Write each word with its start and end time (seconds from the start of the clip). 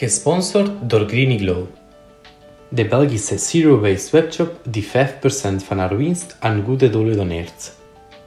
Gesponsord 0.00 0.90
door 0.90 1.08
Greeny 1.08 1.38
Glow. 1.38 1.66
De 2.68 2.86
Belgische 2.86 3.38
Zero 3.38 3.80
Waste 3.80 4.10
webshop 4.10 4.60
die 4.64 4.84
5% 4.84 4.88
van 5.64 5.78
haar 5.78 5.96
winst 5.96 6.36
aan 6.38 6.64
goede 6.64 6.90
doelen 6.90 7.16
doneert. 7.16 7.72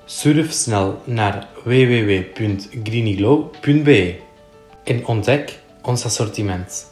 Surf 0.06 0.52
snel 0.52 1.02
naar 1.06 1.48
www.greenyglow.be 1.64 4.16
en 4.84 5.06
ontdek 5.06 5.60
ons 5.82 6.06
assortiment. 6.06 6.92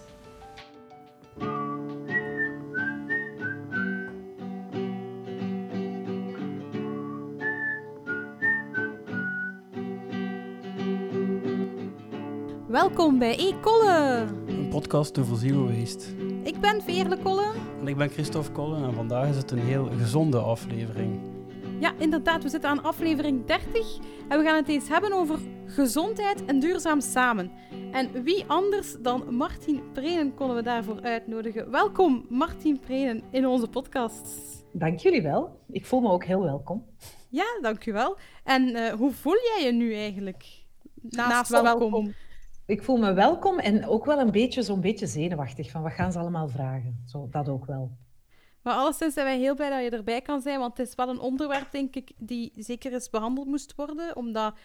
Welkom 12.68 13.18
bij 13.18 13.38
E-Kolle. 13.38 14.41
Podcast 14.72 15.18
over 15.20 15.38
zero 15.38 15.68
waste. 15.68 16.16
Ik 16.44 16.60
ben 16.60 16.82
Veerle 16.82 17.18
Kolle. 17.18 17.52
En 17.80 17.88
ik 17.88 17.98
ben 17.98 18.10
Christophe 18.10 18.52
Kolle 18.52 18.84
en 18.84 18.94
vandaag 18.94 19.30
is 19.30 19.36
het 19.36 19.52
een 19.52 19.60
heel 19.60 19.86
gezonde 19.86 20.38
aflevering. 20.38 21.20
Ja, 21.80 21.94
inderdaad, 21.98 22.44
we 22.44 22.50
zitten 22.50 22.70
aan 22.70 22.84
aflevering 22.84 23.46
30 23.46 23.98
en 24.30 24.40
we 24.40 24.46
gaan 24.46 24.56
het 24.56 24.68
eens 24.68 24.88
hebben 24.88 25.14
over 25.14 25.40
gezondheid 25.66 26.46
en 26.46 26.60
duurzaam 26.60 27.02
samen. 27.02 27.52
En 27.92 28.24
wie 28.24 28.44
anders 28.48 28.96
dan 29.00 29.36
Martin 29.36 29.82
Prenen 29.94 30.34
konden 30.34 30.56
we 30.56 30.64
daarvoor 30.64 31.02
uitnodigen. 31.02 31.72
Welkom 31.72 32.26
Martin 32.30 32.80
Prenen 32.80 33.24
in 33.32 33.48
onze 33.48 33.68
podcast. 33.68 34.30
Dank 34.74 35.00
jullie 35.00 35.22
wel. 35.22 35.60
Ik 35.72 35.86
voel 35.86 36.00
me 36.02 36.10
ook 36.10 36.26
heel 36.26 36.44
welkom. 36.44 36.86
Ja, 37.30 37.46
dankjewel. 37.62 38.18
En 38.44 38.68
uh, 38.68 38.90
hoe 38.90 39.12
voel 39.12 39.38
jij 39.56 39.66
je 39.66 39.72
nu 39.72 39.94
eigenlijk? 39.96 40.46
Naast, 41.02 41.30
Naast 41.30 41.50
welkom. 41.50 41.92
welkom. 41.92 42.14
Ik 42.72 42.84
voel 42.84 42.98
me 42.98 43.14
welkom 43.14 43.60
en 43.60 43.86
ook 43.86 44.06
wel 44.06 44.20
een 44.20 44.32
beetje 44.32 44.62
zo'n 44.62 44.82
beetje 44.82 45.08
zenuwachtig 45.08 45.70
van 45.72 45.82
wat 45.82 45.92
gaan 45.92 46.12
ze 46.12 46.20
allemaal 46.20 46.48
vragen. 46.48 47.04
Zo, 47.06 47.28
dat 47.30 47.50
ook 47.50 47.66
wel. 47.66 47.92
Maar 48.62 48.74
alleszins 48.74 49.14
zijn 49.14 49.26
wij 49.26 49.40
heel 49.40 49.56
blij 49.56 49.70
dat 49.70 49.84
je 49.84 49.98
erbij 49.98 50.22
kan 50.22 50.42
zijn, 50.42 50.60
want 50.60 50.78
het 50.78 50.88
is 50.88 50.96
wel 50.96 51.10
een 51.10 51.20
onderwerp, 51.20 51.72
denk 51.72 51.96
ik, 51.96 52.12
die 52.18 52.52
zeker 52.56 52.94
eens 52.94 53.10
behandeld 53.10 53.48
moest 53.48 53.76
worden. 53.76 54.16
Omdat, 54.16 54.56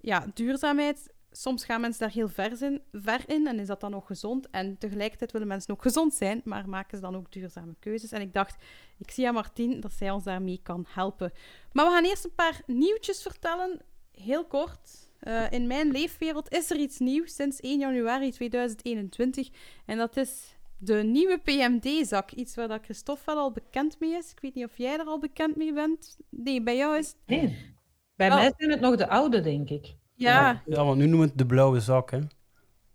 ja, 0.00 0.26
duurzaamheid, 0.34 1.12
soms 1.30 1.64
gaan 1.64 1.80
mensen 1.80 2.00
daar 2.00 2.14
heel 2.14 2.28
ver 2.28 2.62
in, 2.62 2.82
ver 2.92 3.20
in 3.26 3.46
en 3.46 3.58
is 3.58 3.66
dat 3.66 3.80
dan 3.80 3.94
ook 3.94 4.06
gezond. 4.06 4.50
En 4.50 4.78
tegelijkertijd 4.78 5.32
willen 5.32 5.48
mensen 5.48 5.74
ook 5.74 5.82
gezond 5.82 6.14
zijn, 6.14 6.40
maar 6.44 6.68
maken 6.68 6.96
ze 6.96 7.02
dan 7.02 7.16
ook 7.16 7.32
duurzame 7.32 7.74
keuzes. 7.78 8.12
En 8.12 8.20
ik 8.20 8.32
dacht, 8.32 8.64
ik 8.98 9.10
zie 9.10 9.28
aan 9.28 9.34
Martien 9.34 9.80
dat 9.80 9.92
zij 9.92 10.10
ons 10.10 10.24
daarmee 10.24 10.60
kan 10.62 10.86
helpen. 10.88 11.32
Maar 11.72 11.84
we 11.84 11.92
gaan 11.92 12.04
eerst 12.04 12.24
een 12.24 12.34
paar 12.34 12.62
nieuwtjes 12.66 13.22
vertellen, 13.22 13.80
heel 14.12 14.44
kort. 14.44 15.10
Uh, 15.28 15.50
in 15.50 15.66
mijn 15.66 15.90
leefwereld 15.90 16.52
is 16.52 16.70
er 16.70 16.76
iets 16.76 16.98
nieuws 16.98 17.34
sinds 17.34 17.60
1 17.60 17.78
januari 17.78 18.30
2021. 18.30 19.48
En 19.86 19.98
dat 19.98 20.16
is 20.16 20.56
de 20.78 20.94
nieuwe 20.94 21.38
PMD-zak. 21.38 22.30
Iets 22.30 22.54
waar 22.54 22.68
dat 22.68 22.84
Christophe 22.84 23.22
wel 23.26 23.36
al 23.36 23.52
bekend 23.52 24.00
mee 24.00 24.10
is. 24.10 24.30
Ik 24.30 24.40
weet 24.40 24.54
niet 24.54 24.64
of 24.64 24.76
jij 24.76 24.98
er 24.98 25.04
al 25.04 25.18
bekend 25.18 25.56
mee 25.56 25.72
bent. 25.72 26.18
Nee, 26.28 26.62
bij 26.62 26.76
jou 26.76 26.98
is 26.98 27.14
Nee. 27.26 27.74
Bij 28.16 28.28
mij 28.28 28.52
zijn 28.56 28.70
het 28.70 28.80
nog 28.80 28.96
de 28.96 29.08
oude, 29.08 29.40
denk 29.40 29.68
ik. 29.70 29.94
Ja. 30.14 30.62
Ja, 30.66 30.84
want 30.84 30.98
nu 30.98 31.02
noemen 31.06 31.20
we 31.20 31.26
het 31.26 31.38
de 31.38 31.46
blauwe 31.46 31.80
zak, 31.80 32.10
hè. 32.10 32.18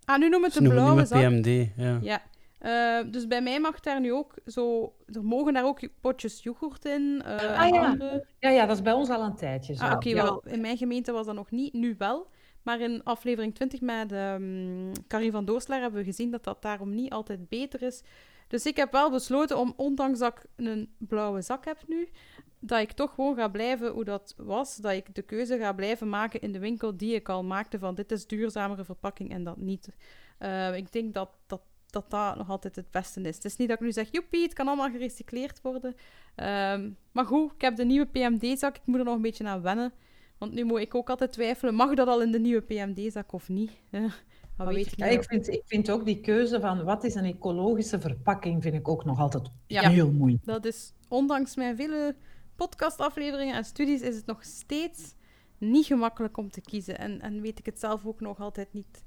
Ah, 0.05 0.19
nu 0.19 0.29
noemen 0.29 0.49
we 0.49 0.55
het 0.55 0.63
de 0.63 0.69
blauwe 0.69 1.05
zak. 1.05 1.19
PMD, 1.19 1.69
ja. 1.75 1.99
Ja. 2.01 2.21
Uh, 2.61 2.99
dus 3.11 3.27
bij 3.27 3.41
mij 3.41 3.59
mag 3.59 3.79
daar 3.79 3.99
nu 3.99 4.13
ook 4.13 4.33
zo... 4.45 4.93
Er 5.05 5.23
mogen 5.23 5.53
daar 5.53 5.65
ook 5.65 5.89
potjes 6.01 6.43
yoghurt 6.43 6.85
in. 6.85 7.23
Uh, 7.25 7.59
ah 7.59 7.69
ja. 7.69 7.85
Andere... 7.85 8.25
ja, 8.39 8.49
ja, 8.49 8.65
dat 8.65 8.75
is 8.75 8.81
bij 8.81 8.93
ons 8.93 9.09
al 9.09 9.23
een 9.23 9.35
tijdje 9.35 9.73
zo. 9.75 9.83
Ah, 9.83 9.93
Oké, 9.93 10.09
okay, 10.09 10.25
ja. 10.25 10.39
in 10.43 10.61
mijn 10.61 10.77
gemeente 10.77 11.11
was 11.11 11.25
dat 11.25 11.35
nog 11.35 11.51
niet, 11.51 11.73
nu 11.73 11.95
wel. 11.97 12.27
Maar 12.63 12.79
in 12.79 13.03
aflevering 13.03 13.55
20 13.55 13.81
met 13.81 14.11
um, 14.11 14.91
Karin 15.07 15.31
van 15.31 15.45
Doorselaar 15.45 15.81
hebben 15.81 15.99
we 15.99 16.05
gezien 16.05 16.31
dat 16.31 16.43
dat 16.43 16.61
daarom 16.61 16.95
niet 16.95 17.11
altijd 17.11 17.49
beter 17.49 17.81
is. 17.81 18.03
Dus 18.47 18.65
ik 18.65 18.75
heb 18.75 18.91
wel 18.91 19.11
besloten 19.11 19.57
om, 19.57 19.73
ondanks 19.75 20.19
dat 20.19 20.33
ik 20.37 20.45
een 20.55 20.95
blauwe 20.97 21.41
zak 21.41 21.65
heb 21.65 21.77
nu, 21.87 22.09
dat 22.59 22.79
ik 22.79 22.91
toch 22.91 23.13
gewoon 23.13 23.35
ga 23.35 23.47
blijven 23.47 23.91
hoe 23.91 24.03
dat 24.03 24.33
was. 24.37 24.75
Dat 24.75 24.91
ik 24.91 25.15
de 25.15 25.21
keuze 25.21 25.57
ga 25.57 25.73
blijven 25.73 26.09
maken 26.09 26.41
in 26.41 26.51
de 26.51 26.59
winkel 26.59 26.97
die 26.97 27.15
ik 27.15 27.29
al 27.29 27.43
maakte 27.43 27.79
van 27.79 27.95
dit 27.95 28.11
is 28.11 28.27
duurzamere 28.27 28.83
verpakking 28.83 29.31
en 29.31 29.43
dat 29.43 29.57
niet. 29.57 29.89
Uh, 30.39 30.75
ik 30.75 30.91
denk 30.91 31.13
dat 31.13 31.29
dat 31.45 31.61
dat 32.01 32.11
dat 32.11 32.37
nog 32.37 32.49
altijd 32.49 32.75
het 32.75 32.91
beste 32.91 33.21
is. 33.21 33.35
Het 33.35 33.45
is 33.45 33.55
niet 33.55 33.67
dat 33.67 33.77
ik 33.77 33.85
nu 33.85 33.91
zeg, 33.91 34.07
joepie, 34.11 34.43
het 34.43 34.53
kan 34.53 34.67
allemaal 34.67 34.89
gerecycleerd 34.89 35.61
worden. 35.61 35.95
Um, 36.35 36.97
maar 37.11 37.25
goed, 37.25 37.53
ik 37.53 37.61
heb 37.61 37.75
de 37.75 37.85
nieuwe 37.85 38.05
PMD-zak. 38.05 38.75
Ik 38.75 38.85
moet 38.85 38.99
er 38.99 39.05
nog 39.05 39.15
een 39.15 39.21
beetje 39.21 39.47
aan 39.47 39.61
wennen. 39.61 39.93
Want 40.37 40.53
nu 40.53 40.63
moet 40.63 40.79
ik 40.79 40.95
ook 40.95 41.09
altijd 41.09 41.31
twijfelen, 41.31 41.73
mag 41.75 41.93
dat 41.93 42.07
al 42.07 42.21
in 42.21 42.31
de 42.31 42.39
nieuwe 42.39 42.61
PMD-zak 42.61 43.33
of 43.33 43.49
niet? 43.49 43.71
dat 44.57 44.67
weet 44.67 44.87
ik, 44.87 44.97
ja, 44.97 45.05
ik, 45.05 45.23
vind, 45.23 45.47
ik 45.47 45.63
vind 45.65 45.89
ook 45.89 46.05
die 46.05 46.19
keuze 46.19 46.59
van 46.59 46.83
wat 46.83 47.03
is 47.03 47.15
een 47.15 47.25
ecologische 47.25 47.99
verpakking, 47.99 48.63
vind 48.63 48.75
ik 48.75 48.87
ook 48.87 49.05
nog 49.05 49.19
altijd 49.19 49.49
ja, 49.67 49.89
heel 49.89 50.11
moeilijk. 50.11 50.45
Dat 50.45 50.65
is, 50.65 50.93
ondanks 51.07 51.55
mijn 51.55 51.75
vele 51.75 52.15
podcastafleveringen 52.55 53.55
en 53.55 53.65
studies, 53.65 54.01
is 54.01 54.15
het 54.15 54.25
nog 54.25 54.43
steeds 54.43 55.15
niet 55.57 55.85
gemakkelijk 55.85 56.37
om 56.37 56.51
te 56.51 56.61
kiezen. 56.61 56.97
En, 56.97 57.21
en 57.21 57.41
weet 57.41 57.59
ik 57.59 57.65
het 57.65 57.79
zelf 57.79 58.05
ook 58.05 58.19
nog 58.19 58.39
altijd 58.39 58.73
niet 58.73 59.03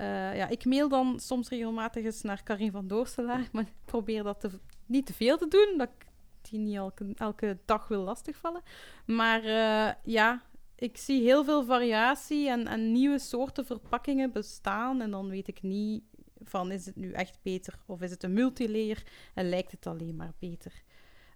uh, 0.00 0.36
ja, 0.36 0.48
ik 0.48 0.64
mail 0.64 0.88
dan 0.88 1.20
soms 1.20 1.48
regelmatig 1.48 2.04
eens 2.04 2.22
naar 2.22 2.42
Karin 2.42 2.70
van 2.70 2.86
Doorselaar, 2.86 3.48
maar 3.52 3.62
ik 3.62 3.72
probeer 3.84 4.22
dat 4.22 4.40
te, 4.40 4.50
niet 4.86 5.06
te 5.06 5.14
veel 5.14 5.38
te 5.38 5.48
doen, 5.48 5.74
dat 5.76 5.88
ik 5.88 6.06
die 6.50 6.58
niet 6.58 6.76
elke, 6.76 7.12
elke 7.14 7.58
dag 7.64 7.88
wil 7.88 8.02
lastigvallen. 8.02 8.62
Maar 9.06 9.44
uh, 9.44 9.92
ja, 10.04 10.42
ik 10.76 10.96
zie 10.96 11.22
heel 11.22 11.44
veel 11.44 11.64
variatie 11.64 12.48
en, 12.48 12.66
en 12.66 12.92
nieuwe 12.92 13.18
soorten 13.18 13.66
verpakkingen 13.66 14.32
bestaan 14.32 15.00
en 15.00 15.10
dan 15.10 15.28
weet 15.28 15.48
ik 15.48 15.62
niet 15.62 16.02
van 16.44 16.72
is 16.72 16.86
het 16.86 16.96
nu 16.96 17.12
echt 17.12 17.38
beter 17.42 17.78
of 17.86 18.00
is 18.00 18.10
het 18.10 18.22
een 18.22 18.32
multilayer 18.32 19.02
en 19.34 19.48
lijkt 19.48 19.70
het 19.70 19.86
alleen 19.86 20.16
maar 20.16 20.32
beter. 20.38 20.82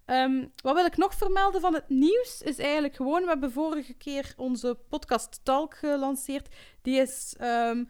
Um, 0.07 0.51
wat 0.63 0.75
wil 0.75 0.85
ik 0.85 0.97
nog 0.97 1.15
vermelden 1.15 1.61
van 1.61 1.75
het 1.75 1.89
nieuws? 1.89 2.43
Is 2.43 2.59
eigenlijk 2.59 2.95
gewoon, 2.95 3.23
we 3.23 3.29
hebben 3.29 3.53
vorige 3.53 3.95
keer 3.95 4.35
onze 4.37 4.79
podcast 4.89 5.41
Talk 5.43 5.75
gelanceerd. 5.75 6.55
Die 6.83 7.01
is 7.01 7.37
um, 7.41 7.89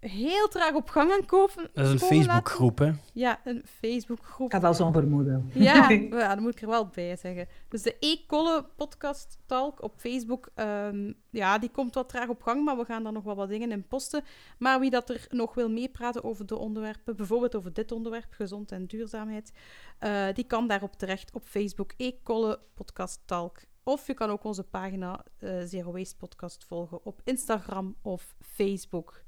heel 0.00 0.48
traag 0.48 0.74
op 0.74 0.88
gang 0.88 1.12
aan 1.12 1.26
kopen. 1.26 1.70
Dat 1.72 1.86
is 1.86 1.92
een 1.92 1.98
Facebookgroep, 1.98 2.78
hè? 2.78 2.92
Ja, 3.12 3.40
een 3.44 3.62
Facebookgroep. 3.64 4.46
Ik 4.46 4.52
had 4.52 4.64
al 4.64 4.74
zo'n 4.74 4.92
vermoeden. 4.92 5.50
Ja, 5.52 5.90
ja, 6.10 6.28
dat 6.28 6.40
moet 6.40 6.52
ik 6.52 6.62
er 6.62 6.68
wel 6.68 6.86
bij 6.86 7.16
zeggen. 7.16 7.48
Dus 7.68 7.82
de 7.82 7.96
E-Kolle 8.00 8.66
podcast 8.76 9.38
talk 9.46 9.82
op 9.82 9.92
Facebook, 9.96 10.48
um, 10.54 11.14
ja, 11.30 11.58
die 11.58 11.70
komt 11.70 11.94
wat 11.94 12.08
traag 12.08 12.28
op 12.28 12.42
gang, 12.42 12.64
maar 12.64 12.76
we 12.76 12.84
gaan 12.84 13.02
daar 13.02 13.12
nog 13.12 13.24
wel 13.24 13.36
wat 13.36 13.48
dingen 13.48 13.72
in 13.72 13.86
posten. 13.86 14.24
Maar 14.58 14.80
wie 14.80 14.90
dat 14.90 15.10
er 15.10 15.26
nog 15.28 15.54
wil 15.54 15.70
meepraten 15.70 16.24
over 16.24 16.46
de 16.46 16.56
onderwerpen, 16.56 17.16
bijvoorbeeld 17.16 17.56
over 17.56 17.72
dit 17.72 17.92
onderwerp, 17.92 18.32
gezond 18.32 18.72
en 18.72 18.86
duurzaamheid, 18.86 19.52
uh, 20.00 20.24
die 20.34 20.44
kan 20.44 20.66
daarop 20.66 20.96
terecht 20.96 21.32
op 21.32 21.42
Facebook 21.44 21.92
E-Kolle 21.96 22.60
podcast 22.74 23.20
talk. 23.24 23.58
Of 23.82 24.06
je 24.06 24.14
kan 24.14 24.30
ook 24.30 24.44
onze 24.44 24.64
pagina 24.64 25.24
uh, 25.38 25.60
Zero 25.64 25.92
Waste 25.92 26.16
Podcast 26.16 26.64
volgen 26.64 27.04
op 27.04 27.20
Instagram 27.24 27.96
of 28.02 28.34
Facebook. 28.40 29.22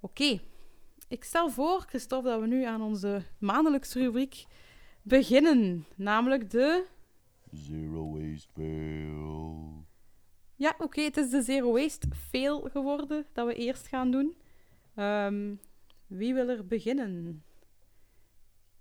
Oké, 0.00 0.40
ik 1.08 1.24
stel 1.24 1.50
voor, 1.50 1.80
Christophe, 1.80 2.28
dat 2.28 2.40
we 2.40 2.46
nu 2.46 2.64
aan 2.64 2.82
onze 2.82 3.22
maandelijkse 3.38 3.98
rubriek 3.98 4.46
beginnen. 5.02 5.86
Namelijk 5.96 6.50
de... 6.50 6.86
Zero 7.52 8.18
Waste 8.18 8.48
Fail. 8.54 9.86
Ja, 10.54 10.74
oké, 10.78 11.00
het 11.00 11.16
is 11.16 11.30
de 11.30 11.42
Zero 11.42 11.72
Waste 11.72 12.08
Fail 12.30 12.60
geworden 12.60 13.26
dat 13.32 13.46
we 13.46 13.54
eerst 13.54 13.86
gaan 13.86 14.10
doen. 14.10 14.36
Um, 14.96 15.60
wie 16.06 16.34
wil 16.34 16.48
er 16.48 16.66
beginnen? 16.66 17.44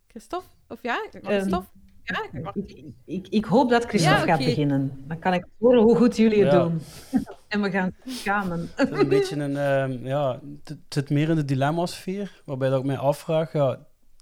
Christophe? 0.08 0.50
Of 0.68 0.82
ja, 0.82 1.08
Christophe? 1.12 1.70
Um, 1.76 1.87
ja, 2.08 2.52
ik, 2.54 2.84
ik, 3.06 3.28
ik, 3.28 3.46
hoop 3.46 3.70
dat 3.70 3.86
Christophe 3.86 4.18
ja, 4.18 4.24
okay. 4.24 4.36
gaat 4.36 4.46
beginnen. 4.46 5.04
Dan 5.08 5.20
kan 5.20 5.34
ik 5.34 5.46
horen 5.60 5.82
hoe 5.82 5.96
goed 5.96 6.18
jullie 6.18 6.44
het 6.44 6.52
ja. 6.52 6.64
doen. 6.64 6.82
en 7.48 7.62
we 7.62 7.70
gaan 7.70 7.96
schamen. 8.06 8.70
Het 8.76 8.92
is 8.92 9.00
een 9.00 9.08
beetje 9.08 9.36
een, 9.36 9.52
uh, 9.92 10.06
ja, 10.06 10.40
het 10.64 10.78
zit 10.90 11.10
meer 11.10 11.30
in 11.30 11.36
de 11.36 11.46
dilemma-sfeer, 11.46 12.42
waarbij 12.46 12.70
dat 12.70 12.80
ik 12.80 12.86
mij 12.86 12.98
afvraag, 12.98 13.54
ja, 13.54 13.70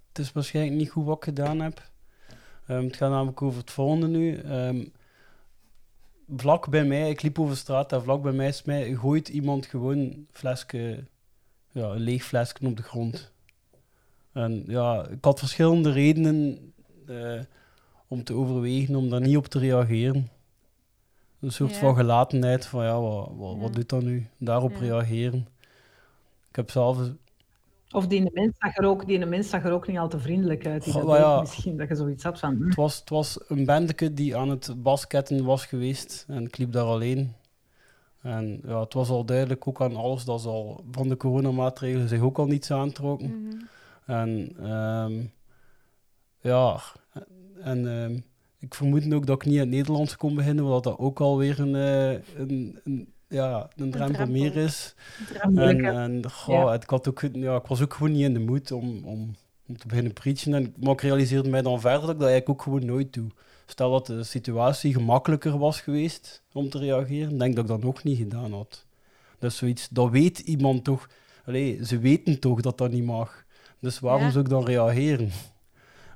het 0.07 0.19
is 0.19 0.31
waarschijnlijk 0.31 0.75
niet 0.75 0.89
goed 0.89 1.05
wat 1.05 1.17
ik 1.17 1.23
gedaan 1.23 1.59
heb. 1.59 1.89
Um, 2.69 2.85
het 2.85 2.95
gaat 2.95 3.09
namelijk 3.09 3.41
over 3.41 3.59
het 3.59 3.71
volgende 3.71 4.07
nu. 4.07 4.37
Um, 4.37 4.91
vlak 6.35 6.69
bij 6.69 6.85
mij, 6.85 7.09
ik 7.09 7.21
liep 7.21 7.39
over 7.39 7.57
straat 7.57 7.91
en 7.91 8.03
vlak 8.03 8.21
bij 8.21 8.31
mij, 8.31 8.53
mij 8.65 8.95
gooit 8.95 9.29
iemand 9.29 9.65
gewoon 9.65 9.97
een 9.97 10.27
flesje, 10.31 11.03
ja, 11.71 11.83
een 11.83 11.99
leeg 11.99 12.23
flesje 12.23 12.55
op 12.61 12.77
de 12.77 12.83
grond. 12.83 13.33
En 14.31 14.63
ja, 14.67 15.07
ik 15.07 15.23
had 15.25 15.39
verschillende 15.39 15.91
redenen 15.91 16.73
uh, 17.09 17.41
om 18.15 18.23
te 18.23 18.33
overwegen 18.33 18.95
om 18.95 19.09
daar 19.09 19.21
niet 19.21 19.37
op 19.37 19.45
te 19.45 19.59
reageren. 19.59 20.29
Een 21.39 21.51
soort 21.51 21.73
ja. 21.73 21.79
van 21.79 21.95
gelatenheid 21.95 22.65
van 22.65 22.83
ja, 22.83 23.01
wat, 23.01 23.57
wat, 23.57 23.73
doet 23.73 23.89
dat 23.89 24.03
nu? 24.03 24.27
Daarop 24.37 24.71
ja. 24.71 24.79
reageren. 24.79 25.47
Ik 26.49 26.55
heb 26.55 26.69
zelf... 26.71 26.97
Of 27.91 28.07
die 28.07 28.31
mens 28.33 28.55
zag 28.59 28.77
er 28.77 28.85
ook, 28.85 29.07
die 29.07 29.25
mens 29.25 29.49
zag 29.49 29.65
er 29.65 29.71
ook 29.71 29.87
niet 29.87 29.97
al 29.97 30.09
te 30.09 30.19
vriendelijk 30.19 30.67
uit. 30.67 30.83
Die 30.83 30.93
dat 30.93 31.17
ja, 31.17 31.39
misschien 31.39 31.77
dat 31.77 31.87
je 31.87 31.95
zoiets 31.95 32.23
had 32.23 32.39
van... 32.39 32.55
Hm. 32.55 32.65
Het, 32.65 32.75
was, 32.75 32.99
het 32.99 33.09
was 33.09 33.39
een 33.47 33.65
bandeke 33.65 34.13
die 34.13 34.37
aan 34.37 34.49
het 34.49 34.73
basketten 34.83 35.45
was 35.45 35.65
geweest 35.65 36.25
en 36.27 36.45
ik 36.45 36.57
liep 36.57 36.71
daar 36.71 36.85
alleen. 36.85 37.33
En 38.21 38.61
ja, 38.63 38.79
het 38.79 38.93
was 38.93 39.09
al 39.09 39.25
duidelijk 39.25 39.67
ook 39.67 39.81
aan 39.81 39.95
alles 39.95 40.25
dat 40.25 40.41
ze 40.41 40.47
al 40.47 40.83
van 40.91 41.09
de 41.09 41.17
coronamaatregelen 41.17 42.09
zich 42.09 42.21
ook 42.21 42.37
al 42.37 42.45
niets 42.45 42.71
aantrokken. 42.71 43.27
Mm 43.27 43.49
-hmm. 43.49 43.67
En 44.05 44.55
ehm, 44.59 45.23
ja, 46.39 46.79
en 47.65 47.87
ehm, 47.87 48.19
ik 48.59 48.73
vermoed 48.73 49.13
ook 49.13 49.25
dat 49.25 49.35
ik 49.35 49.45
niet 49.45 49.53
in 49.53 49.59
het 49.59 49.69
Nederlands 49.69 50.17
kon 50.17 50.35
beginnen, 50.35 50.63
omdat 50.63 50.83
dat 50.83 50.97
ook 50.97 51.19
alweer 51.19 51.59
een, 51.59 51.75
eh, 51.75 52.11
een, 52.39 52.79
een, 52.83 53.13
ja, 53.27 53.69
een 53.75 53.91
drempel 53.91 54.13
drempel. 54.13 54.33
meer 54.41 54.55
is. 54.55 54.95
En, 55.41 55.85
en 55.85 56.31
goh, 56.31 56.73
ik, 56.73 56.89
had 56.89 57.07
ook, 57.09 57.21
ja, 57.33 57.55
ik 57.55 57.65
was 57.65 57.81
ook 57.81 57.93
gewoon 57.93 58.11
niet 58.11 58.21
in 58.23 58.33
de 58.33 58.39
moed 58.39 58.71
om, 58.71 59.03
om, 59.03 59.35
om 59.67 59.77
te 59.77 59.87
beginnen 59.87 60.13
preachen. 60.13 60.53
En, 60.53 60.73
maar 60.79 60.93
ik 60.93 61.01
realiseerde 61.01 61.49
mij 61.49 61.61
dan 61.61 61.79
verder 61.79 62.01
dat 62.01 62.09
ik 62.09 62.19
dat 62.19 62.29
eigenlijk 62.29 62.49
ook 62.49 62.61
gewoon 62.61 62.85
nooit 62.85 63.13
doe. 63.13 63.27
Stel 63.65 63.91
dat 63.91 64.05
de 64.05 64.23
situatie 64.23 64.93
gemakkelijker 64.93 65.57
was 65.57 65.81
geweest 65.81 66.43
om 66.53 66.69
te 66.69 66.77
reageren, 66.77 67.37
denk 67.37 67.55
dat 67.55 67.63
ik 67.63 67.69
dat 67.69 67.83
nog 67.83 68.03
niet 68.03 68.17
gedaan 68.17 68.53
had. 68.53 68.85
Dat 69.39 69.51
is 69.51 69.57
zoiets, 69.57 69.87
dat 69.89 70.09
weet 70.09 70.39
iemand 70.39 70.83
toch. 70.83 71.09
Allee, 71.45 71.85
ze 71.85 71.97
weten 71.99 72.39
toch 72.39 72.61
dat 72.61 72.77
dat 72.77 72.91
niet 72.91 73.03
mag. 73.03 73.45
Dus 73.79 73.99
waarom 73.99 74.21
Ja. 74.23 74.29
zou 74.31 74.43
ik 74.43 74.49
dan 74.49 74.65
reageren? 74.65 75.29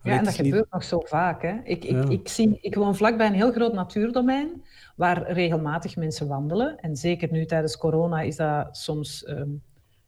Ja, 0.03 0.17
en 0.17 0.23
dat 0.23 0.37
niet- 0.37 0.45
gebeurt 0.45 0.71
nog 0.71 0.83
zo 0.83 0.99
vaak. 0.99 1.41
Hè. 1.41 1.53
Ik, 1.63 1.83
ik, 1.83 1.91
Ja. 1.91 2.09
ik, 2.09 2.27
zie, 2.27 2.57
ik 2.61 2.75
woon 2.75 2.95
vlakbij 2.95 3.27
een 3.27 3.33
heel 3.33 3.51
groot 3.51 3.73
natuurdomein 3.73 4.63
waar 4.95 5.31
regelmatig 5.31 5.95
mensen 5.95 6.27
wandelen. 6.27 6.79
En 6.79 6.95
zeker 6.95 7.31
nu 7.31 7.45
tijdens 7.45 7.77
corona 7.77 8.21
is 8.21 8.35
dat 8.35 8.77
soms, 8.77 9.23
ehm, 9.23 9.49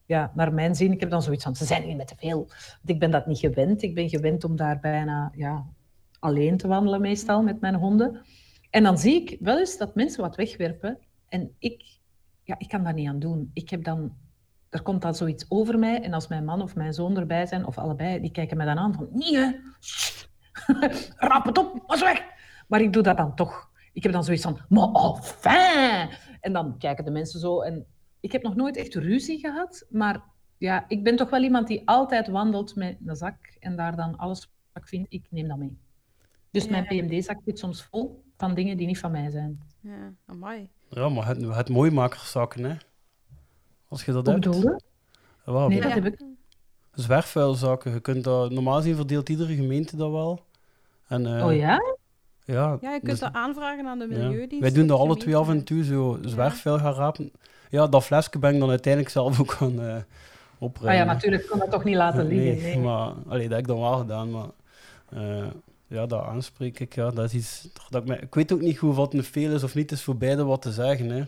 ja, 0.06 0.32
naar 0.36 0.54
mijn 0.54 0.76
zin, 0.76 0.92
ik 0.92 1.00
heb 1.00 1.10
dan 1.10 1.22
zoiets 1.22 1.44
van, 1.44 1.56
ze 1.56 1.66
zijn 1.66 1.84
hier 1.84 1.96
met 1.96 2.08
te 2.08 2.16
veel. 2.18 2.38
Want 2.38 2.80
ik 2.86 3.00
ben 3.00 3.12
dat 3.12 3.28
niet 3.28 3.40
gewend. 3.40 3.82
Ik 3.82 3.96
ben 3.96 4.10
gewend 4.10 4.44
om 4.44 4.56
daar 4.56 4.80
bijna 4.80 5.32
ja, 5.36 5.66
alleen 6.20 6.58
te 6.58 6.68
wandelen 6.68 7.02
meestal 7.02 7.44
met 7.44 7.62
mijn 7.62 7.76
honden. 7.76 8.22
En 8.70 8.84
dan 8.84 8.98
zie 8.98 9.22
ik 9.22 9.38
wel 9.40 9.60
eens 9.60 9.78
dat 9.78 9.96
mensen 9.96 10.22
wat 10.22 10.36
wegwerpen. 10.36 10.98
En 11.30 11.56
ik, 11.60 11.84
ja, 12.44 12.56
ik 12.60 12.68
kan 12.68 12.84
daar 12.84 12.94
niet 12.94 13.08
aan 13.08 13.20
doen. 13.20 13.50
Ik 13.54 13.70
heb 13.70 13.84
dan, 13.84 14.14
er 14.72 14.82
komt 14.82 15.02
dan 15.02 15.16
zoiets 15.16 15.46
over 15.50 15.80
mij. 15.80 16.02
En 16.02 16.14
als 16.14 16.28
mijn 16.28 16.46
man 16.46 16.62
of 16.62 16.76
mijn 16.76 16.94
zoon 16.94 17.18
erbij 17.18 17.46
zijn, 17.46 17.66
of 17.66 17.78
allebei, 17.78 18.22
die 18.22 18.32
kijken 18.32 18.58
mij 18.58 18.66
dan 18.66 18.78
aan 18.78 18.94
van, 18.94 19.08
niet 19.12 19.36
hè, 19.36 19.52
rap 21.28 21.46
het 21.46 21.58
op, 21.58 21.84
was 21.88 22.02
weg. 22.02 22.22
Maar 22.68 22.82
ik 22.82 22.94
doe 22.94 23.04
dat 23.04 23.18
dan 23.18 23.36
toch. 23.36 23.70
Ik 23.94 24.04
heb 24.04 24.12
dan 24.12 24.24
zoiets 24.24 24.44
van, 24.44 24.60
maar 24.70 24.88
enfin. 24.92 26.18
En 26.42 26.54
dan 26.54 26.78
kijken 26.78 27.06
de 27.06 27.12
mensen 27.12 27.40
zo. 27.40 27.62
En 27.62 27.86
ik 28.20 28.32
heb 28.32 28.44
nog 28.44 28.56
nooit 28.56 28.78
echt 28.78 28.96
ruzie 28.96 29.40
gehad, 29.40 29.86
maar 29.90 30.24
ja, 30.58 30.86
ik 30.88 31.04
ben 31.04 31.16
toch 31.16 31.30
wel 31.30 31.44
iemand 31.44 31.68
die 31.68 31.82
altijd 31.88 32.28
wandelt 32.28 32.76
met 32.76 32.98
een 33.06 33.16
zak 33.16 33.56
en 33.60 33.76
daar 33.76 33.96
dan 33.96 34.18
alles 34.18 34.52
wat 34.74 34.84
ik 34.84 34.90
vind, 34.90 35.06
ik 35.10 35.26
neem 35.30 35.48
dat 35.48 35.58
mee. 35.58 35.78
Dus 36.52 36.68
mijn. 36.68 36.86
PMD-zak 36.86 37.40
zit 37.46 37.60
soms 37.60 37.84
vol 37.84 38.24
van 38.38 38.54
dingen 38.54 38.78
die 38.78 38.88
niet 38.88 39.00
van 39.00 39.12
mij 39.12 39.30
zijn. 39.30 39.60
Ja, 39.80 40.14
amai. 40.26 40.70
Ja, 40.90 41.10
maar 41.10 41.28
het, 41.28 41.56
het 41.56 41.70
mooimakerszakken, 41.70 42.64
hè. 42.64 42.76
Als 43.92 44.06
je 44.06 44.12
dat 44.12 44.26
Hoe 44.26 44.34
hebt. 44.36 45.70
Nee, 45.70 45.82
dat 45.82 45.92
heb 45.92 46.06
ik. 46.06 46.22
Zwerfvuilzakken, 46.94 47.94
je 47.94 48.00
kunt 48.00 48.24
dat, 48.24 48.52
normaal 48.52 48.76
gezien 48.76 48.96
verdeelt 48.96 49.30
iedere 49.30 49.56
gemeente 49.56 49.96
dat 49.96 50.12
wel. 50.12 50.40
En, 51.08 51.38
eh, 51.38 51.46
Oh 51.46 51.56
ja? 51.56 51.80
Ja, 52.46 52.78
Ja, 52.82 52.94
je 52.94 53.00
kunt 53.00 53.06
dus- 53.12 53.20
dat 53.20 53.34
aanvragen 53.34 53.88
aan 53.88 54.00
de 54.00 54.08
ja. 54.10 54.18
Milieudienst. 54.18 54.60
Wij 54.60 54.72
doen 54.72 54.88
dat 54.88 55.00
alle 55.00 55.18
twee 55.18 55.36
af 55.36 55.50
en 55.50 55.64
toe, 55.64 55.84
zo 55.84 56.20
zwerfvuil 56.22 56.78
gaan 56.78 56.94
rapen. 56.94 57.32
Ja, 57.70 57.88
dat 57.88 58.04
flesje 58.04 58.40
ben 58.40 58.54
ik 58.54 58.60
dan 58.60 58.70
uiteindelijk 58.70 59.14
zelf 59.14 59.40
ook 59.40 59.52
gaan 59.52 59.82
eh 59.82 59.88
Ah 59.88 59.88
ja, 59.88 60.06
opruimen. 60.60 61.06
natuurlijk, 61.06 61.44
ik 61.44 61.50
kon 61.50 61.60
dat 61.60 61.72
toch 61.72 61.84
niet 61.84 61.96
laten 61.96 62.26
liggen. 62.28 62.64
Nee. 62.64 62.80
maar 62.80 63.14
allee, 63.28 63.44
dat 63.44 63.52
heb 63.52 63.60
ik 63.60 63.68
dan 63.68 63.80
wel 63.80 63.98
gedaan, 63.98 64.32
maar 64.32 64.48
eh, 65.10 65.48
ja, 65.88 66.06
dat 66.06 66.24
aanspreek 66.24 66.80
ik, 66.80 66.96
ja, 66.96 67.10
dat 67.12 67.26
is 67.26 67.34
iets 67.34 67.70
dat 67.90 68.02
ik, 68.02 68.08
me, 68.08 68.18
ik 68.20 68.36
weet 68.36 68.52
ook 68.54 68.62
niet 68.62 68.78
goed 68.78 68.96
wat 68.96 69.14
een 69.14 69.24
veel 69.24 69.52
is 69.54 69.64
of 69.64 69.76
niet, 69.76 69.92
is 69.92 70.04
voor 70.04 70.18
beide 70.18 70.44
wat 70.44 70.62
te 70.62 70.72
zeggen, 70.72 71.10
hè. 71.10 71.24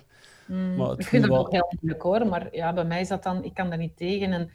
Mm, 0.47 0.75
Maar 0.75 0.89
het 0.89 0.99
ik 0.99 1.05
vind 1.05 1.23
het 1.23 1.31
ook 1.31 1.37
wel- 1.51 1.51
heel 1.51 1.71
moeilijk 1.79 2.01
hoor, 2.03 2.27
maar 2.27 2.55
ja, 2.55 2.73
bij 2.73 2.85
mij 2.85 3.01
is 3.01 3.07
dat 3.07 3.23
dan, 3.23 3.43
ik 3.43 3.53
kan 3.53 3.69
daar 3.69 3.77
niet 3.77 3.97
tegen. 3.97 4.31
En 4.33 4.49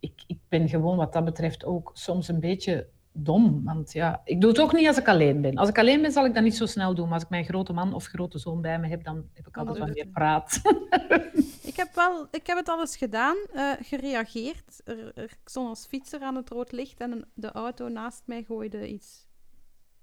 ik, 0.00 0.12
ik 0.26 0.38
ben 0.48 0.68
gewoon 0.68 0.96
wat 0.96 1.12
dat 1.12 1.24
betreft 1.24 1.64
ook 1.64 1.90
soms 1.94 2.28
een 2.28 2.40
beetje 2.40 2.86
dom. 3.12 3.64
Want 3.64 3.92
ja, 3.92 4.20
ik 4.24 4.40
doe 4.40 4.50
het 4.50 4.60
ook 4.60 4.72
niet 4.72 4.86
als 4.86 4.98
ik 4.98 5.08
alleen 5.08 5.40
ben. 5.40 5.54
Als 5.56 5.68
ik 5.68 5.78
alleen 5.78 6.02
ben, 6.02 6.12
zal 6.12 6.24
ik 6.24 6.34
dat 6.34 6.42
niet 6.42 6.56
zo 6.56 6.66
snel 6.66 6.94
doen. 6.94 7.04
Maar 7.04 7.14
als 7.14 7.22
ik 7.22 7.28
mijn 7.28 7.44
grote 7.44 7.72
man 7.72 7.94
of 7.94 8.04
grote 8.04 8.38
zoon 8.38 8.60
bij 8.60 8.78
me 8.78 8.88
heb, 8.88 9.04
dan 9.04 9.28
heb 9.32 9.46
ik 9.46 9.56
altijd 9.56 9.78
wat 9.78 9.88
je 9.88 9.94
meer 10.04 10.12
praat. 10.12 10.60
Ik 11.62 11.76
heb, 11.76 11.94
wel, 11.94 12.26
ik 12.30 12.46
heb 12.46 12.56
het 12.56 12.68
al 12.68 12.80
eens 12.80 12.96
gedaan, 12.96 13.36
eh, 13.52 13.70
gereageerd. 13.80 14.80
Er, 14.84 15.12
er- 15.14 15.22
ik 15.24 15.38
stond 15.44 15.68
als 15.68 15.86
fietser 15.86 16.20
aan 16.20 16.34
het 16.36 16.48
rood 16.50 16.72
licht 16.72 17.00
en 17.00 17.12
een- 17.12 17.24
de 17.34 17.52
auto 17.52 17.88
naast 17.88 18.22
mij 18.26 18.42
gooide 18.42 18.88
iets 18.88 19.26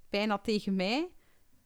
bijna 0.09 0.37
tegen 0.37 0.75
mij, 0.75 1.07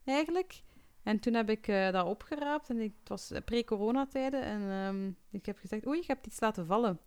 eigenlijk. 0.05 0.61
En 1.05 1.19
toen 1.19 1.33
heb 1.33 1.49
ik 1.49 1.67
eh, 1.67 1.91
dat 1.91 2.05
opgeraapt 2.05 2.69
en 2.69 2.77
het 2.77 2.91
was 3.03 3.31
pre-coronatijden 3.45 4.41
en 4.41 4.61
ehm, 4.61 5.11
ik 5.31 5.45
heb 5.45 5.57
gezegd, 5.57 5.87
oei, 5.87 5.97
je 5.97 6.05
hebt 6.07 6.27
iets 6.27 6.39
laten 6.39 6.65
vallen. 6.65 6.99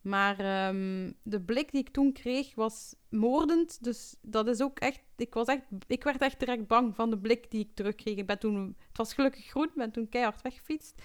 Maar 0.00 0.38
ehm, 0.38 1.12
de 1.22 1.40
blik 1.40 1.70
die 1.70 1.80
ik 1.80 1.88
toen 1.88 2.12
kreeg 2.12 2.54
was 2.54 2.94
moordend, 3.08 3.84
dus 3.84 4.16
dat 4.22 4.48
is 4.48 4.60
ook 4.60 4.78
echt, 4.78 5.00
ik, 5.16 5.34
was 5.34 5.46
echt, 5.46 5.62
ik 5.86 6.04
werd 6.04 6.20
echt 6.20 6.38
direct 6.38 6.66
bang 6.66 6.94
van 6.94 7.10
de 7.10 7.18
blik 7.18 7.50
die 7.50 7.60
ik 7.60 7.74
terugkreeg. 7.74 8.16
Ik 8.16 8.26
ben 8.26 8.38
toen, 8.38 8.76
het 8.88 8.96
was 8.96 9.14
gelukkig 9.14 9.46
groen, 9.46 9.64
ik 9.64 9.74
ben 9.74 9.90
toen 9.90 10.08
keihard 10.08 10.42
weggefietst. 10.42 11.02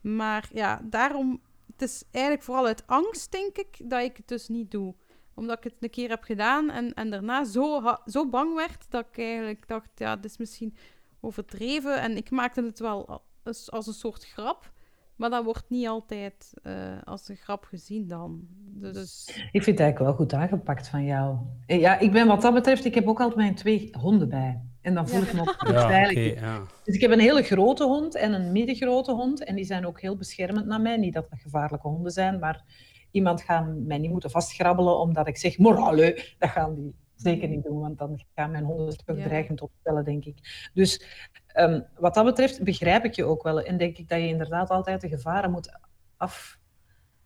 Maar 0.00 0.48
ja, 0.52 0.80
daarom, 0.84 1.40
het 1.72 1.82
is 1.82 2.04
eigenlijk 2.10 2.44
vooral 2.44 2.66
uit 2.66 2.86
angst, 2.86 3.32
denk 3.32 3.58
ik, 3.58 3.90
dat 3.90 4.02
ik 4.02 4.16
het 4.16 4.28
dus 4.28 4.48
niet 4.48 4.70
doe. 4.70 4.94
Omdat 5.34 5.56
ik 5.56 5.64
het 5.64 5.74
een 5.80 5.90
keer 5.90 6.08
heb 6.08 6.22
gedaan 6.22 6.70
en, 6.70 6.94
en 6.94 7.10
daarna 7.10 7.44
zo, 7.44 7.82
zo 8.06 8.28
bang 8.28 8.54
werd, 8.54 8.90
dat 8.90 9.06
ik 9.06 9.18
eigenlijk 9.18 9.68
dacht, 9.68 9.90
ja, 9.94 10.16
dit 10.16 10.30
is 10.30 10.36
misschien 10.36 10.76
overdreven. 11.20 12.00
En 12.00 12.16
ik 12.16 12.30
maakte 12.30 12.62
het 12.62 12.78
wel 12.78 13.22
als, 13.42 13.70
als 13.70 13.86
een 13.86 13.92
soort 13.92 14.24
grap, 14.24 14.72
maar 15.16 15.30
dat 15.30 15.44
wordt 15.44 15.64
niet 15.68 15.86
altijd 15.88 16.52
eh, 16.62 17.02
als 17.04 17.28
een 17.28 17.36
grap 17.36 17.64
gezien 17.64 18.08
dan. 18.08 18.40
Dus 18.72 19.26
Ik 19.52 19.62
vind 19.62 19.78
het 19.78 19.80
eigenlijk 19.80 19.98
wel 19.98 20.14
goed 20.14 20.32
aangepakt 20.32 20.88
van 20.88 21.04
jou. 21.04 21.36
Eh, 21.66 21.80
Ja, 21.80 21.98
ik 21.98 22.12
ben 22.12 22.26
wat 22.26 22.42
dat 22.42 22.54
betreft, 22.54 22.84
ik 22.84 22.94
heb 22.94 23.08
ook 23.08 23.18
altijd 23.20 23.36
mijn 23.38 23.54
twee 23.54 23.88
honden 23.98 24.28
bij. 24.28 24.60
En 24.80 24.94
dan 24.94 25.08
voel 25.08 25.20
Ja. 25.20 25.26
ik 25.26 25.32
me 25.32 25.40
ook 25.50 25.66
Ja, 25.68 25.86
veilig. 25.88 26.40
ja. 26.40 26.62
Dus 26.84 26.94
ik 26.94 27.00
heb 27.00 27.10
een 27.10 27.20
hele 27.20 27.42
grote 27.42 27.84
hond 27.84 28.14
en 28.14 28.32
een 28.32 28.52
middengrote 28.52 29.12
hond. 29.12 29.44
En 29.44 29.54
die 29.54 29.64
zijn 29.64 29.86
ook 29.86 30.00
heel 30.00 30.16
beschermend 30.16 30.66
naar 30.66 30.80
mij. 30.80 30.96
Niet 30.96 31.14
dat 31.14 31.30
dat 31.30 31.38
gevaarlijke 31.40 31.88
honden 31.88 32.12
zijn, 32.12 32.38
maar 32.38 32.64
iemand 33.10 33.42
gaat 33.42 33.66
mij 33.76 33.98
niet 33.98 34.10
moeten 34.10 34.30
vastgrabbelen 34.30 34.98
omdat 34.98 35.26
ik 35.26 35.36
zeg, 35.36 35.58
morale, 35.58 36.22
dat 36.38 36.50
gaan 36.50 36.74
die 36.74 36.94
zeker 37.22 37.48
niet 37.48 37.64
doen. 37.64 37.80
Want 37.80 37.98
dan 37.98 38.20
gaan 38.34 38.50
mijn 38.50 38.64
honden 38.64 38.94
Ja. 39.06 39.14
dreigend 39.14 39.60
opstellen, 39.60 40.04
denk 40.04 40.24
ik. 40.24 40.70
Dus 40.74 41.04
ehm, 41.46 41.80
wat 41.98 42.14
dat 42.14 42.24
betreft 42.24 42.62
begrijp 42.64 43.04
ik 43.04 43.14
je 43.14 43.24
ook 43.24 43.42
wel. 43.42 43.60
En 43.60 43.76
denk 43.76 43.98
ik 43.98 44.08
dat 44.08 44.18
je 44.20 44.26
inderdaad 44.26 44.70
altijd 44.70 45.00
de 45.00 45.08
gevaren 45.08 45.50
moet 45.50 45.78
af, 46.16 46.58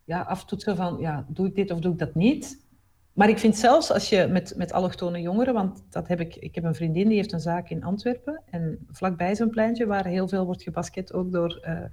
ja, 0.04 0.20
aftoetsen 0.20 0.76
van, 0.76 0.98
ja, 0.98 1.26
doe 1.28 1.46
ik 1.46 1.54
dit 1.54 1.70
of 1.70 1.78
doe 1.78 1.92
ik 1.92 1.98
dat 1.98 2.14
niet? 2.14 2.62
Maar 3.12 3.28
ik 3.28 3.38
vind 3.38 3.56
zelfs 3.56 3.92
als 3.92 4.08
je 4.08 4.26
met, 4.26 4.54
met 4.56 4.72
allochtone 4.72 5.20
jongeren, 5.20 5.54
want 5.54 5.84
dat 5.90 6.08
heb 6.08 6.20
ik, 6.20 6.36
ik 6.36 6.54
heb 6.54 6.64
een 6.64 6.74
vriendin 6.74 7.08
die 7.08 7.16
heeft 7.16 7.32
een 7.32 7.40
zaak 7.40 7.70
in 7.70 7.84
Antwerpen 7.84 8.42
en 8.50 8.86
vlakbij 8.90 9.40
een 9.40 9.50
pleintje 9.50 9.86
waar 9.86 10.06
heel 10.06 10.28
veel 10.28 10.44
wordt 10.44 10.62
gebasket, 10.62 11.12
ook 11.12 11.32
door 11.32 11.58
eh, 11.62 11.84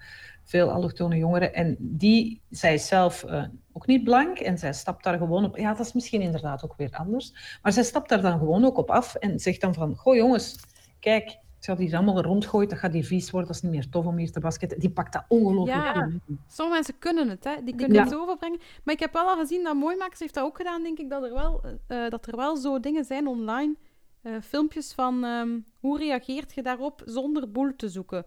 veel 0.43 0.71
allochtone 0.71 1.17
jongeren. 1.17 1.53
En 1.53 1.75
die, 1.79 2.41
zij 2.49 2.73
is 2.73 2.87
zelf 2.87 3.23
eh, 3.23 3.43
ook 3.81 3.87
niet 3.87 4.03
blank 4.03 4.39
en 4.39 4.57
zij 4.57 4.73
stapt 4.73 5.03
daar 5.03 5.17
gewoon 5.17 5.43
op. 5.45 5.57
Ja, 5.57 5.73
dat 5.73 5.85
is 5.85 5.93
misschien 5.93 6.21
inderdaad 6.21 6.63
ook 6.63 6.73
weer 6.77 6.91
anders. 6.97 7.57
Maar 7.61 7.71
zij 7.73 7.83
stapt 7.83 8.09
daar 8.09 8.21
dan 8.21 8.39
gewoon 8.39 8.65
ook 8.65 8.77
op 8.77 8.89
af 8.91 9.15
en 9.15 9.39
zegt 9.39 9.61
dan 9.61 9.73
van, 9.73 9.95
goh 9.95 10.15
jongens, 10.15 10.59
kijk, 10.99 11.25
als 11.25 11.65
je 11.65 11.71
dat 11.75 11.77
hier 11.77 11.95
allemaal 11.95 12.21
rondgooit, 12.21 12.69
dat 12.69 12.79
gaat 12.79 12.93
hier 12.93 13.05
vies 13.05 13.31
worden, 13.31 13.47
dat 13.51 13.57
is 13.57 13.63
niet 13.69 13.71
meer 13.71 13.89
tof 13.89 14.05
om 14.05 14.17
hier 14.17 14.31
te 14.31 14.39
basketten. 14.39 14.79
Die 14.79 14.89
pakt 14.91 15.13
dat 15.13 15.23
ongelooflijk 15.27 15.83
Ja. 15.83 15.93
goed. 15.93 16.37
Sommige 16.47 16.75
mensen 16.77 16.97
kunnen 16.99 17.29
het, 17.29 17.43
hè. 17.43 17.55
die 17.63 17.75
kunnen 17.75 17.97
Ja. 17.97 18.03
het 18.03 18.15
overbrengen. 18.15 18.59
Maar 18.83 18.93
ik 18.93 18.99
heb 18.99 19.13
wel 19.13 19.27
al 19.29 19.37
gezien, 19.37 19.63
dat 19.63 19.75
Mooimakers 19.75 20.19
heeft 20.19 20.33
dat 20.33 20.43
ook 20.43 20.57
gedaan, 20.57 20.83
denk 20.83 20.99
ik, 20.99 21.09
dat 21.09 21.23
er 21.23 21.33
wel, 21.33 21.61
eh, 21.87 22.09
dat 22.09 22.27
er 22.27 22.35
wel 22.35 22.55
zo 22.57 22.79
dingen 22.79 23.05
zijn 23.05 23.27
online. 23.27 23.75
eh, 24.21 24.33
filmpjes 24.41 24.93
van 24.93 25.23
ehm, 25.23 25.59
hoe 25.79 25.97
reageert 25.97 26.53
je 26.53 26.61
daarop 26.63 27.01
zonder 27.05 27.51
boel 27.51 27.75
te 27.75 27.89
zoeken. 27.89 28.25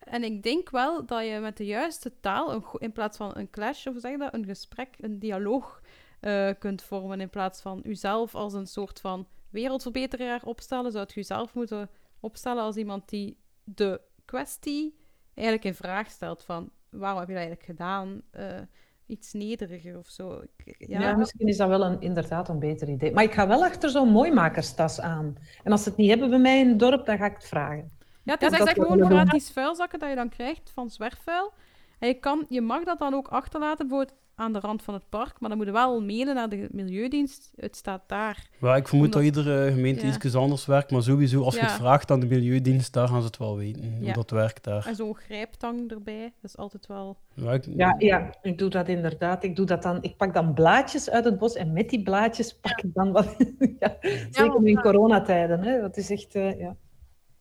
En 0.00 0.24
ik 0.24 0.42
denk 0.42 0.70
wel 0.70 1.06
dat 1.06 1.26
je 1.26 1.38
met 1.38 1.56
de 1.56 1.66
juiste 1.66 2.20
taal, 2.20 2.52
een 2.52 2.64
in 2.78 2.92
plaats 2.92 3.16
van 3.16 3.36
een 3.36 3.50
clash, 3.50 3.86
of 3.86 3.94
zeg 3.98 4.18
dat, 4.18 4.34
een 4.34 4.44
gesprek, 4.44 4.96
een 5.00 5.18
dialoog 5.18 5.82
eh, 6.20 6.50
kunt 6.58 6.82
vormen. 6.82 7.20
In 7.20 7.30
plaats 7.30 7.60
van 7.60 7.80
uzelf 7.84 8.34
als 8.34 8.52
een 8.52 8.66
soort 8.66 9.00
van 9.00 9.26
wereldverbeteraar 9.50 10.42
opstellen, 10.44 10.92
zou 10.92 11.04
je 11.08 11.14
jezelf 11.14 11.54
moeten 11.54 11.90
opstellen 12.20 12.62
als 12.62 12.76
iemand 12.76 13.08
die 13.08 13.38
de 13.64 14.00
kwestie 14.24 14.98
eigenlijk 15.34 15.66
in 15.66 15.74
vraag 15.74 16.10
stelt 16.10 16.44
van 16.44 16.70
waarom 16.90 17.18
heb 17.18 17.28
je 17.28 17.34
dat 17.34 17.42
eigenlijk 17.42 17.70
gedaan? 17.70 18.22
Eh, 18.30 18.60
iets 19.06 19.32
nederiger 19.32 19.98
of 19.98 20.08
zo. 20.08 20.42
Ja, 20.78 21.16
misschien 21.16 21.48
is 21.48 21.56
dat 21.56 21.68
wel 21.68 21.84
een, 21.84 22.00
inderdaad 22.00 22.48
een 22.48 22.58
beter 22.58 22.88
idee. 22.88 23.12
Maar 23.12 23.24
ik 23.24 23.32
ga 23.32 23.48
wel 23.48 23.64
achter 23.64 23.90
zo'n 23.90 24.10
mooimakerstas 24.10 25.00
aan. 25.00 25.36
En 25.64 25.72
als 25.72 25.82
ze 25.82 25.88
het 25.88 25.98
niet 25.98 26.08
hebben 26.08 26.30
bij 26.30 26.38
mij 26.38 26.60
in 26.60 26.68
het 26.68 26.78
dorp, 26.78 27.06
dan 27.06 27.18
ga 27.18 27.26
ik 27.26 27.34
het 27.34 27.46
vragen. 27.46 27.90
Ja, 28.30 28.36
het 28.46 28.52
is 28.52 28.58
Ja, 28.58 28.64
echt 28.64 28.78
gewoon 28.80 29.04
gratis 29.04 29.50
vuilzakken 29.50 29.98
dat 29.98 30.08
je 30.08 30.14
dan 30.14 30.28
krijgt 30.28 30.70
van 30.74 30.90
zwerfvuil. 30.90 31.52
En 31.98 32.08
je, 32.08 32.14
kan, 32.14 32.46
je 32.48 32.60
mag 32.60 32.84
dat 32.84 32.98
dan 32.98 33.14
ook 33.14 33.28
achterlaten. 33.28 33.88
Bijvoorbeeld 33.88 34.18
aan 34.34 34.52
de 34.52 34.58
rand 34.60 34.82
van 34.82 34.94
het 34.94 35.08
park. 35.08 35.40
Maar 35.40 35.48
dan 35.48 35.58
moet 35.58 35.66
je 35.66 35.72
wel 35.72 36.02
mailen 36.02 36.34
naar 36.34 36.48
de 36.48 36.68
Milieudienst. 36.72 37.52
Het 37.56 37.76
staat 37.76 38.02
daar. 38.06 38.48
Ja, 38.60 38.76
ik 38.76 38.88
vermoed 38.88 39.06
Omdat- 39.14 39.22
dat 39.34 39.36
iedere 39.36 39.72
gemeente 39.72 40.06
Ja. 40.06 40.14
iets 40.24 40.34
anders 40.34 40.66
werkt, 40.66 40.90
maar 40.90 41.02
sowieso 41.02 41.42
als 41.42 41.54
je 41.54 41.60
het 41.60 41.70
vraagt 41.72 42.10
aan 42.10 42.20
de 42.20 42.26
Milieudienst, 42.26 42.92
daar 42.92 43.08
gaan 43.08 43.20
ze 43.20 43.26
het 43.26 43.36
wel 43.36 43.56
weten, 43.56 43.96
hoe 44.00 44.12
dat 44.12 44.30
werkt 44.30 44.64
daar. 44.64 44.86
En 44.86 44.94
zo'n 44.96 45.14
grijptang 45.16 45.90
erbij. 45.90 46.22
Dat 46.40 46.50
is 46.50 46.56
altijd 46.56 46.86
wel... 46.86 47.16
Ja, 47.34 47.52
ik- 47.52 47.66
Ja, 47.76 47.94
ja, 47.98 48.34
ik 48.42 48.58
doe 48.58 48.68
dat 48.70 48.88
inderdaad. 48.88 49.44
Ik, 49.44 49.56
doe 49.56 49.66
dat 49.66 49.82
dan, 49.82 49.98
ik 50.02 50.16
pak 50.16 50.34
dan 50.34 50.54
blaadjes 50.54 51.10
uit 51.10 51.24
het 51.24 51.38
bos 51.38 51.54
en 51.54 51.72
met 51.72 51.88
die 51.90 52.02
blaadjes 52.02 52.54
pak 52.58 52.80
ik 52.80 52.94
dan 52.94 53.12
wat. 53.12 53.36
ja, 53.80 53.96
zeker 54.30 54.66
in 54.66 54.80
coronatijden. 54.80 55.62
Hè. 55.62 55.80
Dat 55.80 55.96
is 55.96 56.10
echt, 56.10 56.34
eh, 56.34 56.58
ja. 56.58 56.76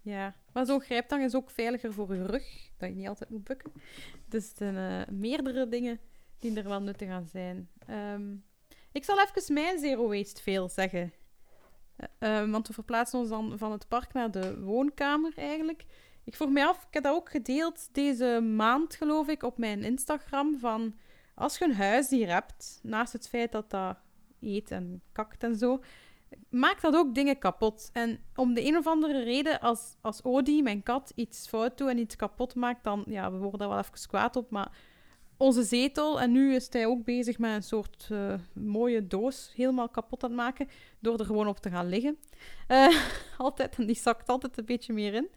Ja, 0.01 0.35
maar 0.53 0.65
zo'n 0.65 0.81
grijptang 0.81 1.23
is 1.23 1.35
ook 1.35 1.49
veiliger 1.49 1.93
voor 1.93 2.15
je 2.15 2.25
rug, 2.25 2.69
dat 2.77 2.89
je 2.89 2.95
niet 2.95 3.07
altijd 3.07 3.29
moet 3.29 3.43
bukken. 3.43 3.71
Dus 4.25 4.47
het 4.47 4.57
zijn 4.57 4.77
eh, 4.77 5.13
meerdere 5.13 5.67
dingen 5.67 5.99
die 6.39 6.57
er 6.57 6.67
wel 6.67 6.81
nuttig 6.81 7.09
aan 7.09 7.27
zijn. 7.27 7.69
Ehm, 7.87 8.35
ik 8.91 9.03
zal 9.03 9.19
even 9.19 9.53
mijn 9.53 9.79
zero 9.79 10.07
waste 10.07 10.41
veel 10.41 10.69
zeggen. 10.69 11.13
Eh, 11.95 12.41
eh, 12.41 12.51
want 12.51 12.67
we 12.67 12.73
verplaatsen 12.73 13.19
ons 13.19 13.29
dan 13.29 13.57
van 13.57 13.71
het 13.71 13.87
park 13.87 14.13
naar 14.13 14.31
de 14.31 14.59
woonkamer 14.61 15.33
eigenlijk. 15.35 15.85
Ik 16.23 16.35
vroeg 16.35 16.49
mij 16.49 16.65
af, 16.65 16.85
ik 16.87 16.93
heb 16.93 17.03
dat 17.03 17.15
ook 17.15 17.29
gedeeld 17.29 17.89
deze 17.91 18.41
maand 18.55 18.95
geloof 18.95 19.27
ik 19.27 19.43
op 19.43 19.57
mijn 19.57 19.83
Instagram, 19.83 20.59
van 20.59 20.95
als 21.35 21.57
je 21.57 21.65
een 21.65 21.75
huisdier 21.75 22.27
hebt, 22.27 22.79
naast 22.83 23.13
het 23.13 23.29
feit 23.29 23.51
dat 23.51 23.69
dat 23.69 23.97
eet 24.41 24.71
en 24.71 25.01
kakt 25.11 25.43
en 25.43 25.55
zo, 25.55 25.81
maakt 26.49 26.81
dat 26.81 26.95
ook 26.95 27.15
dingen 27.15 27.39
kapot. 27.39 27.89
En 27.93 28.19
om 28.35 28.53
de 28.53 28.65
een 28.65 28.77
of 28.77 28.87
andere 28.87 29.23
reden, 29.23 29.59
als, 29.59 29.95
als 30.01 30.21
Odi, 30.23 30.61
mijn 30.61 30.83
kat, 30.83 31.11
iets 31.15 31.47
fout 31.47 31.77
doet 31.77 31.89
en 31.89 31.97
iets 31.97 32.15
kapot 32.15 32.55
maakt, 32.55 32.83
dan, 32.83 33.03
ja, 33.07 33.31
we 33.31 33.37
worden 33.37 33.59
daar 33.59 33.69
wel 33.69 33.77
even 33.77 34.07
kwaad 34.07 34.35
op, 34.35 34.49
maar 34.49 34.71
onze 35.37 35.63
zetel, 35.63 36.21
en 36.21 36.31
nu 36.31 36.55
is 36.55 36.67
hij 36.69 36.85
ook 36.85 37.03
bezig 37.03 37.37
met 37.37 37.51
een 37.51 37.63
soort 37.63 38.07
eh, 38.11 38.33
mooie 38.53 39.07
doos 39.07 39.51
helemaal 39.55 39.89
kapot 39.89 40.23
aan 40.23 40.35
maken, 40.35 40.67
door 40.99 41.19
er 41.19 41.25
gewoon 41.25 41.47
op 41.47 41.59
te 41.59 41.69
gaan 41.69 41.89
liggen. 41.89 42.17
Eh, 42.67 42.95
altijd, 43.37 43.75
en 43.75 43.85
die 43.85 43.95
zakt 43.95 44.29
altijd 44.29 44.57
een 44.57 44.65
beetje 44.65 44.93
meer 44.93 45.13
in. 45.13 45.29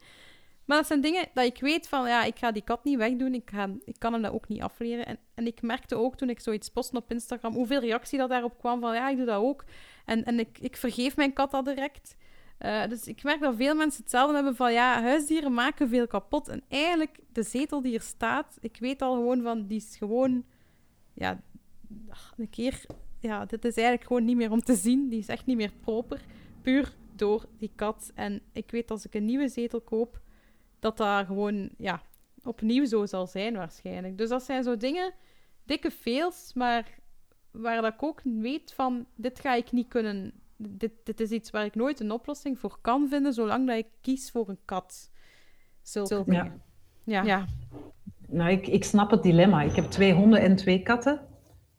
Maar 0.64 0.76
dat 0.76 0.86
zijn 0.86 1.00
dingen 1.00 1.28
dat 1.34 1.44
ik 1.44 1.60
weet 1.60 1.88
van, 1.88 2.08
ja, 2.08 2.24
ik 2.24 2.38
ga 2.38 2.52
die 2.52 2.62
kat 2.62 2.84
niet 2.84 2.96
wegdoen, 2.96 3.34
ik, 3.34 3.50
ga, 3.50 3.70
ik 3.84 3.94
kan 3.98 4.12
hem 4.12 4.22
dat 4.22 4.32
ook 4.32 4.48
niet 4.48 4.62
afleren. 4.62 5.06
En, 5.06 5.18
en 5.34 5.46
ik 5.46 5.62
merkte 5.62 5.94
ook 5.94 6.16
toen 6.16 6.30
ik 6.30 6.40
zoiets 6.40 6.68
postte 6.68 6.96
op 6.96 7.10
Instagram, 7.10 7.54
hoeveel 7.54 7.80
reactie 7.80 8.18
dat 8.18 8.28
daarop 8.28 8.58
kwam 8.58 8.80
van, 8.80 8.94
ja, 8.94 9.08
ik 9.08 9.16
doe 9.16 9.26
dat 9.26 9.42
ook. 9.42 9.64
En, 10.04 10.24
en 10.24 10.38
ik, 10.38 10.58
ik 10.58 10.76
vergeef 10.76 11.16
mijn 11.16 11.32
kat 11.32 11.50
dat 11.50 11.64
direct. 11.64 12.16
Eh, 12.58 12.86
dus 12.88 13.06
ik 13.06 13.22
merk 13.22 13.40
dat 13.40 13.56
veel 13.56 13.74
mensen 13.74 14.02
hetzelfde 14.02 14.34
hebben 14.34 14.56
van 14.56 14.72
ja, 14.72 15.02
huisdieren 15.02 15.54
maken 15.54 15.88
veel 15.88 16.06
kapot. 16.06 16.48
En 16.48 16.62
eigenlijk, 16.68 17.18
de 17.32 17.42
zetel 17.42 17.82
die 17.82 17.94
er 17.94 18.00
staat, 18.00 18.58
ik 18.60 18.76
weet 18.80 19.02
al 19.02 19.14
gewoon 19.14 19.42
van, 19.42 19.66
die 19.66 19.78
is 19.78 19.96
gewoon, 19.96 20.44
ja, 21.14 21.40
een 22.36 22.50
keer, 22.50 22.84
ja, 23.20 23.44
dit 23.44 23.64
is 23.64 23.74
eigenlijk 23.74 24.06
gewoon 24.06 24.24
niet 24.24 24.36
meer 24.36 24.50
om 24.50 24.62
te 24.62 24.74
zien. 24.74 25.08
Die 25.08 25.18
is 25.18 25.28
echt 25.28 25.46
niet 25.46 25.56
meer 25.56 25.72
proper, 25.80 26.20
puur 26.62 26.92
door 27.16 27.44
die 27.58 27.72
kat. 27.74 28.10
En 28.14 28.42
ik 28.52 28.70
weet 28.70 28.90
als 28.90 29.06
ik 29.06 29.14
een 29.14 29.24
nieuwe 29.24 29.48
zetel 29.48 29.80
koop, 29.80 30.20
dat 30.80 30.96
dat 30.96 31.26
gewoon, 31.26 31.70
ja, 31.78 32.02
opnieuw 32.44 32.84
zo 32.84 33.06
zal 33.06 33.26
zijn 33.26 33.54
waarschijnlijk. 33.54 34.18
Dus 34.18 34.28
dat 34.28 34.42
zijn 34.42 34.62
zo 34.62 34.76
dingen, 34.76 35.14
dikke 35.64 35.90
fails, 35.90 36.52
maar 36.54 36.98
waar 37.52 37.82
dat 37.82 37.92
ik 37.92 38.02
ook 38.02 38.20
weet 38.24 38.72
van, 38.72 39.06
dit 39.14 39.40
ga 39.40 39.54
ik 39.54 39.72
niet 39.72 39.88
kunnen... 39.88 40.32
Dit, 40.56 40.92
dit 41.04 41.20
is 41.20 41.30
iets 41.30 41.50
waar 41.50 41.64
ik 41.64 41.74
nooit 41.74 42.00
een 42.00 42.10
oplossing 42.12 42.58
voor 42.58 42.78
kan 42.80 43.08
vinden, 43.08 43.32
zolang 43.32 43.66
dat 43.66 43.76
ik 43.76 43.86
kies 44.00 44.30
voor 44.30 44.48
een 44.48 44.58
kat. 44.64 45.10
Zulke 45.82 46.14
Ja. 46.14 46.42
dingen. 46.42 46.62
Ja. 47.04 47.22
ja. 47.22 47.46
Nou, 48.28 48.50
ik, 48.50 48.66
ik 48.66 48.84
snap 48.84 49.10
het 49.10 49.22
dilemma. 49.22 49.62
Ik 49.62 49.74
heb 49.76 49.84
twee 49.84 50.12
honden 50.12 50.40
en 50.40 50.56
twee 50.56 50.82
katten. 50.82 51.20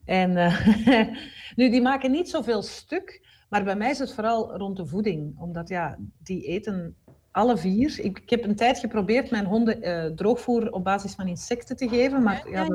En 0.06 0.38
eh, 0.38 1.08
nu, 1.56 1.70
die 1.70 1.82
maken 1.82 2.12
niet 2.12 2.30
zoveel 2.30 2.62
stuk, 2.62 3.28
maar 3.50 3.64
bij 3.64 3.76
mij 3.76 3.90
is 3.90 4.00
het 4.00 4.14
vooral 4.14 4.58
rond 4.58 4.78
de 4.78 4.86
voeding. 4.86 5.40
Omdat 5.40 5.70
ja, 5.70 5.98
die 6.24 6.44
eten 6.44 6.96
alle 7.34 7.58
vier. 7.58 8.00
Ik, 8.00 8.20
ik 8.20 8.30
heb 8.30 8.44
een 8.44 8.56
tijd 8.56 8.80
geprobeerd 8.80 9.32
mijn 9.32 9.46
honden 9.46 9.82
eh, 9.82 10.06
droogvoer 10.06 10.72
op 10.72 10.84
basis 10.84 11.14
van 11.14 11.28
insecten 11.28 11.76
te 11.76 11.90
geven, 11.90 12.24
maar 12.24 12.50
ja, 12.50 12.68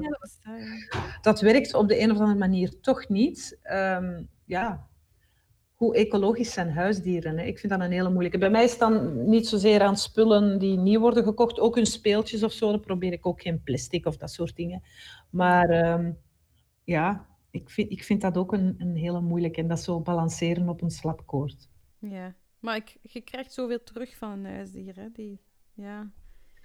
dat, 1.21 1.41
werkt 1.41 1.75
op 1.75 1.89
de 1.89 2.01
een 2.01 2.11
of 2.11 2.19
andere 2.19 2.39
manier 2.39 2.81
toch 2.81 3.09
niet. 3.09 3.59
Ehm, 3.63 4.23
ja, 4.45 4.87
hoe 5.75 5.95
ecologisch 5.95 6.53
zijn 6.53 6.71
huisdieren? 6.71 7.39
Hè? 7.39 7.45
Ik 7.45 7.59
vind 7.59 7.73
dat 7.73 7.81
een 7.81 7.93
hele 7.93 8.11
moeilijke. 8.11 8.39
Bij 8.39 8.51
mij 8.51 8.65
is 8.65 8.71
het 8.71 8.81
dan 8.81 9.29
niet 9.29 9.49
zozeer 9.49 9.83
aan 9.83 9.97
spullen 9.97 10.59
die 10.59 10.79
nieuw 10.79 11.01
worden 11.01 11.25
gekocht, 11.25 11.61
ook 11.61 11.75
hun 11.75 11.87
speeltjes 11.87 12.43
of 12.43 12.53
zo. 12.53 12.71
Dan 12.71 12.81
probeer 12.81 13.13
ik 13.13 13.27
ook 13.27 13.43
geen 13.43 13.63
plastic 13.63 14.07
of 14.07 14.17
dat 14.17 14.31
soort 14.31 14.57
dingen. 14.57 14.83
Maar 15.31 15.69
ehm, 15.69 16.13
ja, 16.85 17.27
ik 17.51 17.71
vind, 17.71 17.91
ik 17.91 18.05
vind 18.05 18.21
dat 18.21 18.37
ook 18.37 18.53
een, 18.53 18.75
een 18.79 18.97
hele 18.97 19.21
moeilijke. 19.21 19.61
En 19.61 19.69
dat 19.69 19.81
zo 19.81 20.01
balanceren 20.01 20.69
op 20.69 20.83
een 20.83 20.91
slap 20.91 21.27
koord. 21.27 21.69
Ja. 21.99 22.35
Maar 22.61 22.77
ik, 22.77 22.97
je 23.03 23.21
krijgt 23.21 23.53
zoveel 23.53 23.83
terug 23.83 24.17
van 24.17 24.31
een 24.31 24.45
huisdier, 24.55 24.97
hè. 24.97 25.09
Die, 25.13 25.41
ja. 25.75 26.11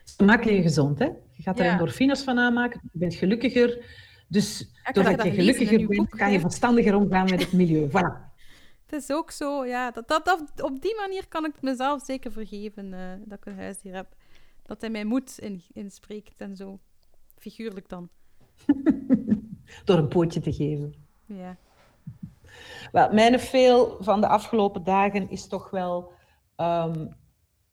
Ze 0.03 0.23
maken 0.23 0.53
je 0.53 0.61
gezond, 0.61 0.99
hè? 0.99 1.05
Je 1.31 1.43
gaat 1.43 1.59
er 1.59 1.65
Ja. 1.65 1.71
endorfines 1.71 2.21
van 2.21 2.39
aanmaken, 2.39 2.79
je 2.93 2.99
bent 2.99 3.13
gelukkiger. 3.13 3.85
Dus 4.27 4.69
doordat 4.91 5.23
je 5.23 5.31
gelukkiger 5.31 5.77
bent, 5.77 5.95
boek, 5.97 6.09
kan 6.09 6.31
je 6.31 6.39
verstandiger 6.39 6.95
omgaan 6.95 7.29
met 7.29 7.39
het 7.39 7.53
milieu. 7.53 7.87
Voilà. 7.95 8.31
Het 8.85 9.01
is 9.01 9.11
ook 9.11 9.31
zo, 9.31 9.65
ja. 9.65 9.91
Dat, 9.91 10.07
dat, 10.07 10.25
dat, 10.25 10.61
op 10.61 10.81
die 10.81 10.95
manier 10.95 11.27
kan 11.27 11.45
ik 11.45 11.61
mezelf 11.61 12.03
zeker 12.03 12.31
vergeven 12.31 12.93
eh, 12.93 13.13
dat 13.25 13.37
ik 13.37 13.45
een 13.45 13.55
huisdier 13.57 13.95
heb. 13.95 14.15
Dat 14.63 14.81
hij 14.81 14.89
mij 14.89 15.05
moed 15.05 15.39
in, 15.39 15.61
inspreekt 15.73 16.41
en 16.41 16.55
zo. 16.55 16.79
Figuurlijk 17.37 17.89
dan. 17.89 18.09
Door 19.85 19.97
een 19.97 20.07
pootje 20.07 20.39
te 20.39 20.53
geven. 20.53 20.93
Ja. 21.25 21.57
Wel, 22.91 23.13
mijn 23.13 23.39
veel 23.39 23.97
van 23.99 24.21
de 24.21 24.27
afgelopen 24.27 24.83
dagen 24.83 25.29
is 25.29 25.47
toch 25.47 25.69
wel... 25.69 26.11
ehm, 26.55 27.05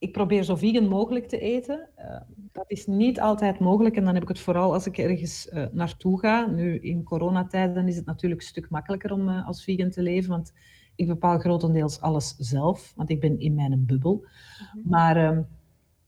ik 0.01 0.13
probeer 0.13 0.43
zo 0.43 0.55
vegan 0.55 0.89
mogelijk 0.89 1.29
te 1.29 1.39
eten. 1.39 1.89
Eh, 1.95 2.21
dat 2.53 2.65
is 2.67 2.87
niet 2.87 3.21
altijd 3.21 3.59
mogelijk 3.59 3.97
en 3.97 4.05
dan 4.05 4.15
heb 4.15 4.23
ik 4.23 4.29
het 4.29 4.41
vooral 4.41 4.73
als 4.73 4.87
ik 4.87 4.99
ergens 4.99 5.49
eh, 5.49 5.67
naartoe 5.73 6.19
ga. 6.19 6.47
Nu, 6.47 6.79
in 6.79 7.03
coronatijden 7.03 7.89
is 7.89 7.97
het 7.97 8.07
natuurlijk 8.07 8.41
een 8.41 8.47
stuk 8.47 8.71
makkelijker 8.71 9.13
om 9.13 9.29
eh, 9.29 9.47
als 9.47 9.65
vegan 9.65 9.91
te 9.91 10.03
leven, 10.03 10.31
want 10.31 10.53
ik 10.95 11.07
bepaal 11.07 11.39
grotendeels 11.39 12.01
alles 12.01 12.37
zelf, 12.37 12.93
want 12.97 13.11
ik 13.11 13.21
ben 13.21 13.39
in 13.39 13.55
mijn 13.55 13.87
bubbel. 13.87 14.27
Maar 14.85 15.17
ehm, 15.17 15.43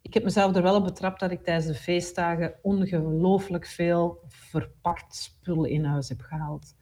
ik 0.03 0.15
heb 0.15 0.25
mezelf 0.25 0.57
er 0.57 0.63
wel 0.63 0.77
op 0.77 0.85
betrapt 0.85 1.21
dat 1.21 1.31
ik 1.31 1.45
tijdens 1.45 1.67
de 1.67 1.75
feestdagen 1.75 2.55
ongelooflijk 2.63 3.67
veel 3.67 4.21
verpakt 4.29 5.15
spullen 5.15 5.71
in 5.71 5.85
huis 5.85 6.09
heb 6.09 6.21
gehaald. 6.21 6.75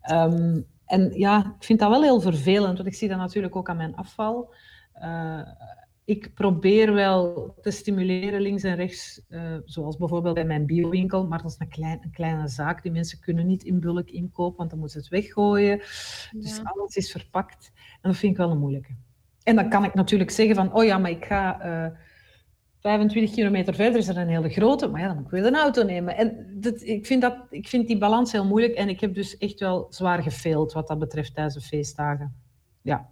Ehm, 0.00 0.60
en 0.86 1.12
ja, 1.12 1.54
ik 1.58 1.64
vind 1.64 1.78
dat 1.78 1.90
wel 1.90 2.02
heel 2.02 2.20
vervelend, 2.20 2.76
want 2.76 2.88
ik 2.88 2.94
zie 2.94 3.08
dat 3.08 3.18
natuurlijk 3.18 3.56
ook 3.56 3.68
aan 3.68 3.76
mijn 3.76 3.96
afval. 3.96 4.54
Eh, 4.92 5.40
ik 6.04 6.34
probeer 6.34 6.92
wel 6.92 7.54
te 7.60 7.70
stimuleren 7.70 8.40
links 8.40 8.62
en 8.62 8.74
rechts, 8.74 9.22
eh, 9.28 9.56
zoals 9.64 9.96
bijvoorbeeld 9.96 10.34
bij 10.34 10.44
mijn 10.44 10.66
biowinkel, 10.66 11.26
maar 11.26 11.42
dat 11.42 11.50
is 11.50 11.56
een, 11.58 11.68
klein, 11.68 12.00
een 12.02 12.10
kleine 12.10 12.48
zaak. 12.48 12.82
Die 12.82 12.92
mensen 12.92 13.20
kunnen 13.20 13.46
niet 13.46 13.62
in 13.62 13.80
bulk 13.80 14.08
inkopen, 14.10 14.56
want 14.56 14.70
dan 14.70 14.78
moeten 14.78 15.02
ze 15.02 15.14
het 15.14 15.24
weggooien. 15.24 15.78
Dus 16.32 16.60
alles 16.62 16.96
is 16.96 17.10
verpakt. 17.10 17.72
En 17.74 18.10
dat 18.10 18.16
vind 18.16 18.32
ik 18.32 18.38
wel 18.38 18.50
een 18.50 18.58
moeilijke. 18.58 18.94
En 19.42 19.56
dan 19.56 19.68
kan 19.68 19.84
ik 19.84 19.94
natuurlijk 19.94 20.30
zeggen 20.30 20.54
van, 20.54 20.74
oh 20.74 20.84
ja, 20.84 20.98
maar 20.98 21.10
ik 21.10 21.24
ga 21.24 21.60
eh, 21.60 21.98
25 22.82 23.34
kilometer 23.34 23.74
verder, 23.74 23.98
is 23.98 24.08
er 24.08 24.16
een 24.16 24.28
hele 24.28 24.48
grote, 24.48 24.88
maar 24.88 25.00
ja, 25.00 25.06
dan 25.06 25.16
moet 25.16 25.24
ik 25.24 25.30
weer 25.30 25.46
een 25.46 25.56
auto 25.56 25.82
nemen. 25.82 26.16
En 26.16 26.46
dat, 26.60 26.82
ik, 26.82 27.06
vind 27.06 27.22
dat, 27.22 27.36
ik 27.50 27.68
vind 27.68 27.86
die 27.86 27.98
balans 27.98 28.32
heel 28.32 28.46
moeilijk 28.46 28.74
en 28.74 28.88
ik 28.88 29.00
heb 29.00 29.14
dus 29.14 29.38
echt 29.38 29.60
wel 29.60 29.86
zwaar 29.90 30.22
gefaild 30.22 30.72
wat 30.72 30.88
dat 30.88 30.98
betreft 30.98 31.34
tijdens 31.34 31.54
de 31.54 31.60
feestdagen. 31.60 32.36
Ja, 32.82 33.08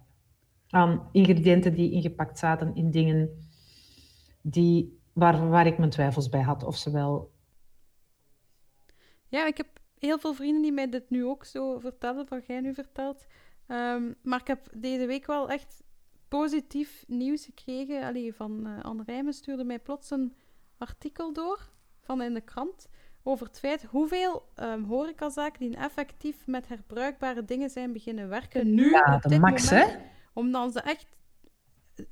aan 0.69 1.09
ingrediënten 1.11 1.73
die 1.73 1.91
ingepakt 1.91 2.39
zaten 2.39 2.75
in 2.75 2.91
dingen 2.91 3.29
die, 4.41 4.99
waar, 5.13 5.49
waar 5.49 5.67
ik 5.67 5.77
mijn 5.77 5.89
twijfels 5.89 6.29
bij 6.29 6.41
had, 6.41 6.63
of 6.63 6.77
ze 6.77 6.91
wel... 6.91 7.31
Ja, 9.27 9.47
ik 9.47 9.57
heb 9.57 9.67
heel 9.99 10.19
veel 10.19 10.33
vrienden 10.33 10.61
die 10.61 10.71
mij 10.71 10.89
dit 10.89 11.09
nu 11.09 11.25
ook 11.25 11.45
zo 11.45 11.79
vertellen, 11.79 12.25
wat 12.29 12.45
jij 12.45 12.59
nu 12.59 12.73
vertelt. 12.73 13.25
Ehm, 13.67 14.13
maar 14.21 14.39
ik 14.39 14.47
heb 14.47 14.67
deze 14.73 15.05
week 15.05 15.25
wel 15.25 15.49
echt 15.49 15.83
positief 16.39 17.03
nieuws 17.07 17.45
gekregen. 17.45 18.03
Allee, 18.03 18.33
van 18.33 18.65
eh 18.67 18.83
Anne 18.83 19.03
Rijmen 19.05 19.33
stuurde 19.33 19.63
mij 19.63 19.79
plots 19.79 20.09
een 20.11 20.35
artikel 20.77 21.33
door 21.33 21.69
van 21.99 22.21
in 22.21 22.33
de 22.33 22.41
krant 22.41 22.87
over 23.23 23.47
het 23.47 23.59
feit 23.59 23.83
hoeveel 23.83 24.45
ehm 24.55 24.83
horecazaken 24.83 25.59
die 25.59 25.75
effectief 25.77 26.47
met 26.47 26.67
herbruikbare 26.67 27.45
dingen 27.45 27.69
zijn 27.69 27.93
beginnen 27.93 28.29
werken 28.29 28.73
nu 28.73 28.89
Ja, 28.89 29.15
op 29.23 29.29
dit 29.31 29.39
max, 29.39 29.69
moment. 29.71 29.91
hè? 29.91 29.97
Omdat 30.33 30.73
ze 30.73 30.81
echt... 30.81 31.05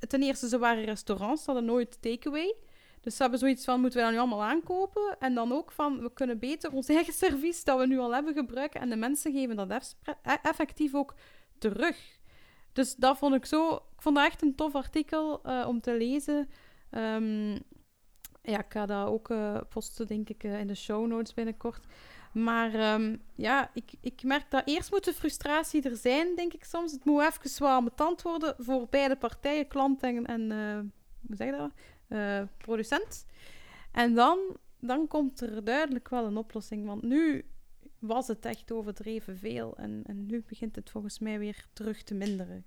Ten 0.08 0.22
eerste, 0.22 0.48
ze 0.48 0.58
waren 0.58 0.84
restaurants, 0.84 1.44
ze 1.44 1.50
hadden 1.50 1.70
nooit 1.70 2.02
takeaway. 2.02 2.54
Dus 3.00 3.16
ze 3.16 3.22
hebben 3.22 3.40
zoiets 3.40 3.64
van, 3.64 3.80
moeten 3.80 3.98
we 3.98 4.04
dat 4.04 4.14
nu 4.14 4.20
allemaal 4.20 4.42
aankopen? 4.42 5.16
En 5.18 5.34
dan 5.34 5.52
ook 5.52 5.72
van, 5.72 6.00
we 6.00 6.12
kunnen 6.12 6.38
beter 6.38 6.72
ons 6.72 6.88
eigen 6.88 7.12
servies 7.24 7.64
dat 7.64 7.78
we 7.78 7.86
nu 7.86 7.98
al 7.98 8.14
hebben 8.14 8.34
gebruiken. 8.34 8.80
En 8.80 8.88
de 8.90 8.96
mensen 8.96 9.32
geven 9.32 9.56
dat 9.56 9.96
e- 10.02 10.36
effectief 10.42 10.94
ook 10.94 11.14
terug. 11.58 12.18
Dus 12.72 12.94
dat 12.94 13.18
vond 13.18 13.34
ik 13.34 13.46
zo... 13.46 13.74
Ik 13.74 14.02
vond 14.02 14.16
dat 14.16 14.26
echt 14.26 14.42
een 14.42 14.54
tof 14.54 14.74
artikel 14.74 15.42
eh, 15.42 15.64
om 15.68 15.80
te 15.80 15.96
lezen. 15.96 16.48
Ehm, 16.90 17.52
ja, 18.42 18.58
ik 18.58 18.66
ga 18.68 18.86
dat 18.86 19.06
ook 19.06 19.30
eh, 19.30 19.60
posten, 19.68 20.06
denk 20.06 20.28
ik, 20.28 20.44
eh, 20.44 20.60
in 20.60 20.66
de 20.66 20.74
show 20.74 21.06
notes 21.06 21.34
binnenkort. 21.34 21.86
Maar 22.32 22.74
ehm, 22.74 23.16
ja, 23.34 23.70
ik, 23.74 23.92
ik 24.00 24.22
merk 24.22 24.50
dat 24.50 24.62
eerst 24.64 24.90
moet 24.90 25.04
de 25.04 25.12
frustratie 25.12 25.82
er 25.82 25.96
zijn, 25.96 26.36
denk 26.36 26.52
ik 26.52 26.64
soms. 26.64 26.92
Het 26.92 27.04
moet 27.04 27.22
even 27.22 27.62
wel 27.62 27.76
ambetant 27.76 28.22
worden 28.22 28.54
voor 28.58 28.86
beide 28.90 29.16
partijen, 29.16 29.68
klant 29.68 30.02
en, 30.02 30.26
en 30.26 30.50
hoe 31.26 31.36
zeg 31.36 31.46
je 31.50 31.56
dat? 31.56 31.70
Producent. 32.58 33.26
En 33.92 34.14
dan, 34.14 34.38
dan 34.80 35.06
komt 35.06 35.40
er 35.40 35.64
duidelijk 35.64 36.08
wel 36.08 36.24
een 36.24 36.36
oplossing. 36.36 36.86
Want 36.86 37.02
nu 37.02 37.44
was 38.00 38.26
het 38.26 38.44
echt 38.44 38.72
overdreven 38.72 39.38
veel. 39.38 39.76
En, 39.76 40.02
en 40.06 40.26
nu 40.26 40.44
begint 40.48 40.76
het 40.76 40.90
volgens 40.90 41.18
mij 41.18 41.38
weer 41.38 41.66
terug 41.72 42.02
te 42.02 42.14
minderen. 42.14 42.64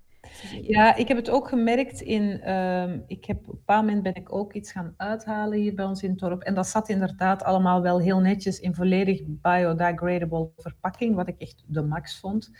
Ja, 0.62 0.94
ik 0.94 1.08
heb 1.08 1.16
het 1.16 1.30
ook 1.30 1.48
gemerkt 1.48 2.00
in. 2.00 2.40
ehm, 2.40 3.00
ik 3.06 3.24
heb, 3.24 3.38
op 3.38 3.46
een 3.48 3.54
bepaald 3.54 3.84
moment 3.86 4.02
ben 4.02 4.14
ik 4.14 4.32
ook 4.32 4.52
iets 4.52 4.72
gaan 4.72 4.94
uithalen 4.96 5.58
hier 5.58 5.74
bij 5.74 5.84
ons 5.84 6.02
in 6.02 6.10
het 6.10 6.18
dorp. 6.18 6.42
En 6.42 6.54
dat 6.54 6.66
zat 6.66 6.88
inderdaad 6.88 7.42
allemaal 7.42 7.82
wel 7.82 8.00
heel 8.00 8.20
netjes 8.20 8.58
in 8.60 8.74
volledig 8.74 9.20
biodegradable 9.26 10.50
verpakking, 10.56 11.14
wat 11.14 11.28
ik 11.28 11.38
echt 11.38 11.64
de 11.66 11.82
max 11.82 12.20
vond. 12.20 12.50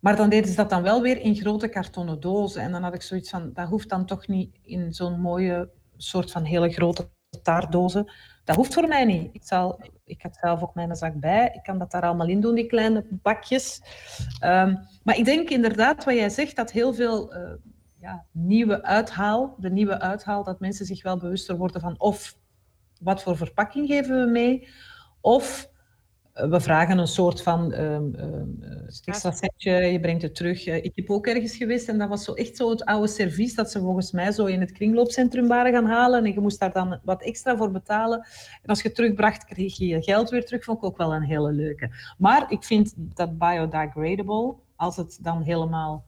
Maar 0.00 0.16
dan 0.16 0.28
deden 0.28 0.50
ze 0.50 0.56
dat 0.56 0.70
dan 0.70 0.82
wel 0.82 1.02
weer 1.02 1.20
in 1.20 1.36
grote 1.36 1.68
kartonnen 1.68 2.20
dozen. 2.20 2.62
En 2.62 2.72
dan 2.72 2.82
had 2.82 2.94
ik 2.94 3.02
zoiets 3.02 3.30
van, 3.30 3.52
dat 3.52 3.68
hoeft 3.68 3.88
dan 3.88 4.06
toch 4.06 4.26
niet 4.26 4.58
in 4.62 4.92
zo'n 4.92 5.20
mooie 5.20 5.70
soort 5.96 6.30
van 6.30 6.44
hele 6.44 6.70
grote 6.70 7.08
taartdozen. 7.42 8.12
Dat 8.46 8.56
hoeft 8.56 8.74
voor 8.74 8.88
mij 8.88 9.04
niet. 9.04 9.28
Ik, 9.32 9.44
zal, 9.44 9.80
ik 10.04 10.22
had 10.22 10.38
zelf 10.40 10.62
ook 10.62 10.74
mijn 10.74 10.96
zak 10.96 11.14
bij. 11.14 11.50
Ik 11.54 11.62
kan 11.62 11.78
dat 11.78 11.90
daar 11.90 12.02
allemaal 12.02 12.28
in 12.28 12.40
doen, 12.40 12.54
die 12.54 12.66
kleine 12.66 13.04
bakjes. 13.10 13.80
Ehm, 14.40 14.76
maar 15.02 15.16
ik 15.16 15.24
denk 15.24 15.48
inderdaad, 15.48 16.04
wat 16.04 16.14
jij 16.14 16.28
zegt, 16.28 16.56
dat 16.56 16.72
heel 16.72 16.94
veel 16.94 17.32
eh, 17.32 17.52
ja, 18.00 18.24
nieuwe 18.32 18.82
uithaal, 18.82 19.54
de 19.58 19.70
nieuwe 19.70 20.00
uithaal, 20.00 20.44
dat 20.44 20.60
mensen 20.60 20.86
zich 20.86 21.02
wel 21.02 21.18
bewuster 21.18 21.56
worden 21.56 21.80
van 21.80 21.94
of 21.98 22.36
wat 23.00 23.22
voor 23.22 23.36
verpakking 23.36 23.86
geven 23.88 24.24
we 24.24 24.30
mee, 24.30 24.68
of 25.20 25.70
we 26.36 26.60
vragen 26.60 26.98
een 26.98 27.06
soort 27.06 27.42
van 27.42 27.72
eh, 27.72 27.98
extra 29.04 29.30
setje, 29.30 29.70
je 29.70 30.00
brengt 30.00 30.22
het 30.22 30.34
terug. 30.34 30.66
Eh, 30.66 30.84
ik 30.84 30.92
heb 30.96 31.10
ook 31.10 31.26
ergens 31.26 31.56
geweest 31.56 31.88
en 31.88 31.98
dat 31.98 32.08
was 32.08 32.24
zo 32.24 32.32
echt 32.32 32.56
zo 32.56 32.70
het 32.70 32.84
oude 32.84 33.08
servies 33.08 33.54
dat 33.54 33.70
ze 33.70 33.80
volgens 33.80 34.12
mij 34.12 34.32
zo 34.32 34.44
in 34.44 34.60
het 34.60 34.72
kringloopcentrum 34.72 35.48
waren 35.48 35.72
gaan 35.72 35.86
halen 35.86 36.24
en 36.24 36.32
je 36.32 36.40
moest 36.40 36.60
daar 36.60 36.72
dan 36.72 37.00
wat 37.04 37.22
extra 37.22 37.56
voor 37.56 37.70
betalen. 37.70 38.18
En 38.62 38.68
als 38.68 38.82
je 38.82 38.86
het 38.86 38.96
terugbracht, 38.96 39.44
kreeg 39.44 39.76
je 39.76 39.86
je 39.86 40.02
geld 40.02 40.30
weer 40.30 40.44
terug. 40.44 40.64
Vond 40.64 40.78
ik 40.78 40.84
ook 40.84 40.96
wel 40.96 41.14
een 41.14 41.22
hele 41.22 41.52
leuke. 41.52 41.90
Maar 42.18 42.50
ik 42.52 42.64
vind 42.64 42.94
dat 42.96 43.38
biodegradable, 43.38 44.54
als 44.76 44.96
het 44.96 45.18
dan 45.22 45.42
helemaal 45.42 46.04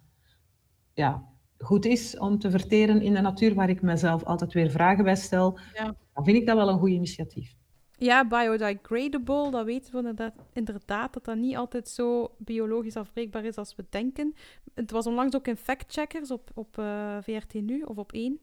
ja, 0.93 1.25
goed 1.59 1.85
is 1.85 2.19
om 2.19 2.39
te 2.39 2.51
verteren 2.51 3.03
in 3.03 3.15
de 3.15 3.21
natuur, 3.21 3.55
waar 3.55 3.69
ik 3.69 3.83
mezelf 3.83 4.25
altijd 4.25 4.53
weer 4.53 4.71
vragen 4.71 5.05
bij 5.05 5.17
stel, 5.17 5.59
Ja. 5.75 5.95
dan 6.15 6.25
vind 6.25 6.37
ik 6.37 6.47
dat 6.47 6.57
wel 6.57 6.69
een 6.69 6.79
goed 6.79 6.91
initiatief. 6.91 7.57
Ja, 7.99 8.27
biodegradable, 8.27 9.51
dat 9.51 9.65
weten 9.65 9.93
we 9.93 9.99
inderdaad, 9.99 10.35
inderdaad 10.53 11.13
dat 11.13 11.25
dat 11.25 11.37
niet 11.37 11.57
altijd 11.57 11.89
zo 11.89 12.35
biologisch 12.39 12.97
afbreekbaar 12.97 13.45
is 13.45 13.57
als 13.57 13.75
we 13.77 13.85
denken. 13.91 14.35
Het 14.75 14.91
was 14.91 15.07
onlangs 15.07 15.37
ook 15.37 15.47
in 15.47 15.57
factcheckers 15.57 16.31
op, 16.31 16.51
op 16.55 16.79
eh, 16.79 17.17
VRT 17.21 17.55
Nu 17.55 17.83
of 17.83 17.97
op 17.97 18.13
1. 18.13 18.41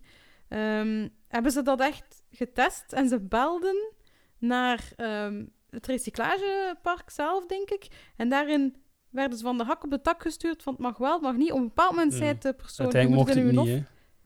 Ehm, 0.47 1.07
hebben 1.27 1.51
ze 1.51 1.61
dat 1.61 1.79
echt 1.79 2.23
getest 2.31 2.93
en 2.93 3.07
ze 3.07 3.19
belden 3.19 3.93
naar 4.37 4.91
ehm, 4.95 5.45
het 5.69 5.85
recyclagepark 5.87 7.09
zelf, 7.09 7.45
denk 7.45 7.69
ik. 7.69 7.87
En 8.15 8.29
daarin 8.29 8.75
werden 9.09 9.37
ze 9.37 9.43
van 9.43 9.57
de 9.57 9.63
hak 9.63 9.83
op 9.83 9.89
de 9.89 10.01
tak 10.01 10.21
gestuurd 10.21 10.63
van 10.63 10.73
het 10.73 10.81
mag 10.81 10.97
wel, 10.97 11.13
het 11.13 11.21
mag 11.21 11.35
niet. 11.35 11.51
Op 11.51 11.57
een 11.57 11.67
bepaald 11.67 11.91
moment 11.91 12.11
Ja. 12.11 12.17
zei 12.17 12.37
de 12.39 12.53
persoon... 12.53 12.85
Uiteindelijk 12.85 13.29
"Je 13.29 13.41
mocht 13.41 13.57
het 13.57 13.65
niet, 13.65 13.83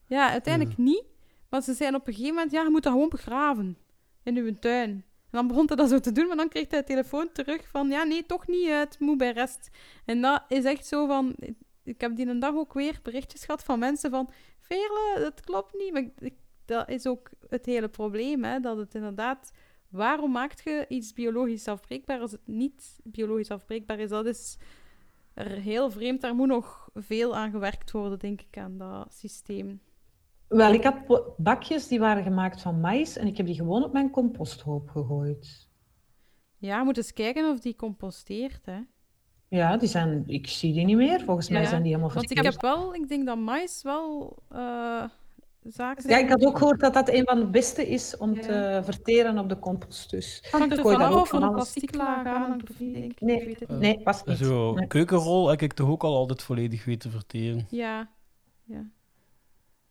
ja, 0.08 0.30
uiteindelijk 0.30 0.78
niet. 0.78 1.04
Want 1.50 1.64
ze 1.64 1.74
zeiden 1.74 2.00
op 2.00 2.08
een 2.08 2.14
gegeven 2.14 2.36
moment, 2.36 2.52
ja, 2.52 2.64
je 2.64 2.70
moet 2.70 2.84
dat 2.84 2.94
gewoon 2.94 3.10
begraven. 3.10 3.78
In 4.24 4.38
uw 4.38 4.60
tuin. 4.60 5.04
En 5.32 5.38
dan 5.38 5.48
begon 5.48 5.68
hij 5.68 5.76
dat 5.76 5.90
zo 5.90 6.00
te 6.00 6.12
doen, 6.12 6.28
maar 6.28 6.38
dan 6.38 6.50
kreeg 6.50 6.70
hij 6.70 6.80
de 6.80 6.86
telefoon 6.86 7.32
terug 7.32 7.68
van, 7.68 7.90
ja, 7.90 8.04
nee, 8.04 8.26
toch 8.26 8.48
niet, 8.48 8.68
het 8.70 9.00
moet 9.00 9.18
bij 9.18 9.32
rest. 9.32 9.70
En 10.06 10.22
dat 10.22 10.44
is 10.48 10.64
echt 10.64 10.86
zo 10.86 11.08
van... 11.08 11.36
Ik 11.84 12.02
heb 12.02 12.16
die 12.16 12.28
een 12.28 12.40
dag 12.40 12.56
ook 12.56 12.74
weer 12.74 13.00
berichtjes 13.04 13.46
gehad 13.46 13.64
van 13.64 13.80
mensen 13.80 14.10
van, 14.10 14.30
Veerle, 14.60 15.20
dat 15.20 15.42
klopt 15.42 15.74
niet. 15.74 15.94
Maar 15.94 16.32
dat 16.66 16.90
is 16.90 17.08
ook 17.08 17.30
het 17.48 17.66
hele 17.66 17.90
probleem, 17.90 18.44
hè, 18.44 18.60
dat 18.60 18.78
het 18.78 18.96
inderdaad... 18.96 19.52
Waarom 19.90 20.32
maakt 20.32 20.64
je 20.64 20.86
iets 20.88 21.14
biologisch 21.14 21.68
afbreekbaar 21.68 22.20
als 22.20 22.32
het 22.32 22.48
niet 22.48 23.00
biologisch 23.04 23.52
afbreekbaar 23.52 24.00
is? 24.00 24.10
Dat 24.10 24.26
is 24.26 24.58
er 25.34 25.50
heel 25.50 25.92
vreemd. 25.92 26.22
Daar 26.22 26.36
moet 26.36 26.48
nog 26.48 26.90
veel 26.94 27.36
aan 27.36 27.52
gewerkt 27.52 27.92
worden, 27.92 28.20
denk 28.20 28.42
ik, 28.42 28.58
aan 28.58 28.78
dat 28.78 29.14
systeem. 29.14 29.82
Wel, 30.50 30.74
ik 30.74 30.84
had 30.84 30.96
bakjes 31.38 31.88
die 31.88 32.00
waren 32.00 32.24
gemaakt 32.24 32.62
van 32.62 32.80
maïs 32.80 33.18
en 33.18 33.28
ik 33.28 33.38
heb 33.38 33.46
die 33.46 33.56
gewoon 33.56 33.84
op 33.84 33.94
mijn 33.94 34.10
composthoop 34.10 34.90
gegooid. 34.90 35.68
Ja, 36.58 36.78
je 36.78 36.84
moet 36.84 36.98
eens 36.98 37.14
kijken 37.14 37.50
of 37.50 37.60
die 37.60 37.76
composteert, 37.76 38.66
hè. 38.66 38.80
Ja, 39.48 39.78
die 39.78 39.90
zijn, 39.90 40.24
ik 40.28 40.48
zie 40.48 40.74
die 40.74 40.86
niet 40.86 40.96
meer. 40.98 41.22
Volgens 41.24 41.50
mij 41.50 41.66
zijn 41.66 41.82
die 41.84 41.92
helemaal 41.92 42.14
Want 42.14 42.32
ik 42.32 42.38
verstopt. 42.38 42.62
heb 42.64 42.72
wel, 42.76 42.94
ik 42.96 43.08
denk 43.08 43.26
dat 43.26 43.38
mais 43.38 43.82
wel 43.84 44.38
eh, 44.50 45.04
zaken 45.64 46.10
Ja, 46.10 46.18
ik 46.18 46.30
had 46.30 46.46
ook 46.46 46.58
gehoord 46.58 46.80
dat 46.80 46.94
dat 46.94 47.10
een 47.10 47.24
van 47.26 47.40
de 47.40 47.48
beste 47.48 47.88
is 47.88 48.18
om 48.18 48.34
Ja. 48.36 48.42
te 48.42 48.80
verteren 48.84 49.38
op 49.38 49.50
de 49.50 49.60
compost. 49.60 50.10
Dus 50.10 50.44
Hangt 50.52 50.78
er 50.78 50.82
vanaf 50.84 51.12
ook 51.14 51.22
of 51.22 51.30
van 51.30 51.38
een 51.42 51.48
alles. 51.48 51.56
plastieklaag 51.62 52.26
aan. 52.26 52.60
Nee. 52.78 53.04
Ik 53.04 53.20
weet 53.20 53.60
het 53.60 53.70
Eh, 53.70 53.76
niet. 53.76 53.80
nee, 53.80 54.02
past 54.04 54.26
niet. 54.26 54.38
Zo, 54.38 54.74
Nee. 54.74 54.88
keukenrol 54.88 55.48
heb 55.50 55.62
ik 55.62 55.74
toch 55.74 55.90
ook 55.90 56.04
al 56.04 56.16
altijd 56.16 56.42
volledig 56.44 56.86
weten 56.86 57.12
verteren. 57.12 57.66
Ja, 57.70 58.10
ja. 58.64 58.90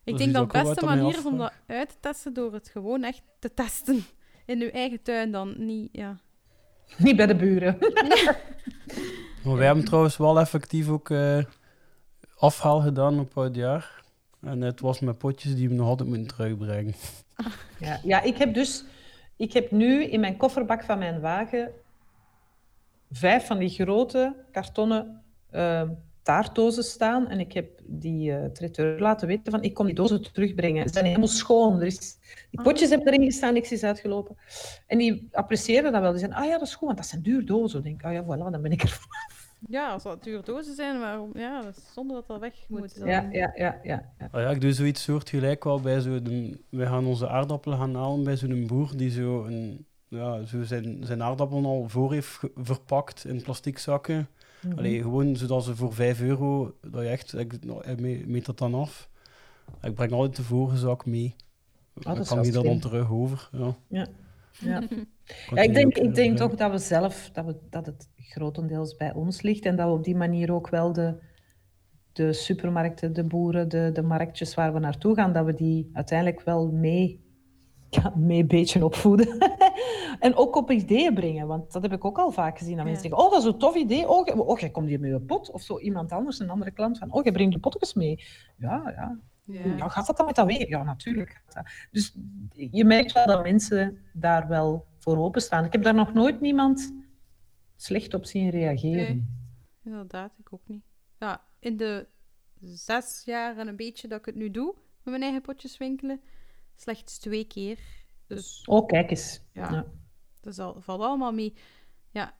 Ik 0.09 0.17
Dus 0.17 0.27
denk 0.27 0.37
dat 0.37 0.53
de 0.53 0.65
beste 0.65 0.85
manier 0.85 1.19
is 1.19 1.25
om 1.25 1.39
dat 1.39 1.53
uit 1.67 1.89
te 1.89 1.95
testen 2.01 2.35
door 2.35 2.53
het 2.53 2.69
gewoon 2.69 3.03
echt 3.03 3.23
te 3.39 3.55
testen. 3.55 4.05
In 4.47 4.61
uw 4.61 4.71
eigen 4.71 5.03
tuin 5.03 5.31
dan, 5.31 5.55
niet, 5.59 5.89
ja. 5.93 6.17
Niet 6.99 7.17
bij 7.17 7.27
de 7.27 7.37
buren. 7.37 7.79
Maar 9.45 9.57
wij 9.57 9.67
hebben 9.67 9.85
trouwens 9.85 10.17
wel 10.17 10.41
effectief 10.41 10.89
ook 10.89 11.11
eh, 11.11 11.39
afhaal 12.39 12.81
gedaan 12.81 13.19
op 13.21 13.39
oud 13.39 13.55
jaar. 13.55 14.03
En 14.41 14.61
het 14.61 14.81
was 14.81 15.01
met 15.01 15.19
potjes 15.19 15.55
die 15.55 15.69
we 15.69 15.75
nog 15.75 15.87
altijd 15.89 16.09
moeten 16.09 16.27
terugbrengen. 16.27 16.95
Ja, 17.79 18.01
ja, 18.03 18.21
ik 18.23 18.37
heb 18.37 18.55
dus... 18.55 18.85
Ik 19.37 19.53
heb 19.53 19.71
nu 19.71 20.05
in 20.05 20.21
mijn 20.21 20.37
kofferbak 20.37 20.85
van 20.85 20.99
mijn 20.99 21.21
wagen 21.21 21.71
vijf 23.11 23.47
van 23.47 23.59
die 23.59 23.69
grote 23.69 24.35
kartonnen 24.53 25.23
eh, 25.51 25.83
taartdozen 26.29 26.85
staan. 26.85 27.29
En 27.29 27.41
ik 27.41 27.53
heb 27.53 27.81
die 27.85 28.33
eh 28.33 28.45
traiteur 28.45 29.01
laten 29.01 29.29
weten 29.29 29.53
van, 29.53 29.63
ik 29.63 29.75
kom 29.75 29.87
die 29.87 29.95
dozen 29.95 30.33
terugbrengen. 30.33 30.87
Ze 30.87 30.93
zijn 30.93 31.05
helemaal 31.05 31.29
schoon. 31.29 31.81
Er 31.81 31.87
is, 31.87 32.19
die 32.51 32.63
potjes 32.63 32.91
hebben 32.91 33.13
erin 33.13 33.25
gestaan, 33.25 33.53
niks 33.55 33.73
is 33.73 33.83
uitgelopen. 33.85 34.37
En 34.87 34.99
die 34.99 35.29
appreciëren 35.33 35.93
dat 35.93 36.01
wel. 36.01 36.11
Die 36.11 36.21
zeggen, 36.21 36.39
ah 36.39 36.45
ja, 36.45 36.59
dat 36.59 36.67
is 36.69 36.75
goed, 36.75 36.87
want 36.87 36.97
dat 36.99 37.07
zijn 37.07 37.23
duur 37.23 37.47
dozen. 37.47 37.79
Ik 37.79 37.85
denk, 37.85 38.05
ah 38.05 38.13
ja, 38.13 38.23
voilà, 38.25 38.51
dan 38.53 38.63
ben 38.63 38.73
ik 38.73 38.83
er. 38.83 38.99
Ja, 39.69 39.93
als 39.93 40.03
dat 40.03 40.25
dure 40.25 40.43
dozen 40.43 40.75
zijn, 40.75 41.01
waarom, 41.01 41.31
ja, 41.35 41.63
dat 41.63 41.77
is 41.77 41.93
zonder 41.95 42.17
dat 42.17 42.27
dat 42.27 42.41
weg 42.41 42.55
moet. 42.69 42.99
dan- 42.99 43.09
Ja, 43.09 43.29
ja, 43.31 43.53
ja, 43.57 43.79
ja. 43.83 44.13
ja. 44.19 44.29
Ah 44.33 44.41
ja, 44.43 44.51
ik 44.51 44.61
doe 44.61 44.73
zoiets 44.73 45.03
soortgelijk 45.03 45.65
wel 45.65 45.81
bij 45.81 46.01
zo'n... 46.01 46.61
We 46.69 46.87
gaan 46.87 47.07
onze 47.07 47.29
aardappelen 47.29 47.79
gaan 47.79 47.95
halen 47.95 48.25
bij 48.25 48.37
zo'n 48.37 48.67
boer 48.67 48.97
die 48.97 49.11
zo, 49.11 49.45
een, 49.45 49.87
ja, 50.09 50.45
zo 50.45 50.63
zijn, 50.63 50.99
zijn 51.05 51.23
aardappelen 51.23 51.65
al 51.65 51.89
voor 51.89 52.13
heeft 52.13 52.39
verpakt 52.55 53.25
in 53.25 53.43
plastic 53.43 53.79
zakken. 53.79 54.29
Mhm. 54.63 54.79
Allee, 54.79 55.03
gewoon 55.03 55.37
zodat 55.37 55.65
ze 55.65 55.77
voor 55.77 55.95
5 55.95 56.21
euro, 56.21 56.75
dat 56.91 57.03
je 57.03 57.09
echt, 57.09 57.39
ik, 57.39 57.65
nou, 57.65 58.01
me- 58.01 58.23
meet 58.27 58.47
dat 58.47 58.59
dan 58.59 58.75
af. 58.75 59.09
Ik 59.83 59.95
breng 59.95 60.13
altijd 60.13 60.37
de 60.37 60.43
vorige 60.43 60.77
zak 60.77 61.07
mee. 61.07 61.35
dat 61.95 62.17
dan 62.17 62.25
kan 62.25 62.43
die 62.43 62.53
dat 62.53 62.65
dan 62.65 62.79
terug 62.79 63.11
over. 63.11 63.49
Ja. 63.53 63.77
Ja. 63.89 64.07
Ja. 64.61 64.83
Ik 65.55 65.55
denk, 65.55 65.75
ik 65.75 65.75
denk 65.75 65.97
herbrengen. 65.97 66.37
toch 66.37 66.55
dat 66.55 66.71
we 66.71 66.79
zelf, 66.79 67.31
dat, 67.33 67.45
we, 67.45 67.57
dat 67.71 67.87
het 67.87 68.09
grotendeels 68.17 68.97
bij 68.97 69.13
ons 69.15 69.43
ligt 69.43 69.65
en 69.65 69.77
dat 69.77 69.87
we 69.87 69.93
op 69.93 70.05
die 70.05 70.17
manier 70.17 70.53
ook 70.53 70.69
wel 70.69 70.93
de, 70.93 71.15
de 72.13 72.33
supermarkten, 72.33 73.13
de 73.13 73.25
boeren, 73.25 73.69
de, 73.69 73.91
de 73.93 74.03
marktjes 74.03 74.55
waar 74.55 74.73
we 74.73 74.79
naartoe 74.79 75.15
gaan, 75.15 75.33
dat 75.33 75.45
we 75.45 75.55
die 75.55 75.91
uiteindelijk 75.93 76.41
wel 76.43 76.71
mee, 76.71 77.28
ja, 77.91 78.13
mee 78.17 78.41
een 78.41 78.47
beetje 78.47 78.85
opvoeden. 78.85 79.39
en 80.21 80.35
ook 80.35 80.57
op 80.57 80.71
ideeën 80.71 81.15
brengen, 81.15 81.47
want 81.47 81.73
dat 81.73 81.83
heb 81.83 81.93
ik 81.93 82.05
ook 82.05 82.19
al 82.19 82.31
vaak 82.31 82.59
gezien. 82.59 82.77
Dat 82.77 82.85
mensen 82.85 83.03
zeggen, 83.03 83.25
oh, 83.25 83.31
dat 83.31 83.41
is 83.41 83.47
een 83.47 83.59
tof 83.59 83.75
idee. 83.75 84.09
Oh, 84.09 84.27
jij- 84.27 84.35
oh, 84.37 84.59
jij 84.59 84.71
komt 84.71 84.89
hier 84.89 85.01
met 85.01 85.11
je 85.11 85.21
pot. 85.21 85.51
Of 85.51 85.63
zo 85.63 85.79
iemand 85.79 86.13
anders, 86.13 86.39
een 86.39 86.51
andere 86.51 86.71
klant, 86.71 86.99
van, 86.99 87.13
oh, 87.13 87.23
jij 87.23 87.33
brengt 87.33 87.53
je 87.55 87.61
potjes 87.61 87.95
mee. 87.95 88.25
Ja, 88.57 88.83
ja, 88.97 89.19
Ja. 89.45 89.77
ja, 89.77 89.89
gaat 89.89 90.07
dat 90.07 90.17
dan 90.17 90.27
met 90.27 90.35
dat 90.35 90.47
weer? 90.47 90.69
Ja, 90.69 90.83
natuurlijk. 90.83 91.43
Dus 91.91 92.15
je 92.53 92.85
merkt 92.85 93.13
wel 93.13 93.27
dat 93.27 93.43
mensen 93.43 93.99
daar 94.13 94.49
wel 94.49 94.87
voor 94.99 95.17
openstaan. 95.19 95.65
Ik 95.65 95.73
heb 95.73 95.83
daar 95.83 95.95
nog 95.95 96.13
nooit 96.13 96.41
niemand 96.41 96.95
slecht 97.77 98.15
op 98.15 98.25
zien 98.27 98.51
reageren. 98.51 98.97
Nee. 99.05 99.27
Inderdaad, 99.85 100.33
ik 100.39 100.53
ook 100.53 100.63
niet. 100.67 100.83
Ja, 101.19 101.41
in 101.59 101.77
de 101.77 102.07
zes 102.61 103.23
jaar 103.25 103.57
en 103.59 103.69
een 103.69 103.77
beetje 103.77 104.09
dat 104.09 104.19
ik 104.19 104.25
het 104.27 104.35
nu 104.35 104.51
doe, 104.51 104.75
met 104.75 105.05
mijn 105.05 105.23
eigen 105.23 105.41
potjes 105.43 105.79
winkelen, 105.79 106.21
slechts 106.81 107.19
twee 107.19 107.45
keer. 107.45 107.79
Dus 108.27 108.63
Oh, 108.67 108.87
kijk 108.87 109.11
eens. 109.11 109.41
Ja. 109.53 109.71
Ja. 109.73 109.87
dat 110.41 110.59
al, 110.59 110.81
valt 110.81 111.01
allemaal 111.01 111.33
mee. 111.33 111.55
Ja. 112.11 112.35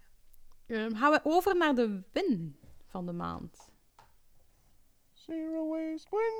Ehm, 0.67 0.95
gaan 0.95 1.13
we 1.13 1.21
over 1.23 1.57
naar 1.57 1.75
de 1.75 2.03
win 2.13 2.57
van 2.87 3.07
de 3.07 3.13
maand. 3.13 3.71
Zero 5.13 5.69
waste 5.69 6.09
win. 6.11 6.33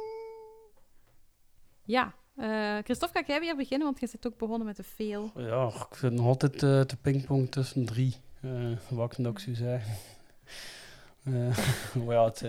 Ja. 1.85 2.15
eh 2.37 2.79
Christophe, 2.85 3.19
ga 3.19 3.25
jij 3.27 3.41
weer 3.41 3.57
beginnen, 3.57 3.87
want 3.87 4.01
je 4.01 4.07
zit 4.07 4.27
ook 4.27 4.39
begonnen 4.39 4.67
met 4.67 4.77
de 4.77 4.83
veel. 4.83 5.31
Ja, 5.37 5.67
ik 5.91 5.97
zit 5.97 6.13
nog 6.13 6.27
altijd 6.27 6.63
eh, 6.63 6.81
te 6.81 6.97
pingpong 6.97 7.51
tussen 7.51 7.85
drie. 7.85 8.17
Eh 8.41 8.73
wat 8.89 9.13
ik 9.13 9.19
nog 9.19 9.41
zou 9.41 9.57
zeggen. 9.57 9.97
Eh, 11.25 11.57
ja, 12.09 12.25
het, 12.25 12.45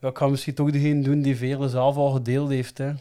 ja, 0.00 0.08
ik 0.08 0.18
ga 0.18 0.26
misschien 0.26 0.54
toch 0.54 0.70
degene 0.70 1.02
doen 1.02 1.22
die 1.22 1.36
Veerle 1.36 1.68
zelf 1.68 1.96
al 1.96 2.10
gedeeld 2.10 2.48
heeft. 2.48 2.78
Hè. 2.78 2.92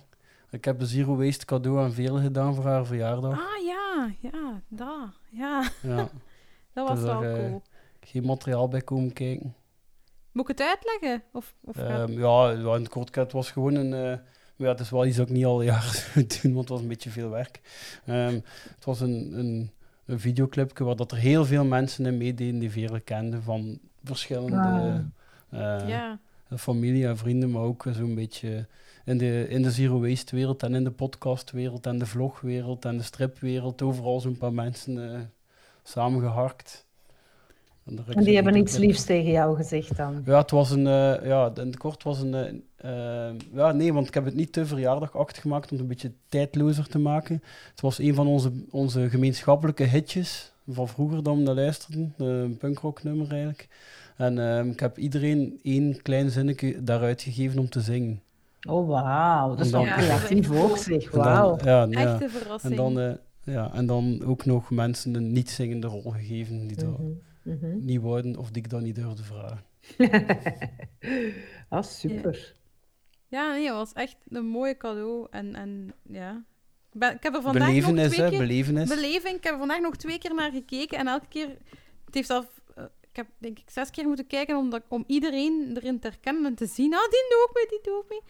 Ik 0.55 0.65
heb 0.65 0.81
een 0.81 0.87
zero 0.87 1.15
waste 1.15 1.45
cadeau 1.45 1.79
aan 1.79 1.93
Veerle 1.93 2.21
gedaan 2.21 2.55
voor 2.55 2.63
haar 2.65 2.85
verjaardag. 2.85 3.31
Ah 3.31 3.65
ja, 3.65 4.11
ja, 4.19 4.61
dat. 4.67 5.09
Ja, 5.29 5.69
Ja, 5.81 6.09
dat 6.73 6.87
was 6.87 6.99
Dus 6.99 7.07
wel 7.07 7.23
er, 7.23 7.35
cool. 7.47 7.61
geen 7.99 8.25
materiaal 8.25 8.67
bij 8.67 8.81
komen 8.81 9.13
kijken. 9.13 9.55
Moet 10.31 10.49
ik 10.49 10.57
het 10.57 10.67
uitleggen? 10.67 11.23
Of, 11.31 11.55
of 11.61 11.75
Ehm, 11.77 12.11
ja, 12.19 12.51
in 12.51 12.65
het 12.65 12.89
kort, 12.89 13.15
het 13.15 13.31
was 13.31 13.51
gewoon 13.51 13.75
een... 13.75 13.93
eh, 13.93 14.19
maar 14.55 14.67
ja, 14.67 14.71
het 14.71 14.79
is 14.79 14.89
wel 14.89 15.05
iets 15.05 15.17
dat 15.17 15.27
ik 15.27 15.33
niet 15.35 15.45
al 15.45 15.61
jaren 15.71 15.93
zou 15.93 16.25
doen, 16.25 16.53
want 16.53 16.59
het 16.59 16.69
was 16.69 16.81
een 16.81 16.87
beetje 16.87 17.09
veel 17.09 17.29
werk. 17.29 17.61
Ehm, 18.05 18.39
het 18.75 18.85
was 18.85 18.99
een, 18.99 19.39
een, 19.39 19.71
een 20.05 20.19
videoclipje 20.19 20.83
waar 20.83 20.95
dat 20.95 21.11
er 21.11 21.17
heel 21.17 21.45
veel 21.45 21.65
mensen 21.65 22.05
in 22.05 22.17
meededen 22.17 22.59
die 22.59 22.71
Veerle 22.71 22.99
kenden 22.99 23.43
van 23.43 23.79
verschillende 24.03 25.05
eh, 25.49 25.87
ja. 25.87 26.19
Familie 26.57 27.07
en 27.07 27.17
vrienden, 27.17 27.51
maar 27.51 27.61
ook 27.61 27.85
zo'n 27.91 28.15
beetje 28.15 28.67
in 29.05 29.17
de, 29.17 29.45
in 29.49 29.61
de 29.61 29.71
zero 29.71 29.99
waste 29.99 30.35
wereld 30.35 30.63
en 30.63 30.75
in 30.75 30.83
de 30.83 30.91
podcastwereld 30.91 31.85
en 31.85 31.97
de 31.97 32.05
vlogwereld 32.05 32.85
en 32.85 32.97
de 32.97 33.03
stripwereld. 33.03 33.81
Overal 33.81 34.19
zo'n 34.19 34.37
paar 34.37 34.53
mensen 34.53 35.13
eh, 35.13 35.19
samengeharkt. 35.83 36.85
En, 37.85 38.23
die 38.23 38.35
hebben 38.35 38.55
iets 38.55 38.77
liefs 38.77 39.03
tegen 39.03 39.31
jou 39.31 39.55
gezegd 39.55 39.97
dan. 39.97 40.21
ja, 40.25 40.37
het 40.37 40.51
was 40.51 40.71
een, 40.71 40.87
eh, 40.87 41.25
ja, 41.25 41.51
in 41.55 41.67
het 41.67 41.77
kort 41.77 42.03
was 42.03 42.19
een, 42.19 42.33
eh, 42.33 43.29
eh, 43.29 43.35
ja, 43.53 43.71
nee, 43.71 43.93
want 43.93 44.07
ik 44.07 44.13
heb 44.13 44.25
het 44.25 44.35
niet 44.35 44.53
te 44.53 44.65
verjaardagachtig 44.65 45.41
gemaakt 45.41 45.71
om 45.71 45.71
het 45.71 45.79
een 45.79 45.87
beetje 45.87 46.11
tijdlozer 46.29 46.87
te 46.87 46.99
maken. 46.99 47.43
Het 47.71 47.81
was 47.81 47.97
een 47.97 48.13
van 48.13 48.27
onze, 48.27 48.51
onze 48.69 49.09
gemeenschappelijke 49.09 49.83
hitjes 49.83 50.53
van 50.67 50.87
vroeger 50.87 51.23
dat 51.23 51.35
we 51.35 51.41
naar 51.41 51.55
luisterden, 51.55 52.13
een 52.17 52.57
punkrocknummer 52.57 53.31
eigenlijk. 53.31 53.67
En 54.17 54.39
ehm, 54.39 54.69
ik 54.69 54.79
heb 54.79 54.97
iedereen 54.97 55.59
één 55.63 56.01
klein 56.01 56.29
zinnetje 56.29 56.83
daaruit 56.83 57.21
gegeven 57.21 57.59
om 57.59 57.69
te 57.69 57.81
zingen. 57.81 58.21
Oh, 58.69 58.87
wauw. 58.87 59.55
Dat 59.55 59.65
is 59.65 59.71
wel 59.71 59.85
dan- 59.85 59.93
creatief 59.93 60.49
Ja, 60.53 60.59
ook, 60.61 60.77
zeg. 60.77 61.09
Dan- 61.09 61.23
Wauw. 61.23 61.57
ja, 61.63 61.85
ja. 61.89 62.13
Echte 62.13 62.29
verrassing. 62.29 62.71
En 62.73 62.77
dan, 62.77 62.99
eh, 62.99 63.13
ja, 63.53 63.73
en 63.73 63.85
dan 63.85 64.23
ook 64.25 64.45
nog 64.45 64.69
mensen 64.71 65.15
een 65.15 65.31
niet-zingende 65.31 65.87
rol 65.87 66.11
gegeven 66.11 66.67
die 66.67 66.77
dat 66.77 66.99
Mhm, 66.99 67.11
mhm. 67.41 67.85
niet 67.85 68.01
wouden 68.01 68.37
of 68.37 68.51
die 68.51 68.63
ik 68.63 68.69
dan 68.69 68.83
niet 68.83 68.95
durfde 68.95 69.23
vragen. 69.23 69.63
ah, 71.69 71.83
super. 71.83 72.53
Ja, 73.27 73.51
nee, 73.51 73.65
het 73.65 73.73
was 73.73 73.93
echt 73.93 74.15
een 74.29 74.45
mooi 74.45 74.77
cadeau. 74.77 75.27
En, 75.31 75.55
en 75.55 75.93
ja. 76.03 76.43
Ik, 76.95 77.01
ben, 77.01 77.15
ik 77.15 77.23
heb 77.23 77.35
er 77.35 77.41
vandaag 77.41 77.61
nog 77.67 77.71
Belevenis, 77.71 78.11
twee 78.11 78.23
hè, 78.23 78.29
keer... 78.29 78.39
belevenis. 78.39 78.89
Beleving. 78.89 79.35
Ik 79.37 79.43
heb 79.43 79.53
er 79.53 79.59
vandaag 79.59 79.79
nog 79.79 79.95
twee 79.95 80.17
keer 80.17 80.33
naar 80.33 80.51
gekeken. 80.51 80.97
En 80.97 81.07
elke 81.07 81.27
keer... 81.27 81.47
Het 82.05 82.13
heeft 82.13 82.29
al... 82.29 82.45
eh, 82.75 82.83
ik 83.09 83.15
heb 83.15 83.27
denk 83.37 83.59
ik 83.59 83.69
zes 83.69 83.89
keer 83.89 84.07
moeten 84.07 84.27
kijken 84.27 84.57
om, 84.57 84.69
dat, 84.69 84.81
om 84.87 85.03
iedereen 85.07 85.71
erin 85.77 85.99
te 85.99 86.07
herkennen 86.07 86.45
en 86.45 86.55
te 86.55 86.65
zien. 86.65 86.93
Ah, 86.93 87.09
die 87.09 87.25
doe 87.29 87.47
ik 87.49 87.55
mee, 87.55 87.65
die 87.69 87.91
doe 87.91 88.03
ik 88.03 88.09
mee. 88.09 88.21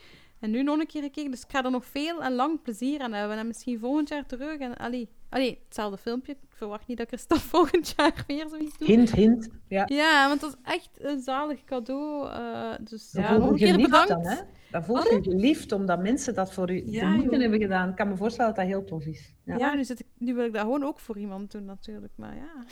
En 0.45 0.51
nu 0.51 0.63
nog 0.63 0.79
een 0.79 0.87
keer 0.87 1.01
gekeken. 1.01 1.31
Dus 1.31 1.41
ik 1.43 1.51
ga 1.51 1.63
er 1.63 1.71
nog 1.71 1.85
veel 1.85 2.23
en 2.23 2.33
lang 2.33 2.61
plezier 2.61 2.99
aan 3.01 3.13
hebben. 3.13 3.37
En 3.37 3.47
misschien 3.47 3.79
volgend 3.79 4.09
jaar 4.09 4.25
terug. 4.25 4.59
En 4.59 4.77
allee, 4.77 5.09
allee 5.29 5.59
hetzelfde 5.65 5.97
filmpje. 5.97 6.31
Ik 6.31 6.37
verwacht 6.49 6.87
niet 6.87 6.97
dat 6.97 7.07
Christophe 7.07 7.43
volgend 7.55 7.93
jaar 7.97 8.23
weer 8.27 8.49
zoiets 8.49 8.77
doet. 8.77 8.87
Hint, 8.87 9.11
hint. 9.11 9.49
Ja. 9.67 9.83
Ja, 9.87 10.27
want 10.27 10.41
dat 10.41 10.49
is 10.63 10.71
echt 10.73 10.89
een 10.93 11.21
zalig 11.21 11.63
cadeau. 11.63 12.29
eh, 12.29 12.73
dus 12.81 13.11
Dat 13.11 13.23
ja, 13.23 13.29
voelt 13.29 13.39
nog 13.41 13.49
een 13.51 13.57
je 13.57 13.65
keer 13.65 13.77
bedankt. 13.81 14.07
dan, 14.07 14.25
hè? 14.25 14.35
Dat 14.71 14.85
voelt 14.85 15.03
je 15.09 15.21
geliefd, 15.23 15.71
omdat 15.71 16.01
mensen 16.01 16.33
dat 16.33 16.53
voor 16.53 16.71
u 16.71 16.83
Ja, 16.91 17.09
de 17.09 17.15
moeite 17.17 17.37
hebben 17.37 17.59
gedaan. 17.59 17.89
Ik 17.89 17.95
kan 17.95 18.07
me 18.07 18.15
voorstellen 18.15 18.53
dat 18.53 18.59
dat 18.59 18.69
heel 18.73 18.83
tof 18.85 19.05
is. 19.05 19.33
Ja. 19.43 19.57
Ja, 19.57 19.73
nu, 19.73 19.83
zit 19.83 19.99
ik, 19.99 20.05
nu 20.17 20.33
wil 20.33 20.45
ik 20.45 20.53
dat 20.53 20.61
gewoon 20.61 20.83
ook 20.83 20.99
voor 20.99 21.17
iemand 21.17 21.51
doen, 21.51 21.65
natuurlijk. 21.65 22.13
Maar 22.15 22.35
ja. 22.35 22.63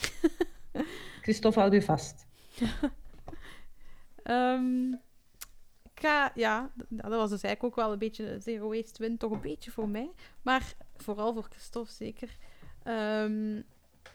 Christophe, 1.22 1.60
houd 1.60 1.74
u 1.74 1.82
vast. 1.82 2.26
Ehm, 4.22 4.92
ja, 6.34 6.70
d- 6.78 6.84
dat 6.88 7.10
was 7.10 7.30
dus 7.30 7.42
eigenlijk 7.42 7.64
ook 7.64 7.84
wel 7.84 7.92
een 7.92 7.98
beetje 7.98 8.38
Zero 8.40 8.68
Waste 8.68 9.02
Win, 9.02 9.16
toch 9.16 9.30
een 9.30 9.40
beetje 9.40 9.70
voor 9.70 9.88
mij. 9.88 10.10
Maar 10.42 10.74
vooral 10.96 11.32
voor 11.34 11.46
Christophe 11.50 11.92
zeker. 11.92 12.36
Ehm, 12.82 13.60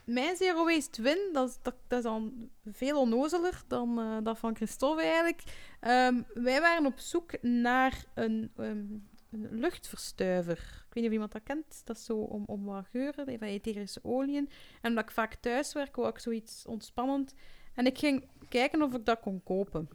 mijn 0.04 0.36
Zero 0.36 0.64
Waste 0.64 1.02
Win, 1.02 1.18
dat 1.32 1.48
is, 1.48 1.58
dat, 1.62 1.74
is 1.88 2.02
dan 2.02 2.50
veel 2.72 3.00
onnozeler 3.00 3.62
dan 3.66 3.98
eh, 3.98 4.16
dat 4.22 4.38
van 4.38 4.56
Christophe 4.56 5.02
eigenlijk. 5.02 5.42
Ehm, 5.80 6.22
wij 6.34 6.60
waren 6.60 6.86
op 6.86 6.98
zoek 6.98 7.42
naar 7.42 8.04
een, 8.14 8.50
ehm, 8.56 8.84
een 9.30 9.48
luchtverstuiver. 9.50 10.58
Ik 10.58 10.94
weet 10.94 10.94
niet 10.94 11.06
of 11.06 11.12
iemand 11.12 11.32
dat 11.32 11.42
kent. 11.42 11.82
Dat 11.84 11.96
is 11.96 12.04
zo 12.04 12.16
om, 12.16 12.42
om 12.46 12.64
wat 12.64 12.86
geuren, 12.90 13.38
van 13.38 13.48
etherische 13.48 14.00
oliën. 14.02 14.48
En 14.80 14.88
omdat 14.88 15.04
ik 15.04 15.10
vaak 15.10 15.34
thuis 15.34 15.72
werk, 15.72 15.96
wou 15.96 16.08
ik 16.08 16.18
zoiets 16.18 16.66
ontspannend. 16.66 17.34
En 17.74 17.86
ik 17.86 17.98
ging 17.98 18.28
kijken 18.48 18.82
of 18.82 18.94
ik 18.94 19.04
dat 19.04 19.20
kon 19.20 19.42
kopen. 19.42 19.88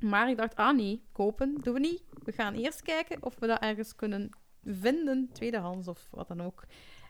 Maar 0.00 0.30
ik 0.30 0.36
dacht, 0.36 0.56
ah 0.56 0.76
nee, 0.76 1.02
kopen 1.12 1.54
doen 1.62 1.74
we 1.74 1.80
niet. 1.80 2.02
We 2.24 2.32
gaan 2.32 2.54
eerst 2.54 2.82
kijken 2.82 3.22
of 3.22 3.38
we 3.38 3.46
dat 3.46 3.60
ergens 3.60 3.96
kunnen 3.96 4.30
vinden, 4.64 5.28
tweedehands 5.32 5.88
of 5.88 6.08
wat 6.10 6.28
dan 6.28 6.42
ook. 6.42 6.64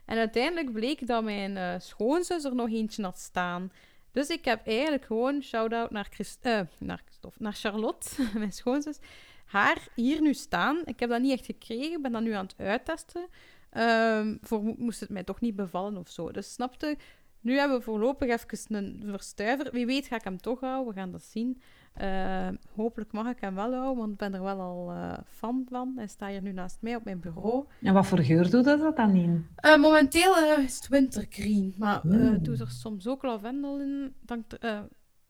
En 0.05 0.17
uiteindelijk 0.17 0.71
bleek 0.71 1.07
dat 1.07 1.23
mijn 1.23 1.57
eh, 1.57 1.73
schoonzus 1.79 2.43
er 2.43 2.55
nog 2.55 2.69
eentje 2.69 3.03
had 3.03 3.19
staan. 3.19 3.71
Dus 4.11 4.29
ik 4.29 4.45
heb 4.45 4.67
eigenlijk 4.67 5.05
gewoon, 5.05 5.41
shout-out 5.41 5.91
naar, 5.91 6.07
Christ 6.09 6.39
eh, 6.41 6.61
naar, 6.77 7.03
naar 7.37 7.53
Charlotte, 7.53 8.09
mijn 8.37 8.51
schoonzus, 8.51 8.99
haar 9.45 9.87
hier 9.95 10.21
nu 10.21 10.33
staan. 10.33 10.81
Ik 10.85 10.99
heb 10.99 11.09
dat 11.09 11.21
niet 11.21 11.31
echt 11.31 11.45
gekregen, 11.45 12.01
ben 12.01 12.11
dat 12.11 12.21
nu 12.21 12.31
aan 12.31 12.45
het 12.45 12.55
uittesten. 12.57 13.27
Ehm, 13.69 14.37
voor 14.41 14.63
mo- 14.63 14.75
moest 14.77 14.99
het 14.99 15.09
mij 15.09 15.23
toch 15.23 15.41
niet 15.41 15.55
bevallen 15.55 15.97
of 15.97 16.09
zo. 16.09 16.31
Dus 16.31 16.53
snapte, 16.53 16.97
nu 17.41 17.57
hebben 17.57 17.77
we 17.77 17.83
voorlopig 17.83 18.29
even 18.29 18.75
een 18.75 19.03
verstuiver. 19.05 19.71
Wie 19.71 19.85
weet 19.85 20.07
ga 20.07 20.15
ik 20.15 20.23
hem 20.23 20.41
toch 20.41 20.59
houden, 20.59 20.93
we 20.93 20.99
gaan 20.99 21.11
dat 21.11 21.23
zien. 21.23 21.61
Eh, 21.95 22.47
hopelijk 22.75 23.11
mag 23.11 23.27
ik 23.27 23.39
hem 23.41 23.55
wel 23.55 23.73
houden, 23.73 23.97
want 23.97 24.11
ik 24.11 24.17
ben 24.17 24.33
er 24.33 24.41
wel 24.43 24.59
al 24.59 24.91
eh, 24.91 25.13
fan 25.27 25.65
van. 25.69 25.93
Hij 25.95 26.07
staat 26.07 26.29
hier 26.29 26.41
nu 26.41 26.51
naast 26.51 26.77
mij 26.81 26.95
op 26.95 27.03
mijn 27.03 27.19
bureau. 27.19 27.65
En 27.81 27.93
wat 27.93 28.05
voor 28.05 28.19
geur 28.19 28.49
doet 28.49 28.63
dat 28.65 28.95
dan 28.95 29.15
in? 29.15 29.47
Eh, 29.55 29.77
momenteel 29.77 30.57
is 30.57 30.75
het 30.75 30.87
wintergreen, 30.87 31.73
maar 31.77 31.99
Mm. 32.03 32.43
doe 32.43 32.57
er 32.57 32.69
soms 32.69 33.07
ook 33.07 33.23
lavendel 33.23 33.79
in. 33.79 34.13
Eh, 34.59 34.79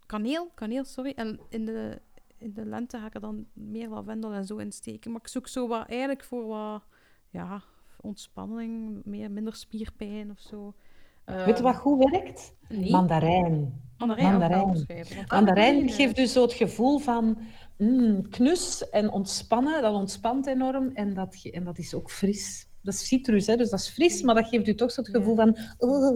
kaneel, 0.06 0.52
kaneel, 0.56 0.84
sorry. 0.84 1.14
En 1.16 1.40
in 1.50 1.66
de, 1.66 2.02
in 2.38 2.54
de 2.54 2.66
lente 2.66 2.98
ga 2.98 3.06
ik 3.06 3.14
er 3.14 3.22
dan 3.22 3.46
meer 3.54 3.90
lavendel 3.90 4.34
en 4.34 4.46
zo 4.46 4.58
in 4.58 4.72
steken. 4.72 5.12
Maar 5.12 5.22
ik 5.22 5.28
zoek 5.28 5.48
zo 5.48 5.68
wat 5.68 5.88
eigenlijk 5.88 6.24
voor 6.24 6.46
wat 6.48 6.84
ja, 7.30 7.62
ontspanning, 8.02 9.02
meer, 9.06 9.32
minder 9.32 9.56
spierpijn 9.56 10.32
of 10.32 10.40
zo. 10.40 10.74
Eh, 11.26 11.46
Weet 11.46 11.58
je 11.58 11.64
wat 11.64 11.76
goed 11.76 12.10
werkt? 12.12 12.54
Nee, 12.70 12.92
Mandarijn. 12.92 13.82
mandarijn. 13.98 14.30
mandarijn. 14.30 14.86
Mandarijn 15.28 15.90
geeft 15.90 16.16
dus 16.16 16.32
zo 16.32 16.42
het 16.42 16.54
gevoel 16.54 17.00
van 17.00 17.38
mm, 17.78 18.30
knus 18.30 18.90
en 18.90 19.10
ontspannen. 19.12 19.82
Dat 19.82 19.94
ontspant 19.94 20.48
enorm 20.48 20.92
en 20.94 21.14
dat, 21.14 21.50
en 21.52 21.64
dat 21.64 21.78
is 21.78 21.94
ook 21.94 22.12
fris. 22.12 22.68
Dat 22.82 22.94
is 22.94 23.08
citrus, 23.08 23.48
hè, 23.48 23.56
dus 23.56 23.70
dat 23.70 23.80
is 23.80 23.90
fris, 23.90 24.22
maar 24.22 24.36
dat 24.36 24.48
geeft 24.48 24.68
u 24.68 24.76
toch 24.76 24.92
zo 24.92 25.02
het 25.02 25.10
gevoel 25.10 25.36
van... 25.36 25.58
"Oh, 25.78 26.16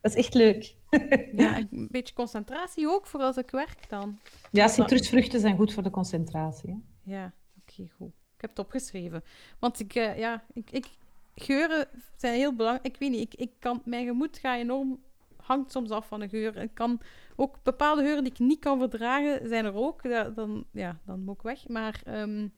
dat 0.00 0.12
is 0.12 0.14
echt 0.14 0.34
leuk. 0.34 0.74
Ja, 1.36 1.56
en 1.56 1.68
een 1.78 1.88
beetje 1.90 2.14
concentratie 2.14 2.88
ook 2.88 3.06
voor 3.06 3.20
als 3.20 3.36
ik 3.36 3.50
werk 3.50 3.88
dan. 3.88 4.18
Ja, 4.50 4.68
citrusvruchten 4.68 5.40
zijn 5.40 5.56
goed 5.56 5.72
voor 5.72 5.82
de 5.82 5.90
concentratie. 5.90 6.70
Hè. 6.70 6.76
Ja, 7.12 7.32
oké, 7.60 7.88
goed. 7.96 8.08
Ik 8.08 8.40
heb 8.40 8.50
het 8.50 8.58
opgeschreven. 8.58 9.22
Want 9.58 9.80
ik, 9.80 9.94
eh, 9.94 10.18
ja, 10.18 10.44
ik, 10.52 10.70
ik, 10.70 10.86
geuren 11.34 11.88
zijn 12.16 12.34
heel 12.34 12.54
belangrijk. 12.54 12.94
Ik 12.94 13.00
weet 13.00 13.10
niet, 13.10 13.32
ik, 13.32 13.34
ik 13.34 13.52
kan, 13.58 13.82
mijn 13.84 14.06
gemoed 14.06 14.38
gaat 14.38 14.58
enorm, 14.58 15.02
hangt 15.36 15.72
soms 15.72 15.90
af 15.90 16.06
van 16.06 16.20
de 16.20 16.28
geur. 16.28 16.56
Ik 16.56 16.74
kan 16.74 17.00
ook 17.36 17.62
bepaalde 17.62 18.02
geuren 18.02 18.24
die 18.24 18.32
ik 18.32 18.38
niet 18.38 18.58
kan 18.58 18.78
verdragen, 18.78 19.48
zijn 19.48 19.64
er 19.64 19.74
ook. 19.74 20.02
Ja, 20.02 20.30
dan, 20.30 20.66
ja, 20.72 21.00
dan 21.06 21.24
moet 21.24 21.34
ik 21.34 21.42
weg. 21.42 21.68
Maar 21.68 22.00
ehm, 22.04 22.48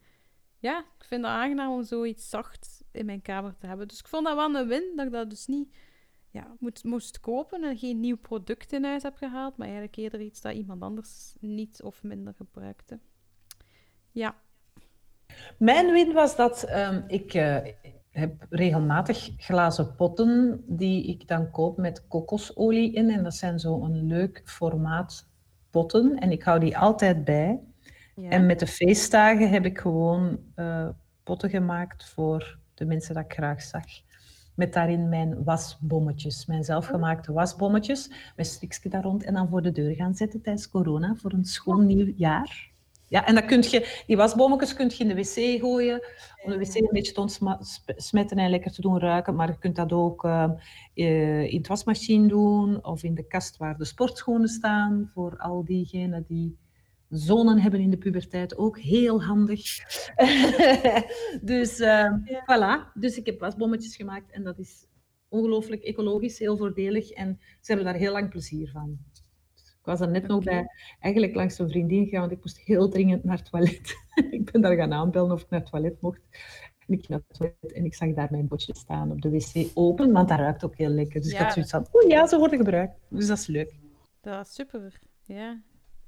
ja, 0.59 0.79
ik 0.79 1.05
vind 1.05 1.25
het 1.25 1.33
aangenaam 1.33 1.73
om 1.73 1.83
zoiets 1.83 2.29
zacht 2.29 2.85
in 2.93 3.07
mijn 3.07 3.23
kamer 3.23 3.55
te 3.55 3.67
hebben. 3.67 3.89
Dus 3.89 3.99
ik 3.99 4.09
vond 4.09 4.27
dat 4.27 4.37
wel 4.37 4.55
een 4.55 4.69
win, 4.69 4.93
dat 4.97 5.07
ik 5.07 5.13
dat 5.13 5.31
dus 5.31 5.47
niet 5.47 5.77
ja, 6.31 6.57
moest 6.83 7.21
kopen 7.21 7.65
en 7.65 7.79
geen 7.79 8.01
nieuw 8.01 8.17
product 8.17 8.73
in 8.73 8.85
huis 8.85 9.03
heb 9.03 9.17
gehaald, 9.17 9.57
maar 9.57 9.67
eigenlijk 9.67 9.97
eerder 9.97 10.21
iets 10.21 10.41
dat 10.41 10.55
iemand 10.55 10.83
anders 10.83 11.35
niet 11.41 11.83
of 11.83 12.03
minder 12.03 12.35
gebruikte. 12.35 12.99
Ja, 14.11 14.37
Mijn 15.59 15.93
win 15.93 16.13
was 16.13 16.37
dat 16.37 16.63
ehm, 16.63 17.03
ik 17.07 17.35
eh, 17.35 17.57
heb 18.15 18.47
regelmatig 18.51 19.31
glazen 19.37 19.95
potten 19.95 20.65
die 20.67 21.07
ik 21.07 21.29
dan 21.29 21.51
koop 21.51 21.77
met 21.77 22.07
kokosolie 22.09 22.93
in. 22.93 23.11
En 23.11 23.23
dat 23.23 23.35
zijn 23.35 23.59
zo'n 23.59 24.07
leuk 24.07 24.43
formaat 24.45 25.29
potten. 25.71 26.19
En 26.19 26.31
ik 26.31 26.43
hou 26.43 26.61
die 26.61 26.79
altijd 26.79 27.25
bij. 27.25 27.61
ja. 28.17 28.29
En 28.29 28.47
met 28.47 28.59
de 28.59 28.67
feestdagen 28.67 29.51
heb 29.51 29.65
ik 29.65 29.79
gewoon 29.79 30.39
eh, 30.55 30.89
potten 31.23 31.51
gemaakt 31.51 32.05
voor 32.05 32.59
de 32.75 32.85
mensen 32.85 33.15
dat 33.15 33.25
ik 33.25 33.33
graag 33.33 33.63
zag. 33.63 33.85
Met 34.55 34.73
daarin 34.73 35.09
mijn 35.09 35.45
wasbommetjes, 35.45 36.47
mijn 36.47 36.65
zelfgemaakte 36.65 37.33
wasbommetjes. 37.33 38.11
Met 38.37 38.47
strikje 38.47 38.89
daar 38.89 39.03
rond 39.03 39.25
en 39.25 39.35
dan 39.35 39.49
voor 39.49 39.63
de 39.63 39.73
deur 39.73 39.95
gaan 39.95 40.15
zetten 40.15 40.43
tijdens 40.43 40.69
corona 40.69 41.15
voor 41.15 41.33
een 41.33 41.45
schoon 41.45 41.87
nieuw 41.87 42.13
jaar. 42.17 42.73
Ja, 43.15 43.27
en 43.27 43.35
dan 43.35 43.47
kun 43.47 43.63
je, 43.63 44.03
die 44.07 44.17
wasbommetjes 44.17 44.75
kun 44.75 44.89
je 44.89 45.05
in 45.05 45.09
de 45.09 45.15
wc 45.15 45.61
gooien, 45.61 46.07
om 46.45 46.51
de 46.51 46.59
wc 46.59 46.75
een 46.75 46.89
beetje 46.91 47.13
te 47.13 47.21
ontsmetten 47.21 48.37
en 48.37 48.51
lekker 48.51 48.73
te 48.73 48.81
doen 48.81 48.99
ruiken. 48.99 49.35
Maar 49.35 49.49
je 49.49 49.59
kunt 49.59 49.77
dat 49.77 49.93
ook 49.93 50.25
uh, 50.25 50.51
in 51.45 51.57
het 51.57 51.67
wasmachine 51.67 52.29
doen, 52.29 52.85
of 52.85 53.03
in 53.03 53.15
de 53.15 53.27
kast 53.27 53.57
waar 53.57 53.77
de 53.77 53.85
sportschoenen 53.85 54.49
staan, 54.49 55.11
voor 55.13 55.37
al 55.37 55.65
diegenen 55.65 56.25
die 56.29 56.59
zonen 57.09 57.59
hebben 57.59 57.81
in 57.81 57.91
de 57.91 57.99
puberteit, 57.99 58.57
ook 58.57 58.79
heel 58.79 59.23
handig. 59.23 59.63
dus 61.53 61.81
uh, 61.81 62.13
voilà, 62.25 62.93
dus 62.95 63.17
ik 63.17 63.27
heb 63.27 63.41
wasbommetjes 63.41 63.97
gemaakt 63.97 64.31
en 64.31 64.43
dat 64.43 64.59
is 64.59 64.87
ongelooflijk 65.29 65.83
ecologisch, 65.83 66.39
heel 66.39 66.57
voordelig 66.57 67.11
en 67.11 67.39
ze 67.41 67.73
hebben 67.73 67.85
daar 67.93 68.01
heel 68.01 68.13
lang 68.13 68.31
plezier 68.31 68.71
van. 68.71 68.99
Ik 69.85 69.91
was 69.91 70.01
er 70.01 70.11
net 70.11 70.27
nog 70.27 70.45
bij, 70.45 70.67
eigenlijk 71.01 71.35
langs 71.35 71.59
een 71.59 71.69
vriendin 71.69 72.05
gegaan, 72.05 72.21
want 72.21 72.33
ik 72.33 72.39
moest 72.39 72.59
heel 72.59 72.89
dringend 72.89 73.25
naar 73.25 73.37
het 73.37 73.51
toilet. 73.51 73.97
ik 74.31 74.53
ben 74.53 74.61
daar 74.61 74.75
gaan 74.75 74.93
aanbellen 74.93 75.33
of 75.33 75.43
ik 75.43 75.51
naar 75.51 75.61
het 75.61 75.71
toilet 75.71 76.01
mocht. 76.01 76.21
En 76.87 76.95
ik 76.95 77.05
ging 77.05 77.09
naar 77.09 77.21
het 77.27 77.37
toilet 77.39 77.73
en 77.73 77.85
ik 77.85 77.95
zag 77.95 78.15
daar 78.15 78.29
mijn 78.31 78.49
botje 78.49 78.75
staan 78.77 79.11
op 79.11 79.21
de 79.21 79.31
wc 79.31 79.71
open, 79.75 80.13
want 80.13 80.29
dat 80.29 80.39
ruikt 80.39 80.65
ook 80.65 80.77
heel 80.77 80.89
lekker. 80.89 81.21
Dus 81.21 81.33
ik 81.33 81.39
had 81.39 81.53
zoiets 81.53 81.71
van, 81.71 81.87
oeh 81.93 82.11
ja, 82.11 82.27
ze 82.27 82.39
worden 82.39 82.59
gebruikt. 82.59 82.95
Dus 83.09 83.27
dat 83.27 83.39
is 83.39 83.47
leuk. 83.47 83.75
Dat 84.21 84.47
is 84.47 84.55
super, 84.55 85.01
ja. 85.23 85.61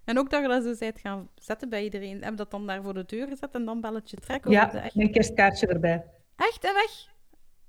En 0.04 0.18
ook 0.18 0.30
dat 0.30 0.42
je 0.42 0.48
dat 0.48 0.76
zo 0.78 0.90
gaan 0.94 1.28
zetten 1.34 1.68
bij 1.68 1.84
iedereen. 1.84 2.24
Heb 2.24 2.36
dat 2.36 2.50
dan 2.50 2.66
daar 2.66 2.82
voor 2.82 2.94
de 2.94 3.04
deur 3.06 3.28
gezet 3.28 3.54
en 3.54 3.64
dan 3.64 3.80
belletje 3.80 4.16
trekken? 4.16 4.50
Ja, 4.50 4.90
een 4.94 5.12
kerstkaartje 5.12 5.66
erbij. 5.66 6.04
Echt, 6.36 6.64
en 6.64 6.74
weg? 6.74 7.14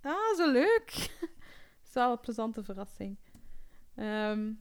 Ah, 0.01 0.37
zo 0.37 0.51
leuk. 0.51 0.91
dat 1.79 1.87
is 1.87 1.93
wel 1.93 2.11
een 2.11 2.19
plezante 2.19 2.63
verrassing. 2.63 3.17
Ehm, 3.95 4.51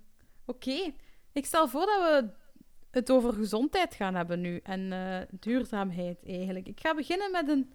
oké. 0.46 0.92
Ik 1.36 1.46
stel 1.46 1.68
voor 1.68 1.86
dat 1.86 2.00
we 2.00 2.28
het 2.90 3.10
over 3.10 3.32
gezondheid 3.32 3.94
gaan 3.94 4.14
hebben 4.14 4.40
nu. 4.40 4.60
En 4.62 4.80
uh, 4.80 5.18
duurzaamheid 5.30 6.18
eigenlijk. 6.26 6.66
Ik 6.66 6.80
ga 6.80 6.94
beginnen 6.94 7.30
met 7.30 7.48
een... 7.48 7.72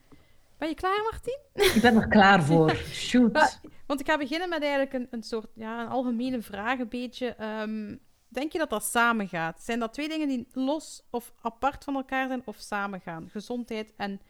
Ben 0.57 0.69
je 0.69 0.75
klaar, 0.75 1.01
Martien? 1.11 1.39
Ik 1.75 1.81
ben 1.81 1.95
er 1.95 2.07
klaar 2.07 2.43
voor. 2.43 2.75
Shoot. 2.75 3.59
Want 3.87 3.99
ik 3.99 4.05
ga 4.05 4.17
beginnen 4.17 4.49
met 4.49 4.61
eigenlijk 4.61 4.93
een, 4.93 5.07
een 5.11 5.23
soort... 5.23 5.47
Ja, 5.55 5.81
een 5.81 5.87
algemene 5.87 6.41
vraag 6.41 6.79
een 6.79 6.89
beetje. 6.89 7.35
Um, 7.41 7.99
Denk 8.27 8.51
je 8.51 8.57
dat 8.57 8.69
dat 8.69 8.83
samengaat? 8.83 9.61
Zijn 9.63 9.79
dat 9.79 9.93
twee 9.93 10.09
dingen 10.09 10.27
die 10.27 10.47
los 10.51 11.03
of 11.09 11.33
apart 11.41 11.83
van 11.83 11.95
elkaar 11.95 12.27
zijn 12.27 12.41
of 12.45 12.55
samengaan? 12.59 13.29
Gezondheid 13.29 13.93
en 13.97 14.21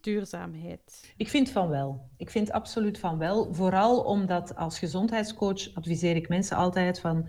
duurzaamheid? 0.00 1.14
Ik 1.16 1.28
vind 1.28 1.50
van 1.50 1.68
wel. 1.68 2.08
Ik 2.16 2.30
vind 2.30 2.52
absoluut 2.52 2.98
van 2.98 3.18
wel. 3.18 3.54
Vooral 3.54 4.00
omdat 4.00 4.56
als 4.56 4.78
gezondheidscoach 4.78 5.74
adviseer 5.74 6.16
ik 6.16 6.28
mensen 6.28 6.56
altijd 6.56 7.00
van 7.00 7.28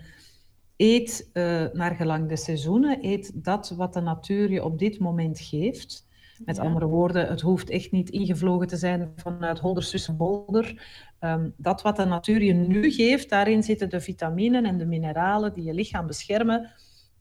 eet 0.79 1.29
uh, 1.33 1.65
naar 1.73 1.95
gelang 1.95 2.29
de 2.29 2.35
seizoenen, 2.35 2.97
eet 3.01 3.43
dat 3.43 3.73
wat 3.77 3.93
de 3.93 4.01
natuur 4.01 4.51
je 4.51 4.63
op 4.63 4.79
dit 4.79 4.99
moment 4.99 5.39
geeft. 5.39 6.07
Met 6.45 6.59
andere 6.59 6.85
woorden, 6.85 7.27
het 7.27 7.41
hoeft 7.41 7.69
echt 7.69 7.91
niet 7.91 8.09
ingevlogen 8.09 8.67
te 8.67 8.77
zijn 8.77 9.11
vanuit 9.15 9.59
Holder, 9.59 10.13
Bolder. 10.17 10.83
Um, 11.19 11.53
dat 11.57 11.81
wat 11.81 11.95
de 11.95 12.05
natuur 12.05 12.43
je 12.43 12.53
nu 12.53 12.91
geeft, 12.91 13.29
daarin 13.29 13.63
zitten 13.63 13.89
de 13.89 14.01
vitaminen 14.01 14.65
en 14.65 14.77
de 14.77 14.85
mineralen 14.85 15.53
die 15.53 15.63
je 15.63 15.73
lichaam 15.73 16.07
beschermen 16.07 16.71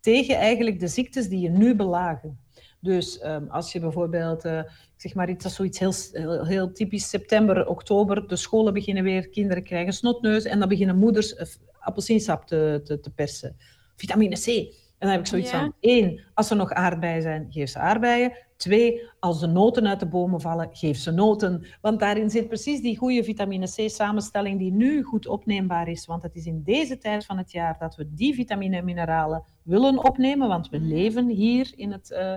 tegen 0.00 0.36
eigenlijk 0.36 0.80
de 0.80 0.88
ziektes 0.88 1.28
die 1.28 1.40
je 1.40 1.50
nu 1.50 1.74
belagen. 1.74 2.38
Dus 2.80 3.24
um, 3.24 3.48
als 3.48 3.72
je 3.72 3.80
bijvoorbeeld, 3.80 4.44
uh, 4.44 4.62
zeg 4.96 5.14
maar 5.14 5.30
iets, 5.30 5.42
dat 5.42 5.52
zoiets 5.52 5.78
heel, 5.78 5.92
heel, 6.12 6.46
heel, 6.46 6.72
typisch, 6.72 7.08
september, 7.08 7.66
oktober, 7.66 8.28
de 8.28 8.36
scholen 8.36 8.72
beginnen 8.72 9.04
weer, 9.04 9.28
kinderen 9.28 9.62
krijgen 9.62 9.92
snotneus 9.92 10.44
en 10.44 10.58
dan 10.58 10.68
beginnen 10.68 10.98
moeders 10.98 11.32
uh, 11.32 11.46
appelsiensap 11.88 12.46
te, 12.46 12.80
te, 12.84 13.00
te 13.00 13.10
persen. 13.10 13.56
Vitamine 13.96 14.36
C. 14.36 14.46
En 14.46 15.06
dan 15.06 15.10
heb 15.10 15.20
ik 15.20 15.26
zoiets 15.26 15.50
ja. 15.50 15.58
van, 15.58 15.74
één, 15.80 16.20
als 16.34 16.50
er 16.50 16.56
nog 16.56 16.72
aardbeien 16.72 17.22
zijn, 17.22 17.46
geef 17.50 17.70
ze 17.70 17.78
aardbeien. 17.78 18.32
Twee, 18.56 19.02
als 19.20 19.40
de 19.40 19.46
noten 19.46 19.86
uit 19.86 20.00
de 20.00 20.06
bomen 20.06 20.40
vallen, 20.40 20.68
geef 20.72 20.98
ze 20.98 21.10
noten. 21.10 21.66
Want 21.80 22.00
daarin 22.00 22.30
zit 22.30 22.48
precies 22.48 22.80
die 22.80 22.96
goede 22.96 23.24
vitamine 23.24 23.66
C-samenstelling 23.66 24.58
die 24.58 24.72
nu 24.72 25.02
goed 25.02 25.26
opneembaar 25.26 25.88
is. 25.88 26.06
Want 26.06 26.22
het 26.22 26.34
is 26.34 26.46
in 26.46 26.62
deze 26.64 26.98
tijd 26.98 27.24
van 27.24 27.38
het 27.38 27.52
jaar 27.52 27.76
dat 27.78 27.96
we 27.96 28.14
die 28.14 28.34
vitamine 28.34 28.76
en 28.76 28.84
mineralen 28.84 29.44
willen 29.62 30.04
opnemen. 30.04 30.48
Want 30.48 30.68
we 30.68 30.80
leven 30.80 31.28
hier 31.28 31.72
in 31.76 31.92
het... 31.92 32.10
Uh, 32.10 32.34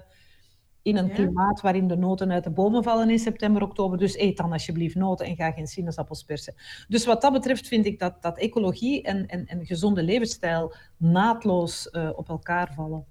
in 0.82 0.98
een 0.98 1.12
klimaat 1.13 1.62
waarin 1.62 1.88
de 1.88 1.96
noten 1.96 2.32
uit 2.32 2.44
de 2.44 2.50
bomen 2.50 2.84
vallen 2.84 3.10
in 3.10 3.20
september, 3.20 3.62
oktober. 3.62 3.98
Dus 3.98 4.17
eet 4.17 4.38
dan 4.38 4.52
alsjeblieft 4.52 4.96
noten 4.96 5.26
en 5.26 5.36
ga 5.36 5.52
geen 5.52 5.67
sinaasappels 5.67 6.24
persen. 6.24 6.54
Dus 6.88 7.06
wat 7.06 7.22
dat 7.22 7.34
betreft 7.34 7.67
vind 7.67 7.86
ik 7.86 8.00
dat, 8.00 8.22
dat 8.22 8.38
ecologie 8.38 9.02
en, 9.02 9.28
en, 9.28 9.46
en 9.46 9.65
gezonde 9.65 10.04
levensstijl 10.04 10.74
naadloos 10.98 11.89
uh, 11.91 12.10
op 12.15 12.30
elkaar 12.30 12.74
vallen. 12.74 13.06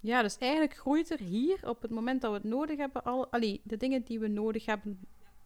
Ja, 0.00 0.22
dus 0.22 0.38
eigenlijk 0.38 0.74
groeit 0.74 1.10
er 1.10 1.18
hier 1.18 1.58
op 1.68 1.82
het 1.82 1.90
moment 1.90 2.20
dat 2.20 2.30
we 2.30 2.36
het 2.36 2.46
nodig 2.46 2.76
hebben, 2.76 3.02
al, 3.02 3.26
allee, 3.30 3.60
de 3.64 3.76
dingen 3.76 4.02
die 4.02 4.18
we 4.18 4.28
nodig 4.28 4.66
hebben 4.66 4.98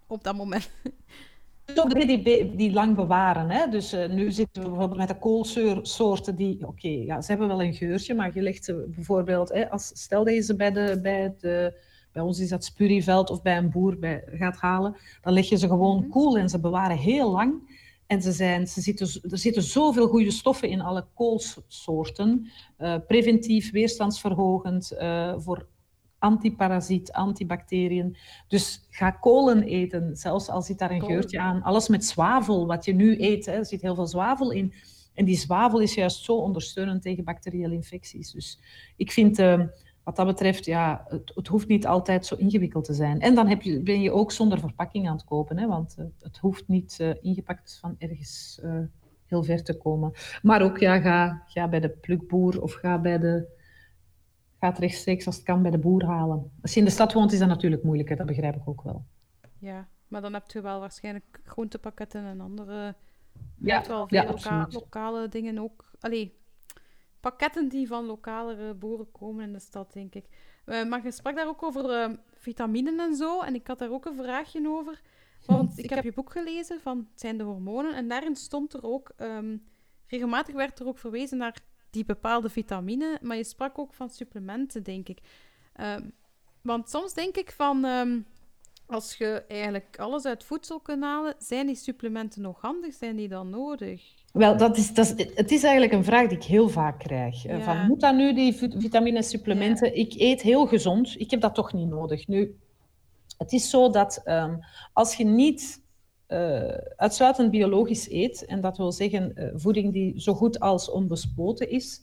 op 0.07 0.25
dat 0.25 0.37
moment. 0.37 0.71
Toch 1.75 1.93
die, 1.93 2.55
die 2.57 2.73
lang 2.73 2.97
bewaren. 2.97 3.51
Hè? 3.51 3.69
Dus 3.69 3.95
uh, 3.95 4.09
nu 4.09 4.31
zitten 4.33 4.63
we 4.63 4.69
bijvoorbeeld 4.69 4.99
met 4.99 5.09
de 5.09 5.19
koolsoorten 5.19 6.37
die, 6.37 6.55
oké, 6.55 6.67
okay, 6.67 7.05
ja, 7.05 7.21
ze 7.21 7.31
hebben 7.31 7.49
wel 7.49 7.63
een 7.63 7.75
geurtje, 7.75 8.15
maar 8.15 8.31
je 8.35 8.43
legt 8.43 8.65
ze 8.65 8.89
bijvoorbeeld, 8.95 9.49
hè, 9.49 9.71
als, 9.71 9.91
stel 9.95 10.25
dat 10.25 10.35
je 10.35 10.41
ze 10.41 10.57
bij, 10.57 10.73
de, 10.73 10.99
bij, 11.03 11.35
de, 11.41 11.81
bij 12.13 12.23
ons 12.23 12.41
is 12.41 12.49
dat 12.49 12.65
spurrieveld 12.65 13.31
of 13.31 13.43
bij 13.43 13.57
een 13.57 13.71
boer 13.71 13.99
bij, 13.99 14.25
gaat 14.27 14.57
halen, 14.57 14.97
dan 15.23 15.33
leg 15.33 15.49
je 15.49 15.57
ze 15.57 15.69
gewoon 15.69 15.99
-hmm. 15.99 16.09
koel 16.09 16.39
en 16.39 16.49
ze 16.49 16.61
bewaren 16.61 16.97
heel 16.97 17.31
lang. 17.31 17.77
En 18.07 18.23
ze 18.23 18.33
zijn, 18.33 18.67
ze 18.67 18.81
zitten, 18.81 19.31
er 19.31 19.39
zitten 19.39 19.63
zoveel 19.63 20.09
goede 20.09 20.31
stoffen 20.31 20.69
in 20.69 20.81
alle 20.81 21.07
koolsoorten. 21.15 22.51
Uh, 22.79 22.95
preventief, 23.07 23.71
weerstandsverhogend, 23.71 24.93
uh, 24.93 25.35
voor 25.39 25.67
antiparasiet, 26.19 27.13
antibacteriën. 27.13 28.17
Dus 28.49 28.87
ga 28.91 29.11
kolen 29.11 29.63
eten, 29.63 30.17
zelfs 30.17 30.49
al 30.49 30.63
zit 30.63 30.79
daar 30.79 30.91
een 30.91 31.05
geurtje 31.05 31.41
aan. 31.41 31.63
Alles 31.63 31.89
met 31.89 32.05
zwavel, 32.05 32.67
wat 32.67 32.85
je 32.85 32.95
nu 32.95 33.23
eet, 33.23 33.47
hè, 33.47 33.53
er 33.53 33.67
zit 33.67 33.83
heel 33.83 33.95
veel 33.95 34.07
zwavel 34.07 34.51
in. 34.51 34.73
En 35.15 35.25
die 35.25 35.37
zwavel 35.37 35.81
is 35.81 35.95
juist 35.95 36.25
zo 36.25 36.35
ondersteunend 36.35 37.03
tegen 37.03 37.25
bacteriële 37.25 37.75
infecties. 37.75 38.31
Dus 38.31 38.61
ik 38.97 39.13
vind... 39.13 39.39
Uh, 39.39 39.63
wat 40.09 40.17
dat 40.17 40.27
betreft, 40.27 40.65
ja, 40.65 41.05
het, 41.09 41.33
het, 41.35 41.49
hoeft 41.49 41.69
niet 41.69 41.87
altijd 41.87 42.27
zo 42.27 42.35
ingewikkeld 42.35 42.85
te 42.85 42.95
zijn. 42.95 43.21
En 43.21 43.35
dan 43.35 43.47
heb 43.49 43.63
je, 43.63 43.81
ben 43.81 44.01
je 44.01 44.13
ook 44.13 44.33
zonder 44.33 44.59
verpakking 44.59 45.09
aan 45.09 45.17
het 45.17 45.25
kopen, 45.25 45.59
hè, 45.59 45.67
want 45.67 45.97
uh, 45.99 46.05
het 46.21 46.39
hoeft 46.39 46.69
niet 46.69 46.99
uh, 47.01 47.11
ingepakt 47.21 47.79
van 47.81 47.95
ergens 47.99 48.61
uh, 48.65 48.79
heel 49.25 49.43
ver 49.43 49.65
te 49.65 49.77
komen. 49.77 50.13
Maar 50.43 50.63
ook, 50.63 50.79
ja, 50.79 51.01
ga, 51.01 51.43
ga 51.47 51.69
bij 51.69 51.81
de 51.81 51.89
plukboer 51.89 52.63
of 52.63 52.73
ga 52.73 52.99
bij 52.99 53.19
de... 53.19 53.57
Ga 54.61 54.69
het 54.69 54.79
rechtstreeks 54.79 55.27
als 55.27 55.37
het 55.37 55.45
kan 55.45 55.63
bij 55.63 55.71
de 55.71 55.79
boer 55.79 56.05
halen. 56.05 56.51
Als 56.63 56.73
je 56.73 56.79
in 56.79 56.85
de 56.85 56.93
stad 56.93 57.13
woont, 57.13 57.33
is 57.33 57.39
dat 57.39 57.49
natuurlijk 57.49 57.83
moeilijker, 57.83 58.17
dat 58.17 58.27
begrijp 58.27 58.57
ik 58.57 58.69
ook 58.69 58.83
wel. 58.83 59.05
Ja, 59.59 59.89
maar 60.09 60.21
dan 60.21 60.33
heb 60.33 60.51
je 60.51 60.61
wel 60.61 60.81
waarschijnlijk 60.81 61.41
groentepakketten 61.45 62.25
en 62.25 62.41
andere... 62.41 62.95
Ja, 63.57 63.85
wel 63.87 64.09
veel 64.09 64.19
ja, 64.19 64.27
loka 64.27 64.67
lokale 64.71 65.29
dingen 65.29 65.59
ook. 65.59 65.91
Allee, 66.01 66.39
pakketten 67.21 67.69
die 67.69 67.87
van 67.87 68.05
lokalere 68.05 68.75
boeren 68.75 69.11
komen 69.13 69.45
in 69.45 69.53
de 69.53 69.61
stad, 69.61 69.93
denk 69.93 70.15
ik. 70.15 70.27
Uh, 70.67 70.85
maar 70.85 71.05
je 71.05 71.11
sprak 71.11 71.37
daar 71.37 71.49
ook 71.49 71.63
over 71.63 71.91
uh, 71.91 72.17
vitaminen 72.33 73.01
en 73.01 73.15
zo. 73.15 73.41
En 73.41 73.55
ik 73.55 73.67
had 73.67 73.79
daar 73.79 73.91
ook 73.91 74.05
een 74.05 74.15
vraagje 74.15 74.69
over. 74.69 75.01
Want 75.47 75.79
ik 75.85 75.91
heb 75.91 76.05
je 76.05 76.13
boek 76.13 76.33
gelezen 76.33 76.81
van 76.81 76.99
Het 77.11 77.21
zijn 77.21 77.39
de 77.39 77.45
hormonen. 77.45 77.95
En 77.95 78.09
daarin 78.09 78.37
stond 78.37 78.73
er 78.73 78.83
ook... 78.83 79.13
Um, 79.17 79.63
regelmatig 80.07 80.55
werd 80.55 80.79
er 80.79 80.87
ook 80.87 80.99
verwezen 80.99 81.39
naar 81.39 81.61
die 81.91 82.05
bepaalde 82.05 82.49
vitamine. 82.51 83.19
Maar 83.23 83.37
je 83.37 83.45
sprak 83.45 83.79
ook 83.79 83.95
van 83.95 84.11
supplementen, 84.11 84.83
denk 84.83 85.09
ik. 85.09 85.19
Um, 85.81 86.13
want 86.63 86.91
soms 86.91 87.15
denk 87.15 87.37
ik 87.37 87.53
van... 87.53 87.85
Um, 87.85 88.27
als 88.89 89.15
je 89.15 89.45
eigenlijk 89.49 89.99
alles 89.99 90.25
uit 90.25 90.45
voedsel 90.45 90.81
kunt 90.81 91.03
halen, 91.03 91.35
zijn 91.39 91.67
die 91.67 91.77
supplementen 91.77 92.43
nog 92.43 92.61
handig? 92.61 92.95
Zijn 92.95 93.17
die 93.17 93.29
dan 93.29 93.51
nodig? 93.51 94.03
Wel, 94.33 94.57
dat 94.57 94.77
is, 94.77 94.95
dat 94.95 95.15
is, 95.17 95.27
het 95.35 95.51
is 95.51 95.63
eigenlijk 95.63 95.93
een 95.93 96.05
vraag 96.05 96.29
die 96.29 96.39
ik 96.39 96.45
heel 96.45 96.69
vaak 96.69 96.99
krijg. 96.99 97.43
Ja. 97.43 97.61
Van, 97.61 97.87
moet 97.87 98.01
dat 98.01 98.15
nu, 98.15 98.35
die 98.35 98.55
vitamine 98.55 99.23
supplementen? 99.23 99.87
Ja. 99.87 99.95
Ik 99.95 100.15
eet 100.15 100.43
heel 100.43 100.67
gezond, 100.67 101.21
ik 101.21 101.31
heb 101.31 101.41
dat 101.41 101.55
toch 101.55 101.73
niet 101.73 101.89
nodig. 101.89 102.27
Nu, 102.27 102.59
het 103.39 103.53
is 103.53 103.71
zo 103.71 103.91
dat 103.91 104.23
um, 104.25 104.59
als 104.93 105.15
je 105.15 105.25
niet 105.25 105.83
uh, 106.29 106.69
uitsluitend 106.97 107.51
biologisch 107.51 108.11
eet, 108.11 108.45
en 108.45 108.61
dat 108.61 108.77
wil 108.77 108.93
zeggen 108.93 109.33
uh, 109.35 109.51
voeding 109.55 109.93
die 109.93 110.21
zo 110.21 110.35
goed 110.35 110.61
als 110.61 110.91
onbespoten 110.91 111.71
is, 111.71 112.03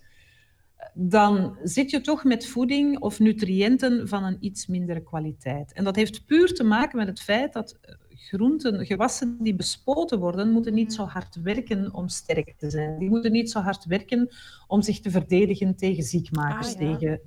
dan 0.93 1.57
zit 1.63 1.89
je 1.89 2.01
toch 2.01 2.23
met 2.23 2.47
voeding 2.47 2.99
of 2.99 3.19
nutriënten 3.19 4.07
van 4.07 4.23
een 4.23 4.37
iets 4.39 4.67
mindere 4.67 5.03
kwaliteit. 5.03 5.73
En 5.73 5.83
dat 5.83 5.95
heeft 5.95 6.25
puur 6.25 6.53
te 6.53 6.63
maken 6.63 6.97
met 6.97 7.07
het 7.07 7.21
feit 7.21 7.53
dat 7.53 7.79
groenten, 8.09 8.85
gewassen 8.85 9.37
die 9.39 9.55
bespoten 9.55 10.19
worden, 10.19 10.51
moeten 10.51 10.73
niet 10.73 10.93
zo 10.93 11.03
hard 11.03 11.41
werken 11.41 11.93
om 11.93 12.07
sterk 12.07 12.53
te 12.57 12.69
zijn. 12.69 12.99
Die 12.99 13.09
moeten 13.09 13.31
niet 13.31 13.51
zo 13.51 13.59
hard 13.59 13.85
werken 13.85 14.29
om 14.67 14.81
zich 14.81 14.99
te 14.99 15.09
verdedigen 15.09 15.75
tegen 15.75 16.03
ziekmakers. 16.03 16.75
Ah, 16.75 16.81
ja. 16.81 16.97
tegen... 16.97 17.21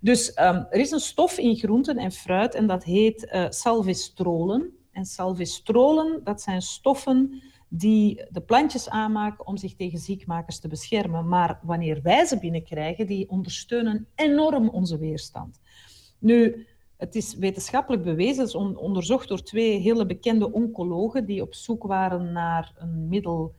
Dus 0.00 0.28
um, 0.28 0.66
er 0.70 0.80
is 0.80 0.90
een 0.90 1.00
stof 1.00 1.38
in 1.38 1.56
groenten 1.56 1.96
en 1.96 2.12
fruit 2.12 2.54
en 2.54 2.66
dat 2.66 2.84
heet 2.84 3.30
uh, 3.32 3.46
salvestrolen. 3.48 4.72
En 4.94 5.04
salvestrolen, 5.04 6.20
dat 6.24 6.40
zijn 6.40 6.62
stoffen 6.62 7.42
die 7.68 8.24
de 8.30 8.40
plantjes 8.40 8.88
aanmaken 8.88 9.46
om 9.46 9.56
zich 9.56 9.74
tegen 9.74 9.98
ziekmakers 9.98 10.58
te 10.58 10.68
beschermen. 10.68 11.28
Maar 11.28 11.58
wanneer 11.62 12.02
wij 12.02 12.24
ze 12.24 12.38
binnenkrijgen, 12.38 13.06
die 13.06 13.30
ondersteunen 13.30 14.06
enorm 14.14 14.68
onze 14.68 14.98
weerstand. 14.98 15.60
Nu, 16.18 16.66
het 16.96 17.14
is 17.14 17.34
wetenschappelijk 17.34 18.02
bewezen, 18.02 18.44
is 18.44 18.54
onderzocht 18.54 19.28
door 19.28 19.42
twee 19.42 19.78
hele 19.78 20.06
bekende 20.06 20.52
oncologen 20.52 21.26
die 21.26 21.42
op 21.42 21.54
zoek 21.54 21.82
waren 21.82 22.32
naar 22.32 22.72
een 22.76 23.08
middel 23.08 23.54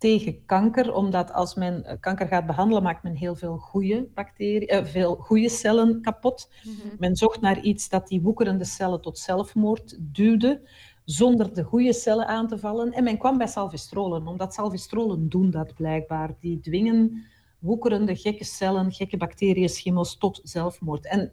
tegen 0.00 0.44
kanker, 0.46 0.94
omdat 0.94 1.32
als 1.32 1.54
men 1.54 1.84
eh, 1.84 1.96
kanker 2.00 2.26
gaat 2.26 2.46
behandelen, 2.46 2.82
maakt 2.82 3.02
men 3.02 3.14
heel 3.14 3.34
veel 3.34 3.56
goede 3.56 4.08
bacteriën, 4.14 4.68
eh, 4.68 4.84
veel 4.84 5.14
goede 5.14 5.48
cellen 5.48 6.00
kapot. 6.02 6.50
Mhm. 6.62 6.96
Men 6.98 7.16
zocht 7.16 7.40
naar 7.40 7.60
iets 7.60 7.88
dat 7.88 8.08
die 8.08 8.20
woekerende 8.20 8.64
cellen 8.64 9.00
tot 9.00 9.18
zelfmoord 9.18 9.96
duwde, 10.00 10.60
zonder 11.04 11.54
de 11.54 11.62
goede 11.62 11.92
cellen 11.92 12.26
aan 12.26 12.48
te 12.48 12.58
vallen. 12.58 12.92
En 12.92 13.04
men 13.04 13.18
kwam 13.18 13.38
bij 13.38 13.46
salvestrolen, 13.46 14.26
omdat 14.26 14.54
salvestrolen 14.54 15.28
doen 15.28 15.50
dat 15.50 15.74
blijkbaar. 15.74 16.34
Die 16.40 16.60
dwingen 16.60 17.24
woekerende 17.58 18.16
gekke 18.16 18.44
cellen, 18.44 18.92
gekke 18.92 19.16
bacteriën, 19.16 19.68
schimmels 19.68 20.16
tot 20.16 20.40
zelfmoord. 20.42 21.06
En 21.06 21.32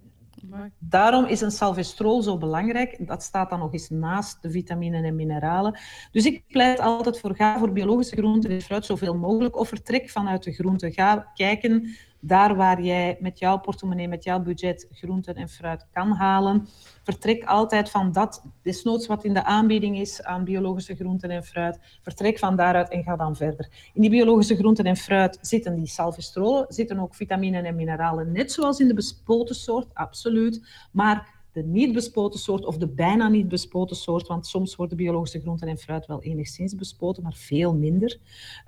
Daarom 0.79 1.25
is 1.25 1.41
een 1.41 1.51
salvestrol 1.51 2.21
zo 2.21 2.37
belangrijk. 2.37 3.07
Dat 3.07 3.23
staat 3.23 3.49
dan 3.49 3.59
nog 3.59 3.73
eens 3.73 3.89
naast 3.89 4.41
de 4.41 4.51
vitaminen 4.51 5.03
en 5.03 5.15
mineralen. 5.15 5.79
Dus 6.11 6.25
ik 6.25 6.43
pleit 6.47 6.79
altijd 6.79 7.19
voor 7.19 7.35
ga 7.35 7.57
voor 7.57 7.71
biologische 7.71 8.15
groenten 8.15 8.49
en 8.49 8.61
fruit 8.61 8.85
zoveel 8.85 9.15
mogelijk. 9.15 9.57
Of 9.57 9.67
vertrek 9.67 10.09
vanuit 10.09 10.43
de 10.43 10.51
groenten. 10.51 10.93
Ga 10.93 11.31
kijken 11.33 11.95
daar 12.27 12.55
waar 12.55 12.81
jij 12.81 13.17
met 13.19 13.39
jouw 13.39 13.57
portemonnee, 13.59 14.07
met 14.07 14.23
jouw 14.23 14.39
budget 14.39 14.87
groenten 14.91 15.35
en 15.35 15.49
fruit 15.49 15.87
kan 15.91 16.11
halen. 16.11 16.67
Vertrek 17.03 17.43
altijd 17.43 17.89
van 17.89 18.11
dat, 18.11 18.43
desnoods 18.61 19.07
wat 19.07 19.23
in 19.23 19.33
de 19.33 19.43
aanbieding 19.43 19.97
is 19.97 20.23
aan 20.23 20.43
biologische 20.43 20.95
groenten 20.95 21.29
en 21.29 21.43
fruit. 21.43 21.79
Vertrek 22.01 22.39
van 22.39 22.55
daaruit 22.55 22.89
en 22.89 23.03
ga 23.03 23.15
dan 23.15 23.35
verder. 23.35 23.91
In 23.93 24.01
die 24.01 24.09
biologische 24.09 24.55
groenten 24.55 24.85
en 24.85 24.97
fruit 24.97 25.37
zitten 25.41 25.75
die 25.75 25.87
salvestrolen, 25.87 26.65
zitten 26.69 26.99
ook 26.99 27.15
vitaminen 27.15 27.65
en 27.65 27.75
mineralen, 27.75 28.31
net 28.31 28.51
zoals 28.51 28.79
in 28.79 28.87
de 28.87 28.93
bespoten 28.93 29.55
soort, 29.55 29.93
absoluut. 29.93 30.87
Maar 30.91 31.35
de 31.51 31.63
niet 31.63 31.93
bespoten 31.93 32.39
soort 32.39 32.65
of 32.65 32.77
de 32.77 32.87
bijna 32.87 33.27
niet 33.27 33.47
bespoten 33.47 33.95
soort, 33.95 34.27
want 34.27 34.47
soms 34.47 34.75
worden 34.75 34.97
biologische 34.97 35.39
groenten 35.39 35.67
en 35.67 35.77
fruit 35.77 36.05
wel 36.05 36.21
enigszins 36.21 36.75
bespoten, 36.75 37.23
maar 37.23 37.35
veel 37.35 37.75
minder. 37.75 38.17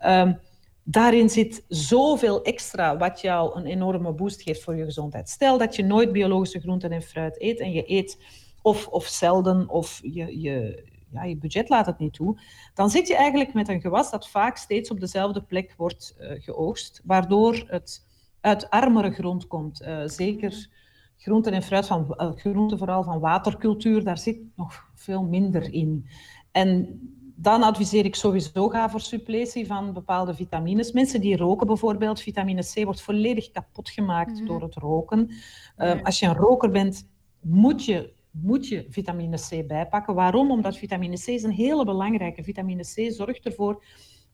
Um, 0.06 0.40
daarin 0.84 1.30
zit 1.30 1.66
zoveel 1.68 2.42
extra 2.42 2.98
wat 2.98 3.22
jou 3.22 3.58
een 3.58 3.66
enorme 3.66 4.14
boost 4.14 4.42
geeft 4.42 4.64
voor 4.64 4.76
je 4.76 4.84
gezondheid. 4.84 5.30
Stel 5.30 5.58
dat 5.58 5.76
je 5.76 5.84
nooit 5.84 6.12
biologische 6.12 6.60
groenten 6.60 6.92
en 6.92 7.02
fruit 7.02 7.42
eet 7.42 7.60
en 7.60 7.72
je 7.72 7.92
eet 7.92 8.18
of, 8.62 8.88
of 8.88 9.06
zelden 9.06 9.70
of 9.70 10.00
je, 10.04 10.40
je, 10.42 10.84
ja, 11.12 11.24
je 11.24 11.38
budget 11.38 11.70
laat 11.70 11.86
het 11.86 12.00
niet 12.00 12.14
toe, 12.14 12.40
dan 12.74 12.90
zit 12.90 13.08
je 13.08 13.16
eigenlijk 13.16 13.54
met 13.54 13.68
een 13.68 13.82
gewas 13.82 14.12
dat 14.12 14.30
vaak 14.30 14.58
steeds 14.58 14.92
op 14.92 15.00
dezelfde 15.00 15.42
plek 15.42 15.74
wordt 15.78 16.16
uh, 16.20 16.32
geoogst, 16.42 17.02
waardoor 17.04 17.64
het 17.68 18.08
uit 18.42 18.70
armere 18.70 19.12
grond 19.12 19.48
komt. 19.48 19.82
Uh, 19.82 20.02
zeker 20.06 20.70
groenten 21.18 21.54
en 21.54 21.64
fruit 21.64 21.88
van 21.88 22.16
uh, 22.18 22.32
groenten 22.36 22.78
vooral 22.78 23.04
van 23.04 23.20
watercultuur, 23.20 24.04
daar 24.04 24.18
zit 24.18 24.40
nog 24.56 24.90
veel 24.96 25.24
minder 25.24 25.74
in. 25.74 26.06
En 26.52 27.00
dan 27.42 27.64
adviseer 27.64 28.06
ik 28.06 28.16
sowieso 28.16 28.68
ga 28.68 28.90
voor 28.90 29.02
suppletie 29.02 29.68
van 29.68 29.94
bepaalde 29.94 30.34
vitamines. 30.34 30.92
Mensen 30.92 31.22
die 31.22 31.38
roken 31.38 31.68
bijvoorbeeld, 31.68 32.22
vitamine 32.22 32.64
C 32.74 32.84
wordt 32.84 33.02
volledig 33.02 33.52
kapot 33.52 33.90
gemaakt 33.90 34.34
mhm. 34.34 34.46
door 34.46 34.62
het 34.62 34.76
roken. 34.76 35.32
Uh, 35.78 36.04
als 36.04 36.20
je 36.20 36.26
een 36.26 36.36
roker 36.36 36.72
bent, 36.72 37.10
moet 37.40 37.86
je, 37.86 38.14
moet 38.32 38.68
je 38.68 38.86
vitamine 38.90 39.38
C 39.38 39.68
bijpakken. 39.68 40.16
Waarom? 40.16 40.52
Omdat 40.52 40.78
vitamine 40.78 41.16
C 41.16 41.28
is 41.28 41.44
een 41.44 41.52
hele 41.52 41.86
belangrijke. 41.86 42.44
Vitamine 42.44 42.84
C 42.84 43.12
zorgt 43.12 43.46
ervoor 43.46 43.84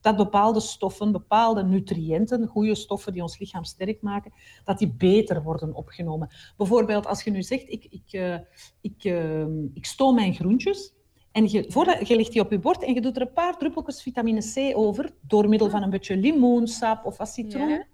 dat 0.00 0.16
bepaalde 0.16 0.60
stoffen, 0.60 1.12
bepaalde 1.12 1.64
nutriënten, 1.64 2.46
goede 2.46 2.74
stoffen 2.74 3.12
die 3.12 3.22
ons 3.22 3.38
lichaam 3.38 3.64
sterk 3.64 4.02
maken, 4.02 4.32
dat 4.64 4.78
die 4.78 4.92
beter 4.92 5.42
worden 5.42 5.74
opgenomen. 5.74 6.28
Bijvoorbeeld 6.56 7.06
als 7.06 7.22
je 7.22 7.30
nu 7.30 7.42
zegt, 7.42 7.68
ik, 7.68 7.86
ik, 7.90 8.12
uh, 8.12 8.38
ik, 8.80 9.04
uh, 9.04 9.46
ik 9.74 9.84
stoom 9.84 10.14
mijn 10.14 10.34
groentjes, 10.34 10.95
en 11.36 11.48
je, 11.50 11.64
voordat, 11.68 12.08
je 12.08 12.16
legt 12.16 12.32
die 12.32 12.40
op 12.40 12.50
je 12.50 12.58
bord 12.58 12.82
en 12.82 12.94
je 12.94 13.00
doet 13.00 13.16
er 13.16 13.22
een 13.22 13.32
paar 13.32 13.56
druppeltjes 13.58 14.02
vitamine 14.02 14.40
C 14.54 14.76
over, 14.76 15.10
door 15.20 15.48
middel 15.48 15.70
van 15.70 15.82
een 15.82 15.90
beetje 15.90 16.16
limoensap 16.16 17.04
of 17.04 17.16
wat 17.16 17.28
citroen. 17.28 17.84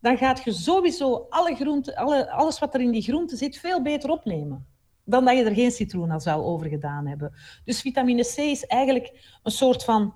Dan 0.00 0.16
gaat 0.16 0.44
je 0.44 0.52
sowieso 0.52 1.26
alle 1.28 1.54
groenten, 1.54 1.94
alle, 1.94 2.30
alles 2.30 2.58
wat 2.58 2.74
er 2.74 2.80
in 2.80 2.90
die 2.90 3.02
groenten 3.02 3.36
zit, 3.36 3.58
veel 3.58 3.82
beter 3.82 4.10
opnemen. 4.10 4.66
Dan 5.04 5.24
dat 5.24 5.36
je 5.36 5.44
er 5.44 5.54
geen 5.54 5.70
citroen 5.70 6.12
aan 6.12 6.20
zou 6.20 6.42
over 6.42 6.68
gedaan 6.68 7.06
hebben. 7.06 7.32
Dus 7.64 7.80
vitamine 7.80 8.22
C 8.22 8.36
is 8.36 8.66
eigenlijk 8.66 9.38
een 9.42 9.52
soort 9.52 9.84
van 9.84 10.14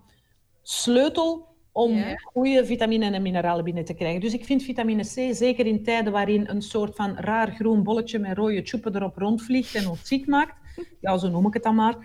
sleutel 0.62 1.46
om 1.72 2.04
goede 2.32 2.66
vitaminen 2.66 3.14
en 3.14 3.22
mineralen 3.22 3.64
binnen 3.64 3.84
te 3.84 3.94
krijgen. 3.94 4.20
Dus 4.20 4.32
ik 4.32 4.44
vind 4.44 4.62
vitamine 4.62 5.02
C, 5.02 5.34
zeker 5.34 5.66
in 5.66 5.82
tijden 5.82 6.12
waarin 6.12 6.48
een 6.48 6.62
soort 6.62 6.94
van 6.94 7.16
raar 7.16 7.50
groen 7.50 7.82
bolletje 7.82 8.18
met 8.18 8.36
rode 8.36 8.62
tjoepen 8.62 8.96
erop 8.96 9.16
rondvliegt 9.16 9.74
en 9.74 9.88
ons 9.88 10.06
ziek 10.06 10.26
maakt, 10.26 10.65
ja, 11.00 11.18
zo 11.18 11.28
noem 11.28 11.46
ik 11.46 11.54
het 11.54 11.62
dan 11.62 11.74
maar, 11.74 11.96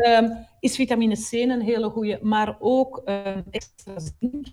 ehm, 0.00 0.30
is 0.60 0.76
vitamine 0.76 1.14
C 1.14 1.32
een 1.32 1.60
hele 1.60 1.88
goede, 1.90 2.18
maar 2.22 2.56
ook 2.58 3.02
um, 3.04 3.44
extra 3.50 3.98
zink, 3.98 4.46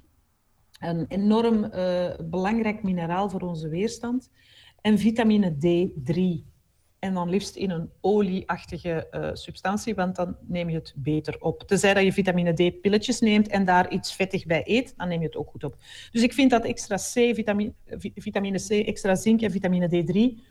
een 0.80 1.06
enorm 1.08 1.64
uh, 1.64 2.14
belangrijk 2.24 2.84
mineraal 2.84 3.30
voor 3.30 3.42
onze 3.42 3.70
weerstand, 3.70 4.30
en 4.82 4.98
vitamine 4.98 5.56
D3. 5.56 6.54
En 7.00 7.14
dan 7.14 7.30
liefst 7.30 7.56
in 7.56 7.70
een 7.70 7.90
olieachtige 8.02 9.08
uh, 9.12 9.30
substantie, 9.34 9.96
want 9.96 10.16
dan 10.16 10.38
neem 10.48 10.70
je 10.70 10.76
het 10.76 10.94
beter 10.96 11.36
op. 11.40 11.64
Tenzij 11.64 11.94
dat 11.94 12.04
je 12.04 12.14
vitamine 12.14 12.54
D-pilletjes 12.54 13.20
neemt 13.20 13.48
en 13.48 13.66
daar 13.66 13.92
iets 13.92 14.14
vettig 14.14 14.46
bij 14.46 14.62
eet, 14.66 14.94
dan 14.98 15.08
neem 15.08 15.20
je 15.20 15.26
het 15.26 15.36
ook 15.36 15.50
goed 15.50 15.64
op. 15.64 15.76
Dus 16.12 16.22
ik 16.22 16.34
vind 16.34 16.52
dat 16.52 16.66
extra 16.66 16.96
C, 16.96 17.36
vitamine, 17.36 17.74
vitamine 18.16 18.60
C, 18.68 18.70
extra 18.70 19.16
zink 19.16 19.42
en 19.42 19.52
vitamine 19.52 19.88
D3 19.88 20.42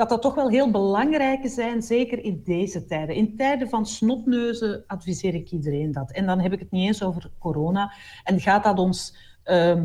dat 0.00 0.08
dat 0.08 0.22
toch 0.22 0.34
wel 0.34 0.48
heel 0.48 0.70
belangrijke 0.70 1.48
zijn, 1.48 1.82
zeker 1.82 2.24
in 2.24 2.40
deze 2.44 2.84
tijden. 2.84 3.14
In 3.14 3.36
tijden 3.36 3.68
van 3.68 3.86
snotneuzen 3.86 4.84
adviseer 4.86 5.34
ik 5.34 5.50
iedereen 5.50 5.92
dat. 5.92 6.12
En 6.12 6.26
dan 6.26 6.40
heb 6.40 6.52
ik 6.52 6.58
het 6.58 6.70
niet 6.70 6.86
eens 6.86 7.02
over 7.02 7.30
corona. 7.38 7.92
En 8.24 8.40
gaat 8.40 8.64
dat 8.64 8.78
ons, 8.78 9.16
uh, 9.44 9.82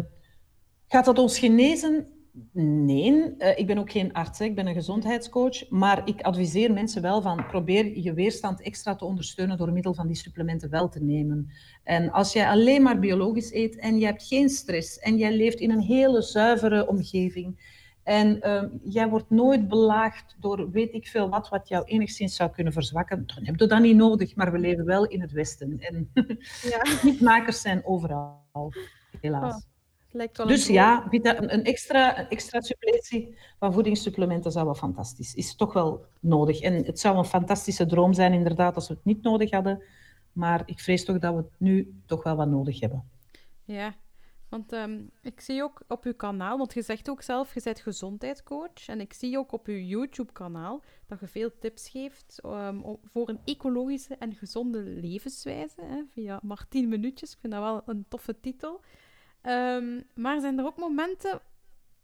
gaat 0.87 1.05
dat 1.05 1.19
ons 1.19 1.39
genezen? 1.39 2.07
Nee, 2.51 3.35
uh, 3.37 3.57
ik 3.57 3.67
ben 3.67 3.77
ook 3.77 3.91
geen 3.91 4.13
arts, 4.13 4.39
ik 4.39 4.55
ben 4.55 4.67
een 4.67 4.73
gezondheidscoach. 4.73 5.69
Maar 5.69 6.01
ik 6.07 6.21
adviseer 6.21 6.73
mensen 6.73 7.01
wel 7.01 7.21
van 7.21 7.47
probeer 7.47 7.99
je 7.99 8.13
weerstand 8.13 8.61
extra 8.61 8.95
te 8.95 9.05
ondersteunen 9.05 9.57
door 9.57 9.71
middel 9.71 9.93
van 9.93 10.07
die 10.07 10.15
supplementen 10.15 10.69
wel 10.69 10.89
te 10.89 11.03
nemen. 11.03 11.51
En 11.83 12.11
als 12.11 12.33
jij 12.33 12.47
alleen 12.47 12.81
maar 12.81 12.99
biologisch 12.99 13.53
eet 13.53 13.75
en 13.75 13.99
je 13.99 14.05
hebt 14.05 14.23
geen 14.23 14.49
stress 14.49 14.99
en 14.99 15.17
jij 15.17 15.35
leeft 15.35 15.59
in 15.59 15.71
een 15.71 15.81
hele 15.81 16.21
zuivere 16.21 16.87
omgeving 16.87 17.74
en 18.05 18.39
uh, 18.41 18.63
jij 18.83 19.09
wordt 19.09 19.29
nooit 19.29 19.67
belaagd 19.67 20.35
door 20.39 20.71
weet 20.71 20.93
ik 20.93 21.07
veel 21.07 21.29
wat, 21.29 21.49
wat 21.49 21.67
jou 21.67 21.83
enigszins 21.83 22.35
zou 22.35 22.49
kunnen 22.49 22.73
verzwakken. 22.73 23.27
Dan 23.27 23.45
heb 23.45 23.59
je 23.59 23.67
dat 23.67 23.79
niet 23.79 23.95
nodig, 23.95 24.35
maar 24.35 24.51
we 24.51 24.59
leven 24.59 24.85
wel 24.85 25.05
in 25.05 25.21
het 25.21 25.31
Westen. 25.31 25.79
En 25.79 26.11
ja. 27.19 27.51
zijn 27.51 27.85
overal, 27.85 28.73
helaas. 29.21 29.65
Oh, 30.33 30.47
dus 30.47 30.67
ja, 30.67 31.07
een 31.11 31.63
extra, 31.63 32.19
een 32.19 32.29
extra 32.29 32.61
suppletie 32.61 33.37
van 33.59 33.73
voedingssupplementen 33.73 34.51
zou 34.51 34.65
wel 34.65 34.75
fantastisch. 34.75 35.33
Is 35.33 35.55
toch 35.55 35.73
wel 35.73 36.05
nodig. 36.19 36.59
En 36.59 36.85
het 36.85 36.99
zou 36.99 37.17
een 37.17 37.25
fantastische 37.25 37.85
droom 37.85 38.13
zijn, 38.13 38.33
inderdaad, 38.33 38.75
als 38.75 38.87
we 38.87 38.93
het 38.93 39.05
niet 39.05 39.21
nodig 39.21 39.51
hadden. 39.51 39.83
Maar 40.31 40.61
ik 40.65 40.79
vrees 40.79 41.05
toch 41.05 41.19
dat 41.19 41.33
we 41.33 41.39
het 41.39 41.51
nu 41.57 42.01
toch 42.05 42.23
wel 42.23 42.35
wat 42.35 42.47
nodig 42.47 42.79
hebben. 42.79 43.09
Ja, 43.63 43.95
want 44.55 44.71
ehm, 44.71 45.03
ik 45.21 45.39
zie 45.39 45.63
ook 45.63 45.81
op 45.87 46.03
uw 46.03 46.13
kanaal, 46.13 46.57
want 46.57 46.73
je 46.73 46.81
zegt 46.81 47.09
ook 47.09 47.21
zelf, 47.21 47.53
je 47.53 47.61
bent 47.63 47.79
gezondheidscoach. 47.79 48.87
En 48.87 48.99
ik 48.99 49.13
zie 49.13 49.37
ook 49.37 49.51
op 49.51 49.67
uw 49.67 49.77
YouTube-kanaal 49.77 50.81
dat 51.07 51.19
je 51.19 51.27
veel 51.27 51.51
tips 51.59 51.89
geeft 51.89 52.39
ehm, 52.43 52.81
voor 53.03 53.29
een 53.29 53.39
ecologische 53.45 54.15
en 54.15 54.35
gezonde 54.35 54.81
levenswijze. 54.83 55.81
Hè, 55.81 56.03
via 56.09 56.41
10 56.69 56.87
minuutjes. 56.87 57.33
Ik 57.33 57.39
vind 57.39 57.53
dat 57.53 57.61
wel 57.61 57.81
een 57.85 58.05
toffe 58.07 58.39
titel. 58.39 58.81
Um, 59.41 60.03
maar 60.13 60.39
zijn 60.39 60.59
er 60.59 60.65
ook 60.65 60.77
momenten 60.77 61.41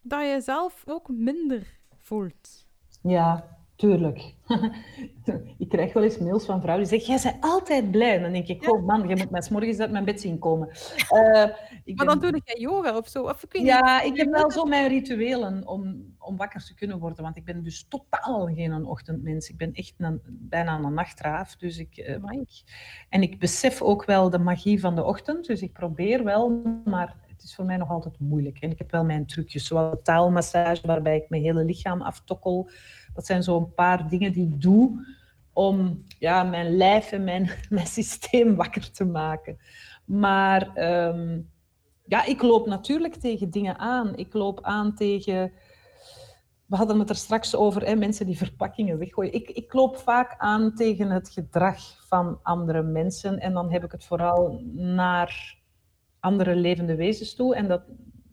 dat 0.00 0.22
je 0.22 0.40
zelf 0.40 0.84
ook 0.86 1.08
minder 1.08 1.78
voelt? 1.98 2.66
Ja, 3.02 3.58
Tuurlijk. 3.82 4.34
ik 5.58 5.68
krijg 5.68 5.92
wel 5.92 6.02
eens 6.02 6.18
mails 6.18 6.44
van 6.44 6.60
vrouwen 6.60 6.88
die 6.88 6.98
zeggen, 6.98 7.14
jij 7.14 7.32
bent 7.32 7.44
altijd 7.44 7.90
blij. 7.90 8.18
dan 8.18 8.32
denk 8.32 8.46
ik, 8.46 8.72
oh 8.72 8.86
man, 8.86 9.08
je 9.08 9.16
moet 9.16 9.30
mij 9.30 9.46
morgens 9.50 9.78
uit 9.78 9.90
mijn 9.90 10.04
bed 10.04 10.20
zien 10.20 10.38
komen. 10.38 10.68
Uh, 11.10 11.46
ik 11.84 11.96
maar 11.96 12.06
dan 12.06 12.18
doe 12.18 12.30
ik 12.44 12.58
yoga 12.58 12.96
of 12.96 13.08
zo? 13.08 13.22
Of, 13.22 13.44
ja, 13.50 14.02
ik 14.02 14.16
heb 14.16 14.30
wel 14.30 14.50
zo 14.50 14.64
mijn 14.64 14.88
rituelen 14.88 15.66
om, 15.66 16.14
om 16.18 16.36
wakker 16.36 16.64
te 16.64 16.74
kunnen 16.74 16.98
worden. 16.98 17.22
Want 17.22 17.36
ik 17.36 17.44
ben 17.44 17.62
dus 17.62 17.86
totaal 17.88 18.46
geen 18.54 18.84
ochtendmens. 18.86 19.48
Ik 19.48 19.56
ben 19.56 19.72
echt 19.72 19.94
een, 19.98 20.20
bijna 20.26 20.78
een 20.78 20.94
nachtraaf. 20.94 21.56
Dus 21.56 21.78
ik, 21.78 21.96
uh, 21.96 22.40
ik, 22.40 22.62
en 23.08 23.22
ik 23.22 23.38
besef 23.38 23.82
ook 23.82 24.04
wel 24.04 24.30
de 24.30 24.38
magie 24.38 24.80
van 24.80 24.94
de 24.94 25.04
ochtend. 25.04 25.46
Dus 25.46 25.62
ik 25.62 25.72
probeer 25.72 26.24
wel, 26.24 26.62
maar 26.84 27.16
het 27.42 27.50
is 27.50 27.54
voor 27.54 27.64
mij 27.64 27.76
nog 27.76 27.90
altijd 27.90 28.18
moeilijk. 28.18 28.58
En 28.58 28.70
ik 28.70 28.78
heb 28.78 28.90
wel 28.90 29.04
mijn 29.04 29.26
trucjes, 29.26 29.66
zoals 29.66 29.96
taalmassage, 30.02 30.86
waarbij 30.86 31.16
ik 31.16 31.28
mijn 31.28 31.42
hele 31.42 31.64
lichaam 31.64 32.02
aftokkel. 32.02 32.70
Dat 33.14 33.26
zijn 33.26 33.42
zo'n 33.42 33.74
paar 33.74 34.08
dingen 34.08 34.32
die 34.32 34.48
ik 34.48 34.60
doe 34.60 35.06
om 35.52 36.04
ja, 36.18 36.42
mijn 36.42 36.76
lijf 36.76 37.12
en 37.12 37.24
mijn, 37.24 37.50
mijn 37.68 37.86
systeem 37.86 38.54
wakker 38.54 38.90
te 38.90 39.04
maken. 39.04 39.58
Maar 40.04 40.74
ehm, 40.74 41.40
ja, 42.06 42.24
ik 42.24 42.42
loop 42.42 42.66
natuurlijk 42.66 43.14
tegen 43.14 43.50
dingen 43.50 43.78
aan. 43.78 44.16
Ik 44.16 44.32
loop 44.32 44.62
aan 44.62 44.94
tegen... 44.94 45.52
We 46.66 46.78
hadden 46.78 46.98
het 46.98 47.08
er 47.08 47.16
straks 47.16 47.56
over, 47.56 47.86
hè, 47.86 47.94
mensen 47.94 48.26
die 48.26 48.36
verpakkingen 48.36 48.98
weggooien. 48.98 49.32
Ik, 49.32 49.50
ik 49.50 49.72
loop 49.72 49.96
vaak 49.96 50.34
aan 50.38 50.74
tegen 50.74 51.10
het 51.10 51.28
gedrag 51.28 52.06
van 52.06 52.38
andere 52.42 52.82
mensen. 52.82 53.38
En 53.38 53.52
dan 53.52 53.72
heb 53.72 53.84
ik 53.84 53.92
het 53.92 54.04
vooral 54.04 54.62
naar 54.74 55.58
andere 56.20 56.56
levende 56.56 56.94
wezens 56.94 57.34
toe. 57.34 57.54
En 57.54 57.68
dat, 57.68 57.82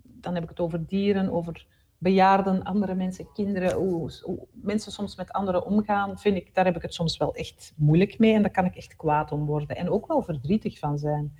dan 0.03 0.33
heb 0.33 0.43
ik 0.43 0.49
het 0.49 0.59
over 0.59 0.85
dieren, 0.85 1.31
over 1.31 1.67
bejaarden, 1.99 2.63
andere 2.63 2.95
mensen, 2.95 3.31
kinderen, 3.33 3.73
hoe, 3.73 4.11
hoe, 4.23 4.47
mensen 4.51 4.91
soms 4.91 5.15
met 5.15 5.31
anderen 5.31 5.65
omgaan, 5.65 6.19
vind 6.19 6.37
ik, 6.37 6.55
daar 6.55 6.65
heb 6.65 6.75
ik 6.75 6.81
het 6.81 6.93
soms 6.93 7.17
wel 7.17 7.35
echt 7.35 7.73
moeilijk 7.75 8.19
mee 8.19 8.33
en 8.33 8.41
daar 8.41 8.51
kan 8.51 8.65
ik 8.65 8.75
echt 8.75 8.95
kwaad 8.95 9.31
om 9.31 9.45
worden 9.45 9.75
en 9.75 9.89
ook 9.89 10.07
wel 10.07 10.21
verdrietig 10.21 10.79
van 10.79 10.97
zijn. 10.97 11.37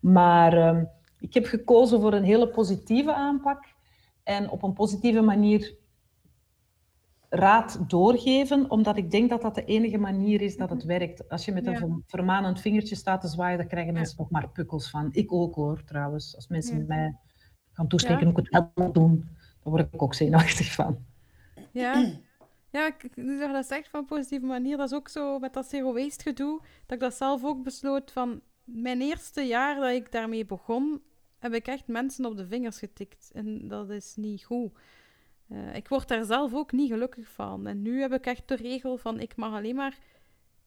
Maar 0.00 0.52
ehm, 0.52 0.84
ik 1.18 1.34
heb 1.34 1.44
gekozen 1.44 2.00
voor 2.00 2.12
een 2.12 2.24
hele 2.24 2.48
positieve 2.48 3.14
aanpak 3.14 3.64
en 4.22 4.50
op 4.50 4.62
een 4.62 4.72
positieve 4.72 5.20
manier 5.20 5.76
raad 7.28 7.90
doorgeven, 7.90 8.70
omdat 8.70 8.96
ik 8.96 9.10
denk 9.10 9.30
dat 9.30 9.42
dat 9.42 9.54
de 9.54 9.64
enige 9.64 9.98
manier 9.98 10.40
is 10.40 10.56
dat 10.56 10.70
het 10.70 10.84
werkt. 10.84 11.28
Als 11.28 11.44
je 11.44 11.52
met 11.52 11.66
een 11.66 12.02
vermanend 12.06 12.60
vingertje 12.60 12.94
staat 12.94 13.20
te 13.20 13.28
zwaaien, 13.28 13.58
dan 13.58 13.66
krijgen 13.66 13.92
mensen 13.92 14.16
nog 14.18 14.30
maar 14.30 14.48
pukkels 14.48 14.90
van. 14.90 15.08
Ik 15.12 15.32
ook 15.32 15.54
hoor, 15.54 15.84
trouwens. 15.84 16.36
Als 16.36 16.48
mensen 16.48 16.78
ja. 16.78 16.84
mij 16.86 17.16
gaan 17.72 17.88
toespreken, 17.88 18.26
moet 18.26 18.38
ik 18.38 18.46
het 18.50 18.70
wel 18.74 18.92
doen. 18.92 19.28
Word 19.64 19.92
ik 19.92 20.02
ook 20.02 20.14
zenuwachtig 20.14 20.72
van. 20.72 21.04
Ja, 21.70 22.12
ja 22.70 22.96
nu 23.14 23.40
je 23.40 23.48
dat 23.52 23.66
zegt 23.66 23.88
van 23.88 24.04
positieve 24.04 24.46
manier, 24.46 24.76
dat 24.76 24.90
is 24.90 24.96
ook 24.96 25.08
zo 25.08 25.38
met 25.38 25.52
dat 25.52 25.66
zero 25.66 25.92
waste 25.92 26.22
gedoe, 26.22 26.60
dat 26.60 26.96
ik 26.96 27.00
dat 27.00 27.14
zelf 27.14 27.44
ook 27.44 27.62
besloot 27.62 28.12
van 28.12 28.40
mijn 28.64 29.00
eerste 29.00 29.42
jaar 29.42 29.80
dat 29.80 29.90
ik 29.90 30.12
daarmee 30.12 30.46
begon, 30.46 31.02
heb 31.38 31.54
ik 31.54 31.66
echt 31.66 31.86
mensen 31.86 32.24
op 32.24 32.36
de 32.36 32.46
vingers 32.46 32.78
getikt. 32.78 33.30
En 33.32 33.68
dat 33.68 33.90
is 33.90 34.16
niet 34.16 34.44
goed. 34.44 34.72
Uh, 35.48 35.74
ik 35.74 35.88
word 35.88 36.08
daar 36.08 36.24
zelf 36.24 36.54
ook 36.54 36.72
niet 36.72 36.90
gelukkig 36.90 37.28
van. 37.28 37.66
En 37.66 37.82
nu 37.82 38.00
heb 38.00 38.12
ik 38.12 38.26
echt 38.26 38.48
de 38.48 38.56
regel 38.56 38.96
van 38.96 39.20
ik 39.20 39.36
mag 39.36 39.52
alleen 39.52 39.74
maar 39.74 39.98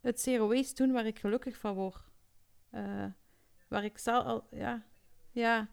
het 0.02 0.22
zero 0.22 0.48
waste 0.48 0.84
doen 0.84 0.93
waar 0.93 1.06
ik 1.06 1.20
gelukkig 1.20 1.58
van 1.58 1.74
word. 1.74 2.10
Uh, 2.72 3.06
waar 3.68 3.84
ik 3.84 3.98
zelf 3.98 4.26
al, 4.26 4.48
ja, 4.52 4.84
ja, 5.32 5.70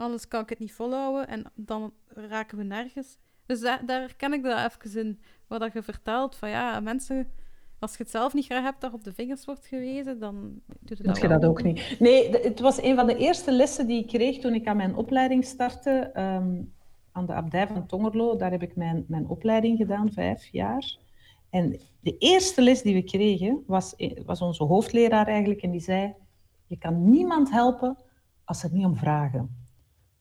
anders 0.00 0.28
kan 0.28 0.42
ik 0.42 0.48
het 0.48 0.58
niet 0.58 0.72
volhouden 0.72 1.28
en 1.28 1.44
dan 1.54 1.92
raken 2.06 2.58
we 2.58 2.64
nergens. 2.64 3.18
Dus 3.46 3.60
da 3.60 3.80
daar 3.86 4.14
ken 4.16 4.32
ik 4.32 4.42
dat 4.42 4.72
even 4.72 5.00
in, 5.00 5.20
wat 5.46 5.60
dat 5.60 5.72
je 5.72 5.82
vertelt, 5.82 6.36
van 6.36 6.48
ja, 6.48 6.80
mensen, 6.80 7.28
als 7.78 7.96
je 7.96 8.02
het 8.02 8.10
zelf 8.10 8.34
niet 8.34 8.44
graag 8.44 8.62
hebt, 8.62 8.80
dat 8.80 8.92
op 8.92 9.04
de 9.04 9.12
vingers 9.12 9.44
wordt 9.44 9.66
gewezen, 9.66 10.18
dan 10.18 10.60
doet 10.80 10.98
het 10.98 11.06
dat 11.06 11.20
je 11.20 11.28
dat 11.28 11.44
ook 11.44 11.62
niet. 11.62 11.96
Nee, 11.98 12.30
het 12.30 12.60
was 12.60 12.82
een 12.82 12.96
van 12.96 13.06
de 13.06 13.16
eerste 13.16 13.52
lessen 13.52 13.86
die 13.86 14.00
ik 14.00 14.06
kreeg 14.06 14.38
toen 14.38 14.54
ik 14.54 14.66
aan 14.66 14.76
mijn 14.76 14.94
opleiding 14.94 15.44
startte, 15.44 16.10
um, 16.16 16.74
aan 17.12 17.26
de 17.26 17.32
abdij 17.32 17.66
van 17.66 17.86
Tongerlo. 17.86 18.36
Daar 18.36 18.50
heb 18.50 18.62
ik 18.62 18.76
mijn, 18.76 19.04
mijn 19.08 19.28
opleiding 19.28 19.76
gedaan, 19.76 20.12
vijf 20.12 20.46
jaar. 20.46 20.98
En 21.50 21.80
de 22.00 22.16
eerste 22.18 22.62
les 22.62 22.82
die 22.82 22.94
we 22.94 23.02
kregen, 23.02 23.62
was, 23.66 23.94
was 24.26 24.40
onze 24.40 24.64
hoofdleraar 24.64 25.26
eigenlijk, 25.26 25.62
en 25.62 25.70
die 25.70 25.80
zei, 25.80 26.14
je 26.66 26.78
kan 26.78 27.10
niemand 27.10 27.50
helpen 27.50 27.96
als 28.44 28.60
ze 28.60 28.66
het 28.66 28.74
niet 28.74 28.84
om 28.84 28.96
vragen. 28.96 29.59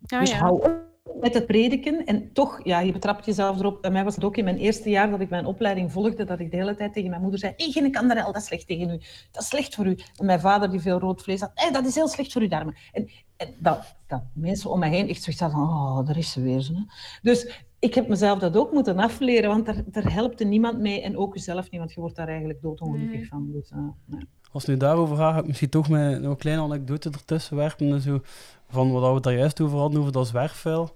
Ah, 0.06 0.20
dus 0.20 0.30
ja. 0.30 0.38
hou 0.38 0.64
op 0.64 0.88
met 1.20 1.34
het 1.34 1.46
prediken. 1.46 2.06
En 2.06 2.34
toch, 2.34 2.60
ja, 2.64 2.80
je 2.80 2.92
betrapt 2.92 3.26
jezelf 3.26 3.60
erop. 3.60 3.82
Bij 3.82 3.92
mij 3.92 4.04
was 4.04 4.16
het 4.16 4.24
ook 4.24 4.38
in 4.38 4.44
mijn 4.44 4.58
eerste 4.58 4.90
jaar 4.90 5.10
dat 5.10 5.20
ik 5.20 5.30
mijn 5.30 5.46
opleiding 5.46 5.92
volgde, 5.92 6.24
dat 6.24 6.40
ik 6.40 6.52
de 6.52 6.58
hele 6.58 6.76
tijd 6.76 6.94
tegen 6.94 7.10
mijn 7.10 7.22
moeder 7.22 7.40
zei, 7.40 7.54
hey, 7.58 7.72
geen 7.72 7.92
kanderel, 7.92 8.26
dat 8.26 8.42
is 8.42 8.48
slecht 8.48 8.68
tegen 8.68 8.90
u. 8.90 8.98
Dat 9.32 9.42
is 9.42 9.48
slecht 9.48 9.76
voor 9.76 9.86
u. 9.86 9.98
En 10.16 10.26
mijn 10.26 10.40
vader, 10.40 10.72
die 10.72 10.80
veel 10.80 11.00
rood 11.00 11.22
vlees 11.22 11.40
had, 11.40 11.52
hey, 11.54 11.72
dat 11.72 11.86
is 11.86 11.96
heel 11.96 12.08
slecht 12.08 12.32
voor 12.32 12.42
uw 12.42 12.48
darmen. 12.48 12.76
En, 12.92 13.10
en 13.38 13.54
dat, 13.60 13.96
dat 14.08 14.24
mensen 14.34 14.70
om 14.70 14.80
mij 14.80 14.90
heen 14.90 15.10
echt 15.10 15.24
zoiets 15.24 15.42
hadden 15.42 15.60
van, 15.60 15.68
oh, 15.68 16.06
daar 16.06 16.18
is 16.18 16.32
ze 16.32 16.42
weer. 16.42 16.62
Zo, 16.62 16.74
Dus 17.22 17.66
ik 17.80 17.96
heb 17.96 18.08
mezelf 18.08 18.40
dat 18.40 18.58
ook 18.58 18.72
moeten 18.72 19.00
afleren, 19.00 19.50
want 19.50 19.66
daar, 19.66 19.84
daar 19.86 20.14
helpt 20.14 20.44
niemand 20.44 20.80
mee 20.80 21.02
en 21.02 21.18
ook 21.18 21.34
jezelf 21.34 21.72
niet, 21.72 21.80
want 21.80 21.94
je 21.94 22.00
wordt 22.00 22.16
daar 22.16 22.28
eigenlijk 22.28 22.62
doodongelukkig 22.62 23.20
nee. 23.20 23.28
van. 23.28 23.52
Dus, 23.52 23.72
uh, 23.72 23.80
nee. 24.06 24.28
Als 24.52 24.66
het 24.66 24.72
nu 24.72 24.78
daarover 24.78 25.16
gaat, 25.16 25.34
ga 25.34 25.40
ik 25.40 25.48
misschien 25.48 25.70
toch 25.70 25.90
met 25.90 26.24
een 26.24 26.38
kleine 26.38 26.62
anekdote 26.62 27.10
ertussen 27.10 27.56
werpen. 27.56 28.02
Zo, 28.02 28.22
van 28.70 28.92
wat 28.92 29.14
we 29.14 29.22
daar 29.22 29.38
juist 29.38 29.62
over 29.62 29.78
hadden, 29.78 30.00
over 30.00 30.12
dat 30.12 30.28
zwerfvuil. 30.28 30.92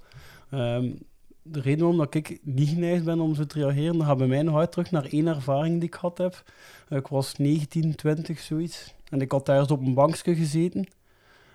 Um, 0.52 0.98
de 1.44 1.62
reden 1.62 1.80
waarom 1.80 1.98
dat 1.98 2.16
ik 2.16 2.40
niet 2.44 2.70
geneigd 2.70 3.04
ben 3.04 3.20
om 3.20 3.36
zo 3.36 3.46
te 3.46 3.60
reageren, 3.60 3.98
dat 3.98 4.08
gaat 4.08 4.18
bij 4.18 4.28
mij 4.28 4.42
nog 4.42 4.58
uit 4.58 4.72
terug 4.72 4.92
naar 4.92 5.06
één 5.06 5.28
ervaring 5.28 5.80
die 5.80 5.88
ik 5.88 5.96
gehad 5.96 6.18
heb. 6.18 6.44
Ik 6.90 7.08
was 7.08 7.38
19, 7.38 7.96
20, 7.96 8.40
zoiets. 8.40 8.94
En 9.10 9.22
ik 9.22 9.32
had 9.32 9.46
daar 9.46 9.72
op 9.72 9.82
een 9.82 9.94
bankje 9.94 10.36
gezeten. 10.36 10.88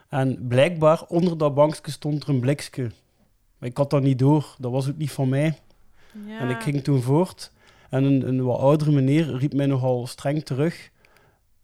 En 0.08 0.46
blijkbaar 0.48 1.02
onder 1.08 1.38
dat 1.38 1.54
bankje 1.54 1.90
stond 1.90 2.22
er 2.22 2.28
een 2.28 2.40
blikje. 2.40 2.90
Maar 3.58 3.68
ik 3.68 3.76
had 3.76 3.90
dat 3.90 4.02
niet 4.02 4.18
door. 4.18 4.54
Dat 4.58 4.72
was 4.72 4.88
ook 4.88 4.96
niet 4.96 5.10
van 5.10 5.28
mij. 5.28 5.58
Ja. 6.26 6.38
En 6.38 6.48
ik 6.48 6.60
ging 6.60 6.82
toen 6.82 7.02
voort. 7.02 7.52
En 7.90 8.04
een, 8.04 8.28
een 8.28 8.44
wat 8.44 8.60
oudere 8.60 8.92
meneer 8.92 9.36
riep 9.36 9.52
mij 9.52 9.66
nogal 9.66 10.06
streng 10.06 10.44
terug 10.44 10.90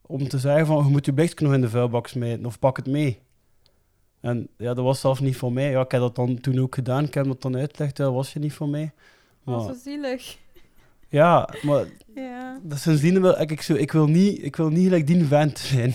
om 0.07 0.29
te 0.29 0.39
zeggen 0.39 0.67
van, 0.67 0.85
je 0.85 0.91
moet 0.91 1.07
je 1.07 1.13
blikje 1.13 1.45
nog 1.45 1.55
in 1.55 1.61
de 1.61 1.69
vuilbak 1.69 2.07
smijten 2.07 2.47
of 2.47 2.59
pak 2.59 2.77
het 2.77 2.87
mee. 2.87 3.21
En 4.25 4.49
ja, 4.57 4.75
dat 4.75 4.85
was 4.85 5.01
zelfs 5.01 5.21
niet 5.21 5.37
voor 5.37 5.53
mij. 5.53 5.71
Ja, 5.71 5.81
ik 5.81 5.91
heb 5.91 6.01
dat 6.01 6.17
dan 6.17 6.41
toen 6.41 6.61
ook 6.61 6.75
gedaan. 6.75 7.05
Ik 7.05 7.15
heb 7.15 7.25
dat 7.25 7.43
dan 7.43 7.57
uitgelegd. 7.57 7.97
Dat 7.97 8.13
was 8.13 8.33
je 8.33 8.39
niet 8.39 8.53
voor 8.53 8.69
mij. 8.69 8.93
Maar, 9.43 9.59
dat 9.59 9.71
is 9.71 9.83
zo 9.83 9.91
zielig. 9.91 10.37
Ja, 11.09 11.49
maar 11.63 11.85
ja. 12.15 12.61
Dat 12.63 12.79
sindsdien 12.79 13.21
wil 13.21 13.41
ik, 13.41 13.51
ik, 13.51 13.63
zo, 13.63 13.75
ik 13.75 13.93
wil 13.93 14.07
niet, 14.07 14.45
ik 14.45 14.57
wil 14.57 14.69
niet 14.69 14.85
gelijk 14.85 15.07
die 15.07 15.25
vent 15.25 15.59
zijn. 15.59 15.95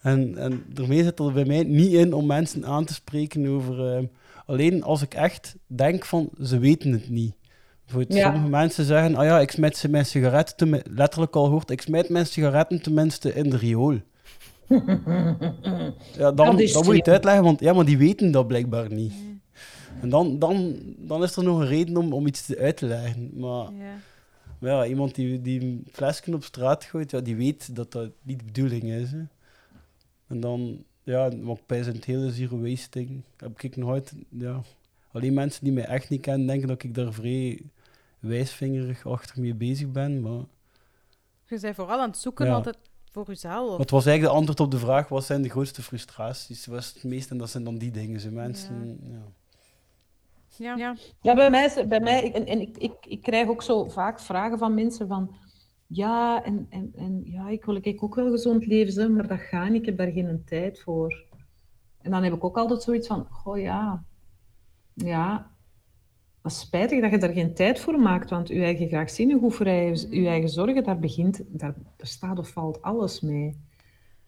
En, 0.00 0.36
en 0.38 0.64
daarmee 0.68 1.02
zit 1.02 1.18
er 1.18 1.32
bij 1.32 1.44
mij 1.44 1.62
niet 1.62 1.92
in 1.92 2.12
om 2.12 2.26
mensen 2.26 2.66
aan 2.66 2.84
te 2.84 2.94
spreken 2.94 3.46
over... 3.46 3.98
Uh, 3.98 4.06
alleen 4.46 4.82
als 4.82 5.02
ik 5.02 5.14
echt 5.14 5.56
denk 5.66 6.04
van, 6.04 6.30
ze 6.42 6.58
weten 6.58 6.92
het 6.92 7.08
niet. 7.08 7.34
Ja. 8.08 8.22
Sommige 8.22 8.48
mensen 8.48 8.84
zeggen, 8.84 9.16
ah 9.16 9.24
ja, 9.24 9.40
ik 9.40 9.50
smijt 9.50 9.86
mijn 9.88 10.06
sigaretten, 10.06 10.82
letterlijk 10.90 11.36
al 11.36 11.44
gehoord, 11.44 11.70
ik 11.70 11.80
smijt 11.80 12.08
mijn 12.08 12.26
sigaretten 12.26 12.82
tenminste 12.82 13.34
in 13.34 13.50
de 13.50 13.56
riool 13.56 13.98
ja, 16.20 16.32
dan, 16.32 16.34
dan 16.34 16.56
moet 16.56 16.86
je 16.86 16.92
het 16.92 17.08
uitleggen, 17.08 17.44
want 17.44 17.60
ja, 17.60 17.72
maar 17.72 17.84
die 17.84 17.98
weten 17.98 18.30
dat 18.30 18.46
blijkbaar 18.46 18.92
niet. 18.92 19.12
En 20.00 20.08
dan, 20.08 20.38
dan, 20.38 20.78
dan 20.96 21.22
is 21.22 21.36
er 21.36 21.44
nog 21.44 21.60
een 21.60 21.66
reden 21.66 21.96
om, 21.96 22.12
om 22.12 22.26
iets 22.26 22.56
uit 22.56 22.76
te 22.76 22.86
leggen. 22.86 23.30
Maar 23.34 23.72
ja, 23.72 23.98
maar 24.58 24.70
ja 24.70 24.86
iemand 24.86 25.14
die, 25.14 25.40
die 25.40 25.60
een 25.60 25.86
flesje 25.92 26.34
op 26.34 26.44
straat 26.44 26.84
gooit, 26.84 27.10
ja, 27.10 27.20
die 27.20 27.36
weet 27.36 27.76
dat 27.76 27.92
dat 27.92 28.10
niet 28.22 28.38
de 28.38 28.44
bedoeling 28.44 28.82
is. 28.82 29.10
Hè. 29.10 29.22
En 30.26 30.40
dan, 30.40 30.84
ja, 31.02 31.36
wat 31.36 31.60
bij 31.66 31.82
zijn 31.82 32.02
hele 32.04 32.30
zero 32.30 32.60
waste 32.60 32.88
ding, 32.90 33.22
heb 33.36 33.60
ik 33.60 33.76
nog 33.76 33.90
uit, 33.90 34.12
ja, 34.28 34.60
alleen 35.12 35.34
mensen 35.34 35.64
die 35.64 35.72
mij 35.72 35.84
echt 35.84 36.08
niet 36.08 36.20
kennen, 36.20 36.46
denken 36.46 36.68
dat 36.68 36.82
ik 36.82 36.94
daar 36.94 37.12
vrij 37.12 37.60
wijsvingerig 38.18 39.06
achter 39.06 39.40
mee 39.40 39.54
bezig 39.54 39.90
ben, 39.90 40.20
maar... 40.20 40.42
Je 41.46 41.60
bent 41.60 41.74
vooral 41.74 42.00
aan 42.00 42.08
het 42.08 42.18
zoeken 42.18 42.46
ja. 42.46 42.52
altijd 42.52 42.76
voor 43.10 43.30
uzelf. 43.30 43.76
Wat 43.76 43.90
was 43.90 44.06
eigenlijk 44.06 44.34
de 44.34 44.38
antwoord 44.38 44.60
op 44.60 44.70
de 44.70 44.86
vraag, 44.86 45.08
wat 45.08 45.24
zijn 45.24 45.42
de 45.42 45.48
grootste 45.48 45.82
frustraties? 45.82 46.66
Was 46.66 46.94
het 46.94 47.04
meest, 47.04 47.30
en 47.30 47.38
dat 47.38 47.50
zijn 47.50 47.64
dan 47.64 47.78
die 47.78 47.90
dingen, 47.90 48.20
ze 48.20 48.30
mensen... 48.30 48.98
Ja. 49.02 49.18
Ja. 50.56 50.76
Ja. 50.76 50.96
ja, 51.20 51.34
bij 51.34 51.50
mij, 51.50 51.86
bij 51.88 52.00
mij 52.00 52.32
en, 52.32 52.46
en 52.46 52.60
ik, 52.60 52.76
ik, 52.76 52.92
ik 53.06 53.22
krijg 53.22 53.48
ook 53.48 53.62
zo 53.62 53.88
vaak 53.88 54.20
vragen 54.20 54.58
van 54.58 54.74
mensen 54.74 55.08
van, 55.08 55.34
ja, 55.86 56.44
en, 56.44 56.66
en, 56.70 56.92
en 56.96 57.22
ja, 57.24 57.48
ik 57.48 57.64
wil 57.64 57.78
ik 57.80 58.02
ook 58.02 58.14
wel 58.14 58.30
gezond 58.30 58.66
leven, 58.66 59.14
maar 59.14 59.26
dat 59.26 59.40
gaat 59.40 59.70
niet, 59.70 59.80
ik 59.80 59.86
heb 59.86 59.96
daar 59.96 60.10
geen 60.10 60.42
tijd 60.44 60.80
voor. 60.80 61.24
En 61.98 62.10
dan 62.10 62.22
heb 62.22 62.32
ik 62.32 62.44
ook 62.44 62.56
altijd 62.56 62.82
zoiets 62.82 63.06
van, 63.06 63.28
oh 63.44 63.58
ja, 63.58 64.04
ja, 64.94 65.50
dat 66.42 66.52
is 66.52 66.60
spijtig 66.60 67.00
dat 67.00 67.10
je 67.10 67.18
daar 67.18 67.32
geen 67.32 67.54
tijd 67.54 67.80
voor 67.80 68.00
maakt, 68.00 68.30
want 68.30 68.48
je 68.48 68.62
eigen 68.62 68.88
graag 68.88 69.10
zien, 69.10 69.38
goed 69.38 69.54
voor 69.54 69.68
je 69.68 70.26
eigen 70.26 70.48
zorgen, 70.48 70.84
daar 70.84 70.98
begint, 70.98 71.40
daar, 71.48 71.74
daar 71.96 72.06
staat 72.06 72.38
of 72.38 72.48
valt 72.48 72.82
alles 72.82 73.20
mee. 73.20 73.56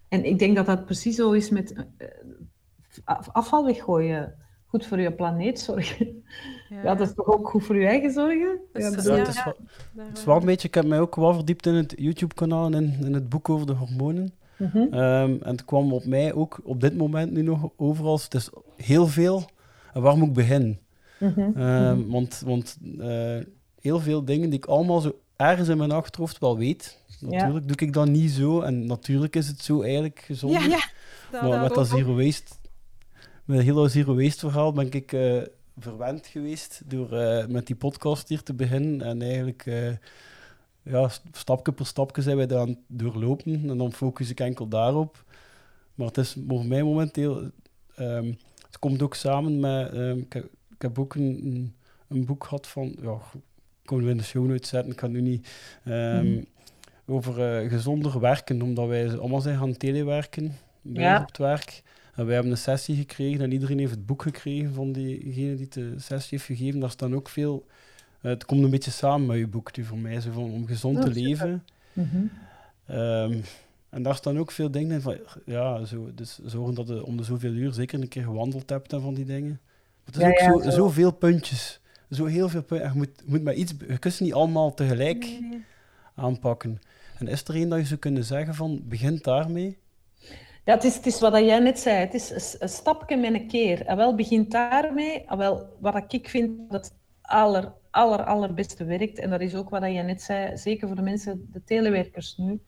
En 0.08 0.24
ik 0.24 0.38
denk 0.38 0.56
dat 0.56 0.66
dat 0.66 0.84
precies 0.84 1.16
zo 1.16 1.32
is 1.32 1.50
met 1.50 1.74
uh, 1.98 3.20
afval 3.32 3.64
weggooien. 3.64 4.34
Goed 4.66 4.86
voor 4.86 5.00
je 5.00 5.12
planeet 5.12 5.60
zorgen. 5.60 6.22
Ja. 6.68 6.82
ja. 6.82 6.94
dat 6.94 7.08
is 7.08 7.14
toch 7.14 7.26
ook 7.26 7.48
goed 7.48 7.64
voor 7.64 7.76
je 7.76 7.86
eigen 7.86 8.12
zorgen? 8.12 8.60
Ja, 8.72 8.80
ja, 8.80 8.90
het, 8.90 8.98
is 8.98 9.04
wel, 9.04 9.16
het 9.16 10.18
is 10.18 10.24
wel 10.24 10.36
een 10.36 10.44
beetje, 10.44 10.68
ik 10.68 10.74
heb 10.74 10.86
mij 10.86 11.00
ook 11.00 11.14
wel 11.14 11.34
verdiept 11.34 11.66
in 11.66 11.74
het 11.74 11.92
YouTube-kanaal 11.96 12.72
en 12.72 12.96
in, 13.00 13.14
het 13.14 13.28
boek 13.28 13.48
over 13.48 13.66
de 13.66 13.72
hormonen. 13.72 14.32
Mm 14.58 14.70
-hmm. 14.72 14.82
um, 14.82 15.42
en 15.42 15.50
het 15.50 15.64
kwam 15.64 15.92
op 15.92 16.04
mij 16.04 16.34
ook 16.34 16.60
op 16.64 16.80
dit 16.80 16.96
moment 16.96 17.32
nu 17.32 17.42
nog 17.42 17.70
overal. 17.76 18.18
Het 18.18 18.34
is 18.34 18.50
heel 18.76 19.06
veel. 19.06 19.44
En 19.92 20.02
waar 20.02 20.16
moet 20.16 20.28
ik 20.28 20.34
beginnen? 20.34 20.78
Mhm. 21.22 21.60
Ehm, 21.60 22.06
want 22.06 22.42
want 22.44 22.78
uh, 22.98 23.38
heel 23.80 24.00
veel 24.00 24.24
dingen 24.24 24.50
die 24.50 24.58
ik 24.58 24.64
allemaal 24.64 25.00
zo 25.00 25.20
ergens 25.36 25.68
in 25.68 25.76
mijn 25.76 25.92
achterhoofd 25.92 26.38
wel 26.38 26.58
weet. 26.58 26.98
Natuurlijk 27.20 27.68
doe 27.68 27.76
ik 27.76 27.92
dat 27.92 28.08
niet 28.08 28.30
zo. 28.30 28.60
En 28.60 28.86
natuurlijk 28.86 29.36
is 29.36 29.46
het 29.46 29.60
zo 29.60 29.82
eigenlijk 29.82 30.20
gezond. 30.20 30.52
Ja, 30.52 30.78
ja. 31.32 31.48
maar 31.48 31.60
met 31.60 31.74
dat 31.74 31.88
zero 31.88 32.14
waste, 32.14 32.54
met 33.44 33.56
het 33.56 33.66
hele 33.66 33.88
zero 33.88 34.14
waste 34.14 34.50
verhaal 34.50 34.72
ben 34.72 34.90
ik 34.90 35.12
uh, 35.12 35.42
verwend 35.78 36.26
geweest 36.26 36.82
door 36.84 37.12
uh, 37.12 37.46
met 37.46 37.66
die 37.66 37.76
podcast 37.76 38.28
hier 38.28 38.42
te 38.42 38.54
beginnen. 38.54 39.02
En 39.02 39.22
eigenlijk 39.22 39.64
ja, 40.82 41.10
stapje 41.32 41.72
per 41.72 41.86
stapje 41.86 42.22
zijn 42.22 42.36
wij 42.36 42.46
daar 42.46 42.60
aan 42.60 42.78
doorlopen. 42.86 43.68
En 43.68 43.78
dan 43.78 43.92
focus 43.92 44.30
ik 44.30 44.40
enkel 44.40 44.68
daarop. 44.68 45.24
Maar 45.94 46.06
het 46.06 46.18
is 46.18 46.36
voor 46.48 46.66
mij 46.66 46.82
momenteel... 46.82 47.50
ehm, 47.94 48.32
het 48.66 48.78
komt 48.78 49.02
ook 49.02 49.14
samen 49.14 49.60
met... 49.60 49.92
ehm, 49.92 50.18
ik, 50.18 50.32
heb, 50.32 50.50
ik 50.82 50.88
heb 50.88 50.98
ook 50.98 51.14
een, 51.14 51.40
een, 51.44 51.74
een 52.08 52.24
boek 52.24 52.44
gehad 52.44 52.66
van... 52.66 52.96
Ja, 53.02 53.18
kunnen 53.84 54.04
we 54.06 54.10
in 54.12 54.16
de 54.18 54.22
show 54.24 54.46
notes 54.46 54.68
zetten. 54.68 54.90
Ik 54.90 54.96
kan 54.96 55.10
nu 55.10 55.20
niet... 55.20 55.48
ehm, 55.84 56.26
Mhm. 56.32 56.42
Over 57.06 57.40
eh, 57.62 57.68
gezonder 57.70 58.20
werken, 58.20 58.62
omdat 58.62 58.88
wij 58.88 59.18
allemaal 59.18 59.40
zijn 59.40 59.58
gaan 59.58 59.76
telewerken 59.76 60.52
bij 60.82 61.02
Ja. 61.02 61.20
op 61.20 61.26
het 61.26 61.38
werk. 61.38 61.82
En 62.14 62.24
wij 62.24 62.34
hebben 62.34 62.52
een 62.52 62.58
sessie 62.58 62.96
gekregen 62.96 63.40
en 63.40 63.52
iedereen 63.52 63.78
heeft 63.78 63.90
het 63.90 64.06
boek 64.06 64.22
gekregen 64.22 64.74
van 64.74 64.92
diegene 64.92 65.54
die 65.54 65.68
de 65.68 65.94
sessie 65.98 66.28
heeft 66.38 66.44
gegeven. 66.44 66.80
Daar 66.80 66.90
staan 66.90 67.14
ook 67.14 67.28
veel... 67.28 67.66
eh, 68.20 68.30
het 68.30 68.44
komt 68.44 68.62
een 68.64 68.70
beetje 68.70 68.90
samen 68.90 69.26
met 69.26 69.38
je 69.38 69.46
boek, 69.46 69.74
die 69.74 69.84
voor 69.86 69.98
mij, 69.98 70.20
zo 70.20 70.30
van, 70.32 70.42
om 70.42 70.66
gezond 70.66 70.96
Oh, 70.96 71.02
te 71.02 71.10
leven. 71.10 71.64
Mhm. 71.92 72.24
Ehm, 72.86 73.38
en 73.90 74.02
daar 74.02 74.14
staan 74.14 74.38
ook 74.38 74.50
veel 74.50 74.70
dingen 74.70 74.90
in 74.92 75.00
van, 75.00 75.16
ja, 75.46 75.84
zo, 75.84 76.10
dus 76.14 76.38
zorgen 76.44 76.74
dat 76.74 76.88
je 76.88 77.04
om 77.04 77.16
de 77.16 77.22
zoveel 77.24 77.52
uur 77.52 77.72
zeker 77.72 78.00
een 78.00 78.08
keer 78.08 78.22
gewandeld 78.24 78.70
hebt 78.70 78.92
en 78.92 79.00
van 79.00 79.14
die 79.14 79.24
dingen. 79.24 79.60
Het 80.04 80.16
is 80.16 80.20
Ja, 80.22 80.28
ook 80.28 80.38
ja, 80.38 80.52
zo, 80.52 80.60
zo. 80.60 80.70
zoveel 80.70 81.10
puntjes. 81.12 81.80
Zo 82.10 82.24
heel 82.24 82.48
veel 82.48 82.62
puntjes. 82.62 82.92
Je 82.92 82.98
moet, 82.98 83.22
moet 83.26 83.42
maar 83.42 83.54
iets, 83.54 83.74
je 83.88 83.98
kunt 83.98 84.14
ze 84.14 84.22
niet 84.22 84.34
allemaal 84.34 84.74
tegelijk 84.74 85.38
aanpakken. 86.14 86.80
En 87.18 87.28
is 87.28 87.44
er 87.44 87.54
één 87.54 87.68
dat 87.68 87.78
je 87.78 87.84
zou 87.84 88.00
kunnen 88.00 88.24
zeggen 88.24 88.54
van, 88.54 88.80
begin 88.84 89.18
daarmee? 89.22 89.78
Ja, 90.64 90.74
het 90.74 90.84
is, 90.84 90.94
het 90.94 91.06
is 91.06 91.20
wat 91.20 91.38
jij 91.38 91.58
net 91.58 91.78
zei. 91.78 91.96
Het 91.96 92.14
is 92.14 92.30
een, 92.30 92.60
een 92.62 92.68
stapje 92.68 93.16
met 93.16 93.34
een 93.34 93.46
keer. 93.48 93.86
En 93.86 93.96
wel 93.96 94.14
begint 94.14 94.50
daarmee. 94.50 95.24
En 95.24 95.38
wel, 95.38 95.76
wat 95.80 96.12
ik 96.12 96.28
vind 96.28 96.70
dat 96.70 96.84
het 96.84 96.94
aller, 97.22 97.72
aller, 97.90 98.24
allerbeste 98.24 98.84
werkt. 98.84 99.18
En 99.18 99.30
dat 99.30 99.40
is 99.40 99.54
ook 99.54 99.70
wat 99.70 99.82
jij 99.82 100.02
net 100.02 100.22
zei. 100.22 100.56
Zeker 100.56 100.86
voor 100.86 100.96
de 100.96 101.02
mensen, 101.02 101.48
de 101.52 101.64
telewerkers 101.64 102.36
nu. 102.36 102.60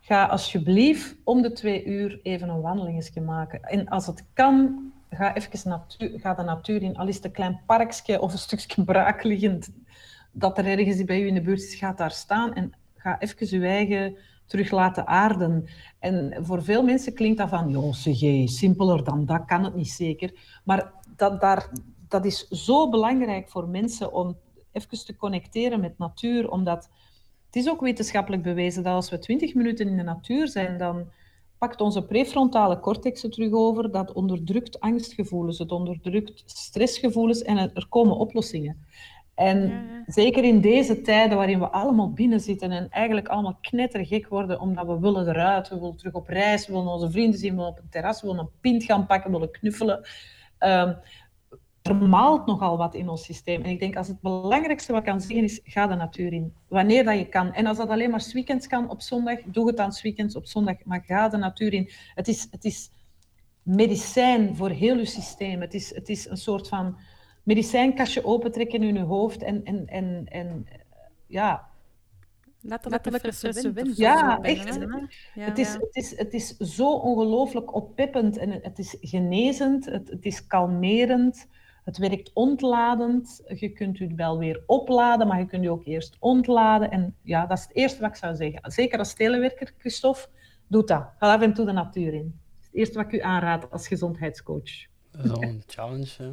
Ga 0.00 0.24
alsjeblieft 0.26 1.16
om 1.24 1.42
de 1.42 1.52
twee 1.52 1.84
uur 1.84 2.20
even 2.22 2.48
een 2.48 2.60
wandelingetje 2.60 3.20
maken. 3.20 3.62
En 3.62 3.88
als 3.88 4.06
het 4.06 4.24
kan, 4.32 4.91
ga 5.16 5.34
even 5.34 5.68
natuur, 5.68 6.20
ga 6.20 6.34
de 6.34 6.42
natuur 6.42 6.82
in. 6.82 6.96
Al 6.96 7.08
is 7.08 7.16
het 7.16 7.24
een 7.24 7.32
klein 7.32 7.60
parkje 7.66 8.20
of 8.20 8.32
een 8.32 8.38
stukje 8.38 8.84
braakliggend 8.84 9.70
dat 10.32 10.58
er 10.58 10.66
ergens 10.66 11.04
bij 11.04 11.20
u 11.20 11.26
in 11.26 11.34
de 11.34 11.42
buurt 11.42 11.62
is, 11.62 11.74
ga 11.74 11.92
daar 11.92 12.10
staan 12.10 12.54
en 12.54 12.72
ga 12.96 13.20
even 13.20 13.58
uw 13.58 13.62
eigen 13.62 14.16
terug 14.46 14.70
laten 14.70 15.06
aarden. 15.06 15.68
En 15.98 16.36
voor 16.40 16.62
veel 16.62 16.82
mensen 16.82 17.14
klinkt 17.14 17.38
dat 17.38 17.48
van, 17.48 17.70
joh, 17.70 17.94
je, 17.94 18.48
simpeler 18.48 19.04
dan 19.04 19.24
dat 19.24 19.44
kan 19.44 19.64
het 19.64 19.74
niet 19.74 19.90
zeker. 19.90 20.60
Maar 20.64 20.92
dat, 21.16 21.40
daar, 21.40 21.68
dat 22.08 22.24
is 22.24 22.48
zo 22.48 22.88
belangrijk 22.88 23.48
voor 23.48 23.68
mensen 23.68 24.12
om 24.12 24.36
even 24.72 25.04
te 25.04 25.16
connecteren 25.16 25.80
met 25.80 25.98
natuur, 25.98 26.50
omdat 26.50 26.88
het 27.46 27.56
is 27.56 27.68
ook 27.68 27.80
wetenschappelijk 27.80 28.42
bewezen 28.42 28.82
dat 28.82 28.94
als 28.94 29.10
we 29.10 29.18
20 29.18 29.54
minuten 29.54 29.88
in 29.88 29.96
de 29.96 30.02
natuur 30.02 30.48
zijn, 30.48 30.78
dan 30.78 31.10
pakt 31.62 31.80
onze 31.80 32.02
prefrontale 32.02 32.80
cortex 32.80 33.22
het 33.22 33.32
terug 33.32 33.52
over. 33.52 33.90
Dat 33.90 34.12
onderdrukt 34.12 34.80
angstgevoelens, 34.80 35.58
het 35.58 35.72
onderdrukt 35.72 36.42
stressgevoelens 36.46 37.42
en 37.42 37.56
er 37.58 37.86
komen 37.88 38.16
oplossingen. 38.16 38.86
En 39.34 39.68
Ja, 39.68 40.02
zeker 40.06 40.44
in 40.44 40.60
deze 40.60 41.00
tijden 41.00 41.36
waarin 41.36 41.58
we 41.58 41.68
allemaal 41.68 42.12
binnen 42.12 42.40
zitten 42.40 42.70
en 42.70 42.88
eigenlijk 42.90 43.28
allemaal 43.28 43.58
knettergek 43.60 44.28
worden 44.28 44.60
omdat 44.60 44.86
we 44.86 44.98
willen 44.98 45.28
eruit, 45.28 45.68
we 45.68 45.74
willen 45.74 45.96
terug 45.96 46.14
op 46.14 46.28
reis, 46.28 46.66
we 46.66 46.72
willen 46.72 46.92
onze 46.92 47.10
vrienden 47.10 47.38
zien, 47.38 47.50
we 47.50 47.56
willen 47.56 47.70
op 47.70 47.78
een 47.78 47.88
terras, 47.90 48.20
we 48.20 48.26
willen 48.26 48.42
een 48.42 48.60
pint 48.60 48.84
gaan 48.84 49.06
pakken, 49.06 49.30
we 49.30 49.38
willen 49.38 49.52
knuffelen. 49.52 50.00
Ehm, 50.58 50.94
er 51.82 51.96
maalt 51.96 52.46
nogal 52.46 52.76
wat 52.76 52.94
in 52.94 53.08
ons 53.08 53.24
systeem. 53.24 53.62
En 53.62 53.70
ik 53.70 53.80
denk 53.80 53.96
als 53.96 54.08
het 54.08 54.20
belangrijkste 54.20 54.92
wat 54.92 55.00
ik 55.00 55.06
kan 55.06 55.20
zeggen 55.20 55.44
is, 55.44 55.60
ga 55.64 55.86
de 55.86 55.94
natuur 55.94 56.32
in. 56.32 56.54
Wanneer 56.68 57.04
dat 57.04 57.18
je 57.18 57.28
kan. 57.28 57.52
En 57.52 57.66
als 57.66 57.76
dat 57.76 57.88
alleen 57.88 58.10
maar 58.10 58.20
's 58.20 58.32
weekends 58.32 58.66
kan 58.66 58.90
op 58.90 59.00
zondag, 59.00 59.38
doe 59.46 59.66
het 59.66 59.76
dan 59.76 59.92
's 59.92 60.02
weekends 60.02 60.36
op 60.36 60.46
zondag. 60.46 60.76
Maar 60.84 61.02
ga 61.06 61.28
de 61.28 61.36
natuur 61.36 61.72
in. 61.72 61.90
Het 62.14 62.28
is, 62.28 62.48
het 62.50 62.64
is 62.64 62.90
medicijn 63.62 64.56
voor 64.56 64.70
heel 64.70 64.96
je 64.96 65.04
systeem. 65.04 65.60
Het 65.60 65.74
is, 65.74 65.94
het 65.94 66.08
is 66.08 66.28
een 66.28 66.36
soort 66.36 66.68
van 66.68 66.96
medicijnkastje 67.42 68.24
opentrekken 68.24 68.82
in 68.82 68.94
je 68.94 69.00
hoofd 69.00 69.42
en, 69.42 69.64
en, 69.64 69.86
en, 69.86 70.26
en 70.28 70.66
ja, 71.26 71.70
Letterlijk 72.62 73.34
frisse 73.34 73.72
wind. 73.72 73.96
Ja, 73.96 74.40
echt. 74.40 74.78
Ja, 75.34 75.44
het, 75.44 75.58
is, 75.58 75.72
het, 75.72 75.96
is, 75.96 76.16
het 76.16 76.32
is 76.32 76.56
zo 76.56 76.92
ongelooflijk 76.92 77.74
oppeppend 77.74 78.36
en 78.36 78.50
het 78.50 78.78
is 78.78 78.96
genezend, 79.00 79.84
het, 79.84 80.08
het 80.08 80.24
is 80.24 80.46
kalmerend, 80.46 81.48
het 81.84 81.98
werkt 81.98 82.30
ontladend. 82.34 83.42
Je 83.46 83.68
kunt 83.68 83.98
je 83.98 84.14
wel 84.14 84.38
weer 84.38 84.62
opladen, 84.66 85.26
maar 85.26 85.38
je 85.38 85.46
kunt 85.46 85.62
je 85.62 85.70
ook 85.70 85.84
eerst 85.84 86.16
ontladen. 86.18 86.90
En 86.90 87.16
ja, 87.22 87.46
dat 87.46 87.58
is 87.58 87.62
het 87.62 87.76
eerste 87.76 88.00
wat 88.00 88.10
ik 88.10 88.16
zou 88.16 88.36
zeggen. 88.36 88.72
Zeker 88.72 88.98
als 88.98 89.14
telewerker, 89.14 89.72
Christophe, 89.78 90.26
doe 90.66 90.84
dat. 90.84 91.08
Ga 91.18 91.34
af 91.34 91.40
en 91.40 91.54
toe 91.54 91.66
de 91.66 91.72
natuur 91.72 92.14
in. 92.14 92.40
Dat 92.50 92.60
is 92.60 92.66
het 92.66 92.74
eerste 92.74 92.96
wat 92.96 93.06
ik 93.06 93.12
u 93.12 93.20
aanraad 93.20 93.70
als 93.70 93.88
gezondheidscoach. 93.88 94.86
Dat 95.10 95.24
is 95.24 95.30
al 95.30 95.42
een 95.42 95.62
challenge. 95.66 96.10
Hè. 96.18 96.32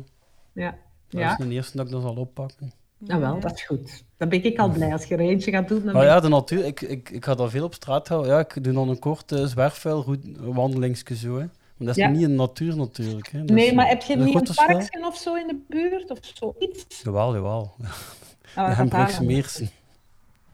Ja, 0.53 0.77
Dat 1.07 1.21
ja. 1.21 1.31
is 1.31 1.45
de 1.45 1.53
eerste 1.53 1.77
dat 1.77 1.85
ik 1.85 1.91
dat 1.91 2.01
zal 2.01 2.15
oppakken. 2.15 2.71
Nou 2.97 3.21
wel, 3.21 3.39
dat 3.39 3.53
is 3.53 3.63
goed. 3.63 4.03
Dan 4.17 4.29
ben 4.29 4.43
ik 4.43 4.59
al 4.59 4.69
blij 4.69 4.91
als 4.91 5.05
je 5.05 5.13
er 5.13 5.19
eentje 5.19 5.51
gaat 5.51 5.67
doen. 5.67 5.83
Dan 5.83 5.93
ben 5.93 6.03
ja, 6.03 6.19
de 6.19 6.27
natuur, 6.27 6.65
ik, 6.65 6.81
ik, 6.81 7.09
ik 7.09 7.25
ga 7.25 7.35
dat 7.35 7.49
veel 7.49 7.63
op 7.63 7.73
straat 7.73 8.07
houden. 8.07 8.31
Ja, 8.31 8.39
ik 8.39 8.63
doe 8.63 8.73
dan 8.73 8.89
een 8.89 8.99
kort 8.99 9.31
uh, 9.31 9.45
zwerfvuilwandelingsje 9.45 11.15
zo. 11.15 11.39
Hè. 11.39 11.45
Maar 11.79 11.87
dat 11.87 11.97
is 11.97 12.03
Ja. 12.03 12.09
niet 12.09 12.21
in 12.21 12.27
de 12.29 12.35
natuur 12.35 12.75
natuurlijk. 12.77 13.27
Hè. 13.31 13.43
Nee, 13.43 13.73
maar 13.73 13.87
heb 13.87 14.01
je 14.01 14.15
niet 14.15 14.49
een 14.49 14.55
parkje 14.55 15.05
of 15.05 15.17
zo 15.17 15.35
in 15.35 15.47
de 15.47 15.59
buurt? 15.67 16.11
Of 16.11 16.17
zoiets? 16.21 17.01
Jawel, 17.03 17.33
jawel. 17.33 17.71
Nou, 18.55 18.69
De 18.69 18.75
Hembrugse. 18.75 19.23
Meersen. 19.23 19.69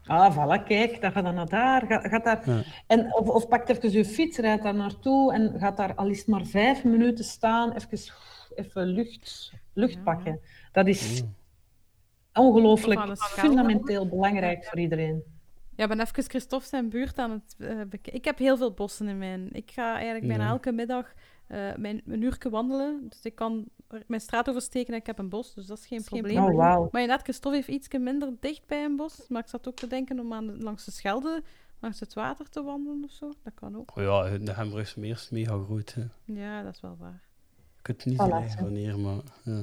Ah, 0.05 0.38
voilà, 0.38 0.63
kijk, 0.67 1.01
dan 1.01 1.11
gaat 1.11 1.23
dan 1.23 1.36
naar 1.36 1.49
daar. 1.49 1.86
Gaat, 1.88 2.07
gaat 2.07 2.23
daar. 2.23 2.41
Ja. 2.45 2.61
En, 2.88 3.15
of, 3.15 3.28
of 3.30 3.47
pakt 3.47 3.69
even 3.69 3.91
je 3.91 4.05
fiets, 4.05 4.38
rijdt 4.38 4.63
daar 4.63 4.76
naartoe 4.76 5.34
en 5.34 5.53
gaat 5.59 5.78
daar 5.78 5.95
al 5.95 6.09
het 6.09 6.28
maar 6.28 6.45
vijf 6.45 6.84
minuten 6.84 7.26
staan, 7.26 7.73
even, 7.73 8.13
even 8.55 8.86
lucht, 8.86 9.51
lucht 9.73 9.93
Ja. 9.93 9.99
pakken. 10.03 10.39
Dat 10.71 10.88
is 10.88 11.17
Ja. 12.34 12.41
ongelooflijk 12.41 13.17
fundamenteel 13.17 14.07
belangrijk 14.07 14.65
voor 14.65 14.80
iedereen. 14.80 15.23
Ja, 15.76 15.84
ik 15.84 15.89
ben 15.89 15.99
even 15.99 16.23
Christophe 16.23 16.67
zijn 16.67 16.89
buurt 16.89 17.17
aan 17.17 17.32
het 17.32 17.55
eh, 17.57 17.67
bekijken. 17.78 18.13
Ik 18.13 18.26
heb 18.26 18.38
heel 18.38 18.57
veel 18.57 18.71
bossen 18.71 19.07
in 19.07 19.17
mijn... 19.17 19.49
Ik 19.53 19.71
ga 19.71 19.93
eigenlijk 19.95 20.28
bijna 20.28 20.43
Ja. 20.43 20.49
elke 20.49 20.71
middag 20.71 21.13
eh, 21.47 21.76
mijn, 21.76 22.01
een 22.05 22.21
uurtje 22.21 22.49
wandelen. 22.49 23.05
Dus 23.09 23.21
ik 23.21 23.36
kan 23.36 23.65
mijn 24.07 24.21
straat 24.21 24.49
oversteken 24.49 24.93
en 24.93 24.99
ik 24.99 25.05
heb 25.05 25.19
een 25.19 25.30
bos, 25.30 25.53
dus 25.53 25.65
dat 25.65 25.78
is 25.78 25.86
geen 25.86 26.03
probleem. 26.03 26.38
Oh. 26.43 26.55
Maar 26.57 27.01
inderdaad, 27.01 27.21
Christophe 27.23 27.57
heeft 27.57 27.67
iets 27.67 27.88
minder 27.97 28.34
dicht 28.39 28.67
bij 28.67 28.84
een 28.84 28.95
bos. 28.95 29.26
Maar 29.28 29.41
ik 29.41 29.47
zat 29.49 29.67
ook 29.67 29.76
te 29.76 29.88
denken 29.88 30.19
om 30.19 30.34
aan 30.34 30.47
de- 30.47 30.57
langs 30.57 30.86
de 30.86 30.91
Schelde, 30.91 31.43
langs 31.80 31.99
het 31.99 32.13
water 32.13 32.49
te 32.49 32.63
wandelen 32.63 33.03
of 33.03 33.11
zo. 33.11 33.32
Dat 33.43 33.53
kan 33.53 33.76
ook. 33.78 33.97
Oh 33.97 34.03
ja, 34.03 34.38
de 34.38 34.53
Hembrugse 34.53 34.99
Meer 34.99 35.11
is 35.15 35.30
mega 35.30 35.63
groot. 35.63 35.93
Hè. 35.93 36.03
Ja, 36.34 36.63
dat 36.63 36.73
is 36.76 36.82
wel 36.82 36.97
waar. 36.99 37.23
Je 37.76 37.82
kunt 37.82 38.03
het 38.03 38.05
niet 38.13 38.21
hè. 38.55 38.61
wanneer, 38.63 38.99
maar... 38.99 39.19
Ja. 39.43 39.61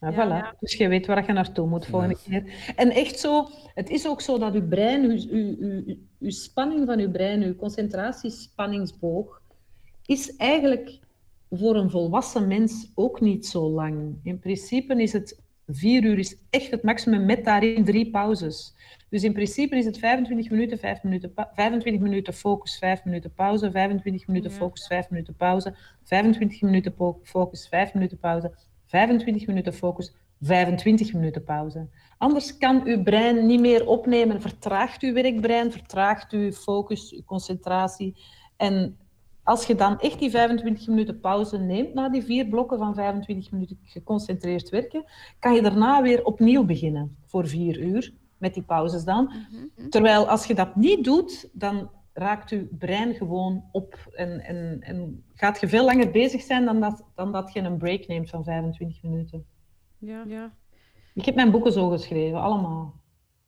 Ja, 0.00 0.10
Ja, 0.10 0.12
voilà. 0.26 0.42
ja. 0.44 0.54
Dus 0.60 0.74
je 0.74 0.88
weet 0.88 1.06
waar 1.06 1.26
je 1.26 1.32
naartoe 1.32 1.66
moet 1.68 1.86
volgende 1.86 2.16
keer. 2.24 2.72
En 2.76 2.90
echt 2.90 3.18
zo, 3.18 3.48
het 3.74 3.90
is 3.90 4.06
ook 4.08 4.20
zo 4.20 4.38
dat 4.38 4.52
je 4.54 4.62
brein, 4.62 5.04
uw, 5.04 5.18
uw, 5.30 5.56
uw, 5.58 5.96
uw 6.20 6.30
spanning 6.30 6.86
van 6.86 6.98
je 6.98 7.10
brein, 7.10 7.42
uw 7.42 7.56
concentratiespanningsboog, 7.56 9.40
is 10.06 10.36
eigenlijk 10.36 10.98
voor 11.50 11.76
een 11.76 11.90
volwassen 11.90 12.46
mens 12.46 12.92
ook 12.94 13.20
niet 13.20 13.46
zo 13.46 13.68
lang. 13.70 14.14
In 14.22 14.38
principe 14.38 15.02
is 15.02 15.12
het 15.12 15.40
vier 15.66 16.04
uur 16.04 16.18
is 16.18 16.36
echt 16.50 16.70
het 16.70 16.82
maximum 16.82 17.24
met 17.26 17.44
daarin 17.44 17.84
drie 17.84 18.10
pauzes. 18.10 18.74
Dus 19.10 19.24
in 19.24 19.32
principe 19.32 19.76
is 19.76 19.84
het 19.84 19.98
25 19.98 20.50
minuten, 20.50 20.78
5 20.78 21.02
minuten, 21.02 21.32
pa- 21.34 21.50
25 21.54 22.02
minuten 22.02 22.32
focus, 22.34 22.78
5 22.78 23.04
minuten 23.04 23.32
pauze, 23.34 23.70
25 23.70 24.26
minuten 24.26 24.50
focus, 24.50 24.86
5 24.86 25.10
minuten 25.10 25.34
pauze, 25.34 25.74
25 26.04 26.62
minuten 26.62 26.94
focus, 27.22 27.68
5 27.68 27.94
minuten 27.94 28.18
pauze, 28.18 28.50
25 28.88 29.46
minuten 29.46 29.72
focus, 29.72 30.14
25 30.40 31.12
minuten 31.12 31.44
pauze. 31.44 31.88
Anders 32.18 32.58
kan 32.58 32.82
uw 32.84 33.02
brein 33.02 33.46
niet 33.46 33.60
meer 33.60 33.86
opnemen, 33.86 34.40
vertraagt 34.40 35.02
uw 35.02 35.12
werkbrein, 35.12 35.72
vertraagt 35.72 36.32
uw 36.32 36.52
focus, 36.52 37.12
uw 37.12 37.24
concentratie. 37.24 38.16
En 38.56 38.98
als 39.42 39.66
je 39.66 39.74
dan 39.74 39.98
echt 39.98 40.18
die 40.18 40.30
25 40.30 40.86
minuten 40.86 41.20
pauze 41.20 41.58
neemt 41.58 41.94
na 41.94 42.08
die 42.08 42.22
vier 42.22 42.46
blokken 42.46 42.78
van 42.78 42.94
25 42.94 43.50
minuten 43.52 43.78
geconcentreerd 43.84 44.68
werken, 44.68 45.04
kan 45.38 45.54
je 45.54 45.62
daarna 45.62 46.02
weer 46.02 46.24
opnieuw 46.24 46.64
beginnen 46.64 47.16
voor 47.26 47.48
vier 47.48 47.78
uur, 47.80 48.12
met 48.38 48.54
die 48.54 48.62
pauzes 48.62 49.04
dan. 49.04 49.32
Terwijl 49.90 50.28
als 50.28 50.46
je 50.46 50.54
dat 50.54 50.76
niet 50.76 51.04
doet, 51.04 51.48
dan 51.52 51.90
raakt 52.18 52.50
je 52.50 52.68
brein 52.78 53.14
gewoon 53.14 53.64
op 53.72 54.08
en, 54.12 54.40
en, 54.40 54.76
en 54.80 55.24
gaat 55.34 55.60
je 55.60 55.68
veel 55.68 55.84
langer 55.84 56.10
bezig 56.10 56.42
zijn 56.42 56.64
dan 56.64 56.80
dat, 56.80 57.04
dan 57.14 57.32
dat 57.32 57.52
je 57.52 57.60
een 57.60 57.78
break 57.78 58.06
neemt 58.06 58.30
van 58.30 58.44
25 58.44 59.02
minuten. 59.02 59.46
Ja. 59.98 60.24
ja. 60.26 60.52
Ik 61.14 61.24
heb 61.24 61.34
mijn 61.34 61.50
boeken 61.50 61.72
zo 61.72 61.88
geschreven, 61.88 62.40
allemaal. 62.40 62.94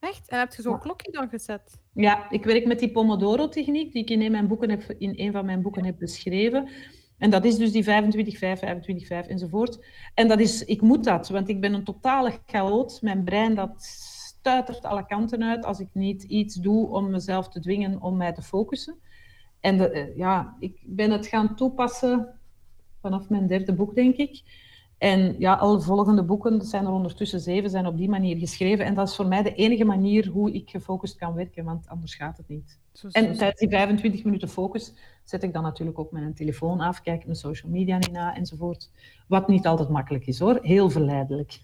Echt? 0.00 0.28
En 0.28 0.38
heb 0.38 0.52
je 0.52 0.62
zo'n 0.62 0.72
Ja. 0.72 0.78
klokje 0.78 1.12
dan 1.12 1.28
gezet? 1.28 1.80
Ja, 1.92 2.30
ik 2.30 2.44
werk 2.44 2.66
met 2.66 2.78
die 2.78 2.90
Pomodoro-techniek 2.90 3.92
die 3.92 4.02
ik 4.02 4.10
in 4.10 4.20
een, 4.22 4.30
mijn 4.30 4.46
boeken 4.48 4.70
heb, 4.70 4.82
in 4.98 5.12
een 5.16 5.32
van 5.32 5.44
mijn 5.44 5.62
boeken 5.62 5.84
heb 5.84 5.98
beschreven. 5.98 6.68
En 7.18 7.30
dat 7.30 7.44
is 7.44 7.56
dus 7.56 7.72
die 7.72 7.84
25, 7.84 8.38
5, 8.38 8.58
25, 8.58 9.06
5 9.06 9.26
enzovoort. 9.26 9.84
En 10.14 10.28
dat 10.28 10.40
is, 10.40 10.64
ik 10.64 10.80
moet 10.80 11.04
dat, 11.04 11.28
want 11.28 11.48
ik 11.48 11.60
ben 11.60 11.74
een 11.74 11.84
totale 11.84 12.32
chaot. 12.46 13.02
Mijn 13.02 13.24
brein 13.24 13.54
dat 13.54 13.74
stuitert 14.40 14.84
alle 14.84 15.06
kanten 15.06 15.42
uit 15.44 15.64
als 15.64 15.80
ik 15.80 15.88
niet 15.92 16.22
iets 16.22 16.54
doe 16.54 16.88
om 16.88 17.10
mezelf 17.10 17.48
te 17.48 17.60
dwingen 17.60 18.00
om 18.02 18.16
mij 18.16 18.32
te 18.32 18.42
focussen. 18.42 18.94
En 19.60 19.78
de, 19.78 19.90
eh, 19.90 20.16
ja, 20.16 20.56
ik 20.58 20.80
ben 20.84 21.10
het 21.10 21.26
gaan 21.26 21.56
toepassen 21.56 22.38
vanaf 23.00 23.28
mijn 23.28 23.46
derde 23.46 23.72
boek, 23.72 23.94
denk 23.94 24.16
ik. 24.16 24.42
En 24.98 25.34
ja, 25.38 25.54
alle 25.54 25.80
volgende 25.80 26.22
boeken, 26.22 26.62
zijn 26.62 26.84
er 26.84 26.92
ondertussen 26.92 27.40
zeven, 27.40 27.70
zijn 27.70 27.86
op 27.86 27.96
die 27.96 28.08
manier 28.08 28.36
geschreven. 28.36 28.84
En 28.84 28.94
dat 28.94 29.08
is 29.08 29.16
voor 29.16 29.26
mij 29.26 29.42
de 29.42 29.54
enige 29.54 29.84
manier 29.84 30.28
hoe 30.28 30.52
ik 30.52 30.70
gefocust 30.70 31.16
kan 31.16 31.34
werken, 31.34 31.64
want 31.64 31.88
anders 31.88 32.14
gaat 32.14 32.36
het 32.36 32.48
niet. 32.48 32.78
Zo- 32.92 33.08
zo- 33.08 33.18
En 33.18 33.36
tijdens 33.36 33.60
die 33.60 33.68
25 33.68 34.24
minuten 34.24 34.48
focus 34.48 34.92
zet 35.24 35.42
ik 35.42 35.52
dan 35.52 35.62
natuurlijk 35.62 35.98
ook 35.98 36.12
mijn 36.12 36.34
telefoon 36.34 36.80
af, 36.80 37.02
kijk 37.02 37.24
mijn 37.24 37.36
social 37.36 37.72
media 37.72 37.96
niet 37.96 38.12
na 38.12 38.36
enzovoort. 38.36 38.90
Wat 39.28 39.48
niet 39.48 39.66
altijd 39.66 39.88
makkelijk 39.88 40.26
is 40.26 40.38
hoor, 40.38 40.58
heel 40.62 40.90
verleidelijk. 40.90 41.60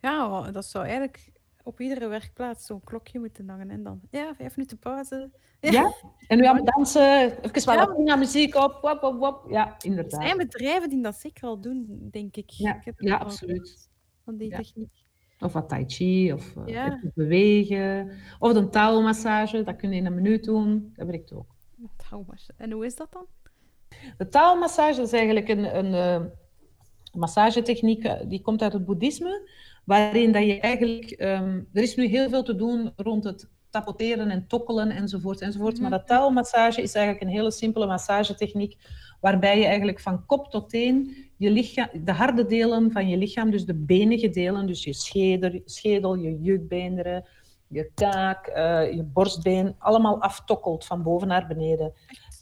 Ja, 0.00 0.50
dat 0.50 0.64
zou 0.64 0.84
eigenlijk 0.84 1.32
op 1.64 1.80
iedere 1.80 2.08
werkplaats 2.08 2.66
zo'n 2.66 2.84
klokje 2.84 3.18
moeten 3.18 3.48
hangen. 3.48 3.70
En 3.70 3.82
dan, 3.82 4.00
ja, 4.10 4.34
vijf 4.34 4.56
minuten 4.56 4.78
pauze. 4.78 5.30
Ja. 5.60 5.70
Ja? 5.70 5.92
En 6.28 6.38
nu 6.38 6.44
aan 6.44 6.56
het 6.56 6.66
dansen, 6.66 7.42
even 7.42 7.76
wat 7.76 8.00
ja. 8.04 8.16
muziek 8.16 8.54
op, 8.54 8.98
wop. 9.18 9.44
Ja, 9.50 9.66
Er 9.66 9.84
inderdaad. 9.84 10.22
zijn 10.22 10.36
bedrijven 10.36 10.88
die 10.88 11.02
dat 11.02 11.16
zeker 11.16 11.48
al 11.48 11.60
doen, 11.60 12.08
denk 12.10 12.36
ik. 12.36 12.50
Ja, 12.50 12.80
ik 12.84 12.94
ja, 12.96 13.16
absoluut. 13.16 13.88
Van 14.24 14.36
die 14.36 14.50
techniek. 14.50 15.02
Of 15.40 15.52
wat 15.52 15.68
tai 15.68 15.84
chi, 15.86 16.32
of 16.32 16.56
eh, 16.66 16.92
bewegen. 17.14 18.10
Of 18.38 18.54
een 18.54 18.70
taalmassage, 18.70 19.62
dat 19.62 19.76
kun 19.76 19.90
je 19.90 19.96
in 19.96 20.06
een 20.06 20.14
minuut 20.14 20.44
doen. 20.44 20.92
Dat 20.96 21.06
werkt 21.06 21.32
ook. 21.32 21.54
En 22.56 22.72
hoe 22.72 22.84
is 22.84 22.96
dat 22.96 23.12
dan? 23.12 23.26
De 24.16 24.28
taalmassage 24.28 25.02
is 25.02 25.12
eigenlijk 25.12 25.48
een, 25.48 25.76
een 25.78 25.94
eh, 25.94 26.26
massagetechniek 27.12 28.04
eh, 28.04 28.28
die 28.28 28.40
komt 28.40 28.62
uit 28.62 28.72
het 28.72 28.84
boeddhisme, 28.84 29.48
waarin 29.84 30.32
dat 30.32 30.44
je 30.44 30.60
eigenlijk... 30.60 31.10
ehm, 31.10 31.60
er 31.72 31.82
is 31.82 31.96
nu 31.96 32.06
heel 32.06 32.28
veel 32.28 32.42
te 32.42 32.54
doen 32.54 32.92
rond 32.96 33.24
het 33.24 33.48
tapoteren 33.70 34.30
en 34.30 34.46
tokkelen 34.46 34.90
enzovoort, 34.90 35.40
enzovoort. 35.40 35.80
Maar 35.80 35.90
dat 35.90 36.06
taalmassage 36.06 36.82
is 36.82 36.94
eigenlijk 36.94 37.24
een 37.24 37.36
hele 37.36 37.50
simpele 37.50 37.86
massagetechniek, 37.86 38.76
waarbij 39.20 39.58
je 39.58 39.64
eigenlijk 39.64 40.00
van 40.00 40.26
kop 40.26 40.50
tot 40.50 40.70
teen 40.70 41.24
je 41.36 41.50
lichaam, 41.50 41.88
de 42.04 42.12
harde 42.12 42.46
delen 42.46 42.92
van 42.92 43.08
je 43.08 43.16
lichaam, 43.16 43.50
dus 43.50 43.64
de 43.64 43.74
benige 43.74 44.28
delen, 44.28 44.66
dus 44.66 44.84
je 44.84 44.92
schedel, 44.92 45.60
schedel 45.64 46.14
je 46.14 46.40
jukbeenderen, 46.40 47.24
je 47.68 47.90
kaak, 47.94 48.46
eh, 48.46 48.92
je 48.92 49.02
borstbeen, 49.02 49.74
allemaal 49.78 50.20
aftokkelt 50.20 50.84
van 50.84 51.02
boven 51.02 51.28
naar 51.28 51.46
beneden. 51.46 51.92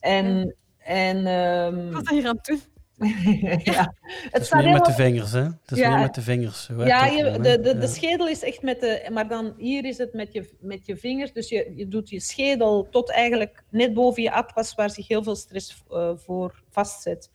En, 0.01 0.57
en 0.79 1.27
ehm, 1.27 1.91
Wat 1.93 2.05
ben 2.05 2.17
je 2.17 2.29
aan 2.29 2.37
het 2.37 2.45
doen? 2.45 2.61
ja. 3.73 3.95
Het 4.03 4.33
Het 4.33 4.43
is 4.43 4.53
meer 4.53 4.73
met 4.73 4.85
de 4.85 4.93
vingers, 4.93 5.33
hè? 5.33 5.43
Het 5.43 5.71
is 5.71 5.79
Ja. 5.79 5.91
meer 5.91 5.99
met 5.99 6.15
de 6.15 6.23
vingers. 6.23 6.69
Ja, 6.77 7.07
je, 7.07 7.39
de, 7.41 7.61
de, 7.61 7.79
de 7.79 7.87
schedel 7.87 8.29
is 8.29 8.43
echt 8.43 8.63
met 8.63 8.81
de... 8.81 9.09
Maar 9.13 9.29
dan 9.29 9.55
hier 9.57 9.85
is 9.85 9.99
het 9.99 10.13
met 10.13 10.33
je, 10.33 10.51
met 10.61 10.87
je 10.87 10.97
vingers. 10.97 11.33
Dus 11.33 11.49
je, 11.49 11.73
je 11.77 11.89
doet 11.89 12.09
je 12.09 12.21
schedel 12.21 12.89
tot 12.91 13.11
eigenlijk 13.11 13.65
net 13.71 13.95
boven 13.95 14.23
je 14.23 14.33
atlas, 14.33 14.75
waar 14.75 14.91
zich 14.91 15.09
heel 15.09 15.23
veel 15.23 15.37
stress 15.37 15.83
eh, 15.91 16.11
voor 16.17 16.63
vastzet. 16.71 17.31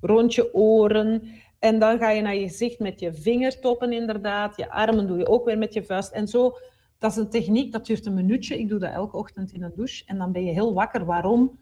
Rond 0.00 0.34
je 0.34 0.54
oren. 0.54 1.22
En 1.58 1.78
dan 1.78 1.98
ga 1.98 2.10
je 2.10 2.22
naar 2.22 2.34
je 2.34 2.48
gezicht 2.48 2.78
met 2.78 3.00
je 3.00 3.14
vingertoppen 3.14 3.92
inderdaad. 3.92 4.56
Je 4.56 4.70
armen 4.70 5.06
doe 5.06 5.18
je 5.18 5.28
ook 5.28 5.44
weer 5.44 5.58
met 5.58 5.74
je 5.74 5.84
vuist. 5.84 6.12
En 6.12 6.28
zo, 6.28 6.56
dat 6.98 7.10
is 7.10 7.16
een 7.16 7.30
techniek, 7.30 7.72
dat 7.72 7.86
duurt 7.86 8.06
een 8.06 8.14
minuutje. 8.14 8.58
Ik 8.58 8.68
doe 8.68 8.78
dat 8.78 8.92
elke 8.92 9.16
ochtend 9.16 9.52
in 9.52 9.62
een 9.62 9.72
douche. 9.74 10.02
En 10.06 10.18
dan 10.18 10.32
ben 10.32 10.44
je 10.44 10.52
heel 10.52 10.74
wakker. 10.74 11.04
Waarom? 11.04 11.58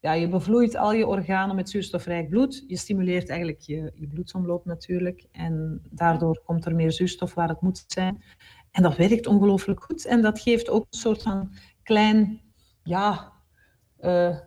Ja, 0.00 0.12
je 0.12 0.28
bevloeit 0.28 0.76
al 0.76 0.92
je 0.92 1.06
organen 1.06 1.56
met 1.56 1.70
zuurstofrijk 1.70 2.28
bloed. 2.28 2.64
Je 2.66 2.76
stimuleert 2.76 3.28
eigenlijk 3.28 3.60
je, 3.60 3.92
je 3.94 4.06
bloedsomloop 4.06 4.64
natuurlijk. 4.64 5.26
En 5.32 5.82
daardoor 5.90 6.42
komt 6.44 6.66
er 6.66 6.74
meer 6.74 6.92
zuurstof 6.92 7.34
waar 7.34 7.48
het 7.48 7.60
moet 7.60 7.84
zijn. 7.86 8.22
En 8.70 8.82
dat 8.82 8.96
werkt 8.96 9.26
ongelooflijk 9.26 9.82
goed. 9.82 10.06
En 10.06 10.22
dat 10.22 10.40
geeft 10.40 10.68
ook 10.68 10.86
een 10.90 10.98
soort 10.98 11.22
van 11.22 11.52
klein, 11.82 12.40
ja, 12.82 13.32
eh, 13.96 14.38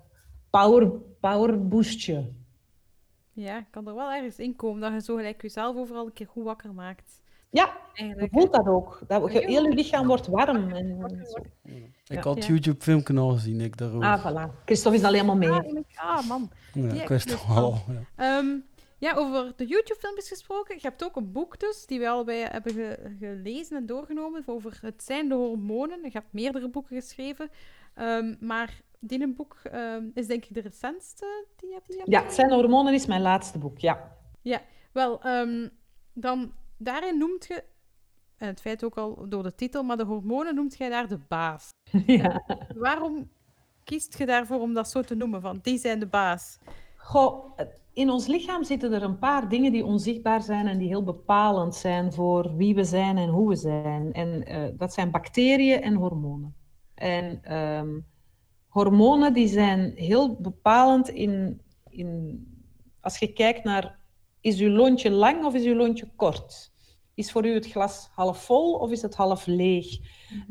power, 0.50 0.92
power 1.20 1.68
boostje. 1.68 2.32
Ja, 3.34 3.62
kan 3.62 3.88
er 3.88 3.96
wel 3.96 4.12
ergens 4.12 4.38
in 4.38 4.56
komen 4.56 4.82
dat 4.82 4.94
je 4.94 5.02
zo 5.02 5.16
gelijk 5.16 5.42
jezelf 5.42 5.76
overal 5.76 6.06
een 6.06 6.14
keer 6.14 6.28
goed 6.28 6.44
wakker 6.44 6.74
maakt. 6.74 7.22
Ja, 7.52 7.78
je 7.94 8.28
voelt 8.32 8.54
dat 8.54 8.68
ook. 8.68 9.00
Dat, 9.08 9.34
je, 9.34 9.40
Ja. 9.42 9.48
heel 9.48 9.64
je 9.64 9.74
lichaam 9.76 10.08
wordt 10.08 10.28
warm. 10.28 10.70
En, 10.72 10.98
zo. 11.32 11.38
Ik 11.64 11.92
Ja. 12.04 12.22
had 12.22 12.38
Ja. 12.38 12.44
Al 13.18 13.30
gezien, 13.32 13.62
ik 13.62 13.78
daarover. 13.78 14.08
Ah, 14.08 14.26
voilà. 14.26 14.64
Christophe 14.66 14.98
is 14.98 15.04
al 15.04 15.12
helemaal 15.14 15.36
mee. 15.36 15.50
Ah, 15.52 15.86
ah, 15.96 16.28
man. 16.28 16.52
ja, 16.74 16.94
ja, 16.94 17.08
wist 17.08 17.28
dus. 17.30 17.42
Ja. 17.48 18.38
Ehm, 18.38 18.48
ja, 18.98 19.14
over 19.16 19.54
de 19.56 19.66
YouTube-filmpjes 19.66 20.28
gesproken. 20.28 20.76
Je 20.76 20.82
hebt 20.82 21.04
ook 21.04 21.16
een 21.16 21.32
boek 21.32 21.60
dus, 21.60 21.86
die 21.86 22.00
we 22.00 22.10
allebei 22.10 22.44
hebben 22.44 22.74
ge- 22.74 23.16
gelezen 23.20 23.78
en 23.78 23.86
doorgenomen, 23.86 24.44
over 24.46 24.78
het 24.82 25.04
zijn 25.04 25.30
de 25.30 25.36
hormonen. 25.36 26.00
Je 26.04 26.10
hebt 26.12 26.34
meerdere 26.34 26.70
boeken 26.70 26.96
geschreven. 26.96 27.50
Ehm, 27.96 28.36
maar 28.40 28.82
die 29.00 29.22
een 29.22 29.36
boek 29.36 29.60
ehm, 29.64 30.04
is 30.14 30.28
denk 30.28 30.46
ik 30.46 30.54
de 30.54 30.62
recentste 30.62 31.46
die 31.56 31.68
je 31.70 31.74
hebt. 31.76 31.88
Die 31.88 31.96
je 31.96 32.02
hebt 32.02 32.14
Ja, 32.14 32.24
het 32.24 32.34
zijn 32.34 32.48
de 32.48 32.54
hormonen 32.56 32.94
is 32.94 33.06
mijn 33.06 33.22
laatste 33.22 33.58
boek, 33.58 33.78
ja. 33.80 34.12
Wel, 34.92 35.22
ehm, 35.22 35.68
dan 36.14 36.52
daarin 36.84 37.18
noemt 37.18 37.46
je, 37.46 37.64
en 38.38 38.48
het 38.48 38.62
feit 38.62 38.84
ook 38.84 38.98
al 38.98 39.26
door 39.30 39.44
de 39.44 39.56
titel, 39.56 39.84
maar 39.84 39.98
de 39.98 40.06
hormonen 40.06 40.56
noemt 40.56 40.78
jij 40.78 40.90
daar 40.90 41.08
de 41.08 41.20
baas. 41.28 41.70
ja. 42.06 42.44
Waarom 42.76 43.30
kiest 43.84 44.18
je 44.18 44.26
daarvoor 44.26 44.60
om 44.60 44.74
dat 44.74 44.90
zo 44.90 45.02
te 45.02 45.16
noemen, 45.16 45.42
van 45.42 45.60
die 45.62 45.78
zijn 45.78 46.00
de 46.00 46.08
baas? 46.08 46.58
Goh, 46.96 47.58
in 47.94 48.10
ons 48.10 48.28
lichaam 48.28 48.64
zitten 48.64 48.94
er 48.94 49.04
een 49.04 49.20
paar 49.20 49.50
dingen 49.50 49.72
die 49.72 49.86
onzichtbaar 49.86 50.42
zijn 50.42 50.68
en 50.68 50.78
die 50.78 50.88
heel 50.88 51.04
bepalend 51.04 51.76
zijn 51.76 52.14
voor 52.14 52.56
wie 52.56 52.76
we 52.76 52.84
zijn 52.84 53.18
en 53.18 53.30
hoe 53.30 53.50
we 53.50 53.56
zijn. 53.56 54.14
En 54.14 54.44
eh, 54.46 54.70
dat 54.78 54.94
zijn 54.94 55.12
bacteriën 55.12 55.82
en 55.82 55.94
hormonen. 55.94 56.56
En 56.94 57.40
ehm, 57.44 58.00
hormonen 58.68 59.34
die 59.34 59.48
zijn 59.48 59.92
heel 59.96 60.36
bepalend 60.36 61.10
in, 61.10 61.62
in, 61.90 62.46
als 63.02 63.18
je 63.18 63.34
kijkt 63.34 63.64
naar, 63.64 64.00
is 64.42 64.60
uw 64.60 64.70
lontje 64.70 65.10
lang 65.10 65.46
of 65.46 65.54
is 65.54 65.66
uw 65.66 65.76
lontje 65.76 66.10
kort? 66.16 66.71
Is 67.22 67.32
voor 67.32 67.46
u 67.46 67.54
het 67.54 67.68
glas 67.68 68.10
half 68.14 68.44
vol 68.44 68.74
of 68.74 68.92
is 68.92 69.02
het 69.02 69.16
half 69.16 69.46
leeg? 69.46 69.98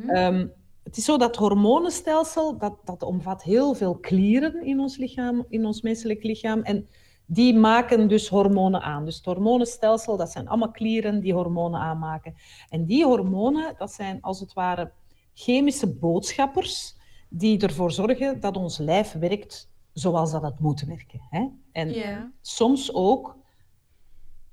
Ehm, 0.06 0.46
het 0.82 0.96
is 0.96 1.04
zo 1.04 1.16
dat 1.16 1.36
hormonenstelsel, 1.36 2.58
dat, 2.58 2.74
dat 2.84 3.02
omvat 3.02 3.42
heel 3.42 3.74
veel 3.74 3.98
klieren 3.98 4.64
in 4.64 4.80
ons 4.80 4.96
lichaam, 4.96 5.44
in 5.48 5.64
ons 5.64 5.82
menselijk 5.82 6.22
lichaam. 6.22 6.62
En 6.62 6.88
die 7.26 7.54
maken 7.54 8.08
dus 8.08 8.28
hormonen 8.28 8.82
aan. 8.82 9.04
Dus 9.04 9.16
het 9.16 9.24
hormonenstelsel, 9.24 10.16
dat 10.16 10.30
zijn 10.30 10.48
allemaal 10.48 10.70
klieren 10.70 11.20
die 11.20 11.34
hormonen 11.34 11.80
aanmaken. 11.80 12.34
En 12.68 12.86
die 12.86 13.04
hormonen, 13.04 13.74
dat 13.78 13.92
zijn 13.92 14.20
als 14.20 14.40
het 14.40 14.52
ware 14.52 14.92
chemische 15.34 15.94
boodschappers 15.94 16.96
die 17.28 17.58
ervoor 17.58 17.92
zorgen 17.92 18.40
dat 18.40 18.56
ons 18.56 18.78
lijf 18.78 19.12
werkt 19.12 19.70
zoals 19.92 20.32
dat 20.32 20.42
het 20.42 20.60
moet 20.60 20.80
werken. 20.80 21.20
Hè? 21.30 21.46
En 21.72 22.32
soms 22.40 22.94
ook 22.94 23.39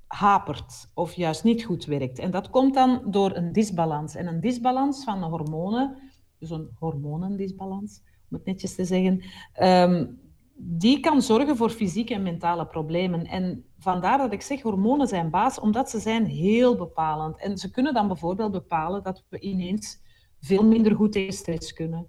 hapert 0.08 0.90
of 0.94 1.12
juist 1.12 1.44
niet 1.44 1.64
goed 1.64 1.84
werkt. 1.84 2.18
En 2.18 2.30
dat 2.30 2.50
komt 2.50 2.74
dan 2.74 3.02
door 3.06 3.36
een 3.36 3.52
disbalans. 3.52 4.14
En 4.14 4.26
een 4.26 4.40
disbalans 4.40 5.04
van 5.04 5.20
de 5.20 5.26
hormonen, 5.26 5.96
dus 6.38 6.50
een 6.50 6.70
hormonendisbalans, 6.78 8.00
om 8.30 8.36
het 8.36 8.44
netjes 8.44 8.74
te 8.74 8.84
zeggen, 8.84 9.22
ehm, 9.52 10.06
die 10.54 11.00
kan 11.00 11.22
zorgen 11.22 11.56
voor 11.56 11.70
fysieke 11.70 12.14
en 12.14 12.22
mentale 12.22 12.66
problemen. 12.66 13.24
En 13.24 13.64
vandaar 13.78 14.18
dat 14.18 14.32
ik 14.32 14.42
zeg, 14.42 14.62
hormonen 14.62 15.06
zijn 15.06 15.30
baas, 15.30 15.60
omdat 15.60 15.90
ze 15.90 15.98
zijn 15.98 16.24
heel 16.24 16.76
bepalend. 16.76 17.40
En 17.40 17.58
ze 17.58 17.70
kunnen 17.70 17.94
dan 17.94 18.06
bijvoorbeeld 18.08 18.52
bepalen 18.52 19.02
dat 19.02 19.24
we 19.28 19.40
ineens 19.40 20.00
veel 20.40 20.64
minder 20.64 20.94
goed 20.94 21.12
tegen 21.12 21.32
stress 21.32 21.72
kunnen, 21.72 22.08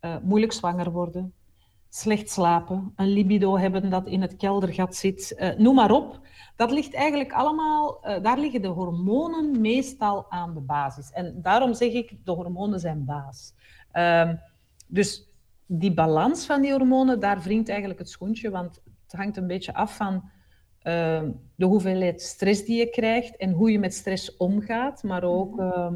eh, 0.00 0.16
moeilijk 0.22 0.52
zwanger 0.52 0.90
worden, 0.90 1.34
slecht 1.88 2.30
slapen, 2.30 2.92
een 2.96 3.08
libido 3.08 3.58
hebben 3.58 3.90
dat 3.90 4.06
in 4.06 4.20
het 4.20 4.36
keldergat 4.36 4.96
zit, 4.96 5.34
eh, 5.34 5.56
noem 5.56 5.74
maar 5.74 5.90
op. 5.90 6.20
Dat 6.58 6.70
ligt 6.70 6.94
eigenlijk 6.94 7.32
allemaal, 7.32 8.02
eh, 8.02 8.22
daar 8.22 8.38
liggen 8.38 8.62
de 8.62 8.68
hormonen 8.68 9.60
meestal 9.60 10.30
aan 10.30 10.54
de 10.54 10.60
basis. 10.60 11.10
En 11.10 11.42
daarom 11.42 11.74
zeg 11.74 11.92
ik, 11.92 12.16
de 12.24 12.30
hormonen 12.30 12.80
zijn 12.80 13.04
baas. 13.04 13.54
Ehm, 13.92 14.36
dus 14.86 15.28
die 15.66 15.94
balans 15.94 16.46
van 16.46 16.60
die 16.62 16.72
hormonen, 16.72 17.20
daar 17.20 17.40
wringt 17.40 17.68
eigenlijk 17.68 17.98
het 17.98 18.08
schoentje, 18.08 18.50
want 18.50 18.82
het 19.02 19.12
hangt 19.12 19.36
een 19.36 19.46
beetje 19.46 19.74
af 19.74 19.96
van 19.96 20.30
ehm, 20.78 21.30
de 21.54 21.64
hoeveelheid 21.66 22.22
stress 22.22 22.64
die 22.64 22.78
je 22.78 22.90
krijgt 22.90 23.36
en 23.36 23.50
hoe 23.50 23.70
je 23.70 23.78
met 23.78 23.94
stress 23.94 24.36
omgaat, 24.36 25.02
maar 25.02 25.24
ook 25.24 25.58
ehm, 25.58 25.94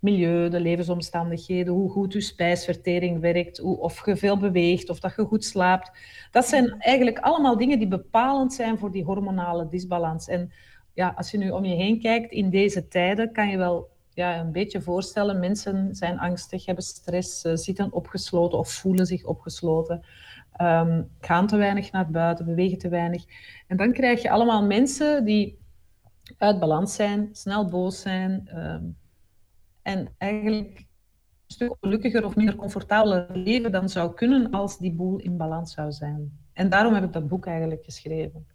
milieu, 0.00 0.48
de 0.48 0.60
levensomstandigheden, 0.60 1.72
hoe 1.72 1.90
goed 1.90 2.12
je 2.12 2.20
spijsvertering 2.20 3.20
werkt, 3.20 3.58
hoe, 3.58 3.78
of 3.78 4.06
je 4.06 4.16
veel 4.16 4.38
beweegt, 4.38 4.90
of 4.90 5.00
dat 5.00 5.14
je 5.16 5.24
goed 5.24 5.44
slaapt. 5.44 5.90
Dat 6.30 6.46
zijn 6.46 6.74
eigenlijk 6.78 7.18
allemaal 7.18 7.56
dingen 7.56 7.78
die 7.78 7.88
bepalend 7.88 8.52
zijn 8.52 8.78
voor 8.78 8.90
die 8.90 9.04
hormonale 9.04 9.68
disbalans. 9.68 10.28
En 10.28 10.52
ja, 10.94 11.12
als 11.16 11.30
je 11.30 11.38
nu 11.38 11.50
om 11.50 11.64
je 11.64 11.74
heen 11.74 12.00
kijkt 12.00 12.32
in 12.32 12.50
deze 12.50 12.88
tijden, 12.88 13.32
kan 13.32 13.48
je 13.48 13.56
wel 13.56 13.88
ja, 14.14 14.40
een 14.40 14.52
beetje 14.52 14.80
voorstellen, 14.80 15.40
mensen 15.40 15.94
zijn 15.94 16.18
angstig, 16.18 16.66
hebben 16.66 16.84
stress, 16.84 17.44
eh, 17.44 17.54
zitten 17.54 17.92
opgesloten 17.92 18.58
of 18.58 18.72
voelen 18.72 19.06
zich 19.06 19.24
opgesloten, 19.24 20.04
ehm, 20.52 21.02
gaan 21.20 21.46
te 21.46 21.56
weinig 21.56 21.92
naar 21.92 22.10
buiten, 22.10 22.44
bewegen 22.44 22.78
te 22.78 22.88
weinig. 22.88 23.24
En 23.66 23.76
dan 23.76 23.92
krijg 23.92 24.22
je 24.22 24.30
allemaal 24.30 24.66
mensen 24.66 25.24
die 25.24 25.58
uit 26.38 26.60
balans 26.60 26.94
zijn, 26.94 27.28
snel 27.32 27.68
boos 27.68 28.00
zijn, 28.00 28.48
ehm, 28.48 28.82
en 29.90 30.14
eigenlijk 30.18 30.86
stuk 31.46 31.76
gelukkiger 31.80 32.24
of 32.24 32.36
minder 32.36 32.56
comfortabeler 32.56 33.36
leven 33.36 33.72
dan 33.72 33.88
zou 33.88 34.14
kunnen 34.14 34.50
als 34.50 34.78
die 34.78 34.92
boel 34.92 35.18
in 35.18 35.36
balans 35.36 35.72
zou 35.72 35.92
zijn. 35.92 36.38
En 36.52 36.68
daarom 36.68 36.94
heb 36.94 37.04
ik 37.04 37.12
dat 37.12 37.28
boek 37.28 37.46
eigenlijk 37.46 37.84
geschreven. 37.84 38.46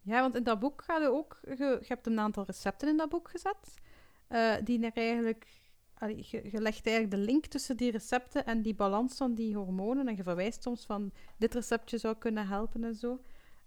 Ja, 0.00 0.20
want 0.20 0.36
in 0.36 0.42
dat 0.42 0.58
boek 0.58 0.82
ga 0.84 0.98
je 0.98 1.12
ook... 1.12 1.40
Je, 1.42 1.78
hebt 1.86 2.06
een 2.06 2.18
aantal 2.18 2.44
recepten 2.44 2.88
in 2.88 2.96
dat 2.96 3.08
boek 3.08 3.28
gezet, 3.28 3.80
uh, 4.28 4.54
die 4.64 4.84
er 4.84 4.92
eigenlijk... 4.94 5.62
Je, 6.06 6.50
je, 6.50 6.60
legt 6.60 6.86
eigenlijk 6.86 7.16
de 7.16 7.22
link 7.22 7.46
tussen 7.46 7.76
die 7.76 7.90
recepten 7.90 8.46
en 8.46 8.62
die 8.62 8.74
balans 8.74 9.16
van 9.16 9.34
die 9.34 9.56
hormonen. 9.56 10.08
En 10.08 10.16
je 10.16 10.22
verwijst 10.22 10.62
soms 10.62 10.86
van, 10.86 11.12
dit 11.38 11.54
receptje 11.54 11.98
zou 11.98 12.14
kunnen 12.18 12.48
helpen 12.48 12.84
en 12.84 12.94
zo. 12.94 13.20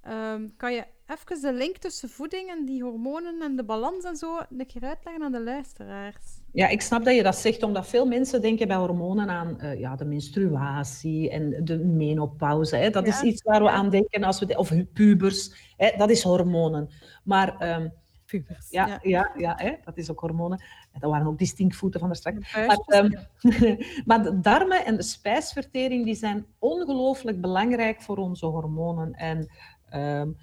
Um, 0.07 0.53
kan 0.57 0.73
je 0.73 0.85
even 1.07 1.41
de 1.41 1.53
link 1.53 1.77
tussen 1.77 2.09
voeding 2.09 2.49
en 2.49 2.65
die 2.65 2.83
hormonen 2.83 3.41
en 3.41 3.55
de 3.55 3.63
balans 3.63 4.03
en 4.03 4.15
zo 4.15 4.39
een 4.49 4.65
keer 4.65 4.83
uitleggen 4.83 5.23
aan 5.23 5.31
de 5.31 5.43
luisteraars? 5.43 6.41
Ja, 6.51 6.67
ik 6.67 6.81
snap 6.81 7.05
dat 7.05 7.15
je 7.15 7.23
dat 7.23 7.35
zegt, 7.35 7.63
omdat 7.63 7.87
veel 7.87 8.05
mensen 8.05 8.41
denken 8.41 8.67
bij 8.67 8.77
hormonen 8.77 9.29
aan 9.29 9.57
uh, 9.61 9.79
ja, 9.79 9.95
de 9.95 10.05
menstruatie 10.05 11.29
en 11.29 11.65
de 11.65 11.77
menopauze. 11.77 12.75
Hè. 12.75 12.89
Dat 12.89 13.05
ja. 13.05 13.13
is 13.13 13.21
iets 13.21 13.43
waar 13.43 13.63
we 13.63 13.69
aan 13.69 13.89
denken 13.89 14.23
als 14.23 14.39
we... 14.39 14.57
Of 14.57 14.71
pubers, 14.93 15.73
hè, 15.77 15.91
dat 15.97 16.09
is 16.09 16.23
hormonen. 16.23 16.89
Maar... 17.23 17.79
Um, 17.79 17.93
pubers, 18.25 18.69
ja, 18.69 18.87
ja. 18.87 18.99
ja, 19.01 19.31
ja 19.37 19.53
hè, 19.55 19.73
dat 19.83 19.97
is 19.97 20.11
ook 20.11 20.19
hormonen. 20.19 20.63
Dat 20.99 21.11
waren 21.11 21.27
ook 21.27 21.37
die 21.37 21.47
stinkvoeten 21.47 21.99
van 21.99 22.09
de 22.09 22.15
straks. 22.15 22.53
Maar, 22.53 23.03
um, 23.03 23.13
maar 24.05 24.23
de 24.23 24.39
darmen 24.39 24.85
en 24.85 24.95
de 24.95 25.03
spijsvertering 25.03 26.05
die 26.05 26.15
zijn 26.15 26.45
ongelooflijk 26.59 27.41
belangrijk 27.41 28.01
voor 28.01 28.17
onze 28.17 28.45
hormonen. 28.45 29.13
En 29.13 29.49
um, 29.95 30.37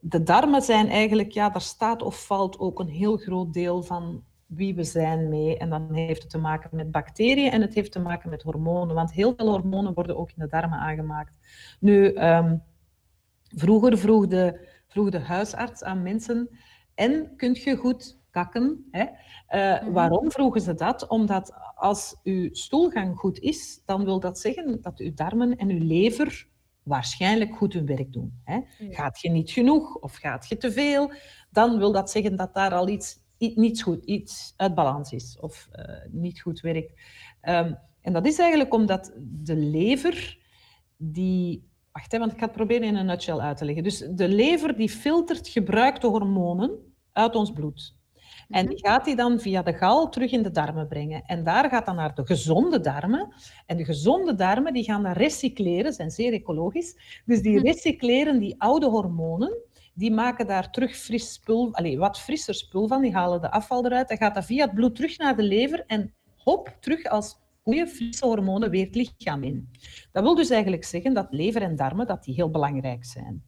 de 0.00 0.22
darmen 0.22 0.62
zijn 0.62 0.88
eigenlijk, 0.88 1.32
ja, 1.32 1.50
daar 1.50 1.60
staat 1.60 2.02
of 2.02 2.26
valt 2.26 2.58
ook 2.58 2.78
een 2.78 2.88
heel 2.88 3.16
groot 3.16 3.52
deel 3.52 3.82
van 3.82 4.24
wie 4.46 4.74
we 4.74 4.84
zijn 4.84 5.28
mee. 5.28 5.58
En 5.58 5.70
dan 5.70 5.94
heeft 5.94 6.22
het 6.22 6.30
te 6.30 6.38
maken 6.38 6.70
met 6.72 6.90
bacteriën 6.90 7.50
en 7.50 7.60
het 7.60 7.74
heeft 7.74 7.92
te 7.92 8.00
maken 8.00 8.30
met 8.30 8.42
hormonen. 8.42 8.94
Want 8.94 9.12
heel 9.12 9.34
veel 9.36 9.50
hormonen 9.50 9.94
worden 9.94 10.16
ook 10.16 10.28
in 10.28 10.42
de 10.42 10.48
darmen 10.48 10.78
aangemaakt. 10.78 11.32
Nu, 11.80 12.16
um, 12.16 12.62
vroeger 13.56 13.98
vroeg 13.98 14.26
de, 14.26 14.68
vroeg 14.86 15.10
de 15.10 15.20
huisarts 15.20 15.82
aan 15.82 16.02
mensen, 16.02 16.48
en 16.94 17.36
kunt 17.36 17.62
je 17.62 17.76
goed 17.76 18.18
kakken? 18.30 18.88
Hè? 18.90 19.02
Uh, 19.02 19.08
mm-hmm. 19.48 19.92
Waarom 19.92 20.30
vroegen 20.30 20.60
ze 20.60 20.74
dat? 20.74 21.08
Omdat 21.08 21.52
als 21.74 22.16
uw 22.22 22.48
stoelgang 22.52 23.18
goed 23.18 23.38
is, 23.38 23.82
dan 23.84 24.04
wil 24.04 24.20
dat 24.20 24.38
zeggen 24.38 24.82
dat 24.82 24.98
uw 24.98 25.14
darmen 25.14 25.56
en 25.56 25.70
uw 25.70 25.86
lever 25.86 26.48
waarschijnlijk 26.88 27.56
goed 27.56 27.72
hun 27.72 27.86
werk 27.86 28.12
doen. 28.12 28.40
Hè? 28.44 28.60
Gaat 28.90 29.20
je 29.20 29.30
niet 29.30 29.50
genoeg 29.50 29.96
of 29.96 30.14
gaat 30.16 30.48
je 30.48 30.56
te 30.56 30.72
veel, 30.72 31.12
dan 31.50 31.78
wil 31.78 31.92
dat 31.92 32.10
zeggen 32.10 32.36
dat 32.36 32.54
daar 32.54 32.74
al 32.74 32.88
iets, 32.88 33.18
iets 33.38 33.82
goed, 33.82 34.04
iets 34.04 34.54
uit 34.56 34.74
balans 34.74 35.12
is 35.12 35.38
of 35.40 35.68
uh, 35.72 35.84
niet 36.10 36.40
goed 36.40 36.60
werkt. 36.60 36.92
Um, 37.42 37.78
en 38.00 38.12
dat 38.12 38.26
is 38.26 38.38
eigenlijk 38.38 38.74
omdat 38.74 39.12
de 39.22 39.56
lever, 39.56 40.38
die... 40.96 41.66
Wacht, 41.92 42.12
hè, 42.12 42.18
want 42.18 42.32
ik 42.32 42.38
ga 42.38 42.44
het 42.44 42.54
proberen 42.54 42.86
in 42.86 42.96
een 42.96 43.06
nutshell 43.06 43.38
uit 43.38 43.56
te 43.56 43.64
leggen. 43.64 43.82
Dus 43.82 43.98
de 43.98 44.28
lever 44.28 44.76
die 44.76 44.88
filtert 44.88 45.48
gebruikte 45.48 46.06
hormonen 46.06 46.94
uit 47.12 47.34
ons 47.34 47.52
bloed. 47.52 47.96
En 48.48 48.66
die 48.66 48.78
gaat 48.78 49.04
die 49.04 49.16
dan 49.16 49.40
via 49.40 49.62
de 49.62 49.72
gal 49.72 50.08
terug 50.08 50.32
in 50.32 50.42
de 50.42 50.50
darmen 50.50 50.88
brengen. 50.88 51.22
En 51.26 51.44
daar 51.44 51.68
gaat 51.68 51.86
dan 51.86 51.96
naar 51.96 52.14
de 52.14 52.26
gezonde 52.26 52.80
darmen. 52.80 53.34
En 53.66 53.76
de 53.76 53.84
gezonde 53.84 54.34
darmen 54.34 54.72
die 54.72 54.84
gaan 54.84 55.02
dan 55.02 55.12
recycleren, 55.12 55.92
zijn 55.92 56.10
zeer 56.10 56.32
ecologisch. 56.32 57.22
Dus 57.24 57.42
die 57.42 57.60
recycleren 57.60 58.38
die 58.38 58.54
oude 58.58 58.86
hormonen. 58.86 59.56
Die 59.94 60.12
maken 60.12 60.46
daar 60.46 60.70
terug 60.70 60.96
fris 60.96 61.32
spul, 61.32 61.74
allez, 61.74 61.96
wat 61.96 62.18
frisser 62.20 62.54
spul 62.54 62.88
van. 62.88 63.02
Die 63.02 63.12
halen 63.12 63.40
de 63.40 63.50
afval 63.50 63.84
eruit. 63.84 64.08
Dan 64.08 64.16
gaat 64.16 64.34
dat 64.34 64.44
via 64.44 64.64
het 64.64 64.74
bloed 64.74 64.94
terug 64.94 65.18
naar 65.18 65.36
de 65.36 65.42
lever. 65.42 65.84
En 65.86 66.14
hop, 66.36 66.76
terug 66.80 67.04
als 67.04 67.38
goede 67.62 67.86
frisse 67.86 68.26
hormonen 68.26 68.70
weer 68.70 68.86
het 68.86 68.94
lichaam 68.94 69.42
in. 69.42 69.68
Dat 70.12 70.22
wil 70.22 70.34
dus 70.34 70.50
eigenlijk 70.50 70.84
zeggen 70.84 71.14
dat 71.14 71.26
lever 71.30 71.62
en 71.62 71.76
darmen 71.76 72.06
dat 72.06 72.24
die 72.24 72.34
heel 72.34 72.50
belangrijk 72.50 73.04
zijn. 73.04 73.42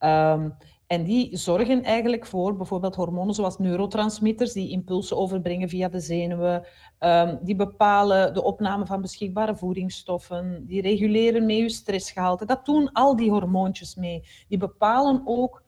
Um, 0.00 0.56
en 0.86 1.04
die 1.04 1.36
zorgen 1.36 1.82
eigenlijk 1.82 2.26
voor 2.26 2.56
bijvoorbeeld 2.56 2.94
hormonen 2.94 3.34
zoals 3.34 3.58
neurotransmitters, 3.58 4.52
die 4.52 4.70
impulsen 4.70 5.16
overbrengen 5.16 5.68
via 5.68 5.88
de 5.88 6.00
zenuwen. 6.00 6.66
Um, 7.00 7.38
die 7.42 7.56
bepalen 7.56 8.34
de 8.34 8.42
opname 8.42 8.86
van 8.86 9.00
beschikbare 9.00 9.56
voedingsstoffen. 9.56 10.66
Die 10.66 10.82
reguleren 10.82 11.46
mee 11.46 11.62
je 11.62 11.68
stressgehalte. 11.68 12.44
Dat 12.44 12.66
doen 12.66 12.92
al 12.92 13.16
die 13.16 13.30
hormoontjes 13.30 13.94
mee. 13.94 14.22
Die 14.48 14.58
bepalen 14.58 15.22
ook 15.24 15.62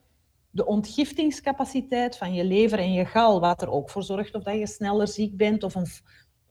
de 0.50 0.66
ontgiftingscapaciteit 0.66 2.16
van 2.16 2.34
je 2.34 2.44
lever 2.44 2.78
en 2.78 2.92
je 2.92 3.04
gal, 3.04 3.40
wat 3.40 3.62
er 3.62 3.70
ook 3.70 3.90
voor 3.90 4.02
zorgt 4.02 4.34
of 4.34 4.42
dat 4.42 4.58
je 4.58 4.66
sneller 4.66 5.08
ziek 5.08 5.36
bent 5.36 5.62
of 5.62 5.74
een 5.74 5.86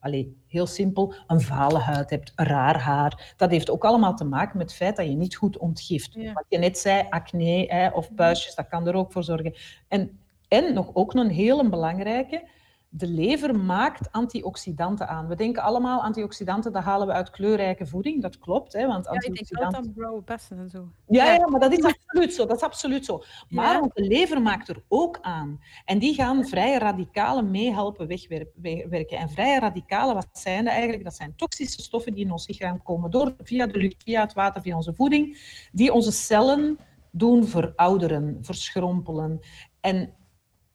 Allee, 0.00 0.36
heel 0.46 0.66
simpel, 0.66 1.14
een 1.26 1.40
vale 1.40 1.78
huid 1.78 2.10
hebt, 2.10 2.32
raar 2.36 2.80
haar. 2.80 3.34
Dat 3.36 3.50
heeft 3.50 3.70
ook 3.70 3.84
allemaal 3.84 4.14
te 4.14 4.24
maken 4.24 4.58
met 4.58 4.68
het 4.68 4.76
feit 4.76 4.96
dat 4.96 5.06
je 5.06 5.16
niet 5.16 5.36
goed 5.36 5.58
ontgift. 5.58 6.14
Ja. 6.14 6.32
Wat 6.32 6.44
je 6.48 6.58
net 6.58 6.78
zei, 6.78 7.06
acne 7.10 7.64
hè, 7.66 7.88
of 7.88 8.14
puistjes, 8.14 8.54
dat 8.54 8.68
kan 8.68 8.86
er 8.86 8.94
ook 8.94 9.12
voor 9.12 9.24
zorgen. 9.24 9.54
En, 9.88 10.18
en 10.48 10.74
nog 10.74 10.90
ook 10.94 11.14
een 11.14 11.30
hele 11.30 11.68
belangrijke, 11.68 12.48
de 12.90 13.06
lever 13.06 13.58
maakt 13.58 14.12
antioxidanten 14.12 15.08
aan. 15.08 15.28
We 15.28 15.34
denken 15.34 15.62
allemaal 15.62 16.02
antioxidanten, 16.02 16.72
dat 16.72 16.82
halen 16.82 17.06
we 17.06 17.12
uit 17.12 17.30
kleurrijke 17.30 17.86
voeding. 17.86 18.22
Dat 18.22 18.38
klopt, 18.38 18.72
hè, 18.72 18.86
want 18.86 19.06
antioxidanten... 19.06 19.92
Ja, 19.96 20.10
denk 20.10 20.24
bessen 20.24 20.58
en 20.58 20.68
zo. 20.68 20.88
Ja, 21.06 21.32
ja, 21.32 21.48
maar 21.48 21.60
dat 21.60 21.72
is 21.72 21.84
absoluut 21.84 22.34
zo. 22.34 22.46
Dat 22.46 22.56
is 22.56 22.62
absoluut 22.62 23.04
zo. 23.04 23.22
Maar 23.48 23.74
ja. 23.74 23.88
de 23.94 24.02
lever 24.02 24.42
maakt 24.42 24.68
er 24.68 24.82
ook 24.88 25.18
aan. 25.20 25.60
En 25.84 25.98
die 25.98 26.14
gaan 26.14 26.46
vrije 26.46 26.78
radicalen 26.78 27.50
meehelpen 27.50 28.06
wegwerken. 28.06 29.18
En 29.18 29.30
vrije 29.30 29.60
radicalen, 29.60 30.14
wat 30.14 30.28
zijn 30.32 30.64
dat 30.64 30.72
eigenlijk? 30.72 31.04
Dat 31.04 31.14
zijn 31.14 31.36
toxische 31.36 31.82
stoffen 31.82 32.14
die 32.14 32.24
in 32.24 32.32
ons 32.32 32.48
lichaam 32.48 32.82
komen 32.82 33.10
door, 33.10 33.34
via 33.42 33.66
de 33.66 33.78
lucht, 33.78 34.02
via 34.02 34.20
het 34.20 34.32
water, 34.32 34.62
via 34.62 34.76
onze 34.76 34.94
voeding, 34.94 35.38
die 35.72 35.92
onze 35.92 36.12
cellen 36.12 36.78
doen 37.10 37.46
verouderen, 37.46 38.38
verschrompelen. 38.40 39.40
En 39.80 40.12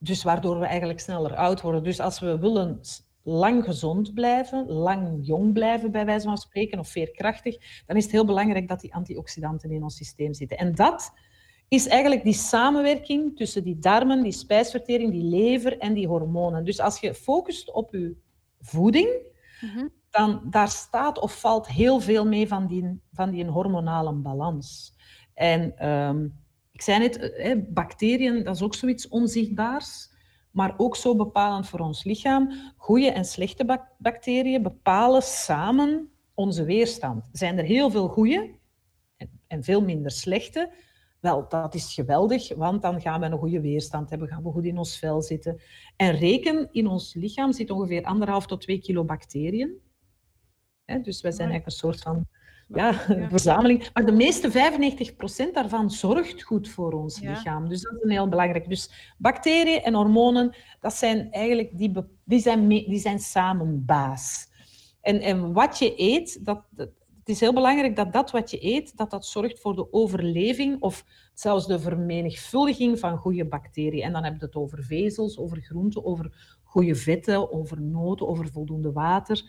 dus 0.03 0.23
waardoor 0.23 0.59
we 0.59 0.65
eigenlijk 0.65 0.99
sneller 0.99 1.35
oud 1.35 1.61
worden. 1.61 1.83
Dus 1.83 1.99
als 1.99 2.19
we 2.19 2.39
willen 2.39 2.79
lang 3.23 3.63
gezond 3.63 4.13
blijven, 4.13 4.67
lang 4.67 5.17
jong 5.21 5.53
blijven 5.53 5.91
bij 5.91 6.05
wijze 6.05 6.27
van 6.27 6.37
spreken, 6.37 6.79
of 6.79 6.87
veerkrachtig, 6.87 7.83
dan 7.85 7.95
is 7.95 8.03
het 8.03 8.11
heel 8.11 8.25
belangrijk 8.25 8.67
dat 8.67 8.81
die 8.81 8.93
antioxidanten 8.93 9.71
in 9.71 9.83
ons 9.83 9.95
systeem 9.95 10.33
zitten. 10.33 10.57
En 10.57 10.75
dat 10.75 11.11
is 11.67 11.87
eigenlijk 11.87 12.23
die 12.23 12.33
samenwerking 12.33 13.37
tussen 13.37 13.63
die 13.63 13.79
darmen, 13.79 14.23
die 14.23 14.31
spijsvertering, 14.31 15.11
die 15.11 15.23
lever 15.23 15.77
en 15.77 15.93
die 15.93 16.07
hormonen. 16.07 16.65
Dus 16.65 16.79
als 16.79 16.99
je 16.99 17.13
focust 17.13 17.71
op 17.71 17.93
je 17.93 18.15
voeding, 18.59 19.09
mm-hmm. 19.61 19.89
dan 20.09 20.41
daar 20.49 20.69
staat 20.69 21.19
of 21.19 21.39
valt 21.39 21.67
heel 21.67 21.99
veel 21.99 22.27
mee 22.27 22.47
van 22.47 22.67
die, 22.67 23.01
van 23.11 23.31
die 23.31 23.45
hormonale 23.45 24.13
balans. 24.13 24.95
En 25.33 25.89
um, 25.89 26.42
ik 26.73 26.81
zei 26.81 26.99
net, 26.99 27.17
eh, 27.17 27.57
bacteriën, 27.67 28.43
dat 28.43 28.55
is 28.55 28.61
ook 28.61 28.75
zoiets 28.75 29.07
onzichtbaars, 29.07 30.09
maar 30.51 30.73
ook 30.77 30.95
zo 30.95 31.15
bepalend 31.15 31.67
voor 31.67 31.79
ons 31.79 32.03
lichaam. 32.03 32.73
Goede 32.77 33.11
en 33.11 33.25
slechte 33.25 33.87
bacteriën 33.97 34.63
bepalen 34.63 35.21
samen 35.21 36.09
onze 36.33 36.63
weerstand. 36.63 37.23
Zijn 37.31 37.57
er 37.57 37.63
heel 37.63 37.91
veel 37.91 38.07
goede 38.07 38.55
en 39.47 39.63
veel 39.63 39.81
minder 39.81 40.11
slechte, 40.11 40.71
wel, 41.19 41.45
dat 41.49 41.75
is 41.75 41.93
geweldig, 41.93 42.55
want 42.55 42.81
dan 42.81 43.01
gaan 43.01 43.19
we 43.19 43.25
een 43.25 43.37
goede 43.37 43.61
weerstand 43.61 44.09
hebben, 44.09 44.27
gaan 44.27 44.43
we 44.43 44.51
goed 44.51 44.65
in 44.65 44.77
ons 44.77 44.97
vel 44.97 45.21
zitten. 45.21 45.61
En 45.95 46.11
reken, 46.11 46.69
in 46.71 46.87
ons 46.87 47.13
lichaam 47.13 47.53
zit 47.53 47.69
ongeveer 47.69 48.03
anderhalf 48.03 48.45
tot 48.45 48.61
twee 48.61 48.79
kilo 48.79 49.03
bacteriën. 49.03 49.81
dus 50.85 51.21
wij 51.21 51.31
zijn 51.31 51.49
eigenlijk 51.49 51.65
een 51.65 51.71
soort 51.71 52.01
van 52.01 52.27
ja, 52.73 52.93
verzameling. 53.29 53.89
Maar 53.93 54.05
de 54.05 54.11
meeste 54.11 54.51
95% 55.49 55.53
daarvan 55.53 55.91
zorgt 55.91 56.43
goed 56.43 56.69
voor 56.69 56.91
ons 56.91 57.19
lichaam. 57.19 57.69
Dus 57.69 57.81
dat 57.81 57.93
is 57.93 58.03
een 58.03 58.09
heel 58.09 58.29
belangrijk. 58.29 58.69
Dus 58.69 59.15
bacteriën 59.17 59.81
en 59.81 59.93
hormonen, 59.93 60.55
dat 60.79 60.93
zijn 60.93 61.31
eigenlijk 61.31 61.77
die, 61.77 61.91
die, 62.23 62.39
zijn, 62.39 62.67
die 62.67 62.99
zijn 62.99 63.19
samen 63.19 63.85
baas. 63.85 64.51
En, 65.01 65.21
en 65.21 65.53
wat 65.53 65.79
je 65.79 65.93
eet, 65.97 66.45
dat, 66.45 66.63
dat, 66.69 66.89
het 67.23 67.35
is 67.35 67.39
heel 67.39 67.53
belangrijk 67.53 67.95
dat 67.95 68.13
dat 68.13 68.31
wat 68.31 68.51
je 68.51 68.65
eet, 68.65 68.97
dat 68.97 69.11
dat 69.11 69.25
zorgt 69.25 69.59
voor 69.59 69.75
de 69.75 69.93
overleving 69.93 70.81
of 70.81 71.05
zelfs 71.33 71.67
de 71.67 71.79
vermenigvuldiging 71.79 72.99
van 72.99 73.17
goede 73.17 73.45
bacteriën. 73.45 74.03
En 74.03 74.11
dan 74.11 74.23
heb 74.23 74.35
je 74.39 74.45
het 74.45 74.55
over 74.55 74.83
vezels, 74.83 75.37
over 75.37 75.61
groenten, 75.61 76.05
over 76.05 76.57
goede 76.63 76.95
vetten, 76.95 77.51
over 77.51 77.81
noten, 77.81 78.27
over 78.27 78.47
voldoende 78.51 78.91
water. 78.91 79.43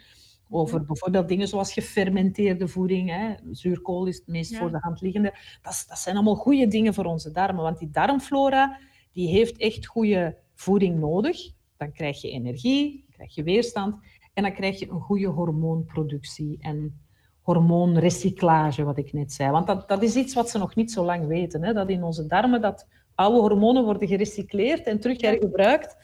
Over 0.55 0.85
bijvoorbeeld 0.85 1.29
dingen 1.29 1.49
zoals 1.49 1.73
gefermenteerde 1.73 2.69
voeding. 2.69 3.11
Hè. 3.11 3.35
Zuurkool 3.51 4.07
is 4.07 4.17
het 4.17 4.27
meest 4.27 4.51
ja. 4.51 4.59
voor 4.59 4.71
de 4.71 4.79
hand 4.81 5.01
liggende. 5.01 5.35
Dat, 5.63 5.85
dat 5.89 5.99
zijn 5.99 6.15
allemaal 6.15 6.35
goede 6.35 6.67
dingen 6.67 6.95
voor 6.95 7.05
onze 7.05 7.31
darmen. 7.31 7.63
Want 7.63 7.79
die 7.79 7.91
darmflora 7.91 8.79
die 9.13 9.29
heeft 9.29 9.57
echt 9.57 9.87
goede 9.87 10.37
voeding 10.55 10.99
nodig. 10.99 11.51
Dan 11.77 11.93
krijg 11.93 12.21
je 12.21 12.31
energie, 12.31 13.05
dan 13.07 13.15
krijg 13.15 13.35
je 13.35 13.43
weerstand. 13.43 13.97
En 14.33 14.43
dan 14.43 14.53
krijg 14.53 14.79
je 14.79 14.91
een 14.91 15.01
goede 15.01 15.27
hormoonproductie 15.27 16.57
en 16.61 17.01
hormoonrecyclage, 17.41 18.85
wat 18.85 18.99
ik 18.99 19.13
net 19.13 19.33
zei. 19.33 19.51
Want 19.51 19.67
dat, 19.67 19.89
dat 19.89 20.03
is 20.03 20.17
iets 20.17 20.35
wat 20.35 20.51
ze 20.51 20.59
nog 20.59 20.75
niet 20.75 20.93
zo 20.93 21.05
lang 21.05 21.27
weten. 21.27 21.63
Hè? 21.63 21.73
Dat 21.73 21.89
in 21.89 22.03
onze 22.03 22.27
darmen 22.27 22.61
dat 22.61 22.87
oude 23.15 23.39
hormonen 23.39 23.85
worden 23.85 24.09
gerecycleerd 24.09 24.87
en 24.87 25.01
terug 25.01 25.21
hergebruikt 25.21 25.97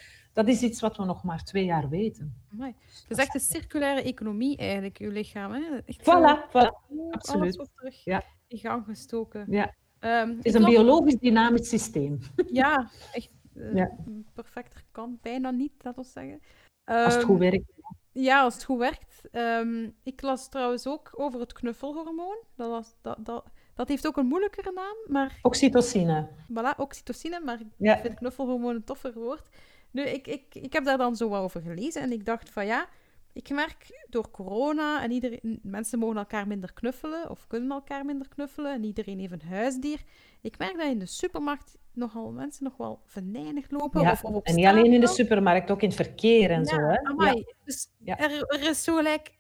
Dat 0.47 0.49
is 0.55 0.63
iets 0.63 0.81
wat 0.81 0.97
we 0.97 1.05
nog 1.05 1.23
maar 1.25 1.43
twee 1.45 1.65
jaar 1.65 1.89
weten. 1.89 2.35
Amai. 2.53 2.75
Het 2.81 3.05
is 3.09 3.17
echt 3.17 3.35
een 3.35 3.41
circulaire 3.41 4.03
economie 4.03 4.57
eigenlijk, 4.57 4.99
uw 4.99 5.11
lichaam. 5.11 5.53
Hè? 5.53 5.61
Echt 5.85 6.05
zo- 6.05 6.19
Voilà, 6.19 6.49
voilà. 6.49 6.53
Alles 6.53 7.11
absoluut. 7.11 7.69
terug 7.77 8.05
Ja. 8.05 8.23
in 8.47 8.59
gang 8.59 8.85
gestoken. 8.85 9.45
Ja. 9.49 9.75
Ehm, 9.99 10.29
Het 10.37 10.45
is 10.45 10.55
een 10.55 10.65
biologisch 10.65 11.17
dynamisch 11.17 11.69
systeem. 11.69 12.19
Ja, 12.63 12.91
echt 13.13 13.31
eh, 13.55 13.75
Ja. 13.75 13.91
perfecter 14.35 14.83
kan 14.91 15.19
bijna 15.23 15.51
niet, 15.51 15.73
dat 15.83 15.95
wil 15.95 16.05
zeggen. 16.05 16.41
Als 16.85 17.05
het 17.05 17.23
Ehm, 17.23 17.25
goed 17.31 17.39
werkt. 17.39 17.65
Ja, 18.13 18.43
als 18.43 18.55
het 18.55 18.65
goed 18.65 18.79
werkt. 18.79 19.21
Ehm, 19.31 19.91
ik 20.03 20.23
las 20.23 20.49
trouwens 20.49 20.87
ook 20.87 21.11
over 21.13 21.41
het 21.41 21.53
knuffelhormoon. 21.53 22.37
Dat, 22.57 22.69
was, 22.71 22.95
dat, 23.03 23.17
dat, 23.25 23.45
dat 23.75 23.89
heeft 23.89 24.07
ook 24.07 24.17
een 24.17 24.27
moeilijkere 24.27 24.73
naam, 24.73 24.97
maar 25.07 25.39
Oxytocine. 25.43 26.29
voilà, 26.53 26.77
oxytocine, 26.77 27.41
maar 27.45 27.61
ik 27.79 27.99
vind 28.01 28.15
knuffelhormoon 28.15 28.75
een 28.75 28.85
toffer 28.85 29.13
woord. 29.15 29.49
Nu, 29.91 30.03
ik, 30.03 30.27
ik, 30.27 30.45
ik 30.53 30.73
heb 30.73 30.85
daar 30.85 30.99
dan 30.99 31.17
zo 31.17 31.29
wat 31.29 31.43
over 31.43 31.61
gelezen 31.61 32.03
en 32.03 32.13
ik 32.13 32.25
dacht 32.25 32.51
van 32.51 32.67
ja, 32.67 32.89
ik 33.33 33.51
merk 33.51 34.07
door 34.09 34.31
corona 34.31 35.03
en 35.03 35.11
iedereen, 35.11 35.61
mensen 35.63 35.99
mogen 35.99 36.17
elkaar 36.17 36.47
minder 36.47 36.73
knuffelen 36.73 37.31
of 37.31 37.47
kunnen 37.47 37.71
elkaar 37.71 38.05
minder 38.05 38.29
knuffelen 38.29 38.73
en 38.73 38.85
iedereen 38.85 39.19
heeft 39.19 39.33
een 39.33 39.49
huisdier. 39.49 40.01
Ik 40.41 40.59
merk 40.59 40.77
dat 40.77 40.87
in 40.87 40.99
de 40.99 41.07
supermarkt 41.07 41.79
nogal 41.93 42.33
mensen 42.33 42.65
nog 42.65 42.77
wel 42.77 43.01
venijnig 43.05 43.71
lopen. 43.71 44.03
Ja, 44.03 44.13
Of, 44.13 44.25
of 44.25 44.35
op 44.35 44.47
En 44.47 44.55
niet 44.55 44.67
alleen 44.67 44.93
in 44.93 45.01
de 45.01 45.07
supermarkt, 45.07 45.71
ook 45.71 45.83
in 45.83 45.89
het 45.89 45.97
verkeer 45.97 46.51
en 46.51 46.67
zo. 46.67 46.77
Hè? 46.77 47.25
Ja. 47.25 47.43
Dus. 47.65 47.89
Er, 48.05 48.45
er 48.47 48.69
is 48.69 48.85
zo 48.85 48.97
gelijk 48.97 49.39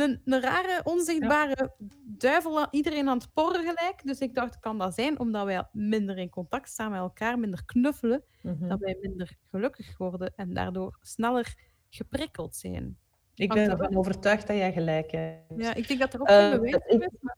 een, 0.00 0.20
een 0.24 0.40
rare, 0.40 0.80
onzichtbare 0.84 1.72
duivel 2.04 2.60
aan 2.60 2.68
iedereen 2.70 3.08
aan 3.08 3.18
het 3.18 3.32
porren 3.32 3.60
gelijk. 3.60 4.00
Dus 4.04 4.18
ik 4.18 4.34
dacht, 4.34 4.58
kan 4.60 4.78
dat 4.78 4.94
zijn 4.94 5.18
omdat 5.20 5.44
wij 5.44 5.64
minder 5.72 6.18
in 6.18 6.28
contact 6.30 6.68
staan 6.68 6.90
met 6.90 7.00
elkaar, 7.00 7.38
minder 7.38 7.64
knuffelen, 7.64 8.22
Mhm. 8.42 8.68
dat 8.68 8.78
wij 8.78 8.96
minder 9.00 9.36
gelukkig 9.50 9.98
worden 9.98 10.32
en 10.36 10.54
daardoor 10.54 10.98
sneller 11.02 11.54
geprikkeld 11.90 12.56
zijn. 12.56 12.96
Ik 13.34 13.52
Hangt 13.52 13.66
ben 13.68 13.78
ervan 13.78 13.96
overtuigd 13.96 14.46
dat 14.46 14.56
jij 14.56 14.72
gelijk 14.72 15.10
hebt. 15.10 15.42
Ja, 15.56 15.74
ik 15.74 15.88
denk 15.88 16.00
dat 16.00 16.14
er 16.14 16.20
ook 16.20 16.26
Eh, 16.28 16.50
bewijs 16.50 16.74
ik- 16.74 16.82
voor 16.88 17.02
is, 17.02 17.08
maar 17.20 17.36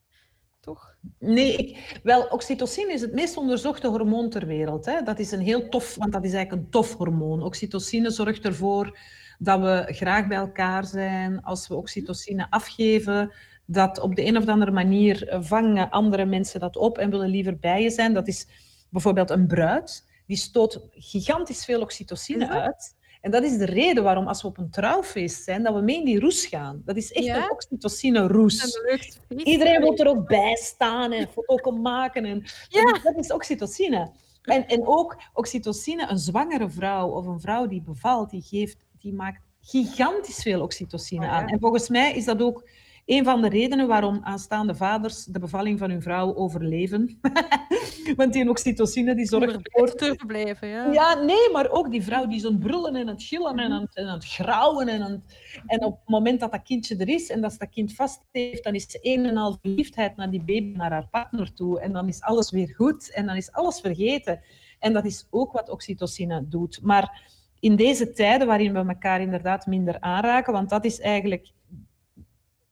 toch. 0.61 0.95
Nee, 1.19 1.57
ik, 1.57 2.01
wel, 2.03 2.23
oxytocine 2.27 2.93
is 2.93 3.01
het 3.01 3.13
meest 3.13 3.37
onderzochte 3.37 3.87
hormoon 3.89 4.31
ter 4.31 4.47
wereld. 4.47 4.85
Hè. 4.87 5.03
Dat 5.03 5.19
is 5.19 5.33
een 5.33 5.41
heel 5.41 5.69
tof, 5.69 5.95
want 5.95 6.13
dat 6.13 6.25
is 6.25 6.33
eigenlijk 6.33 6.65
een 6.65 6.71
tof 6.71 6.95
hormoon. 6.97 7.43
Oxytocine 7.43 8.11
zorgt 8.11 8.45
ervoor 8.45 8.99
dat 9.39 9.61
we 9.61 9.85
graag 9.89 10.27
bij 10.27 10.37
elkaar 10.37 10.85
zijn. 10.87 11.43
Als 11.43 11.69
we 11.69 11.75
oxytocine 11.75 12.47
afgeven, 12.51 13.33
dat 13.67 14.01
op 14.01 14.15
de 14.17 14.25
een 14.25 14.37
of 14.37 14.47
andere 14.47 14.71
manier 14.71 15.37
vangen 15.41 15.91
andere 15.91 16.25
mensen 16.25 16.61
dat 16.61 16.77
op 16.77 16.99
en 16.99 17.11
willen 17.11 17.29
liever 17.29 17.59
bij 17.59 17.83
je 17.83 17.91
zijn. 17.91 18.15
Dat 18.15 18.29
is 18.29 18.47
bijvoorbeeld 18.91 19.31
een 19.31 19.47
bruid, 19.47 20.05
die 20.27 20.37
stoot 20.37 20.81
gigantisch 20.93 21.65
veel 21.65 21.81
oxytocine 21.81 22.47
dat? 22.47 22.57
uit. 22.57 22.95
En 23.21 23.31
dat 23.31 23.43
is 23.43 23.59
de 23.59 23.65
reden 23.65 24.03
waarom 24.03 24.27
als 24.29 24.43
we 24.43 24.49
op 24.49 24.59
een 24.59 24.71
trouwfeest 24.71 25.45
zijn, 25.45 25.63
dat 25.63 25.75
we 25.75 25.81
mee 25.81 25.99
in 25.99 26.05
die 26.05 26.21
roes 26.21 26.47
gaan. 26.47 26.83
Dat 26.85 26.97
is 26.97 27.13
echt 27.13 27.25
Ja? 27.25 27.37
een 27.45 27.51
oxytocine 27.51 28.27
roes. 28.27 28.59
En 28.75 28.81
een 28.83 28.91
leuk 28.91 29.03
feest. 29.03 29.21
Iedereen 29.47 29.81
wil 29.81 29.97
er 29.97 30.07
ook 30.09 30.27
bij 30.29 30.57
staan 30.57 31.13
en 31.13 31.29
foto 31.29 31.55
kan 31.55 31.81
maken. 31.81 32.25
En, 32.25 32.45
Ja. 32.69 32.83
dat, 32.83 32.97
is, 32.97 33.03
dat 33.03 33.17
is 33.17 33.33
oxytocine. 33.33 34.11
En, 34.43 34.67
en 34.67 34.87
ook 34.87 35.17
oxytocine, 35.33 36.07
een 36.11 36.19
zwangere 36.19 36.71
vrouw 36.71 37.09
of 37.09 37.27
een 37.27 37.41
vrouw 37.41 37.67
die 37.67 37.83
bevalt, 37.83 38.31
die, 38.31 38.43
geeft, 38.43 38.84
die 39.05 39.13
maakt 39.13 39.41
gigantisch 39.61 40.43
veel 40.43 40.63
oxytocine 40.63 41.21
Oh 41.25 41.27
ja. 41.31 41.33
aan. 41.37 41.49
En 41.49 41.59
volgens 41.61 41.89
mij 41.89 42.15
is 42.15 42.25
dat 42.25 42.43
ook 42.43 42.69
een 43.07 43.25
van 43.25 43.43
de 43.43 43.49
redenen 43.49 43.87
waarom 43.87 44.21
aanstaande 44.23 44.75
vaders 44.75 45.25
de 45.25 45.39
bevalling 45.39 45.79
van 45.79 45.91
hun 45.91 46.03
vrouw 46.03 46.35
overleven. 46.35 47.19
Want 48.17 48.33
die 48.33 48.49
oxytocine 48.49 49.15
die 49.15 49.27
zorgt 49.27 49.55
ervoor 49.55 49.89
erbij 49.89 50.17
te 50.17 50.27
blijven, 50.27 50.69
ja. 50.69 50.93
ja, 50.93 51.15
nee, 51.15 51.51
maar 51.53 51.71
ook 51.71 51.91
die 51.91 52.03
vrouw 52.03 52.27
die 52.27 52.41
zo'n 52.41 52.59
brullen 52.59 52.95
en 52.97 53.07
het 53.07 53.23
gillen 53.23 53.59
en 53.59 53.73
aan 53.73 53.81
het, 53.83 53.95
en 53.97 54.07
aan 54.07 54.15
het 54.15 54.25
grauwen. 54.27 54.89
En, 54.89 55.03
aan 55.03 55.11
het- 55.11 55.39
en 55.67 55.85
op 55.85 55.99
het 55.99 56.09
moment 56.09 56.41
dat 56.41 56.53
dat 56.53 56.63
kindje 56.63 56.97
er 56.97 57.09
is 57.09 57.29
en 57.31 57.41
dat 57.41 57.53
ze 57.53 57.59
dat 57.59 57.69
kind 57.71 57.95
vast 57.95 58.21
heeft, 58.33 58.65
dan 58.65 58.75
is 58.75 58.91
ze 58.91 58.99
een 59.03 59.25
en 59.27 59.37
al 59.37 59.59
verliefdheid 59.61 60.17
naar 60.17 60.31
die 60.31 60.43
baby, 60.45 60.77
naar 60.77 60.91
haar 60.91 61.09
partner 61.11 61.53
toe. 61.55 61.81
En 61.81 61.93
dan 61.93 62.09
is 62.09 62.21
alles 62.21 62.51
weer 62.51 62.75
goed 62.77 63.13
en 63.13 63.27
dan 63.27 63.37
is 63.37 63.53
alles 63.53 63.81
vergeten. 63.81 64.41
En 64.79 64.93
dat 64.93 65.05
is 65.05 65.27
ook 65.31 65.53
wat 65.53 65.71
oxytocine 65.71 66.49
doet. 66.49 66.81
Maar 66.83 67.33
in 67.65 67.77
deze 67.77 68.13
tijden 68.13 68.47
waarin 68.47 68.73
we 68.73 68.79
elkaar 68.79 69.21
inderdaad 69.21 69.67
minder 69.67 70.01
aanraken, 70.01 70.53
want 70.53 70.71
dat 70.71 70.85
is 70.85 71.01
eigenlijk... 71.01 71.51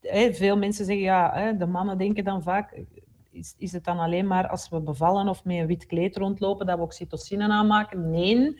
Hè, 0.01 0.33
veel 0.33 0.57
mensen 0.57 0.85
zeggen, 0.85 1.03
ja, 1.03 1.31
hè, 1.33 1.57
de 1.57 1.65
mannen 1.65 1.97
denken 1.97 2.23
dan 2.23 2.43
vaak, 2.43 2.83
is, 3.31 3.55
is 3.57 3.71
het 3.71 3.83
dan 3.83 3.99
alleen 3.99 4.27
maar 4.27 4.47
als 4.47 4.69
we 4.69 4.79
bevallen 4.79 5.27
of 5.27 5.43
met 5.43 5.57
een 5.57 5.67
wit 5.67 5.85
kleed 5.85 6.17
rondlopen 6.17 6.65
dat 6.65 6.77
we 6.77 6.83
oxytocine 6.83 7.47
aanmaken? 7.47 8.09
Nee. 8.11 8.57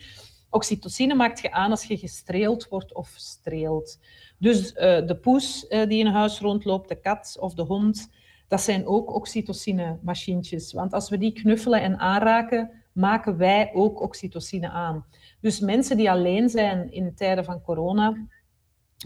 Oxytocine 0.49 1.13
maakt 1.13 1.39
je 1.39 1.51
aan 1.51 1.71
als 1.71 1.83
je 1.83 1.97
gestreeld 1.97 2.67
wordt 2.67 2.93
of 2.93 3.13
streelt. 3.15 3.99
Dus 4.37 4.73
eh, 4.73 5.05
de 5.07 5.15
poes 5.15 5.67
eh, 5.67 5.87
die 5.87 5.99
in 5.99 6.11
huis 6.11 6.39
rondloopt, 6.39 6.89
de 6.89 6.99
kat 6.99 7.37
of 7.39 7.53
de 7.53 7.63
hond, 7.63 8.09
dat 8.47 8.61
zijn 8.61 8.87
ook 8.87 9.15
oxytocine-machientjes. 9.15 10.73
Want 10.73 10.93
als 10.93 11.09
we 11.09 11.17
die 11.17 11.31
knuffelen 11.31 11.81
en 11.81 11.99
aanraken, 11.99 12.71
maken 12.91 13.37
wij 13.37 13.71
ook 13.73 14.01
oxytocine 14.01 14.69
aan. 14.69 15.05
Dus 15.43 15.59
mensen 15.59 15.97
die 15.97 16.11
alleen 16.11 16.49
zijn 16.49 16.91
in 16.91 17.15
tijden 17.15 17.45
van 17.45 17.61
corona, 17.61 18.27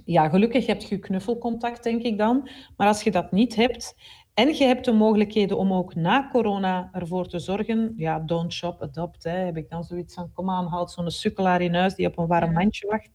ja, 0.05 0.29
gelukkig 0.29 0.65
heb 0.65 0.81
je 0.81 0.97
knuffelcontact, 0.97 1.83
denk 1.83 2.01
ik 2.01 2.17
dan. 2.17 2.49
Maar 2.75 2.88
als 2.88 3.01
je 3.03 3.11
dat 3.11 3.31
niet 3.31 3.55
hebt 3.55 3.95
en 4.33 4.55
je 4.55 4.63
hebt 4.63 4.85
de 4.85 4.91
mogelijkheden 4.91 5.57
om 5.57 5.73
ook 5.73 5.95
na 5.95 6.29
corona 6.31 6.89
ervoor 6.91 7.27
te 7.27 7.39
zorgen, 7.39 7.93
ja, 7.95 8.19
don't 8.19 8.53
shop, 8.53 8.81
adopt, 8.81 9.23
hè, 9.23 9.31
heb 9.31 9.57
ik 9.57 9.69
dan 9.69 9.83
zoiets 9.83 10.13
van, 10.13 10.31
kom 10.33 10.49
aan, 10.49 10.65
houd 10.65 10.91
zo'n 10.91 11.11
sukkelaar 11.11 11.61
in 11.61 11.75
huis 11.75 11.95
die 11.95 12.07
op 12.07 12.17
een 12.17 12.27
warm 12.27 12.53
mandje 12.53 12.88
wacht. 12.88 13.11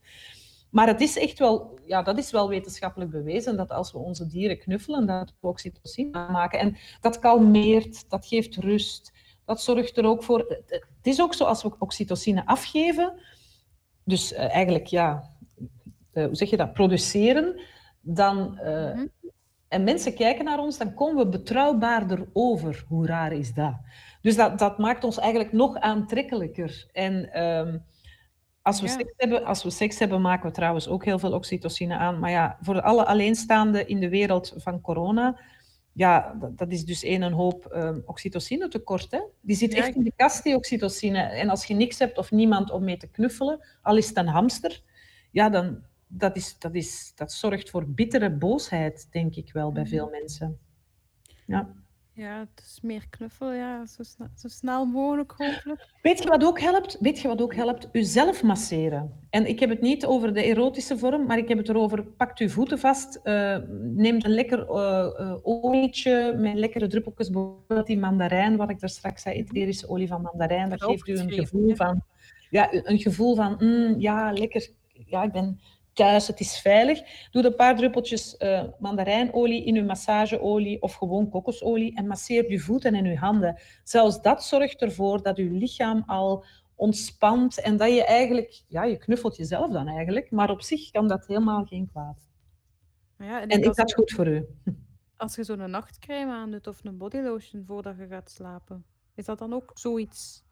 Maar 0.71 0.87
het 0.87 1.01
is 1.01 1.19
echt 1.19 1.39
wel, 1.39 1.79
ja, 1.87 2.03
dat 2.03 2.19
is 2.19 2.31
wel 2.31 2.49
wetenschappelijk 2.49 3.11
bewezen 3.11 3.57
dat 3.57 3.71
als 3.71 3.93
we 3.93 3.99
onze 3.99 4.27
dieren 4.27 4.59
knuffelen, 4.59 5.07
dat 5.07 5.35
we 5.41 5.49
oxytocine 5.49 6.13
aanmaken. 6.13 6.59
En 6.59 6.77
dat 7.01 7.19
kalmeert, 7.19 8.11
dat 8.11 8.27
geeft 8.27 8.57
rust, 8.57 9.12
dat 9.45 9.63
zorgt 9.63 9.97
er 9.97 10.05
ook 10.07 10.23
voor. 10.23 10.39
Het 10.69 10.87
is 11.03 11.21
ook 11.21 11.35
zo 11.35 11.45
als 11.45 11.63
we 11.63 11.71
oxytocine 11.79 12.47
afgeven, 12.47 13.13
dus 14.05 14.33
eh, 14.33 14.55
eigenlijk, 14.55 14.87
ja, 14.87 15.23
eh, 16.13 16.25
hoe 16.25 16.35
zeg 16.37 16.51
je 16.51 16.57
dat, 16.57 16.73
produceren, 16.73 17.61
dan, 18.01 18.59
eh, 18.59 18.95
Mhm. 18.95 19.07
en 19.69 19.85
mensen 19.85 20.15
kijken 20.15 20.45
naar 20.45 20.59
ons, 20.59 20.79
dan 20.79 20.95
komen 20.95 21.25
we 21.25 21.31
betrouwbaarder 21.31 22.29
over. 22.33 22.85
Hoe 22.89 23.07
raar 23.07 23.33
is 23.33 23.55
dat? 23.55 23.75
Dus 24.23 24.37
dat, 24.37 24.59
dat 24.59 24.79
maakt 24.79 25.05
ons 25.05 25.19
eigenlijk 25.19 25.53
nog 25.53 25.77
aantrekkelijker. 25.77 26.87
En 26.93 27.33
ehm, 27.33 27.79
als, 28.63 28.81
we 28.81 28.87
Ja. 28.87 28.93
seks 28.93 29.13
hebben, 29.17 29.45
als 29.45 29.63
we 29.63 29.71
seks 29.71 29.99
hebben, 29.99 30.21
maken 30.21 30.47
we 30.49 30.55
trouwens 30.55 30.89
ook 30.89 31.05
heel 31.05 31.19
veel 31.19 31.33
oxytocine 31.33 31.97
aan. 31.97 32.19
Maar 32.19 32.31
ja, 32.31 32.57
voor 32.61 32.81
alle 32.81 33.05
alleenstaanden 33.07 33.89
in 33.89 34.01
de 34.01 34.09
wereld 34.09 34.55
van 34.57 34.81
corona, 34.81 35.39
ja, 35.93 36.35
dat, 36.41 36.59
dat 36.59 36.73
is 36.73 36.85
dus 36.85 37.03
één 37.03 37.23
een 37.23 37.33
hoop 37.33 37.67
ehm, 37.67 38.01
oxytocine 38.05 38.69
tekort. 38.69 39.11
Hè? 39.11 39.21
Die 39.41 39.57
zit 39.57 39.75
echt 39.75 39.95
in 39.95 40.03
de 40.03 40.13
kast, 40.17 40.43
die 40.43 40.57
oxytocine. 40.57 41.19
En 41.19 41.49
als 41.49 41.65
je 41.65 41.75
niks 41.75 41.99
hebt 41.99 42.19
of 42.19 42.31
niemand 42.31 42.71
om 42.71 42.85
mee 42.85 42.97
te 42.97 43.11
knuffelen, 43.11 43.67
al 43.83 43.97
is 43.97 44.09
het 44.09 44.17
een 44.17 44.27
hamster, 44.27 44.83
ja, 45.31 45.49
dan 45.49 45.83
dat, 46.07 46.37
is, 46.37 46.59
dat, 46.59 46.75
is, 46.75 47.13
dat 47.15 47.33
zorgt 47.33 47.71
voor 47.71 47.89
bittere 47.89 48.31
boosheid, 48.31 49.09
denk 49.11 49.35
ik 49.35 49.53
wel, 49.53 49.73
bij 49.73 49.87
veel 49.87 50.09
mensen. 50.09 50.59
Ja. 51.47 51.75
Ja, 52.15 52.39
het 52.39 52.65
is 52.65 52.79
meer 52.83 53.07
knuffel, 53.11 53.53
ja, 53.53 53.87
zo, 53.87 54.03
zo 54.37 54.49
snel 54.49 54.85
mogelijk 54.85 55.35
hopelijk. 55.37 55.89
Weet 56.03 56.23
je 56.23 56.29
wat 56.29 56.45
ook 56.45 56.61
helpt? 56.61 56.97
Weet 57.01 57.21
je 57.21 57.29
wat 57.29 57.43
ook 57.43 57.55
helpt? 57.55 57.89
Uzelf 57.93 58.43
masseren. 58.43 59.13
En 59.31 59.49
ik 59.49 59.61
heb 59.61 59.71
het 59.71 59.81
niet 59.81 60.07
over 60.07 60.35
de 60.35 60.43
erotische 60.43 60.99
vorm, 60.99 61.27
maar 61.27 61.39
ik 61.39 61.49
heb 61.49 61.59
het 61.59 61.69
erover, 61.69 62.05
pakt 62.05 62.39
uw 62.39 62.49
voeten 62.49 62.79
vast, 62.79 63.21
eh, 63.23 63.57
neemt 63.81 64.25
een 64.25 64.35
lekker 64.35 64.69
eh, 64.69 65.07
eh, 65.19 65.37
olietje 65.43 66.35
met 66.39 66.55
lekkere 66.55 66.87
druppeltjes, 66.87 67.31
bijvoorbeeld 67.31 67.87
die 67.87 67.99
mandarijn, 67.99 68.57
wat 68.57 68.71
ik 68.71 68.81
daar 68.81 68.91
straks 68.91 69.23
zei, 69.23 69.37
etherische 69.37 69.89
olie 69.89 70.09
van 70.09 70.23
mandarijn, 70.23 70.71
dat 70.71 70.85
geeft 70.85 71.09
u 71.09 71.19
een 71.19 71.33
gevoel 71.33 71.77
van, 71.77 72.03
ja, 72.51 72.69
een 72.73 72.99
gevoel 72.99 73.35
van, 73.35 73.57
mm, 73.59 74.01
ja, 74.01 74.33
lekker, 74.33 74.69
ja, 75.07 75.23
ik 75.23 75.33
ben 75.33 75.61
thuis, 75.93 76.27
het 76.27 76.41
is 76.41 76.61
veilig. 76.61 77.29
Doe 77.31 77.45
een 77.45 77.55
paar 77.55 77.77
druppeltjes 77.77 78.37
eh, 78.37 78.65
mandarijnolie 78.79 79.65
in 79.65 79.77
uw 79.77 79.85
massageolie 79.85 80.83
of 80.83 80.95
gewoon 80.95 81.31
kokosolie 81.31 81.97
en 81.97 82.07
masseer 82.07 82.45
uw 82.49 82.59
voeten 82.59 82.95
en 82.95 83.07
uw 83.07 83.17
handen. 83.17 83.61
Zelfs 83.85 84.23
dat 84.23 84.45
zorgt 84.45 84.83
ervoor 84.83 85.23
dat 85.23 85.39
uw 85.39 85.59
lichaam 85.59 86.03
al 86.07 86.45
ontspant 86.75 87.61
en 87.61 87.77
dat 87.77 87.95
je 87.95 88.05
eigenlijk, 88.05 88.63
ja, 88.69 88.85
je 88.85 88.97
knuffelt 88.97 89.37
jezelf 89.37 89.73
dan 89.73 89.89
eigenlijk, 89.89 90.31
maar 90.31 90.51
op 90.51 90.63
zich 90.63 90.91
kan 90.91 91.09
dat 91.09 91.27
helemaal 91.27 91.65
geen 91.65 91.89
kwaad. 91.91 92.31
Ja, 93.19 93.41
en 93.41 93.49
En 93.49 93.63
is 93.63 93.77
dat 93.77 93.95
goed 93.95 94.11
voor 94.11 94.27
u? 94.27 94.47
als 95.17 95.35
je 95.35 95.45
zo'n 95.45 95.71
nachtcrème 95.71 96.33
aandoet 96.33 96.67
of 96.67 96.85
een 96.85 96.97
bodylotion 96.97 97.65
voordat 97.67 97.97
je 97.97 98.07
gaat 98.07 98.31
slapen, 98.31 98.85
is 99.15 99.25
dat 99.25 99.39
dan 99.39 99.53
ook 99.53 99.71
zoiets? 99.75 100.45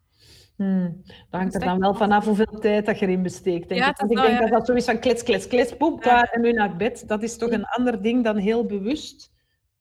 Hmm. 0.55 1.01
Dat 1.05 1.39
hangt 1.39 1.53
er 1.53 1.59
dan 1.59 1.79
wel 1.79 1.89
af. 1.89 1.97
vanaf 1.97 2.25
hoeveel 2.25 2.59
tijd 2.59 2.85
dat 2.85 2.99
je 2.99 3.05
erin 3.05 3.23
besteekt. 3.23 3.69
Denk 3.69 3.81
Ja, 3.81 3.89
ik. 3.89 3.97
Want 3.97 4.13
wel, 4.13 4.23
denk 4.23 4.35
ja. 4.35 4.41
dat 4.41 4.49
dat 4.49 4.65
zoiets 4.65 4.85
van 4.85 4.99
klets, 4.99 5.23
klets, 5.23 5.47
klets, 5.47 5.75
poep, 5.75 6.03
Ja. 6.03 6.23
en 6.23 6.41
nu 6.41 6.51
naar 6.51 6.75
bed. 6.75 7.07
Dat 7.07 7.23
is 7.23 7.37
toch 7.37 7.51
een 7.51 7.65
ander 7.65 8.01
ding 8.01 8.23
dan 8.23 8.37
heel 8.37 8.65
bewust 8.65 9.31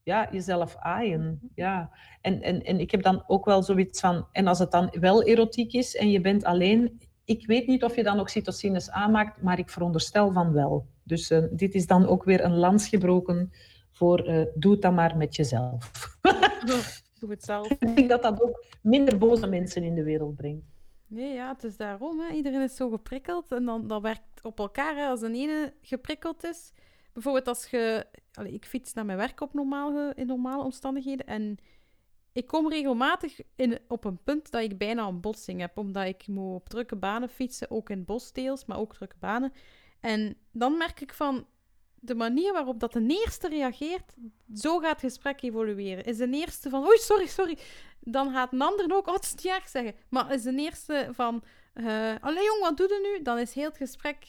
ja, 0.03 0.28
jezelf 0.32 0.76
aaien. 0.78 1.51
Ja. 1.55 1.91
En, 2.20 2.43
en, 2.43 2.62
en 2.62 2.80
ik 2.80 2.91
heb 2.91 3.03
dan 3.03 3.24
ook 3.26 3.45
wel 3.45 3.62
zoiets 3.62 4.01
van, 4.01 4.26
en 4.32 4.47
als 4.47 4.59
het 4.59 4.70
dan 4.70 4.97
wel 5.01 5.22
erotiek 5.22 5.72
is 5.72 5.97
en 5.97 6.11
je 6.11 6.20
bent 6.20 6.45
alleen, 6.45 7.01
Ik 7.24 7.47
weet 7.47 7.66
niet 7.66 7.84
of 7.84 7.97
je 7.97 8.03
dan 8.03 8.20
oxytocines 8.20 8.91
aanmaakt, 8.91 9.43
maar 9.43 9.59
ik 9.59 9.70
veronderstel 9.70 10.32
van 10.32 10.53
wel. 10.53 10.86
Dus 11.05 11.30
uh, 11.30 11.45
dit 11.51 11.74
is 11.74 11.86
dan 11.86 12.07
ook 12.07 12.24
weer 12.24 12.45
een 12.45 12.57
lans 12.57 12.88
gebroken 12.88 13.53
voor 13.93 14.28
uh, 14.28 14.43
doe 14.55 14.72
het 14.72 14.82
dan 14.82 14.95
maar 14.95 15.16
met 15.16 15.36
jezelf. 15.36 15.91
Doe 17.21 17.31
het 17.31 17.45
zelf. 17.45 17.71
ik 17.71 17.97
denk 17.97 18.09
dat 18.09 18.23
dat 18.23 18.43
ook 18.43 18.64
minder 18.83 19.18
boze 19.18 19.47
mensen 19.47 19.83
in 19.83 19.95
de 19.95 20.03
wereld 20.03 20.37
brengt. 20.37 20.64
Nee, 21.07 21.35
ja, 21.35 21.49
het 21.53 21.64
is 21.64 21.77
daarom. 21.77 22.21
Hè. 22.21 22.35
Iedereen 22.35 22.62
is 22.62 22.77
zo 22.77 22.91
geprikkeld 22.91 23.53
en 23.53 23.64
dan 23.64 23.87
dat 23.87 24.03
werkt 24.03 24.43
op 24.43 24.59
elkaar. 24.59 24.97
Hè. 24.97 25.07
Als 25.07 25.23
een 25.23 25.35
ene 25.35 25.73
geprikkeld 25.83 26.45
is, 26.45 26.73
bijvoorbeeld 27.12 27.49
als 27.49 27.66
je... 27.66 28.07
Allez, 28.33 28.53
ik 28.53 28.64
fiets 28.64 28.93
naar 28.93 29.05
mijn 29.05 29.18
werk 29.18 29.41
op 29.41 29.55
normaal, 29.55 30.12
in 30.12 30.27
normale 30.27 30.62
omstandigheden 30.62 31.27
en 31.27 31.59
ik 32.33 32.47
kom 32.47 32.68
regelmatig 32.68 33.41
in, 33.57 33.79
op 33.89 34.05
een 34.05 34.23
punt 34.25 34.51
dat 34.51 34.62
ik 34.62 34.79
bijna 34.79 35.07
een 35.07 35.21
botsing 35.21 35.61
heb, 35.61 35.79
omdat 35.79 36.07
ik 36.07 36.27
moet 36.27 36.55
op 36.55 36.68
drukke 36.68 36.97
banen 36.97 37.29
fietsen, 37.29 37.71
ook 37.71 37.91
in 37.91 38.05
bosdeels, 38.05 38.64
maar 38.64 38.79
ook 38.79 38.95
drukke 38.95 39.16
banen. 39.18 39.53
En 40.01 40.37
dan 40.53 40.77
merk 40.77 41.01
ik 41.01 41.14
van, 41.14 41.47
de 42.01 42.15
manier 42.15 42.53
waarop 42.53 42.81
dat 42.81 42.93
de 42.93 43.07
eerste 43.25 43.49
reageert, 43.49 44.13
zo 44.55 44.79
gaat 44.79 44.91
het 44.91 45.01
gesprek 45.01 45.43
evolueren. 45.43 46.05
Is 46.05 46.17
de 46.17 46.31
eerste 46.31 46.71
van, 46.71 46.87
oei, 46.87 46.99
sorry, 46.99 47.27
sorry. 47.27 47.59
Dan 48.01 48.33
gaat 48.33 48.53
een 48.53 48.63
ander 48.63 48.95
ook, 48.97 49.07
oh, 49.07 49.15
het 49.15 49.35
is 49.37 49.47
erg 49.47 49.69
zeggen. 49.69 49.95
Maar 50.09 50.33
is 50.33 50.43
de 50.43 50.57
eerste 50.57 51.09
van, 51.13 51.43
uh, 51.75 52.15
allee 52.21 52.45
jong, 52.45 52.61
wat 52.61 52.77
doe 52.77 52.89
je 52.89 53.17
nu? 53.17 53.23
Dan 53.23 53.39
is 53.39 53.55
heel 53.55 53.69
het 53.69 53.77
gesprek 53.77 54.27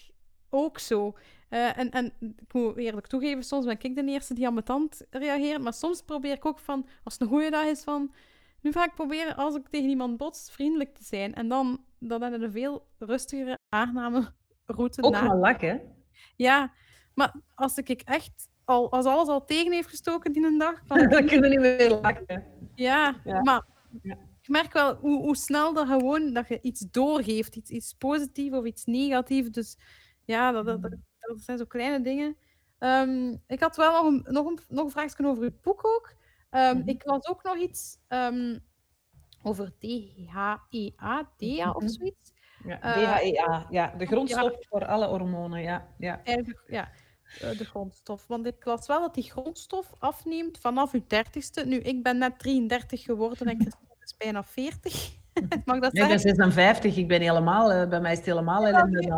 ook 0.49 0.79
zo. 0.79 1.17
Uh, 1.49 1.77
en, 1.77 1.91
en 1.91 2.13
ik 2.19 2.53
moet 2.53 2.77
eerlijk 2.77 3.07
toegeven, 3.07 3.43
soms 3.43 3.65
ben 3.65 3.77
ik 3.81 3.95
de 3.95 4.05
eerste 4.05 4.33
die 4.33 4.47
aan 4.47 4.53
mijn 4.53 4.65
tand 4.65 5.05
reageert. 5.09 5.61
Maar 5.61 5.73
soms 5.73 6.01
probeer 6.01 6.33
ik 6.33 6.45
ook 6.45 6.59
van, 6.59 6.87
als 7.03 7.13
het 7.13 7.21
een 7.21 7.27
goede 7.27 7.49
dag 7.49 7.65
is, 7.65 7.83
van... 7.83 8.13
Nu 8.61 8.71
ga 8.71 8.85
ik 8.85 8.93
proberen, 8.93 9.35
als 9.35 9.55
ik 9.55 9.67
tegen 9.69 9.89
iemand 9.89 10.17
botst, 10.17 10.51
vriendelijk 10.51 10.95
te 10.95 11.03
zijn. 11.03 11.33
En 11.33 11.47
dan, 11.47 11.85
dan 11.99 12.21
heb 12.21 12.33
je 12.33 12.45
een 12.45 12.51
veel 12.51 12.87
rustigere, 12.99 13.57
aangename 13.69 14.33
route. 14.65 15.03
Ook 15.03 15.19
wel 15.19 15.37
lachen. 15.37 15.81
Ja, 16.35 16.73
maar 17.13 17.35
als 17.55 17.77
ik 17.77 17.89
echt 17.89 18.49
al, 18.65 18.91
als 18.91 19.05
alles 19.05 19.27
al 19.27 19.45
tegen 19.45 19.71
heeft 19.71 19.89
gestoken 19.89 20.31
die 20.31 20.45
een 20.45 20.57
dag, 20.57 20.83
dan, 20.83 20.97
dan 21.09 21.25
kunnen 21.25 21.41
we 21.41 21.47
niet 21.47 21.59
meer 21.59 21.89
lachen. 21.89 22.45
Ja, 22.75 23.15
ja. 23.23 23.41
maar 23.41 23.65
ja. 24.01 24.17
ik 24.41 24.49
merk 24.49 24.73
wel 24.73 24.95
hoe, 24.95 25.21
hoe 25.21 25.35
snel 25.35 25.73
dat 25.73 25.87
gewoon 25.87 26.33
dat 26.33 26.47
je 26.47 26.61
iets 26.61 26.85
doorgeeft, 26.91 27.55
iets, 27.55 27.69
iets 27.69 27.93
positiefs 27.93 28.57
of 28.57 28.65
iets 28.65 28.85
negatiefs. 28.85 29.49
Dus 29.49 29.77
ja, 30.25 30.51
dat, 30.51 30.65
dat, 30.65 30.81
dat, 30.81 30.91
dat 31.19 31.41
zijn 31.41 31.57
zo 31.57 31.65
kleine 31.65 32.01
dingen. 32.01 32.37
Um, 32.79 33.41
ik 33.47 33.59
had 33.59 33.75
wel 33.75 33.91
nog 33.91 34.05
een, 34.05 34.33
nog 34.33 34.45
een, 34.45 34.59
nog 34.67 34.85
een 34.85 34.91
vraagje 34.91 35.27
over 35.27 35.43
uw 35.43 35.57
boek 35.61 35.85
ook. 35.85 36.13
Um, 36.51 36.61
mm 36.61 36.79
-hmm. 36.79 36.87
Ik 36.87 37.05
las 37.05 37.27
ook 37.27 37.43
nog 37.43 37.57
iets 37.57 37.97
um, 38.09 38.59
over 39.43 39.71
DHEA, 39.79 40.61
DHA 40.69 41.71
of 41.71 41.83
zoiets. 41.85 42.33
Ja, 42.63 42.77
DHEA, 42.79 43.67
ja, 43.69 43.93
de 43.97 44.05
grondstof 44.05 44.51
ja. 44.51 44.57
voor 44.69 44.85
alle 44.85 45.07
hormonen, 45.07 45.61
ja. 45.61 45.87
ja. 45.97 46.21
Eigenlijk, 46.23 46.63
ja, 46.67 46.89
de 47.39 47.65
grondstof. 47.65 48.27
Want 48.27 48.45
ik 48.45 48.65
las 48.65 48.87
wel 48.87 49.01
dat 49.01 49.13
die 49.13 49.31
grondstof 49.31 49.93
afneemt 49.99 50.57
vanaf 50.57 50.93
uw 50.93 51.03
dertigste. 51.07 51.65
Nu, 51.65 51.77
ik 51.77 52.03
ben 52.03 52.17
net 52.17 52.39
33 52.39 53.01
geworden 53.01 53.47
en 53.47 53.59
Christine 53.59 53.95
is 54.05 54.17
bijna 54.17 54.43
40. 54.43 55.19
Mag 55.65 55.79
dat 55.79 55.93
nee, 55.93 56.03
ik 56.03 56.09
ben 56.09 56.19
56, 56.19 56.97
ik 56.97 57.07
ben 57.07 57.21
helemaal, 57.21 57.71
uh, 57.71 57.89
bij 57.89 58.01
mij 58.01 58.11
is 58.11 58.17
het 58.17 58.25
helemaal 58.25 58.61
dan. 58.61 58.91
Ja, 58.91 59.15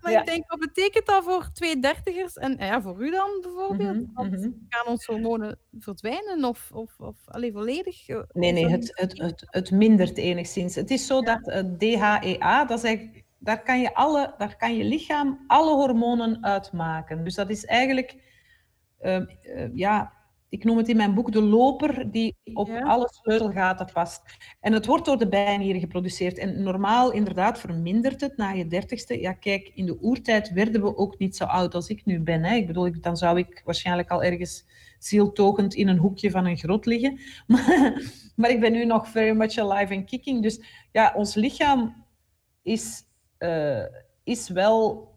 maar 0.00 0.12
ja. 0.12 0.20
ik 0.20 0.26
denk, 0.26 0.50
wat 0.50 0.58
betekent 0.58 1.06
dat 1.06 1.24
voor 1.24 1.50
twee 1.52 1.80
dertigers 1.80 2.36
en 2.36 2.56
ja, 2.58 2.82
voor 2.82 3.02
u 3.02 3.10
dan 3.10 3.38
bijvoorbeeld? 3.42 3.96
Mm 3.96 4.10
-hmm, 4.14 4.26
mm 4.26 4.34
-hmm. 4.34 4.66
Gaan 4.68 4.86
onze 4.86 5.12
hormonen 5.12 5.58
verdwijnen 5.78 6.44
of, 6.44 6.70
of, 6.72 6.94
of 6.98 7.16
alleen 7.24 7.52
volledig? 7.52 8.06
Nee, 8.32 8.52
nee, 8.52 8.68
het, 8.68 8.90
het, 8.94 9.18
het, 9.18 9.44
het 9.46 9.70
mindert 9.70 10.16
enigszins. 10.16 10.74
Het 10.74 10.90
is 10.90 11.06
zo 11.06 11.20
ja. 11.20 11.36
dat 11.36 11.64
uh, 11.64 11.76
DHEA, 11.78 12.64
dat 12.64 12.78
is 12.78 12.84
eigenlijk, 12.84 13.21
daar, 13.42 13.62
kan 13.62 13.80
je 13.80 13.94
alle, 13.94 14.34
daar 14.38 14.56
kan 14.56 14.76
je 14.76 14.84
lichaam 14.84 15.44
alle 15.46 15.74
hormonen 15.74 16.44
uitmaken. 16.44 17.24
Dus 17.24 17.34
dat 17.34 17.50
is 17.50 17.64
eigenlijk, 17.64 18.16
uh, 19.00 19.22
ja 19.74 20.22
ik 20.52 20.64
noem 20.64 20.76
het 20.76 20.88
in 20.88 20.96
mijn 20.96 21.14
boek 21.14 21.32
de 21.32 21.42
loper 21.42 22.10
die 22.10 22.36
op 22.54 22.68
ja. 22.68 22.80
alle 22.80 23.08
sleutelgaten 23.22 23.88
past. 23.92 24.22
En 24.60 24.72
het 24.72 24.86
wordt 24.86 25.04
door 25.04 25.18
de 25.18 25.28
bijnieren 25.28 25.80
geproduceerd. 25.80 26.38
En 26.38 26.62
normaal, 26.62 27.12
inderdaad, 27.12 27.58
vermindert 27.58 28.20
het 28.20 28.36
na 28.36 28.50
je 28.50 28.66
dertigste. 28.66 29.20
Ja, 29.20 29.32
kijk, 29.32 29.70
in 29.74 29.86
de 29.86 29.98
oertijd 30.00 30.52
werden 30.52 30.82
we 30.82 30.96
ook 30.96 31.18
niet 31.18 31.36
zo 31.36 31.44
oud 31.44 31.74
als 31.74 31.88
ik 31.88 32.04
nu 32.04 32.20
ben. 32.20 32.44
Hè. 32.44 32.54
Ik 32.54 32.66
bedoel, 32.66 33.00
dan 33.00 33.16
zou 33.16 33.38
ik 33.38 33.62
waarschijnlijk 33.64 34.10
al 34.10 34.22
ergens 34.22 34.64
zieltogend 34.98 35.74
in 35.74 35.88
een 35.88 35.98
hoekje 35.98 36.30
van 36.30 36.46
een 36.46 36.56
grot 36.56 36.86
liggen. 36.86 37.18
Maar, 37.46 38.02
maar 38.36 38.50
ik 38.50 38.60
ben 38.60 38.72
nu 38.72 38.84
nog 38.84 39.08
very 39.08 39.36
much 39.36 39.58
alive 39.58 39.94
and 39.94 40.04
kicking. 40.04 40.42
Dus 40.42 40.60
ja, 40.90 41.12
ons 41.16 41.34
lichaam 41.34 42.04
is, 42.62 43.02
uh, 43.42 43.84
is 44.24 44.48
wel 44.48 45.10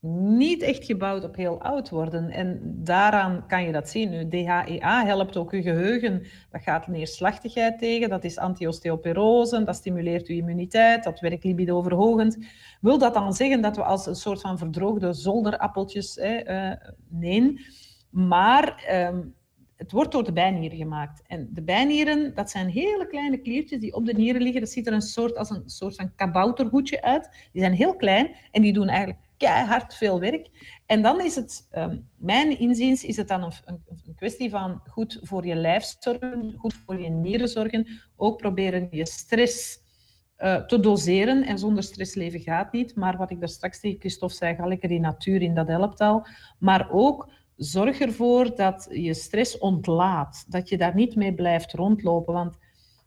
niet 0.00 0.62
echt 0.62 0.84
gebouwd 0.84 1.24
op 1.24 1.36
heel 1.36 1.60
oud 1.60 1.90
worden. 1.90 2.30
En 2.30 2.60
daaraan 2.84 3.46
kan 3.46 3.62
je 3.62 3.72
dat 3.72 3.88
zien. 3.88 4.10
Nu, 4.10 4.28
DHEA 4.28 5.04
helpt 5.04 5.36
ook 5.36 5.50
je 5.52 5.62
geheugen. 5.62 6.26
Dat 6.50 6.62
gaat 6.62 6.86
neerslachtigheid 6.86 7.78
tegen, 7.78 8.08
dat 8.08 8.24
is 8.24 8.38
anti-osteoporose, 8.38 9.64
dat 9.64 9.76
stimuleert 9.76 10.26
je 10.26 10.34
immuniteit, 10.34 11.04
dat 11.04 11.20
werkt 11.20 11.44
libido-verhogend. 11.44 12.38
Wil 12.80 12.98
dat 12.98 13.14
dan 13.14 13.32
zeggen 13.32 13.60
dat 13.60 13.76
we 13.76 13.82
als 13.82 14.06
een 14.06 14.14
soort 14.14 14.40
van 14.40 14.58
verdroogde 14.58 15.12
zolderappeltjes... 15.12 16.14
Hè, 16.14 16.70
uh, 16.70 16.76
nee, 17.08 17.66
maar... 18.10 18.84
Um, 19.12 19.38
het 19.80 19.92
wordt 19.92 20.12
door 20.12 20.24
de 20.24 20.32
bijnieren 20.32 20.78
gemaakt. 20.78 21.22
En 21.26 21.48
de 21.52 21.62
bijnieren, 21.62 22.34
dat 22.34 22.50
zijn 22.50 22.68
hele 22.68 23.06
kleine 23.06 23.38
kliertjes 23.38 23.80
die 23.80 23.94
op 23.94 24.06
de 24.06 24.12
nieren 24.12 24.42
liggen. 24.42 24.60
Dat 24.60 24.70
ziet 24.70 24.86
er 24.86 24.92
een 24.92 25.00
soort, 25.00 25.36
als 25.36 25.50
een 25.50 25.62
soort 25.66 25.94
van 25.94 26.14
kabouterhoedje 26.14 27.02
uit. 27.02 27.48
Die 27.52 27.62
zijn 27.62 27.72
heel 27.72 27.96
klein 27.96 28.36
en 28.50 28.62
die 28.62 28.72
doen 28.72 28.88
eigenlijk 28.88 29.18
keihard 29.36 29.94
veel 29.94 30.20
werk. 30.20 30.48
En 30.86 31.02
dan 31.02 31.20
is 31.20 31.34
het, 31.34 31.68
um, 31.72 32.08
mijn 32.16 32.58
inziens, 32.58 33.04
is 33.04 33.16
het 33.16 33.28
dan 33.28 33.42
een, 33.42 33.52
een, 33.64 33.82
een, 33.86 34.14
kwestie 34.14 34.50
van 34.50 34.80
goed 34.86 35.18
voor 35.22 35.46
je 35.46 35.54
lijf 35.54 35.96
zorgen, 35.98 36.54
goed 36.56 36.74
voor 36.74 37.00
je 37.00 37.08
nieren 37.08 37.48
zorgen. 37.48 37.86
Ook 38.16 38.36
proberen 38.38 38.88
je 38.90 39.06
stress 39.06 39.78
uh, 40.38 40.56
te 40.56 40.80
doseren. 40.80 41.42
En 41.42 41.58
zonder 41.58 41.82
stress 41.82 42.14
leven 42.14 42.40
gaat 42.40 42.72
niet. 42.72 42.96
Maar 42.96 43.16
wat 43.16 43.30
ik 43.30 43.40
daar 43.40 43.48
straks 43.48 43.80
tegen 43.80 44.00
Christophe 44.00 44.34
zei, 44.34 44.54
ga 44.54 44.88
die 44.88 45.00
natuur 45.00 45.42
in, 45.42 45.54
dat 45.54 45.68
helpt 45.68 46.00
al. 46.00 46.26
Maar 46.58 46.90
ook 46.90 47.28
zorg 47.60 48.00
ervoor 48.00 48.56
dat 48.56 48.88
je 48.90 49.14
stress 49.14 49.58
ontlaat. 49.58 50.44
Dat 50.48 50.68
je 50.68 50.76
daar 50.76 50.94
niet 50.94 51.16
mee 51.16 51.34
blijft 51.34 51.72
rondlopen. 51.72 52.34
Want 52.34 52.56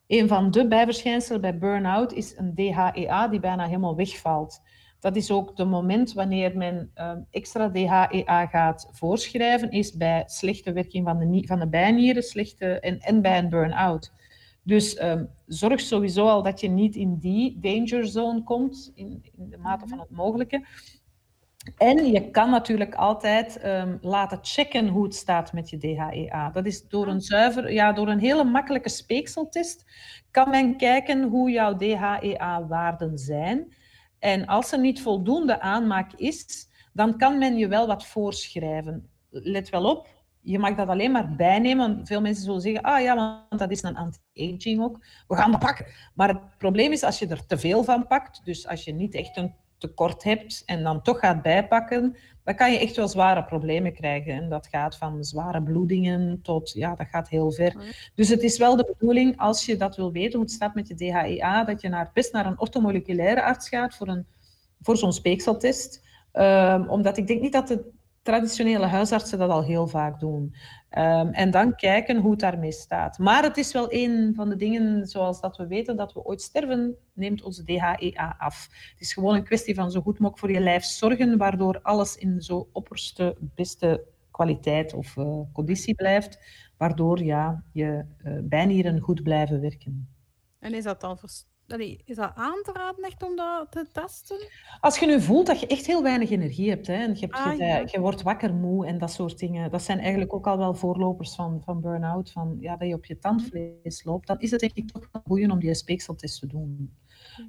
een 0.07 0.27
van 0.27 0.51
de 0.51 0.67
bijverschijnselen 0.67 1.41
bij 1.41 1.57
burn-out 1.57 2.13
is 2.13 2.37
een 2.37 2.53
DHEA 2.55 3.27
die 3.27 3.39
bijna 3.39 3.65
helemaal 3.65 3.95
wegvalt. 3.95 4.61
Dat 4.99 5.15
is 5.15 5.31
ook 5.31 5.51
het 5.55 5.67
moment 5.67 6.13
wanneer 6.13 6.57
men 6.57 6.91
uh, 6.95 7.11
extra 7.31 7.69
DHEA 7.69 8.45
gaat 8.45 8.89
voorschrijven, 8.91 9.71
is 9.71 9.97
bij 9.97 10.23
slechte 10.25 10.73
werking 10.73 11.05
van 11.05 11.19
de, 11.19 11.47
van 11.47 11.59
de 11.59 11.67
bijnieren 11.67 12.23
slechte, 12.23 12.79
en, 12.79 12.99
en 12.99 13.21
bij 13.21 13.37
een 13.37 13.49
burn-out. 13.49 14.11
Dus 14.63 15.01
um, 15.01 15.29
zorg 15.45 15.79
sowieso 15.79 16.27
al 16.27 16.43
dat 16.43 16.61
je 16.61 16.69
niet 16.69 16.95
in 16.95 17.17
die 17.17 17.59
danger 17.59 18.07
zone 18.07 18.43
komt, 18.43 18.91
in, 18.95 19.23
in 19.37 19.49
de 19.49 19.57
mate 19.57 19.87
van 19.87 19.99
het 19.99 20.09
mogelijke. 20.09 20.65
En 21.78 22.05
je 22.05 22.30
kan 22.30 22.49
natuurlijk 22.49 22.95
altijd 22.95 23.66
um, 23.66 23.97
laten 24.01 24.39
checken 24.41 24.88
hoe 24.88 25.03
het 25.03 25.16
staat 25.16 25.53
met 25.53 25.70
je 25.70 25.78
DHEA. 25.78 26.49
Dat 26.49 26.66
is 26.66 26.88
door 26.88 27.07
een 27.07 27.22
zuiver, 27.22 27.74
ja, 27.74 27.91
door 27.91 28.07
een 28.07 28.20
hele 28.20 28.43
makkelijke 28.43 28.89
speekseltest 28.89 29.86
kan 30.32 30.49
men 30.49 30.78
kijken 30.78 31.24
hoe 31.24 31.51
jouw 31.51 31.76
DHEA-waarden 31.76 33.18
zijn. 33.18 33.76
En 34.20 34.45
als 34.45 34.72
er 34.72 34.80
niet 34.80 35.01
voldoende 35.01 35.59
aanmaak 35.59 36.14
is, 36.14 36.70
dan 36.93 37.18
kan 37.18 37.38
men 37.38 37.57
je 37.57 37.68
wel 37.68 37.88
wat 37.88 38.05
voorschrijven. 38.05 39.09
Let 39.30 39.70
wel 39.70 39.89
op, 39.89 40.07
je 40.41 40.59
mag 40.59 40.76
dat 40.76 40.88
alleen 40.88 41.11
maar 41.11 41.36
bijnemen. 41.36 42.05
Veel 42.05 42.22
mensen 42.22 42.43
zullen 42.43 42.61
zeggen, 42.61 42.82
ah 42.82 43.01
ja, 43.01 43.16
want 43.16 43.61
dat 43.61 43.72
is 43.72 43.84
een 43.84 43.95
anti-aging 43.95 44.84
ook. 44.84 45.05
We 45.28 45.36
gaan 45.36 45.51
dat 45.51 45.59
pakken. 45.59 45.86
Maar 46.14 46.28
het 46.28 46.57
probleem 46.57 46.91
is 46.91 47.03
als 47.03 47.20
je 47.20 47.28
er 47.28 47.45
te 47.45 47.57
veel 47.57 47.84
van 47.84 48.07
pakt, 48.07 48.41
dus 48.43 48.68
als 48.68 48.84
je 48.84 48.93
niet 48.93 49.16
echt 49.16 49.38
een 49.38 49.55
tekort 49.88 50.23
hebt 50.23 50.63
en 50.65 50.84
dan 50.84 51.01
toch 51.01 51.19
gaat 51.19 51.41
bijpakken, 51.41 52.17
dan 52.43 52.55
kan 52.55 52.71
je 52.71 52.79
echt 52.79 52.95
wel 52.95 53.07
zware 53.07 53.43
problemen 53.43 53.93
krijgen. 53.93 54.34
En 54.34 54.49
dat 54.49 54.67
gaat 54.67 54.97
van 54.97 55.23
zware 55.23 55.63
bloedingen 55.63 56.41
tot, 56.41 56.71
ja, 56.71 56.95
dat 56.95 57.07
gaat 57.07 57.29
heel 57.29 57.51
ver. 57.51 57.75
Dus 58.15 58.29
het 58.29 58.43
is 58.43 58.57
wel 58.57 58.75
de 58.75 58.95
bedoeling, 58.97 59.38
als 59.38 59.65
je 59.65 59.77
dat 59.77 59.95
wil 59.95 60.11
weten, 60.11 60.34
hoe 60.34 60.41
het 60.41 60.51
staat 60.51 60.75
met 60.75 60.88
je 60.88 60.95
DHEA, 60.95 61.63
dat 61.63 61.81
je 61.81 61.89
naar, 61.89 62.11
best 62.13 62.34
naar 62.34 62.45
een 62.45 62.59
orthomoleculaire 62.59 63.43
arts 63.43 63.69
gaat 63.69 63.95
voor, 63.95 64.07
een, 64.07 64.25
voor 64.81 64.97
zo'n 64.97 65.13
speekseltest. 65.13 66.01
Um, 66.34 66.89
omdat 66.89 67.17
ik 67.17 67.27
denk 67.27 67.41
niet 67.41 67.53
dat 67.53 67.67
de 67.67 67.91
traditionele 68.24 68.86
huisartsen 68.86 69.39
dat 69.39 69.49
al 69.49 69.63
heel 69.63 69.88
vaak 69.88 70.19
doen. 70.19 70.55
Um, 70.97 71.30
en 71.30 71.51
dan 71.51 71.76
kijken 71.76 72.17
hoe 72.17 72.32
het 72.32 72.39
daarmee 72.39 72.71
staat. 72.71 73.17
Maar 73.17 73.43
het 73.43 73.57
is 73.57 73.71
wel 73.71 73.93
een 73.93 74.34
van 74.36 74.49
de 74.49 74.55
dingen, 74.55 75.07
zoals 75.07 75.41
dat 75.41 75.57
we 75.57 75.67
weten, 75.67 75.95
dat 75.95 76.13
we 76.13 76.24
ooit 76.24 76.41
sterven, 76.41 76.95
neemt 77.13 77.43
onze 77.43 77.63
DHEA 77.63 78.36
af. 78.38 78.67
Het 78.91 79.01
is 79.01 79.13
gewoon 79.13 79.36
een 79.36 79.43
kwestie 79.43 79.76
van 79.76 79.91
zo 79.91 80.01
goed 80.01 80.19
mogelijk 80.19 80.39
voor 80.39 80.51
je 80.51 80.59
lijf 80.59 80.84
zorgen, 80.84 81.38
waardoor 81.38 81.80
alles 81.82 82.15
in 82.15 82.41
zo 82.41 82.69
opperste, 82.71 83.36
beste 83.39 84.03
kwaliteit 84.32 84.93
of 84.93 85.15
uh, 85.15 85.39
conditie 85.53 85.95
blijft, 85.95 86.39
waardoor 86.78 87.24
ja, 87.24 87.63
je 87.71 88.05
uh, 88.24 88.39
bijnieren 88.43 88.99
goed 88.99 89.24
blijven 89.24 89.61
werken. 89.61 90.09
En 90.59 90.74
is 90.74 90.84
dat 90.84 91.01
dan 91.01 91.17
allee, 91.68 92.01
is 92.05 92.16
dat 92.16 92.32
aan 92.36 92.61
te 92.64 92.72
raden 92.74 93.03
echt 93.03 93.24
om 93.24 93.36
dat 93.36 93.72
te 93.72 93.86
testen? 93.91 94.38
Als 94.80 94.99
je 94.99 95.05
nu 95.05 95.22
voelt 95.22 95.45
dat 95.47 95.59
je 95.59 95.68
echt 95.68 95.86
heel 95.86 96.03
weinig 96.03 96.30
energie 96.30 96.70
hebt, 96.70 96.88
hè, 96.88 96.93
en 96.93 97.14
je, 97.14 97.20
hebt, 97.20 97.34
Ah, 97.34 97.57
je, 97.57 97.64
ja. 97.64 97.84
je 97.86 97.99
wordt 97.99 98.22
wakker 98.22 98.53
moe 98.53 98.86
en 98.86 98.97
dat 98.97 99.11
soort 99.11 99.39
dingen, 99.39 99.72
dat 99.72 99.82
zijn 99.82 99.99
eigenlijk 99.99 100.34
ook 100.34 100.47
al 100.47 100.57
wel 100.57 100.74
voorlopers 100.74 101.36
van, 101.36 101.61
van 101.64 101.82
burn-out, 101.82 102.32
van 102.32 102.57
ja, 102.59 102.76
dat 102.76 102.88
je 102.88 102.93
op 102.93 103.05
je 103.05 103.20
tandvlees 103.20 104.03
loopt, 104.03 104.28
dan 104.28 104.39
is 104.39 104.51
het 104.51 104.59
denk 104.59 104.74
ik 104.74 104.91
toch 104.91 105.09
wel 105.11 105.22
goed 105.26 105.51
om 105.51 105.59
die 105.59 105.74
speekseltest 105.74 106.39
te 106.39 106.47
doen. 106.47 106.93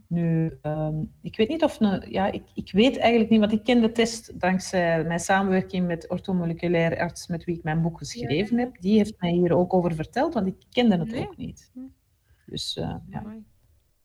Nu, 0.09 0.59
ehm, 0.63 1.05
ik 1.23 1.37
weet 1.37 1.49
niet 1.49 1.63
of 1.65 1.81
een, 1.81 2.11
ja, 2.11 2.27
ik, 2.33 2.43
ik 2.55 2.73
weet 2.73 2.97
eigenlijk 2.99 3.31
niet, 3.31 3.41
want 3.41 3.53
ik 3.53 3.65
ken 3.65 3.81
de 3.81 3.93
test 3.93 4.41
dankzij 4.41 5.05
mijn 5.05 5.21
samenwerking 5.21 5.87
met 5.87 6.11
orthomoleculaire 6.11 6.99
arts 7.01 7.27
met 7.27 7.45
wie 7.45 7.57
ik 7.57 7.63
mijn 7.63 7.83
boek 7.83 7.99
geschreven 7.99 8.59
heb. 8.59 8.81
Die 8.81 8.97
heeft 8.97 9.15
mij 9.21 9.31
hier 9.31 9.57
ook 9.57 9.75
over 9.75 9.95
verteld, 9.95 10.35
want 10.35 10.47
ik 10.47 10.57
kende 10.71 10.97
het 10.99 11.11
Nee. 11.11 11.27
ook 11.27 11.37
niet. 11.37 11.71
Hm. 11.75 11.81
Dus 12.47 12.77
eh, 12.77 12.95
ja. 13.11 13.23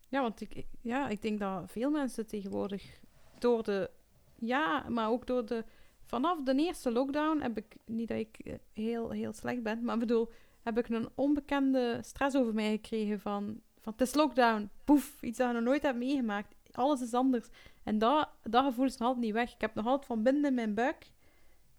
Ja, 0.10 0.22
want 0.22 0.42
ik, 0.42 0.54
ik- 0.56 0.68
ja, 0.82 1.08
ik 1.10 1.22
denk 1.22 1.40
dat 1.40 1.72
veel 1.72 1.90
mensen 1.92 2.28
tegenwoordig 2.28 3.00
door 3.40 3.64
de... 3.64 3.90
Ja, 4.36 4.86
maar 4.90 5.10
ook 5.10 5.28
door 5.28 5.46
de... 5.46 5.64
Vanaf 6.06 6.44
de 6.44 6.56
eerste 6.56 6.92
lockdown 6.92 7.42
heb 7.42 7.58
ik... 7.58 7.76
Niet 7.86 8.08
dat 8.08 8.18
ik 8.18 8.40
eh, 8.44 8.54
heel, 8.74 9.10
heel 9.10 9.34
slecht 9.34 9.64
ben, 9.64 9.84
maar 9.84 9.94
ik 9.94 10.00
bedoel... 10.00 10.30
Heb 10.64 10.78
ik 10.78 10.90
een 10.90 11.10
onbekende 11.16 12.00
stress 12.02 12.36
over 12.36 12.54
mij 12.54 12.72
gekregen 12.72 13.20
van... 13.20 13.62
Van 13.82 13.92
het 13.94 14.02
is 14.02 14.14
lockdown. 14.14 14.70
Poef. 14.84 15.22
Iets 15.24 15.38
dat 15.38 15.48
je 15.48 15.54
nog 15.54 15.64
nooit 15.64 15.82
hebt 15.82 15.98
meegemaakt. 15.98 16.56
Alles 16.72 17.02
is 17.02 17.14
anders. 17.14 17.48
En 17.84 17.98
dat, 17.98 18.30
dat 18.44 18.64
gevoel 18.66 18.86
is 18.86 18.98
nog 18.98 19.08
altijd 19.08 19.26
niet 19.26 19.34
weg. 19.34 19.54
Ik 19.54 19.62
heb 19.62 19.76
nog 19.76 19.86
altijd 19.86 20.06
van 20.06 20.24
binnen 20.24 20.46
in 20.46 20.54
mijn 20.54 20.74
buik... 20.74 21.12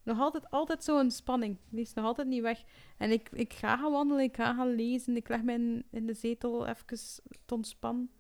Nog 0.03 0.19
altijd, 0.21 0.51
altijd 0.51 0.85
zo'n 0.85 1.11
spanning. 1.11 1.57
Die 1.69 1.81
is 1.81 1.95
nog 1.95 2.05
altijd 2.05 2.29
niet 2.29 2.43
weg. 2.43 2.63
En 2.99 3.11
ik, 3.11 3.29
ik 3.33 3.53
ga 3.53 3.77
gaan 3.77 3.93
wandelen, 3.93 4.25
ik 4.25 4.37
ga 4.37 4.55
gaan 4.55 4.75
lezen. 4.75 5.17
Ik 5.17 5.29
leg 5.29 5.43
me 5.43 5.53
in, 5.53 5.85
in 5.91 6.07
de 6.07 6.15
zetel 6.15 6.67
even 6.67 6.87
te 7.47 7.55
ontspannen. 7.55 8.11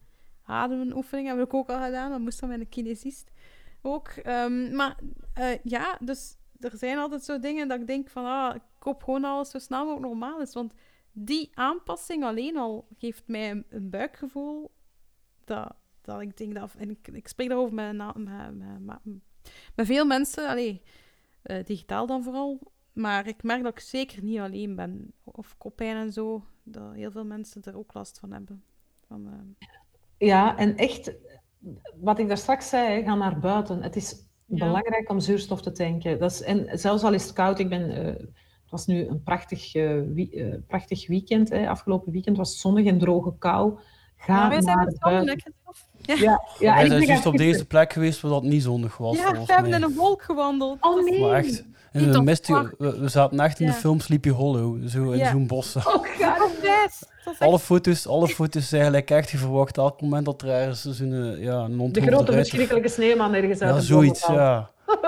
Ademenoefeningen 0.51 1.37
heb 1.37 1.47
ik 1.47 1.55
ook 1.55 1.69
al 1.69 1.83
gedaan. 1.83 2.11
Dat 2.11 2.21
moest 2.21 2.39
van 2.39 2.49
mijn 2.49 2.69
kinesist 2.69 3.31
ook. 3.83 4.09
Ehm, 4.09 4.75
maar 4.77 4.99
eh, 5.35 5.59
ja, 5.63 5.99
dus 6.01 6.37
er 6.61 6.77
zijn 6.77 6.99
altijd 6.99 7.25
zo 7.25 7.39
dingen 7.39 7.69
dat 7.69 7.81
ik 7.81 7.87
denk 7.87 8.09
van... 8.09 8.25
Ah, 8.25 8.55
ik 8.55 8.63
gewoon 8.79 9.25
alles 9.25 9.51
zo 9.51 9.59
snel 9.59 9.85
mogelijk 9.85 10.07
normaal 10.07 10.41
is. 10.41 10.53
Want 10.53 10.75
die 11.13 11.51
aanpassing 11.55 12.25
alleen 12.25 12.57
al 12.57 12.89
geeft 12.99 13.23
mij 13.27 13.51
een, 13.51 13.67
een 13.69 13.91
buikgevoel 13.91 14.71
dat, 15.45 15.75
dat 16.01 16.21
ik 16.21 16.37
denk 16.37 16.55
dat... 16.55 16.75
En 16.75 16.91
ik, 16.91 17.29
spreek 17.29 17.49
daarover 17.49 17.75
met, 17.75 17.97
met, 17.97 18.17
met, 18.17 18.81
met, 18.81 18.99
met 19.75 19.87
veel 19.87 20.05
mensen. 20.07 20.49
Allee, 20.49 20.83
eh, 21.43 21.65
digitaal 21.65 22.07
dan 22.07 22.23
vooral. 22.23 22.73
Maar 22.93 23.27
ik 23.27 23.43
merk 23.43 23.63
dat 23.63 23.73
ik 23.73 23.81
zeker 23.81 24.23
niet 24.23 24.39
alleen 24.39 24.75
ben. 24.75 25.13
Of 25.25 25.57
koppijn 25.59 25.97
en 25.97 26.13
zo. 26.13 26.45
Dat 26.63 26.95
heel 26.95 27.11
veel 27.11 27.25
mensen 27.25 27.63
er 27.63 27.77
ook 27.77 27.95
last 27.95 28.19
van 28.19 28.33
hebben. 28.33 28.65
Van, 29.07 29.27
eh, 29.27 29.69
Ja, 30.27 30.57
en 30.57 30.77
echt, 30.77 31.13
wat 32.01 32.19
ik 32.19 32.29
daar 32.29 32.39
straks 32.39 32.69
zei, 32.69 33.03
ga 33.03 33.15
naar 33.15 33.39
buiten. 33.39 33.83
Het 33.83 33.97
is 33.97 34.29
Ja. 34.47 34.67
belangrijk 34.67 35.11
om 35.11 35.21
zuurstof 35.21 35.63
te 35.63 35.73
tanken. 35.73 36.19
Dat 36.19 36.31
is, 36.31 36.43
en 36.43 36.79
zelfs 36.79 37.03
al 37.03 37.13
is 37.13 37.23
het 37.23 37.33
koud, 37.33 37.59
ik 37.59 37.69
ben, 37.69 37.91
eh, 37.91 38.05
het 38.05 38.71
was 38.71 38.87
nu 38.87 39.07
een 39.07 39.23
prachtig, 39.23 39.75
eh, 39.75 40.01
wie- 40.15 40.31
eh, 40.35 40.55
prachtig 40.67 41.07
weekend. 41.07 41.49
Hè. 41.49 41.69
Afgelopen 41.69 42.13
weekend 42.13 42.37
was 42.37 42.51
het 42.51 42.59
zonnig 42.59 42.87
en 42.87 42.99
droge 42.99 43.35
kou. 43.39 43.79
Ga 44.17 44.35
maar 44.35 44.49
wij 44.51 44.63
zijn 44.63 44.77
naar 44.77 44.95
buiten. 44.99 45.55
Ja, 46.03 46.15
ja, 46.15 46.41
Wij 46.59 46.83
ik 46.83 46.87
zijn 46.87 46.89
ben 46.99 47.09
juist 47.09 47.27
op 47.27 47.37
deze 47.37 47.67
plek 47.67 47.93
geweest 47.93 48.21
waar 48.21 48.31
dat 48.31 48.43
niet 48.43 48.63
zonnig 48.63 48.97
was. 48.97 49.17
Ja, 49.17 49.33
we 49.33 49.53
hebben 49.53 49.73
in 49.75 49.83
een 49.83 49.95
wolk 49.95 50.23
gewandeld. 50.23 50.77
Oh 50.81 50.95
Dat 50.97 51.05
is- 51.05 51.11
nee! 51.11 51.21
Maar 51.21 51.35
echt, 51.35 51.65
in 51.93 52.01
Niet 52.05 52.13
de 52.13 52.19
op 52.19 52.25
mist, 52.25 52.47
park. 52.47 52.75
we, 52.79 52.99
we 53.01 53.09
zaten 53.09 53.41
echt 53.41 53.61
in 53.61 53.67
de 53.67 53.73
film 53.73 54.01
Sleepy 54.01 54.29
Hollow, 54.29 54.89
zo 54.89 55.11
in 55.11 55.19
Ja. 55.19 55.31
zo'n 55.31 55.47
bos. 55.47 55.77
Oh, 55.77 55.85
God. 55.85 56.05
Oh, 57.25 57.41
Alle 57.41 57.53
echt- 57.55 57.63
foto's, 57.63 58.07
alle 58.07 58.29
foto's 58.29 58.69
zijn 58.69 58.85
gelijk 58.85 59.11
echt. 59.11 59.31
Je 59.31 59.39
verwacht 59.39 59.77
elk 59.79 60.01
moment 60.01 60.25
dat 60.25 60.43
er 60.43 60.49
ergens 60.49 60.83
zo'n 60.83 61.13
eh, 61.13 61.43
ja, 61.43 61.55
een 61.59 61.93
De 61.93 62.01
grote 62.01 62.33
verschrikkelijke 62.33 62.89
sneeuwman 62.89 63.35
ergens 63.35 63.61
uit 63.61 63.75
Ja, 63.75 63.81
zoiets, 63.81 64.27
ja. 64.27 64.71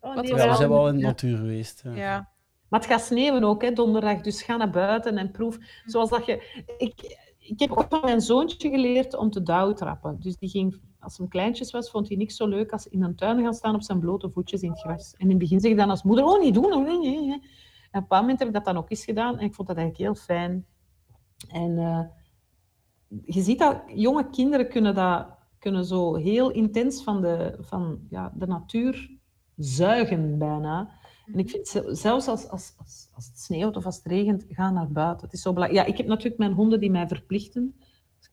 Oh, 0.00 0.14
nee, 0.16 0.26
Ja, 0.36 0.48
we 0.48 0.54
zijn 0.56 0.68
wel 0.68 0.88
in 0.88 0.94
de 0.94 1.00
Ja. 1.00 1.06
natuur 1.06 1.36
geweest. 1.36 1.80
Ja. 1.84 1.94
Ja. 1.94 2.28
Maar 2.68 2.80
het 2.80 2.88
gaat 2.88 3.02
sneeuwen 3.02 3.44
ook, 3.44 3.62
hè, 3.62 3.72
donderdag. 3.72 4.20
Dus 4.20 4.42
ga 4.42 4.56
naar 4.56 4.70
buiten 4.70 5.18
en 5.18 5.30
proef. 5.30 5.58
Zoals 5.84 6.10
dat 6.10 6.26
je... 6.26 6.62
Ik, 6.78 7.16
ik 7.38 7.60
heb 7.60 7.70
ook 7.70 7.86
van 7.88 8.00
mijn 8.04 8.20
zoontje 8.20 8.68
geleerd 8.70 9.16
om 9.16 9.30
te 9.30 9.42
douwtrappen. 9.42 10.16
Dus 10.20 10.36
die 10.36 10.48
ging, 10.48 10.80
als 11.06 11.18
hij 11.18 11.26
kleintjes 11.26 11.70
was, 11.70 11.90
vond 11.90 12.08
hij 12.08 12.16
niks 12.16 12.36
zo 12.36 12.46
leuk 12.46 12.72
als 12.72 12.88
in 12.88 13.02
een 13.02 13.14
tuin 13.14 13.42
gaan 13.42 13.54
staan 13.54 13.74
op 13.74 13.82
zijn 13.82 13.98
blote 13.98 14.30
voetjes 14.30 14.60
in 14.62 14.70
het 14.70 14.80
gras. 14.80 15.12
En 15.14 15.20
in 15.24 15.28
het 15.28 15.38
begin 15.38 15.60
zeg 15.60 15.70
je 15.70 15.76
dan 15.76 15.90
als 15.90 16.02
moeder, 16.02 16.24
oh, 16.24 16.40
niet 16.40 16.54
doen. 16.54 16.72
Oh, 16.72 16.84
nee, 16.84 16.98
nee. 16.98 17.30
En 17.30 17.34
op 17.34 17.42
een 17.90 18.00
bepaald 18.00 18.20
moment 18.20 18.38
heb 18.38 18.48
ik 18.48 18.54
dat 18.54 18.64
dan 18.64 18.76
ook 18.76 18.90
eens 18.90 19.04
gedaan. 19.04 19.38
En 19.38 19.44
ik 19.44 19.54
vond 19.54 19.68
dat 19.68 19.76
eigenlijk 19.76 20.06
heel 20.06 20.24
fijn. 20.24 20.66
En 21.48 21.78
eh, 21.78 22.00
je 23.24 23.40
ziet 23.42 23.58
dat 23.58 23.82
jonge 23.86 24.30
kinderen 24.30 24.68
kunnen, 24.68 24.94
dat, 24.94 25.26
kunnen 25.58 25.84
zo 25.84 26.14
heel 26.14 26.50
intens 26.50 27.02
van 27.02 27.20
de, 27.20 27.56
van, 27.60 27.98
ja, 28.10 28.32
de 28.34 28.46
natuur 28.46 29.10
zuigen 29.56 30.38
bijna. 30.38 30.90
En 31.32 31.38
ik 31.38 31.50
vind 31.50 31.68
ze- 31.68 31.88
zelfs 31.94 32.28
als, 32.28 32.48
als, 32.48 32.74
als, 32.78 33.08
als 33.14 33.26
het 33.26 33.38
sneeuwt 33.38 33.76
of 33.76 33.84
als 33.86 33.96
het 33.96 34.06
regent, 34.06 34.44
ga 34.48 34.70
naar 34.70 34.90
buiten. 34.92 35.24
Het 35.24 35.34
is 35.34 35.42
zo 35.42 35.52
belangrijk. 35.52 35.86
Ja, 35.86 35.92
ik 35.92 35.98
heb 35.98 36.06
natuurlijk 36.06 36.38
mijn 36.38 36.52
honden 36.52 36.80
die 36.80 36.90
mij 36.90 37.08
verplichten. 37.08 37.74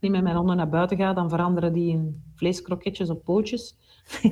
Ik 0.04 0.10
niet 0.10 0.18
met 0.18 0.28
mijn 0.28 0.42
honden 0.42 0.58
naar 0.58 0.70
buiten 0.70 0.98
ga, 0.98 1.14
dan 1.14 1.30
veranderen 1.30 1.74
die 1.74 1.92
in 1.92 2.24
vleeskroketjes 2.36 3.10
op 3.10 3.24
pootjes. 3.24 3.76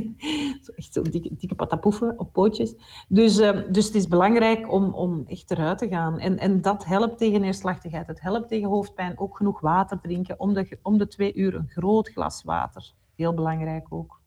echt 0.76 0.94
zo 0.94 1.02
dikke, 1.02 1.30
dikke 1.38 1.56
patapoefen 1.56 2.20
op 2.20 2.34
pootjes. 2.34 2.76
Dus, 3.08 3.40
ehm, 3.40 3.72
dus 3.72 3.86
het 3.86 3.96
is 3.96 4.08
belangrijk 4.08 4.72
om, 4.72 4.94
om 4.94 5.24
echt 5.28 5.52
eruit 5.52 5.78
te 5.78 5.88
gaan. 5.88 6.20
En, 6.20 6.38
en 6.38 6.62
dat 6.62 6.86
helpt 6.86 7.18
tegen 7.18 7.42
neerslachtigheid. 7.42 8.08
Het 8.08 8.22
helpt 8.22 8.48
tegen 8.48 8.70
hoofdpijn. 8.70 9.20
Ook 9.20 9.38
genoeg 9.38 9.60
water 9.60 10.00
drinken. 10.00 10.40
Om 10.40 10.54
de, 10.54 10.78
om 10.82 10.98
de 10.98 11.08
twee 11.08 11.34
uur 11.34 11.56
een 11.56 11.70
groot 11.70 12.10
glas 12.10 12.44
water. 12.44 12.94
Heel 13.16 13.34
belangrijk 13.34 13.88
ook. 13.90 14.22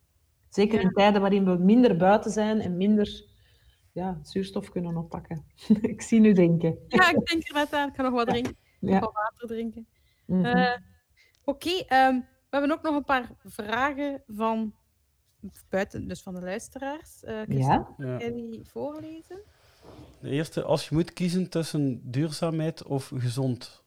Zeker 0.49 0.81
in 0.81 0.93
tijden 0.93 1.21
waarin 1.21 1.45
we 1.45 1.57
minder 1.57 1.97
buiten 1.97 2.31
zijn 2.31 2.61
en 2.61 2.77
minder 2.77 3.25
ja, 3.93 4.19
zuurstof 4.23 4.71
kunnen 4.71 4.97
oppakken. 4.97 5.45
ik 5.93 6.03
zie 6.03 6.21
nu 6.21 6.33
denken. 6.33 6.79
ja, 6.89 7.11
ik 7.11 7.27
denk 7.27 7.49
er 7.49 7.55
net 7.55 7.73
aan. 7.73 7.89
Ik 7.89 7.95
ga 7.95 8.03
nog 8.03 8.13
wat 8.13 8.29
drinken. 8.29 8.57
Ja. 8.81 9.01
wat 9.01 9.13
water 9.13 9.49
drinken. 9.49 9.87
Mhm. 10.27 10.45
Eh, 10.45 10.77
Oké, 11.45 11.71
ehm, 11.71 12.15
we 12.15 12.61
hebben 12.61 12.73
ook 12.73 12.83
nog 12.83 12.95
een 12.97 13.05
paar 13.05 13.31
vragen 13.45 14.23
van 14.27 14.75
buiten, 15.69 16.09
dus 16.09 16.23
van 16.23 16.35
de 16.35 16.41
luisteraars. 16.41 17.23
Eh 17.25 17.41
Christophe, 17.43 17.93
ja? 18.03 18.09
Ja. 18.13 18.17
Kan 18.19 18.37
je 18.37 18.49
die 18.51 18.65
voorlezen? 18.65 19.39
De 20.21 20.31
eerste, 20.31 20.63
als 20.63 20.89
je 20.89 20.95
moet 20.95 21.13
kiezen 21.13 21.49
tussen 21.51 22.11
duurzaamheid 22.11 22.83
of 22.85 23.13
gezond, 23.17 23.83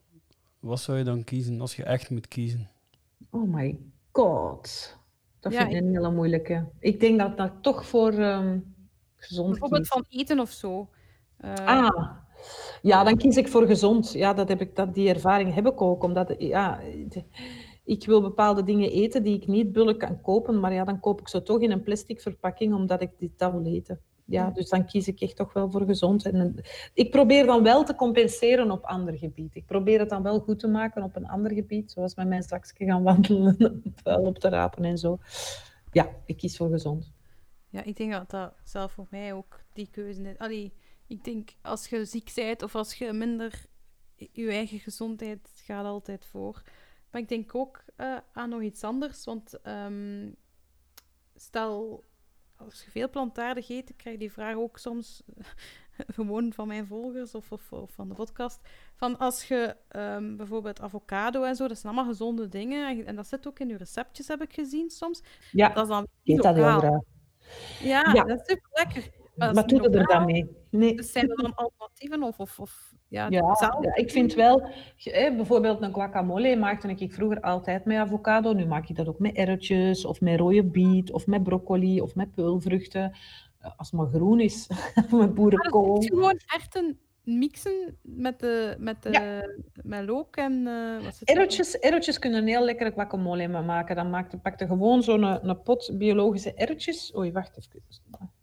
wat 0.60 0.80
zou 0.80 0.98
je 0.98 1.04
dan 1.04 1.24
kiezen 1.24 1.62
als 1.62 1.76
je 1.76 1.84
echt 1.84 2.10
moet 2.10 2.28
kiezen? 2.28 2.70
Oh 3.30 3.54
my 3.54 3.80
god. 4.12 4.98
Dat 5.40 5.52
Ja, 5.52 5.60
vind 5.60 5.72
ik 5.72 5.82
een 5.82 5.94
hele 5.94 6.12
moeilijke. 6.12 6.66
Ik 6.80 7.00
denk 7.00 7.20
dat 7.20 7.38
dat 7.38 7.52
toch 7.62 7.86
voor 7.86 8.12
ehm, 8.14 8.60
gezond 9.16 9.50
Bijvoorbeeld 9.50 9.88
van 9.88 10.06
eten 10.10 10.40
of 10.40 10.52
zo. 10.52 10.90
Eh, 11.38 11.54
Ah, 11.54 12.12
ja, 12.82 13.04
dan 13.04 13.18
kies 13.18 13.38
ik 13.38 13.48
voor 13.48 13.66
gezond. 13.66 14.12
Ja, 14.12 14.34
dat 14.34 14.48
heb 14.48 14.62
ik, 14.62 14.76
dat, 14.76 14.94
die 14.94 15.10
ervaring 15.10 15.54
heb 15.54 15.68
ik 15.68 15.82
ook. 15.82 16.04
Omdat, 16.04 16.36
ja, 16.38 16.80
ik 17.84 18.06
wil 18.06 18.22
bepaalde 18.22 18.64
dingen 18.64 18.92
eten 18.92 19.24
die 19.24 19.36
ik 19.36 19.48
niet 19.48 19.72
bulk 19.72 20.00
kan 20.00 20.22
kopen, 20.22 20.60
maar 20.60 20.74
ja, 20.74 20.84
dan 20.84 21.00
koop 21.00 21.20
ik 21.20 21.28
ze 21.28 21.44
toch 21.44 21.60
in 21.60 21.72
een 21.72 21.84
plastic 21.84 22.22
verpakking, 22.22 22.74
omdat 22.74 23.02
ik 23.02 23.12
dit 23.18 23.32
dat 23.38 23.52
wil 23.52 23.66
eten. 23.66 24.02
Ja, 24.26 24.50
dus 24.50 24.70
dan 24.70 24.86
kies 24.86 25.08
ik 25.08 25.22
echt 25.22 25.36
toch 25.36 25.54
wel 25.54 25.72
voor 25.72 25.86
gezond. 25.86 26.26
En 26.26 26.36
eh, 26.36 26.64
ik 26.94 27.12
probeer 27.12 27.46
dan 27.46 27.64
wel 27.64 27.84
te 27.84 27.96
compenseren 27.96 28.72
op 28.72 28.84
ander 28.84 29.18
gebied. 29.18 29.56
Ik 29.56 29.66
probeer 29.66 30.00
het 30.00 30.10
dan 30.10 30.24
wel 30.24 30.40
goed 30.40 30.60
te 30.60 30.68
maken 30.68 31.04
op 31.04 31.16
een 31.16 31.28
ander 31.28 31.52
gebied, 31.52 31.92
zoals 31.92 32.16
met 32.16 32.28
mijn 32.28 32.44
zakje 32.44 32.86
gaan 32.86 33.04
wandelen, 33.04 33.82
vuil 34.04 34.26
op 34.26 34.40
te 34.40 34.50
rapen 34.50 34.84
en 34.84 34.98
zo. 34.98 35.20
Ja, 35.92 36.10
ik 36.26 36.38
kies 36.38 36.58
voor 36.58 36.70
gezond. 36.70 37.12
Ja, 37.70 37.84
ik 37.84 37.98
denk 37.98 38.12
dat 38.12 38.30
dat 38.30 38.54
zelf 38.64 38.92
voor 38.92 39.08
mij 39.10 39.34
ook 39.34 39.62
die 39.74 39.88
keuze 39.92 40.22
is. 40.22 40.38
Allee, 40.38 40.74
ik 41.08 41.24
denk 41.24 41.50
als 41.62 41.88
je 41.88 42.06
ziek 42.06 42.32
bent 42.36 42.62
of 42.64 42.76
als 42.76 42.94
je 42.94 43.14
minder 43.14 43.66
je 44.16 44.50
eigen 44.50 44.80
gezondheid 44.80 45.50
gaat 45.66 45.86
altijd 45.86 46.26
voor. 46.26 46.62
Maar 47.12 47.22
ik 47.22 47.28
denk 47.28 47.56
ook 47.56 47.84
eh, 47.96 48.18
aan 48.34 48.50
nog 48.50 48.62
iets 48.62 48.84
anders. 48.84 49.24
Want 49.26 49.62
ehm, 49.62 50.30
stel, 51.36 52.04
als 52.56 52.84
je 52.84 52.92
veel 52.92 53.10
plantaardig 53.10 53.70
eet, 53.70 53.90
ik 53.90 53.98
krijg 53.98 54.18
die 54.18 54.32
vraag 54.32 54.56
ook 54.56 54.78
soms 54.78 55.24
gewoon 56.16 56.54
van 56.54 56.68
mijn 56.68 56.88
volgers 56.88 57.36
of, 57.36 57.52
of, 57.52 57.72
of 57.72 57.92
van 57.92 58.08
de 58.10 58.16
podcast. 58.16 58.60
Van 58.96 59.18
als 59.18 59.48
je 59.48 59.76
ehm, 59.88 60.36
bijvoorbeeld 60.36 60.82
avocado 60.82 61.44
en 61.44 61.56
zo, 61.56 61.68
dat 61.68 61.78
zijn 61.80 61.94
allemaal 61.94 62.12
gezonde 62.12 62.48
dingen. 62.48 62.88
En, 62.90 63.06
en 63.06 63.16
dat 63.16 63.28
zit 63.28 63.48
ook 63.48 63.60
in 63.60 63.68
je 63.68 63.78
receptjes, 63.78 64.28
heb 64.28 64.42
ik 64.42 64.54
gezien 64.54 64.90
soms. 64.90 65.22
Ja, 65.52 65.70
Dat 65.70 65.84
is 65.84 65.90
dan 65.90 66.08
eet 66.24 66.42
dat 66.42 66.56
heel 66.56 66.64
lokaal. 66.64 66.80
graag. 66.80 67.02
Ja, 67.80 68.12
Ja. 68.14 68.24
dat 68.24 68.40
is 68.40 68.46
super 68.46 68.70
lekker. 68.72 69.10
Maar, 69.38 69.54
Maar 69.54 69.64
dat 69.64 69.72
is 69.72 69.78
doe 69.80 69.88
niet 69.88 69.98
er 69.98 70.06
dan 70.06 70.26
mee? 70.26 70.50
Nee. 70.70 70.96
Dus 70.96 71.12
zijn 71.12 71.30
er 71.30 71.36
dan 71.36 71.56
alternatieven 71.56 72.24
of, 72.24 72.40
of, 72.40 72.60
of 72.60 72.94
ja, 73.08 73.28
Ja, 73.30 73.56
ik 73.94 74.12
vind 74.12 74.34
wel, 74.34 74.68
je- 74.96 75.12
hè, 75.12 75.36
bijvoorbeeld 75.36 75.82
een 75.82 75.94
guacamole 75.94 76.56
maakte 76.56 76.88
ik 76.88 77.14
vroeger 77.14 77.42
altijd 77.42 77.86
met 77.86 77.98
avocado. 77.98 78.54
Nu 78.54 78.66
maak 78.66 78.90
ik 78.90 78.96
dat 78.96 79.08
ook 79.08 79.20
met 79.20 79.36
erwtjes, 79.36 80.06
of 80.06 80.22
met 80.22 80.40
rode 80.40 80.64
biet, 80.64 81.12
of 81.12 81.28
met 81.28 81.44
broccoli, 81.44 82.02
of 82.02 82.16
met 82.16 82.34
peulvruchten. 82.34 83.12
Eh, 83.60 83.72
Als 83.78 83.92
het 83.92 84.00
maar 84.00 84.08
groen 84.10 84.40
is, 84.40 84.68
of 84.96 85.12
met 85.12 85.20
dat 85.20 85.34
boerenkool. 85.34 85.98
is 86.00 86.08
gewoon 86.08 86.40
echt 86.56 86.76
een 86.76 87.00
mixen 87.24 87.98
met, 88.02 88.40
de, 88.40 88.76
met, 88.80 89.04
de, 89.04 89.12
Ja. 89.12 89.44
met 89.84 90.06
look 90.06 90.36
en... 90.36 90.68
eh 90.68 91.04
wat 91.04 91.20
het? 91.20 91.80
Erwtjes 91.80 92.20
kunnen 92.20 92.40
een 92.42 92.48
heel 92.48 92.64
lekkere 92.66 92.92
guacamole 92.92 93.48
mee 93.48 93.62
maken. 93.62 93.96
Dan 93.96 94.10
maakte, 94.10 94.38
pakte 94.38 94.68
gewoon 94.68 95.04
zo'n 95.04 95.24
een, 95.24 95.50
een 95.50 95.62
pot 95.62 95.92
biologische 95.98 96.54
erwtjes. 96.54 97.16
Oei, 97.18 97.32
wacht 97.32 97.58
even. 97.58 98.36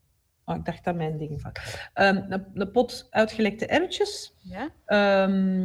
Oh, 0.44 0.56
ik 0.56 0.64
dacht 0.64 0.84
dat 0.84 0.94
mijn 0.94 1.18
ding 1.18 1.40
van. 1.40 1.52
Ehm, 1.92 2.16
een, 2.28 2.46
een 2.54 2.70
pot 2.70 3.06
uitgelekte 3.10 3.66
erwtjes. 3.66 4.34
Ja? 4.42 4.70
Ehm, 4.84 5.60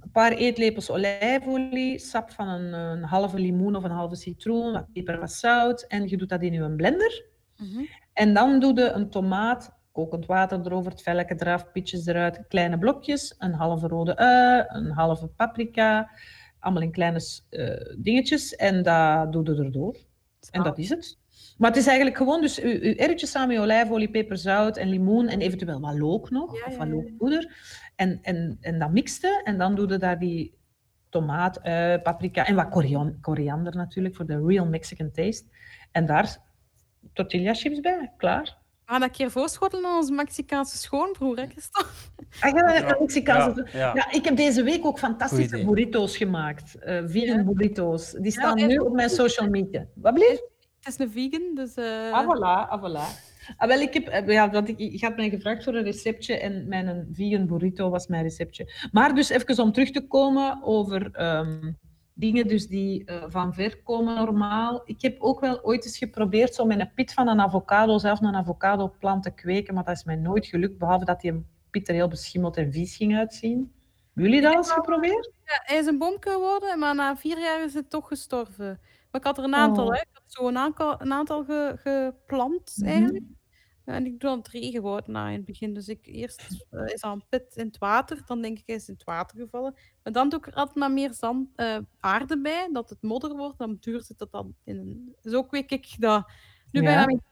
een 0.00 0.10
paar 0.12 0.32
eetlepels 0.32 0.90
olijfolie, 0.90 1.98
sap 1.98 2.30
van 2.30 2.48
een, 2.48 2.72
een 2.72 3.02
halve 3.02 3.38
limoen 3.38 3.76
of 3.76 3.84
een 3.84 3.90
halve 3.90 4.16
citroen, 4.16 4.72
wat 4.72 4.92
peper, 4.92 5.20
wat 5.20 5.32
zout. 5.32 5.82
En 5.82 6.08
je 6.08 6.16
doet 6.16 6.28
dat 6.28 6.42
in 6.42 6.52
je 6.52 6.70
blender. 6.70 7.24
Mhm. 7.56 7.84
En 8.12 8.34
dan 8.34 8.60
doe 8.60 8.74
je 8.74 8.90
een 8.90 9.10
tomaat, 9.10 9.74
kokend 9.92 10.26
water 10.26 10.60
erover, 10.66 10.90
het 10.90 11.02
velletje 11.02 11.36
eraf, 11.38 11.72
pitjes 11.72 12.06
eruit, 12.06 12.44
kleine 12.48 12.78
blokjes, 12.78 13.34
een 13.38 13.52
halve 13.52 13.88
rode 13.88 14.16
ui, 14.16 14.64
een 14.68 14.90
halve 14.90 15.26
paprika, 15.26 16.10
allemaal 16.58 16.82
in 16.82 16.92
kleine 16.92 17.20
eh, 17.48 17.94
dingetjes. 17.98 18.54
En 18.54 18.82
dat 18.82 19.32
doe 19.32 19.44
je 19.44 19.62
erdoor. 19.64 19.96
En 20.50 20.62
dat 20.62 20.78
is 20.78 20.88
het. 20.88 21.18
Maar 21.56 21.70
het 21.70 21.78
is 21.78 21.86
eigenlijk 21.86 22.16
gewoon 22.16 22.40
dus 22.40 22.60
uw, 22.60 22.70
uw 22.80 22.94
erwtjes 22.94 23.30
samen 23.30 23.48
met 23.48 23.58
olijfolie, 23.58 24.10
peper, 24.10 24.36
zout 24.38 24.76
en 24.76 24.88
limoen 24.88 25.28
en 25.28 25.40
eventueel 25.40 25.80
wat 25.80 25.98
look 25.98 26.30
nog, 26.30 26.54
Ja, 26.58 26.64
of 26.66 26.76
wat 26.76 26.86
ja. 26.86 26.92
lookpoeder. 26.92 27.54
En, 27.96 28.18
en, 28.22 28.58
en 28.60 28.78
dat 28.78 28.92
mixte 28.92 29.40
en 29.44 29.58
dan 29.58 29.74
doe 29.74 29.88
je 29.88 29.98
daar 29.98 30.18
die 30.18 30.54
tomaat, 31.08 31.62
ui, 31.62 31.98
paprika 31.98 32.46
en 32.46 32.54
wat 32.54 32.68
korian- 32.68 33.18
koriander 33.20 33.76
natuurlijk 33.76 34.16
voor 34.16 34.26
de 34.26 34.42
real 34.46 34.66
Mexican 34.66 35.10
taste. 35.10 35.44
En 35.92 36.06
daar 36.06 36.36
tortilla 37.12 37.54
chips 37.54 37.80
bij, 37.80 38.12
klaar. 38.16 38.42
We 38.84 38.92
gaan 38.92 39.00
dat 39.00 39.08
een 39.08 39.16
keer 39.16 39.30
voorschotelen 39.30 39.84
aan 39.90 39.96
onze 39.96 40.12
Mexicaanse 40.12 40.76
schoonbroer, 40.76 41.36
hè, 41.36 41.46
Christophe? 41.46 41.90
Ah, 42.40 42.50
ja, 42.78 42.96
Mexicaanse. 43.00 43.66
ja, 43.72 43.78
ja. 43.78 43.94
Ja, 43.94 44.12
ik 44.12 44.24
heb 44.24 44.36
deze 44.36 44.62
week 44.62 44.84
ook 44.86 44.98
fantastische 44.98 45.64
burritos 45.64 46.16
gemaakt. 46.16 46.74
eh 46.78 47.02
vegan 47.06 47.36
Ja. 47.36 47.42
burritos. 47.44 48.10
Die 48.12 48.32
staan 48.32 48.66
nu 48.66 48.76
op 48.76 48.92
mijn 48.92 49.10
social 49.10 49.48
media. 49.48 49.86
Wat 49.94 50.14
bleef? 50.14 50.40
Het 50.86 51.00
is 51.00 51.06
een 51.06 51.10
vegan, 51.12 51.54
dus... 51.54 51.74
eh, 51.74 52.12
Ah, 52.12 52.24
voilà, 52.24 52.68
ah, 52.70 52.82
voilà. 52.82 53.04
Ah, 53.56 53.68
wel, 53.68 53.80
ik 53.80 53.94
heb, 53.94 54.06
eh, 54.06 54.26
ja, 54.26 54.48
dat 54.48 54.68
ik, 54.68 54.78
je 54.78 54.98
had 55.06 55.16
mij 55.16 55.30
gevraagd 55.30 55.64
voor 55.64 55.74
een 55.74 55.84
receptje 55.84 56.38
en 56.38 56.68
mijn 56.68 57.08
vegan 57.12 57.46
burrito 57.46 57.90
was 57.90 58.06
mijn 58.06 58.22
receptje. 58.22 58.88
Maar 58.92 59.14
dus 59.14 59.28
even 59.28 59.62
om 59.62 59.72
terug 59.72 59.90
te 59.90 60.06
komen 60.06 60.58
over 60.62 61.10
ehm, 61.12 61.72
dingen 62.14 62.48
dus 62.48 62.66
die 62.66 63.04
eh, 63.04 63.24
van 63.28 63.54
ver 63.54 63.82
komen 63.82 64.14
normaal. 64.14 64.82
Ik 64.84 65.02
heb 65.02 65.20
ook 65.20 65.40
wel 65.40 65.62
ooit 65.64 65.84
eens 65.84 65.98
geprobeerd 65.98 66.54
zo 66.54 66.64
met 66.64 66.80
een 66.80 66.92
pit 66.94 67.12
van 67.12 67.28
een 67.28 67.40
avocado 67.40 67.98
zelf 67.98 68.20
een 68.20 68.34
avocado 68.34 68.94
plant 68.98 69.22
te 69.22 69.30
kweken, 69.30 69.74
maar 69.74 69.84
dat 69.84 69.96
is 69.96 70.04
mij 70.04 70.16
nooit 70.16 70.46
gelukt, 70.46 70.78
behalve 70.78 71.04
dat 71.04 71.20
die 71.20 71.44
pit 71.70 71.88
er 71.88 71.94
heel 71.94 72.08
beschimmeld 72.08 72.56
en 72.56 72.72
vies 72.72 72.96
ging 72.96 73.16
uitzien. 73.16 73.72
Hebben 74.14 74.32
jullie 74.32 74.40
dat 74.40 74.54
eens 74.54 74.70
geprobeerd? 74.70 75.32
Ja, 75.44 75.60
hij 75.64 75.78
is 75.78 75.86
een 75.86 75.98
boomke 75.98 76.30
geworden, 76.30 76.78
maar 76.78 76.94
na 76.94 77.16
vier 77.16 77.38
jaar 77.38 77.64
is 77.64 77.74
het 77.74 77.90
toch 77.90 78.08
gestorven. 78.08 78.80
Maar 79.16 79.24
ik 79.24 79.36
had 79.36 79.38
er 79.38 79.44
een 79.52 79.60
aantal, 79.60 79.86
Oh. 79.86 79.92
hè. 79.92 80.00
Ik 80.00 80.08
had 80.12 80.22
zo 80.26 80.48
een 80.48 80.56
aantal, 80.58 81.00
een 81.00 81.12
aantal 81.12 81.44
ge- 81.44 81.76
geplant, 81.78 82.72
Mhm. 82.76 82.88
eigenlijk. 82.88 83.24
En 83.84 84.06
ik 84.06 84.20
doe 84.20 84.30
dan 84.30 84.42
drie 84.42 84.80
na 85.06 85.28
in 85.28 85.36
het 85.36 85.44
begin. 85.44 85.74
Dus 85.74 85.88
ik, 85.88 86.06
eerst 86.06 86.66
eh, 86.70 86.86
is 86.86 87.02
al 87.02 87.12
een 87.12 87.24
pit 87.28 87.56
in 87.56 87.66
het 87.66 87.78
water, 87.78 88.22
dan 88.26 88.42
denk 88.42 88.58
ik 88.58 88.66
hij 88.66 88.76
is 88.76 88.88
in 88.88 88.94
het 88.94 89.04
water 89.04 89.38
gevallen. 89.38 89.74
Maar 90.02 90.12
dan 90.12 90.28
doe 90.28 90.38
ik 90.38 90.46
er 90.46 90.54
altijd 90.54 90.76
maar 90.76 90.90
meer 90.90 91.14
zand, 91.14 91.48
eh, 91.54 91.78
aarde 92.00 92.40
bij, 92.40 92.68
dat 92.72 92.90
het 92.90 93.02
modder 93.02 93.36
wordt. 93.36 93.58
Dan 93.58 93.76
duurt 93.80 94.08
het 94.08 94.18
dat 94.18 94.32
dan 94.32 94.54
in 94.64 94.78
een... 94.78 95.14
Zo 95.22 95.42
kweek 95.42 95.70
ik 95.70 95.94
dat 95.98 96.30
nu 96.70 96.80
Ja. 96.80 96.86
bijna 96.86 97.06
niet. 97.06 97.22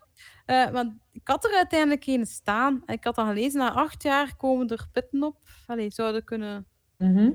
Eh, 0.47 0.71
want 0.71 0.93
ik 1.13 1.29
had 1.29 1.45
er 1.45 1.55
uiteindelijk 1.55 2.07
een 2.07 2.27
staan. 2.27 2.83
Ik 2.87 3.05
had 3.05 3.15
dan 3.15 3.27
gelezen, 3.27 3.59
na 3.59 3.73
acht 3.73 4.03
jaar 4.03 4.37
komen 4.37 4.69
er 4.69 4.89
pitten 4.93 5.23
op. 5.23 5.37
Allee, 5.67 5.91
zouden 5.91 6.25
kunnen... 6.25 6.67
Mhm. 6.99 7.31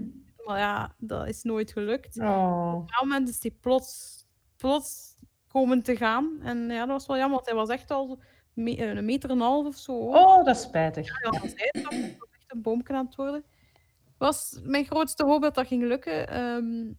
Maar 0.46 0.58
ja, 0.60 0.96
dat 0.98 1.28
is 1.28 1.44
nooit 1.44 1.72
gelukt. 1.72 2.20
Oh. 2.20 2.74
Op 2.76 2.82
een 2.82 3.08
moment 3.08 3.30
is 3.30 3.40
die 3.40 3.58
plots, 3.62 4.19
plots 4.60 5.16
komen 5.48 5.84
te 5.84 5.96
gaan. 5.96 6.40
En 6.44 6.58
ja, 6.70 6.80
dat 6.80 6.88
was 6.88 7.06
wel 7.06 7.18
jammer, 7.18 7.36
want 7.36 7.46
hij 7.50 7.56
was 7.56 7.70
echt 7.70 7.92
al 7.92 8.20
me- 8.54 8.76
eh, 8.76 8.90
een 8.94 9.06
meter 9.06 9.30
en 9.30 9.36
een 9.36 9.42
half 9.42 9.66
of 9.66 9.76
zo. 9.76 9.94
oh, 9.98 10.46
dat 10.46 10.56
is 10.56 10.62
spijtig. 10.62 11.08
Ja, 11.08 11.30
dat 11.32 11.42
was 11.42 11.52
hij, 11.56 11.70
dat 11.82 11.84
was 11.84 12.00
echt 12.32 12.44
een 12.54 12.62
boomje 12.62 12.94
aan 12.94 13.06
het 13.06 13.16
worden. 13.16 13.44
was 14.18 14.60
mijn 14.64 14.86
grootste 14.86 15.26
hoop 15.26 15.42
dat 15.42 15.56
dat 15.56 15.68
ging 15.68 15.84
lukken. 15.84 16.28
ehm, 16.30 16.92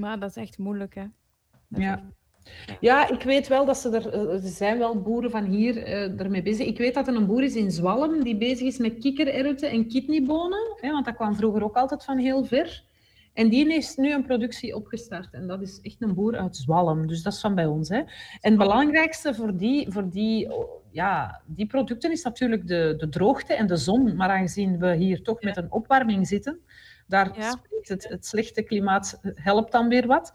maar 0.00 0.18
dat 0.18 0.30
is 0.30 0.36
echt 0.36 0.58
moeilijk, 0.58 0.94
hè. 0.94 1.04
Dat 1.68 1.80
Ja. 1.80 2.04
Ja, 2.80 3.08
ik 3.10 3.22
weet 3.22 3.48
wel 3.48 3.64
dat 3.64 3.76
ze 3.78 3.90
er... 3.96 4.08
eh, 4.12 4.32
Er 4.44 4.48
zijn 4.50 4.78
wel 4.78 5.02
boeren 5.02 5.30
van 5.30 5.44
hier 5.44 5.82
eh, 5.82 6.20
ermee 6.20 6.42
bezig. 6.42 6.66
Ik 6.66 6.78
weet 6.78 6.94
dat 6.94 7.08
er 7.08 7.14
een 7.16 7.26
boer 7.26 7.42
is 7.42 7.54
in 7.56 7.70
Zwalm 7.70 8.22
die 8.22 8.36
bezig 8.36 8.66
is 8.66 8.78
met 8.78 8.98
kikkererwten 8.98 9.70
en 9.70 9.88
kidneybonen. 9.88 10.76
Hè, 10.80 10.90
want 10.90 11.04
dat 11.04 11.14
kwam 11.14 11.34
vroeger 11.34 11.64
ook 11.64 11.76
altijd 11.76 12.04
van 12.04 12.18
heel 12.18 12.44
ver. 12.44 12.84
En 13.38 13.48
die 13.48 13.66
heeft 13.72 13.96
nu 13.96 14.12
een 14.12 14.22
productie 14.26 14.74
opgestart. 14.76 15.32
En 15.34 15.46
dat 15.46 15.62
is 15.62 15.80
echt 15.80 16.02
een 16.02 16.14
boer 16.14 16.36
uit 16.36 16.56
Zwalm. 16.56 17.06
Dus 17.06 17.22
dat 17.22 17.32
is 17.32 17.40
van 17.40 17.54
bij 17.54 17.66
ons. 17.66 17.88
Hè. 17.88 17.96
En 17.96 18.06
het 18.40 18.56
belangrijkste 18.58 19.34
voor 19.34 19.56
die, 19.56 19.92
voor 19.92 20.10
die, 20.10 20.48
ja, 20.90 21.40
die 21.46 21.66
producten 21.66 22.10
is 22.10 22.22
natuurlijk 22.22 22.66
de, 22.66 22.94
de 22.96 23.08
droogte 23.08 23.54
en 23.54 23.66
de 23.66 23.76
zon. 23.76 24.16
Maar 24.16 24.28
aangezien 24.30 24.78
we 24.78 24.94
hier 24.94 25.22
toch 25.22 25.42
met 25.42 25.56
een 25.56 25.72
opwarming 25.72 26.26
zitten, 26.26 26.60
daar 27.06 27.36
Ja. 27.38 27.50
spreekt 27.50 27.88
het, 27.88 28.08
het 28.08 28.26
slechte 28.26 28.62
klimaat 28.62 29.20
helpt 29.34 29.72
dan 29.72 29.88
weer 29.88 30.06
wat. 30.06 30.32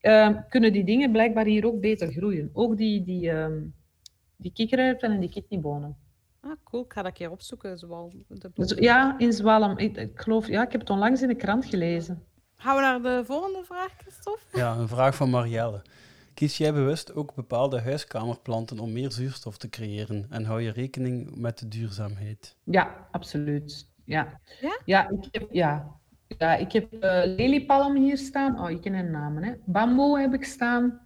eh, 0.00 0.36
kunnen 0.48 0.72
die 0.72 0.84
dingen 0.84 1.12
blijkbaar 1.12 1.44
hier 1.44 1.66
ook 1.66 1.80
beter 1.80 2.12
groeien. 2.12 2.50
Ook 2.52 2.76
die, 2.76 3.04
die, 3.04 3.30
ehm 3.30 3.60
die 4.36 4.52
kikkererwten 4.52 5.10
en 5.12 5.20
die 5.20 5.28
kidneybonen. 5.30 5.96
Ah, 6.40 6.52
cool. 6.64 6.84
Ik 6.84 6.92
ga 6.92 7.02
dat 7.02 7.10
een 7.10 7.16
keer 7.16 7.30
opzoeken. 7.30 7.78
Zoal 7.78 8.12
de 8.28 8.50
Dus, 8.54 8.70
ja, 8.78 9.18
in 9.18 9.32
Zwalm. 9.32 9.78
Ik, 9.78 9.96
ik 9.96 10.20
geloof, 10.20 10.46
ja, 10.48 10.62
ik 10.62 10.72
heb 10.72 10.80
het 10.80 10.90
onlangs 10.90 11.22
in 11.22 11.28
de 11.28 11.34
krant 11.34 11.64
gelezen. 11.64 12.22
Gaan 12.62 12.76
we 12.76 12.80
naar 12.80 13.02
de 13.02 13.22
volgende 13.24 13.64
vraag, 13.64 13.92
Christophe? 13.98 14.58
Ja, 14.58 14.74
een 14.74 14.88
vraag 14.88 15.14
van 15.14 15.30
Marielle. 15.30 15.82
Kies 16.34 16.56
jij 16.56 16.72
bewust 16.72 17.14
ook 17.14 17.34
bepaalde 17.34 17.80
huiskamerplanten 17.80 18.78
om 18.78 18.92
meer 18.92 19.12
zuurstof 19.12 19.56
te 19.56 19.68
creëren 19.68 20.26
en 20.30 20.44
hou 20.44 20.60
je 20.62 20.70
rekening 20.70 21.36
met 21.36 21.58
de 21.58 21.68
duurzaamheid? 21.68 22.56
Ja, 22.64 23.06
absoluut. 23.10 23.86
Ja, 24.04 24.40
Ja? 24.60 24.78
ja 24.84 25.08
ik 25.08 25.28
heb, 25.30 25.48
ja. 25.50 25.96
Ja, 26.38 26.54
ik 26.56 26.72
heb 26.72 26.92
eh, 26.92 27.22
leliepalm 27.24 27.96
hier 27.96 28.18
staan. 28.18 28.60
Oh, 28.60 28.70
ik 28.70 28.80
ken 28.80 28.94
hun 28.94 29.10
namen. 29.10 29.42
Hè. 29.44 29.52
Bamboe 29.64 30.20
heb 30.20 30.34
ik 30.34 30.44
staan. 30.44 31.00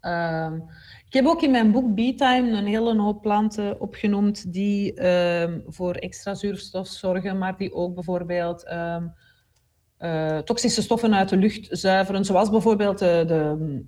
Ehm, 0.00 0.54
ik 1.06 1.12
heb 1.12 1.26
ook 1.26 1.42
in 1.42 1.50
mijn 1.50 1.72
boek 1.72 1.94
Beetime 1.94 2.50
een 2.50 2.66
hele 2.66 3.00
hoop 3.00 3.22
planten 3.22 3.80
opgenoemd 3.80 4.52
die 4.52 4.94
ehm, 4.94 5.60
voor 5.66 5.94
extra 5.94 6.34
zuurstof 6.34 6.86
zorgen, 6.86 7.38
maar 7.38 7.56
die 7.56 7.72
ook 7.72 7.94
bijvoorbeeld 7.94 8.64
eh, 9.98 10.38
toxische 10.38 10.82
stoffen 10.82 11.14
uit 11.14 11.28
de 11.28 11.36
lucht 11.36 11.68
zuiveren, 11.70 12.24
zoals 12.24 12.50
bijvoorbeeld 12.50 12.98
de, 12.98 13.24
de 13.26 13.82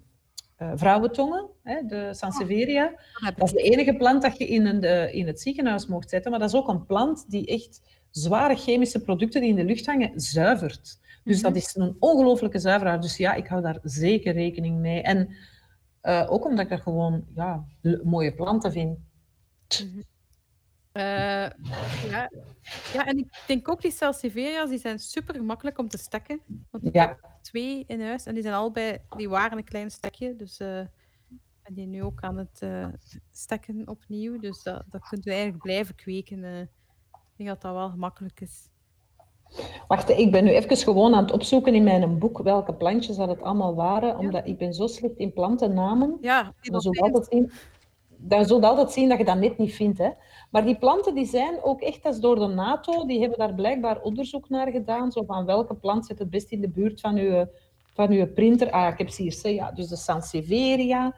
eh, 0.56 0.72
vrouwentongen, 0.74 1.48
hè, 1.62 1.86
de 1.86 2.08
Sansevieria. 2.14 2.92
Heb 3.12 3.36
Dat 3.36 3.46
is 3.46 3.54
de 3.54 3.62
enige 3.62 3.94
plant 3.96 4.22
dat 4.22 4.38
je 4.38 4.46
in, 4.46 4.66
een, 4.66 4.82
eh, 4.82 5.14
in 5.14 5.26
het 5.26 5.40
ziekenhuis 5.40 5.86
mocht 5.86 6.10
zetten, 6.10 6.30
maar 6.30 6.40
dat 6.40 6.48
is 6.48 6.54
ook 6.54 6.68
een 6.68 6.86
plant 6.86 7.30
die 7.30 7.46
echt 7.46 7.80
zware 8.10 8.56
chemische 8.56 9.00
producten 9.00 9.40
die 9.40 9.50
in 9.50 9.56
de 9.56 9.64
lucht 9.64 9.86
hangen 9.86 10.12
zuivert. 10.20 10.98
Dus 11.24 11.36
Mhm. 11.36 11.44
dat 11.44 11.56
is 11.56 11.76
een 11.76 11.96
ongelooflijke 11.98 12.58
zuiveraar. 12.58 13.00
Dus 13.00 13.16
ja, 13.16 13.34
ik 13.34 13.46
hou 13.46 13.62
daar 13.62 13.78
zeker 13.82 14.32
rekening 14.32 14.78
mee. 14.78 15.02
En 15.02 15.28
eh, 16.00 16.26
ook 16.28 16.44
omdat 16.44 16.64
ik 16.64 16.70
dat 16.70 16.80
gewoon 16.80 17.24
ja, 17.34 17.64
mooie 18.02 18.34
planten 18.34 18.72
vind. 18.72 18.98
Eh, 21.00 22.10
ja. 22.10 22.30
ja, 22.92 23.06
en 23.06 23.18
ik 23.18 23.42
denk 23.46 23.68
ook 23.70 23.80
die 23.82 23.90
Salsiveria's, 23.90 24.68
die 24.68 24.78
zijn 24.78 24.98
super 24.98 25.34
gemakkelijk 25.34 25.78
om 25.78 25.88
te 25.88 25.98
stekken. 25.98 26.40
Want 26.70 26.84
ik 26.86 26.94
Ja. 26.94 27.06
heb 27.06 27.28
twee 27.42 27.84
in 27.86 28.02
huis 28.02 28.24
en 28.26 28.34
die 28.34 28.42
zijn 28.42 28.54
allebei, 28.54 28.98
die 29.16 29.28
waren 29.28 29.58
een 29.58 29.64
klein 29.64 29.90
stekje. 29.90 30.36
Dus 30.36 30.58
eh 30.58 30.80
en 31.62 31.74
die 31.74 31.86
nu 31.86 32.02
ook 32.02 32.20
aan 32.20 32.36
het 32.36 32.58
eh, 32.62 32.86
stekken 33.30 33.88
opnieuw. 33.88 34.38
Dus 34.38 34.62
dat, 34.62 34.82
dat 34.90 35.08
kunt 35.08 35.26
u 35.26 35.30
eigenlijk 35.30 35.62
blijven 35.62 35.94
kweken. 35.94 36.44
ik 36.44 36.68
denk 37.36 37.48
dat 37.48 37.60
dat 37.60 37.72
wel 37.74 37.90
gemakkelijk 37.90 38.40
is. 38.40 38.68
Wacht, 39.88 40.08
ik 40.10 40.30
ben 40.30 40.44
nu 40.44 40.50
even 40.50 40.76
gewoon 40.76 41.14
aan 41.14 41.22
het 41.22 41.32
opzoeken 41.32 41.74
in 41.74 41.84
mijn 41.84 42.18
boek 42.18 42.38
welke 42.42 42.74
plantjes 42.74 43.16
dat 43.16 43.28
het 43.28 43.42
allemaal 43.42 43.74
waren, 43.74 44.18
omdat 44.18 44.46
ik 44.46 44.58
ben 44.58 44.74
zo 44.74 44.86
slecht 44.86 45.16
in 45.16 45.32
plantennamen. 45.32 46.18
Ja, 46.20 46.54
je 46.60 46.70
nog 46.70 47.00
altijd 47.00 47.26
zien, 47.30 47.52
dan 48.22 48.44
zul 48.44 48.60
je 48.60 48.66
altijd 48.66 48.92
zien 48.92 49.08
dat 49.08 49.18
je 49.18 49.24
dat 49.24 49.38
net 49.38 49.58
niet 49.58 49.74
vindt. 49.74 49.98
Hè. 49.98 50.10
Maar 50.50 50.64
die 50.64 50.78
planten 50.78 51.14
die 51.14 51.26
zijn 51.26 51.62
ook 51.62 51.80
echt, 51.80 52.02
dat 52.02 52.14
is 52.14 52.20
door 52.20 52.38
de 52.38 52.46
NATO, 52.46 53.06
die 53.06 53.20
hebben 53.20 53.38
daar 53.38 53.54
blijkbaar 53.54 54.00
onderzoek 54.00 54.48
naar 54.48 54.70
gedaan, 54.70 55.12
zo 55.12 55.24
van 55.24 55.44
welke 55.44 55.74
plant 55.74 56.06
zit 56.06 56.18
het 56.18 56.30
best 56.30 56.50
in 56.50 56.60
de 56.60 56.68
buurt 56.68 57.00
van 57.00 57.16
uw, 57.16 57.46
van 57.94 58.10
uw 58.10 58.32
printer. 58.32 58.70
Ah, 58.70 58.92
ik 58.92 58.98
heb 58.98 59.08
ze 59.08 59.22
hier, 59.22 59.52
ja, 59.52 59.72
dus 59.72 59.88
de 59.88 59.96
Sansevieria, 59.96 61.16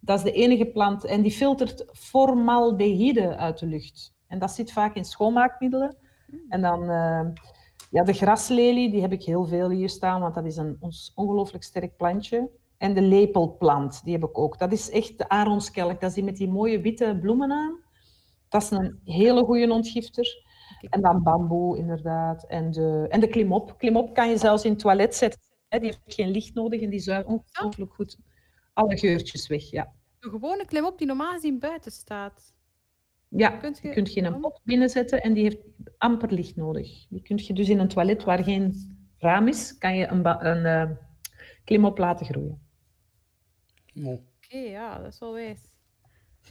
dat 0.00 0.18
is 0.18 0.24
de 0.24 0.32
enige 0.32 0.66
plant, 0.66 1.04
en 1.04 1.22
die 1.22 1.32
filtert 1.32 1.84
formaldehyde 1.92 3.36
uit 3.36 3.58
de 3.58 3.66
lucht. 3.66 4.14
En 4.26 4.38
dat 4.38 4.50
zit 4.50 4.72
vaak 4.72 4.96
in 4.96 5.04
schoonmaakmiddelen. 5.04 5.96
En 6.48 6.60
dan... 6.60 6.90
eh, 6.90 7.26
ja, 7.90 8.04
de 8.04 8.12
graslelie, 8.12 8.90
die 8.90 9.00
heb 9.00 9.12
ik 9.12 9.22
heel 9.22 9.46
veel 9.46 9.70
hier 9.70 9.88
staan, 9.88 10.20
want 10.20 10.34
dat 10.34 10.44
is 10.44 10.56
een 10.56 10.78
ongelooflijk 11.14 11.64
sterk 11.64 11.96
plantje. 11.96 12.50
En 12.82 12.94
de 12.94 13.00
lepelplant, 13.02 14.04
die 14.04 14.12
heb 14.12 14.24
ik 14.24 14.38
ook. 14.38 14.58
Dat 14.58 14.72
is 14.72 14.90
echt 14.90 15.18
de 15.18 15.28
aronskelk. 15.28 16.00
Dat 16.00 16.08
is 16.08 16.14
die 16.14 16.24
met 16.24 16.36
die 16.36 16.48
mooie 16.48 16.80
witte 16.80 17.18
bloemen 17.20 17.50
aan. 17.52 17.80
Dat 18.48 18.62
is 18.62 18.70
een 18.70 19.00
hele 19.04 19.44
goede 19.44 19.72
ontgifter. 19.72 20.26
En 20.90 21.00
dan 21.00 21.22
bamboe, 21.22 21.78
inderdaad. 21.78 22.44
En 22.48 22.70
de, 22.70 23.06
en 23.08 23.20
de 23.20 23.28
klimop. 23.28 23.78
Klimop 23.78 24.14
kan 24.14 24.28
je 24.28 24.36
zelfs 24.38 24.64
in 24.64 24.70
het 24.70 24.80
toilet 24.80 25.14
zetten. 25.14 25.40
Hè. 25.68 25.78
Die 25.78 25.86
heeft 25.88 26.00
geen 26.16 26.30
licht 26.30 26.54
nodig 26.54 26.80
en 26.80 26.90
die 26.90 27.00
zuigt 27.00 27.26
ongelooflijk 27.26 27.92
goed 27.94 28.18
alle 28.72 28.98
geurtjes 28.98 29.46
weg. 29.48 29.70
Ja, 29.70 29.92
De 30.18 30.28
gewone 30.30 30.64
klimop 30.64 30.98
die 30.98 31.06
normaal 31.06 31.32
gezien 31.32 31.58
buiten 31.58 31.92
staat. 31.92 32.54
ja 33.28 33.48
Kunt 33.50 33.78
je- 33.82 33.88
je 33.88 33.94
kunt 33.94 34.08
geen 34.08 34.40
pot 34.40 34.60
binnenzetten 34.64 35.22
en 35.22 35.32
die 35.32 35.42
heeft 35.42 35.58
amper 35.98 36.32
licht 36.32 36.56
nodig. 36.56 37.06
Die 37.08 37.22
kun 37.22 37.36
je 37.44 37.52
dus 37.54 37.68
in 37.68 37.78
een 37.78 37.88
toilet 37.88 38.24
waar 38.24 38.44
geen 38.44 38.96
raam 39.18 39.48
is, 39.48 39.78
kan 39.78 39.96
je 39.96 40.06
een, 40.06 40.46
een 40.46 40.64
eh, 40.66 40.90
klimop 41.64 41.98
laten 41.98 42.26
groeien. 42.26 42.61
Mo. 43.92 44.12
Oké, 44.44 44.56
ja, 44.58 44.98
dat 44.98 45.12
is 45.12 45.18
wel 45.18 45.32
wijs. 45.32 45.58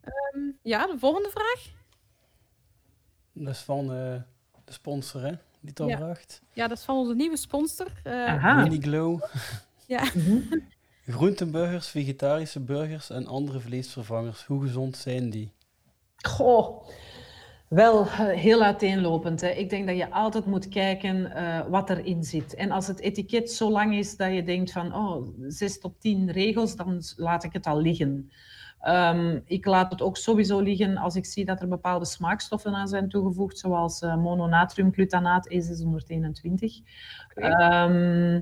Ehm, 0.00 0.50
ja, 0.62 0.86
de 0.86 0.98
volgende 0.98 1.30
vraag. 1.30 1.74
Dat 3.32 3.54
is 3.54 3.60
van 3.60 3.80
eh, 3.92 4.20
de 4.64 4.72
sponsor, 4.72 5.20
hè? 5.22 5.30
Die 5.60 5.70
het 5.74 5.78
Ja. 5.88 5.96
vraagt. 5.96 6.42
Ja, 6.52 6.68
dat 6.68 6.78
is 6.78 6.84
van 6.84 6.96
onze 6.96 7.14
nieuwe 7.14 7.36
sponsor. 7.36 7.86
eh, 8.04 8.12
Aha. 8.26 8.62
Mini 8.62 8.80
Glow. 8.80 9.22
Ja. 9.86 10.04
Mhm. 10.14 10.58
Groenteburgers, 11.06 11.88
vegetarische 11.88 12.60
burgers 12.60 13.10
en 13.10 13.26
andere 13.26 13.60
vleesvervangers. 13.60 14.44
Hoe 14.44 14.62
gezond 14.62 14.96
zijn 14.96 15.30
die? 15.30 15.52
Goh, 16.16 16.88
wel 17.68 18.06
eh, 18.06 18.28
heel 18.28 18.62
uiteenlopend. 18.62 19.40
Hè. 19.40 19.48
Ik 19.48 19.70
denk 19.70 19.86
dat 19.86 19.96
je 19.96 20.10
altijd 20.10 20.46
moet 20.46 20.68
kijken 20.68 21.32
eh, 21.32 21.66
wat 21.68 21.90
erin 21.90 22.24
zit. 22.24 22.54
En 22.54 22.70
als 22.70 22.86
het 22.86 23.00
etiket 23.00 23.50
zo 23.50 23.70
lang 23.70 23.94
is 23.94 24.16
dat 24.16 24.34
je 24.34 24.42
denkt 24.42 24.72
van 24.72 24.94
oh, 24.94 25.28
zes 25.46 25.80
tot 25.80 26.00
tien 26.00 26.30
regels, 26.30 26.76
dan 26.76 27.02
laat 27.16 27.44
ik 27.44 27.52
het 27.52 27.66
al 27.66 27.80
liggen. 27.80 28.30
Ehm, 28.80 29.40
ik 29.44 29.66
laat 29.66 29.90
het 29.90 30.02
ook 30.02 30.16
sowieso 30.16 30.60
liggen 30.60 30.96
als 30.96 31.16
ik 31.16 31.24
zie 31.24 31.44
dat 31.44 31.60
er 31.60 31.68
bepaalde 31.68 32.04
smaakstoffen 32.04 32.74
aan 32.74 32.88
zijn 32.88 33.08
toegevoegd, 33.08 33.58
zoals 33.58 34.00
eh, 34.00 34.16
mononatriumglutanaat 34.16 35.48
E621. 35.48 36.82
Ehm, 37.34 38.40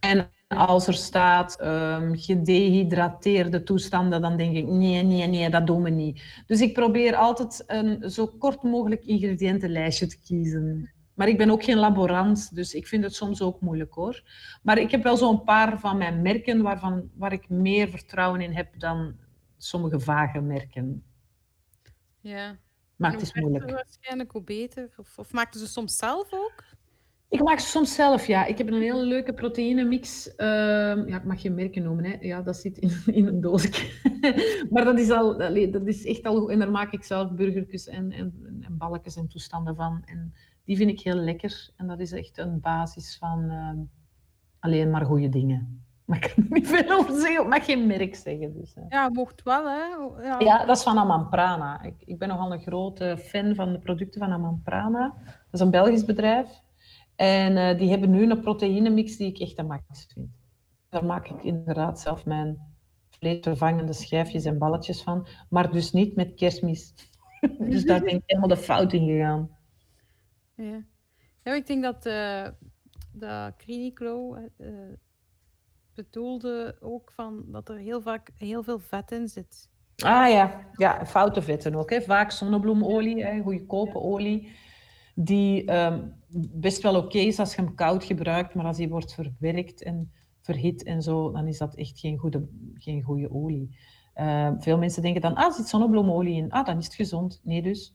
en 0.00 0.30
als 0.48 0.86
er 0.86 0.94
staat 0.94 1.60
ehm, 1.60 2.14
gedehydrateerde 2.14 3.62
toestanden, 3.62 4.20
dan 4.20 4.36
denk 4.36 4.56
ik 4.56 4.66
nee, 4.66 5.02
nee, 5.02 5.26
nee, 5.26 5.50
dat 5.50 5.66
doen 5.66 5.82
we 5.82 5.90
niet. 5.90 6.42
Dus 6.46 6.60
ik 6.60 6.72
probeer 6.72 7.14
altijd 7.14 7.64
een 7.66 8.10
zo 8.10 8.26
kort 8.26 8.62
mogelijk 8.62 9.04
ingrediëntenlijstje 9.04 10.06
te 10.06 10.20
kiezen. 10.20 10.92
Maar 11.14 11.28
ik 11.28 11.38
ben 11.38 11.50
ook 11.50 11.64
geen 11.64 11.78
laborant, 11.78 12.54
dus 12.54 12.74
ik 12.74 12.86
vind 12.86 13.04
het 13.04 13.14
soms 13.14 13.42
ook 13.42 13.60
moeilijk 13.60 13.94
hoor. 13.94 14.22
Maar 14.62 14.78
ik 14.78 14.90
heb 14.90 15.02
wel 15.02 15.16
zo'n 15.16 15.44
paar 15.44 15.80
van 15.80 15.98
mijn 15.98 16.22
merken 16.22 16.62
waarvan, 16.62 17.10
waar 17.14 17.32
ik 17.32 17.48
meer 17.48 17.88
vertrouwen 17.88 18.40
in 18.40 18.52
heb 18.52 18.78
dan 18.78 19.16
sommige 19.56 20.00
vage 20.00 20.40
merken. 20.40 21.04
ja. 22.20 22.56
Maar 22.96 23.12
het 23.12 23.20
is 23.20 23.34
moeilijk. 23.34 23.70
Waarschijnlijk 23.70 24.32
hoe 24.32 24.42
beter. 24.42 24.90
Of, 24.96 25.18
of 25.18 25.32
maakten 25.32 25.60
ze 25.60 25.66
soms 25.66 25.96
zelf 25.96 26.32
ook? 26.32 26.64
Ik 27.30 27.42
maak 27.42 27.58
ze 27.58 27.66
soms 27.66 27.94
zelf, 27.94 28.26
ja. 28.26 28.44
Ik 28.44 28.58
heb 28.58 28.68
een 28.68 28.82
hele 28.82 29.04
leuke 29.04 29.32
proteïnemix. 29.32 30.34
Ehm, 30.34 31.08
ja, 31.08 31.16
ik 31.16 31.24
mag 31.24 31.40
geen 31.40 31.54
merken 31.54 31.82
noemen, 31.82 32.04
hè. 32.04 32.16
Ja, 32.20 32.42
dat 32.42 32.56
zit 32.56 32.78
in, 32.78 32.90
in 33.06 33.26
een 33.26 33.40
doosje. 33.40 33.90
maar 34.70 34.84
dat 34.84 34.98
is, 34.98 35.10
al, 35.10 35.36
dat 35.70 35.86
is 35.86 36.04
echt 36.04 36.26
al 36.26 36.40
goed. 36.40 36.50
En 36.50 36.58
daar 36.58 36.70
maak 36.70 36.92
ik 36.92 37.04
zelf 37.04 37.32
burgertjes 37.32 37.88
en, 37.88 38.12
en, 38.12 38.58
en 38.60 38.76
balletjes 38.76 39.16
en 39.16 39.28
toestanden 39.28 39.76
van. 39.76 40.02
En 40.04 40.34
die 40.64 40.76
vind 40.76 40.90
ik 40.90 41.00
heel 41.00 41.14
lekker. 41.14 41.70
En 41.76 41.86
dat 41.86 42.00
is 42.00 42.12
echt 42.12 42.38
een 42.38 42.60
basis 42.60 43.16
van 43.18 43.50
ehm, 43.50 43.78
alleen 44.58 44.90
maar 44.90 45.04
goede 45.04 45.28
dingen. 45.28 45.82
Maar 46.08 46.24
ik 46.24 46.32
kan 46.34 46.44
er 46.44 46.52
niet 46.52 46.68
veel 46.68 46.98
over 46.98 47.20
zeggen. 47.20 47.42
Ik 47.42 47.48
mag 47.48 47.64
geen 47.64 47.86
merk 47.86 48.14
zeggen. 48.14 48.52
Dus, 48.52 48.74
hè. 48.74 48.82
Ja, 48.88 49.08
mocht 49.08 49.42
wel, 49.42 49.64
hè. 49.68 49.84
Ja. 50.22 50.40
Ja, 50.40 50.64
dat 50.64 50.76
is 50.76 50.82
van 50.82 50.98
Amanprana. 50.98 51.82
Ik, 51.82 51.94
ik 52.04 52.18
ben 52.18 52.28
nogal 52.28 52.52
een 52.52 52.60
grote 52.60 53.16
fan 53.18 53.54
van 53.54 53.72
de 53.72 53.78
producten 53.78 54.20
van 54.20 54.32
Amanprana. 54.32 55.14
Dat 55.24 55.34
is 55.52 55.60
een 55.60 55.70
Belgisch 55.70 56.04
bedrijf. 56.04 56.48
En 57.18 57.56
eh, 57.56 57.78
die 57.78 57.90
hebben 57.90 58.10
nu 58.10 58.30
een 58.30 58.40
proteïnemix 58.40 59.16
die 59.16 59.28
ik 59.28 59.38
echt 59.38 59.58
een 59.58 59.66
max 59.66 60.06
vind. 60.12 60.28
Daar 60.88 61.04
maak 61.04 61.28
ik 61.28 61.42
inderdaad 61.42 62.00
zelf 62.00 62.24
mijn 62.24 62.58
vleesvervangende 63.10 63.92
schijfjes 63.92 64.44
en 64.44 64.58
balletjes 64.58 65.02
van. 65.02 65.26
Maar 65.48 65.72
dus 65.72 65.92
niet 65.92 66.16
met 66.16 66.34
kerstmis. 66.34 66.94
dus 67.70 67.84
daar 67.84 68.00
ben 68.00 68.14
ik 68.14 68.22
helemaal 68.26 68.48
de 68.48 68.56
fout 68.56 68.92
in 68.92 69.06
gegaan. 69.06 69.50
Ja. 70.54 71.54
ik 71.54 71.66
denk 71.66 71.82
dat 71.82 72.06
eh 72.06 72.48
dat 73.12 73.56
Cliniclo 73.56 74.34
eh, 74.34 74.68
bedoelde 75.94 76.76
ook 76.80 77.12
van 77.14 77.44
dat 77.46 77.68
er 77.68 77.76
heel 77.76 78.00
vaak 78.00 78.30
heel 78.36 78.62
veel 78.62 78.78
vet 78.78 79.10
in 79.10 79.28
zit. 79.28 79.68
Ah 79.96 80.30
ja, 80.30 80.70
ja 80.72 81.06
foute 81.06 81.42
vetten 81.42 81.74
ook. 81.74 81.90
Hè. 81.90 82.00
Vaak 82.00 82.30
zonnebloemolie, 82.30 83.24
hè, 83.24 83.40
goedkope 83.40 83.98
olie, 83.98 84.52
die 85.24 85.64
ehm, 85.64 86.00
best 86.52 86.82
wel 86.82 86.96
oké 86.96 87.18
is 87.18 87.38
als 87.38 87.54
je 87.54 87.62
hem 87.62 87.74
koud 87.74 88.04
gebruikt, 88.04 88.54
maar 88.54 88.64
als 88.66 88.76
die 88.76 88.88
wordt 88.88 89.14
verwerkt 89.14 89.82
en 89.82 90.12
verhit 90.40 90.82
en 90.82 91.02
zo, 91.02 91.30
dan 91.32 91.46
is 91.46 91.58
dat 91.58 91.74
echt 91.74 91.98
geen 91.98 92.16
goede, 92.18 92.48
geen 92.74 93.02
goede 93.02 93.30
olie. 93.32 93.76
Eh, 94.14 94.52
veel 94.58 94.78
mensen 94.78 95.02
denken 95.02 95.20
dan, 95.20 95.34
ah, 95.34 95.44
er 95.44 95.52
zit 95.52 95.68
zonnebloemolie 95.68 96.34
in. 96.36 96.50
Ah, 96.50 96.66
dan 96.66 96.78
is 96.78 96.84
het 96.84 96.94
gezond. 96.94 97.40
Nee 97.44 97.62
dus. 97.62 97.94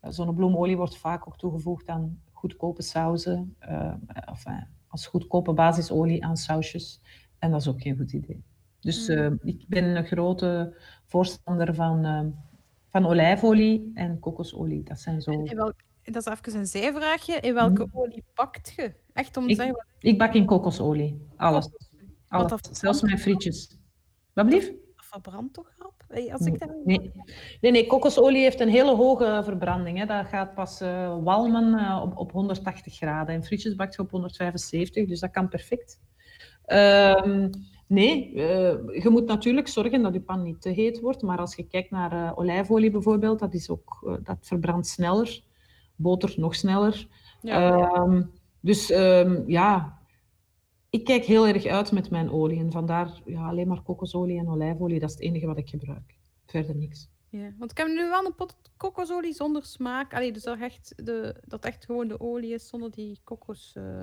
Eh, 0.00 0.10
Zonnebloemolie 0.10 0.76
wordt 0.76 0.96
vaak 0.98 1.26
ook 1.26 1.38
toegevoegd 1.38 1.88
aan 1.88 2.20
goedkope 2.32 2.82
sauzen, 2.82 3.54
eh, 3.58 3.94
of 4.30 4.44
eh, 4.46 4.62
als 4.88 5.06
goedkope 5.06 5.52
basisolie 5.52 6.24
aan 6.24 6.36
sausjes. 6.36 7.00
En 7.38 7.50
dat 7.50 7.60
is 7.60 7.68
ook 7.68 7.82
geen 7.82 7.96
goed 7.96 8.12
idee. 8.12 8.42
Dus 8.80 9.08
Mm. 9.08 9.14
eh, 9.16 9.30
ik 9.42 9.64
ben 9.68 9.84
een 9.84 10.04
grote 10.06 10.76
voorstander 11.04 11.74
van, 11.74 12.34
van 12.88 13.06
olijfolie 13.06 13.90
en 13.94 14.18
kokosolie. 14.18 14.82
Dat 14.82 15.00
zijn 15.00 15.20
zo... 15.20 15.42
Welk, 15.42 15.74
dat 16.04 16.26
is 16.26 16.32
even 16.32 16.58
een 16.60 16.66
zijvraagje. 16.66 17.40
In 17.40 17.54
welke 17.54 17.84
Mhm. 17.86 17.98
olie 17.98 18.24
pakt 18.34 18.72
je? 18.76 18.92
Echt 19.12 19.36
om 19.36 19.44
te 19.44 19.50
Ik- 19.50 19.56
zeggen... 19.56 19.74
wat- 19.74 19.84
Ik 19.98 20.18
bak 20.18 20.34
in 20.34 20.44
kokosolie. 20.46 21.26
Alles. 21.36 21.68
Alles. 22.28 22.52
Zelfs 22.70 23.02
mijn 23.02 23.18
frietjes. 23.18 23.78
Wat 24.32 24.46
blieft? 24.46 24.72
Verbrandt 24.96 25.54
toch 25.54 25.72
rap? 25.78 25.90
Als 26.32 26.46
ik 26.46 26.58
dat... 26.58 26.70
Nee. 26.84 27.12
nee, 27.60 27.70
nee, 27.72 27.86
kokosolie 27.86 28.42
heeft 28.42 28.60
een 28.60 28.68
hele 28.68 28.94
hoge 28.94 29.40
verbranding. 29.44 29.98
Hè. 29.98 30.06
Dat 30.06 30.26
gaat 30.26 30.54
pas 30.54 30.80
eh, 30.80 31.16
walmen 31.22 31.78
eh, 31.78 32.00
op, 32.02 32.16
op 32.16 32.32
180 32.32 32.94
graden. 32.96 33.34
En 33.34 33.44
frietjes 33.44 33.74
bakt 33.74 33.94
je 33.94 34.02
op 34.02 34.10
175, 34.10 35.06
dus 35.06 35.20
dat 35.20 35.30
kan 35.30 35.48
perfect. 35.48 36.00
Ehm, 36.64 37.50
nee, 37.86 38.34
eh, 38.34 39.02
je 39.02 39.08
moet 39.10 39.26
natuurlijk 39.26 39.68
zorgen 39.68 40.02
dat 40.02 40.12
je 40.14 40.20
pan 40.20 40.42
niet 40.42 40.60
te 40.62 40.68
heet 40.68 41.00
wordt. 41.00 41.22
Maar 41.22 41.38
als 41.38 41.54
je 41.54 41.66
kijkt 41.66 41.90
naar 41.90 42.36
olijfolie 42.36 42.90
bijvoorbeeld, 42.90 43.38
dat, 43.38 43.54
is 43.54 43.70
ook, 43.70 44.18
dat 44.22 44.36
verbrandt 44.40 44.86
sneller. 44.86 45.42
Boter 46.02 46.34
nog 46.36 46.54
sneller. 46.54 47.08
Ja. 47.42 47.80
Ehm, 47.80 48.22
dus 48.60 48.90
ehm, 48.90 49.42
ja, 49.46 49.98
ik 50.90 51.04
kijk 51.04 51.24
heel 51.24 51.46
erg 51.46 51.66
uit 51.66 51.92
met 51.92 52.10
mijn 52.10 52.30
oliën. 52.30 52.72
Vandaar 52.72 53.20
ja, 53.24 53.48
alleen 53.48 53.68
maar 53.68 53.82
kokosolie 53.82 54.38
en 54.38 54.48
olijfolie. 54.48 55.00
Dat 55.00 55.08
is 55.08 55.14
het 55.14 55.24
enige 55.24 55.46
wat 55.46 55.58
ik 55.58 55.68
gebruik. 55.68 56.18
Verder 56.46 56.76
niks. 56.76 57.10
Ja, 57.28 57.52
want 57.58 57.70
ik 57.70 57.76
heb 57.76 57.86
nu 57.86 58.08
wel 58.08 58.26
een 58.26 58.34
pot 58.34 58.56
kokosolie 58.76 59.32
zonder 59.32 59.64
smaak. 59.64 60.14
Allee, 60.14 60.32
dus 60.32 60.42
dat 60.42 60.58
echt, 60.58 60.92
de, 60.96 61.42
dat 61.44 61.64
echt 61.64 61.84
gewoon 61.84 62.08
de 62.08 62.20
olie 62.20 62.54
is 62.54 62.68
zonder 62.68 62.90
die 62.90 63.20
kokos... 63.24 63.72
eh. 63.74 64.02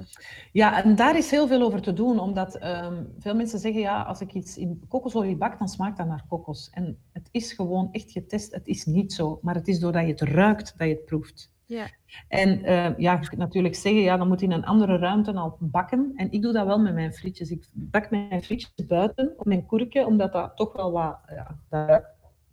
Ja, 0.51 0.83
en 0.83 0.95
daar 0.95 1.17
is 1.17 1.31
heel 1.31 1.47
veel 1.47 1.61
over 1.61 1.81
te 1.81 1.93
doen, 1.93 2.19
omdat 2.19 2.55
ehm, 2.55 3.03
veel 3.19 3.35
mensen 3.35 3.59
zeggen, 3.59 3.81
ja, 3.81 4.01
als 4.01 4.21
ik 4.21 4.33
iets 4.33 4.57
in 4.57 4.83
kokosolie 4.87 5.35
bak, 5.35 5.59
dan 5.59 5.67
smaakt 5.67 5.97
dat 5.97 6.07
naar 6.07 6.25
kokos. 6.27 6.69
En 6.69 6.97
het 7.11 7.29
is 7.31 7.53
gewoon 7.53 7.89
echt 7.91 8.11
getest, 8.11 8.53
het 8.53 8.67
is 8.67 8.85
niet 8.85 9.13
zo. 9.13 9.39
Maar 9.41 9.55
het 9.55 9.67
is 9.67 9.79
doordat 9.79 10.03
je 10.03 10.09
het 10.09 10.21
ruikt, 10.21 10.73
dat 10.77 10.87
je 10.87 10.93
het 10.93 11.05
proeft. 11.05 11.51
Ja. 11.69 11.87
En 12.27 12.63
eh, 12.63 12.97
ja, 12.97 13.13
je 13.13 13.27
kunt 13.27 13.41
natuurlijk 13.41 13.75
zeggen, 13.75 14.01
ja, 14.01 14.17
dan 14.17 14.27
moet 14.27 14.39
je 14.39 14.45
in 14.45 14.51
een 14.51 14.65
andere 14.65 14.97
ruimte 14.97 15.33
al 15.33 15.57
bakken. 15.59 16.11
En 16.15 16.31
ik 16.31 16.41
doe 16.41 16.53
dat 16.53 16.65
wel 16.65 16.79
met 16.79 16.93
mijn 16.93 17.13
frietjes. 17.13 17.51
Ik 17.51 17.67
bak 17.73 18.09
mijn 18.09 18.43
frietjes 18.43 18.85
buiten 18.87 19.33
op 19.37 19.45
mijn 19.45 19.65
koerkje, 19.65 20.05
omdat 20.05 20.33
dat 20.33 20.55
toch 20.55 20.73
wel 20.73 20.91
wat... 20.91 21.17
Ja, 21.27 21.59
dat 21.69 21.87
ruikt, 21.87 22.07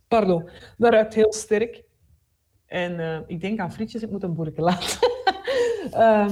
pardon, 0.08 0.48
dat 0.76 0.92
ruikt 0.92 1.14
heel 1.14 1.32
sterk. 1.32 1.84
En 2.66 3.00
eh, 3.00 3.20
ik 3.26 3.40
denk 3.40 3.58
aan 3.58 3.72
frietjes, 3.72 4.02
ik 4.02 4.10
moet 4.10 4.22
een 4.22 4.34
boerke 4.34 4.60
laten. 4.60 4.98
Eh, 5.90 6.28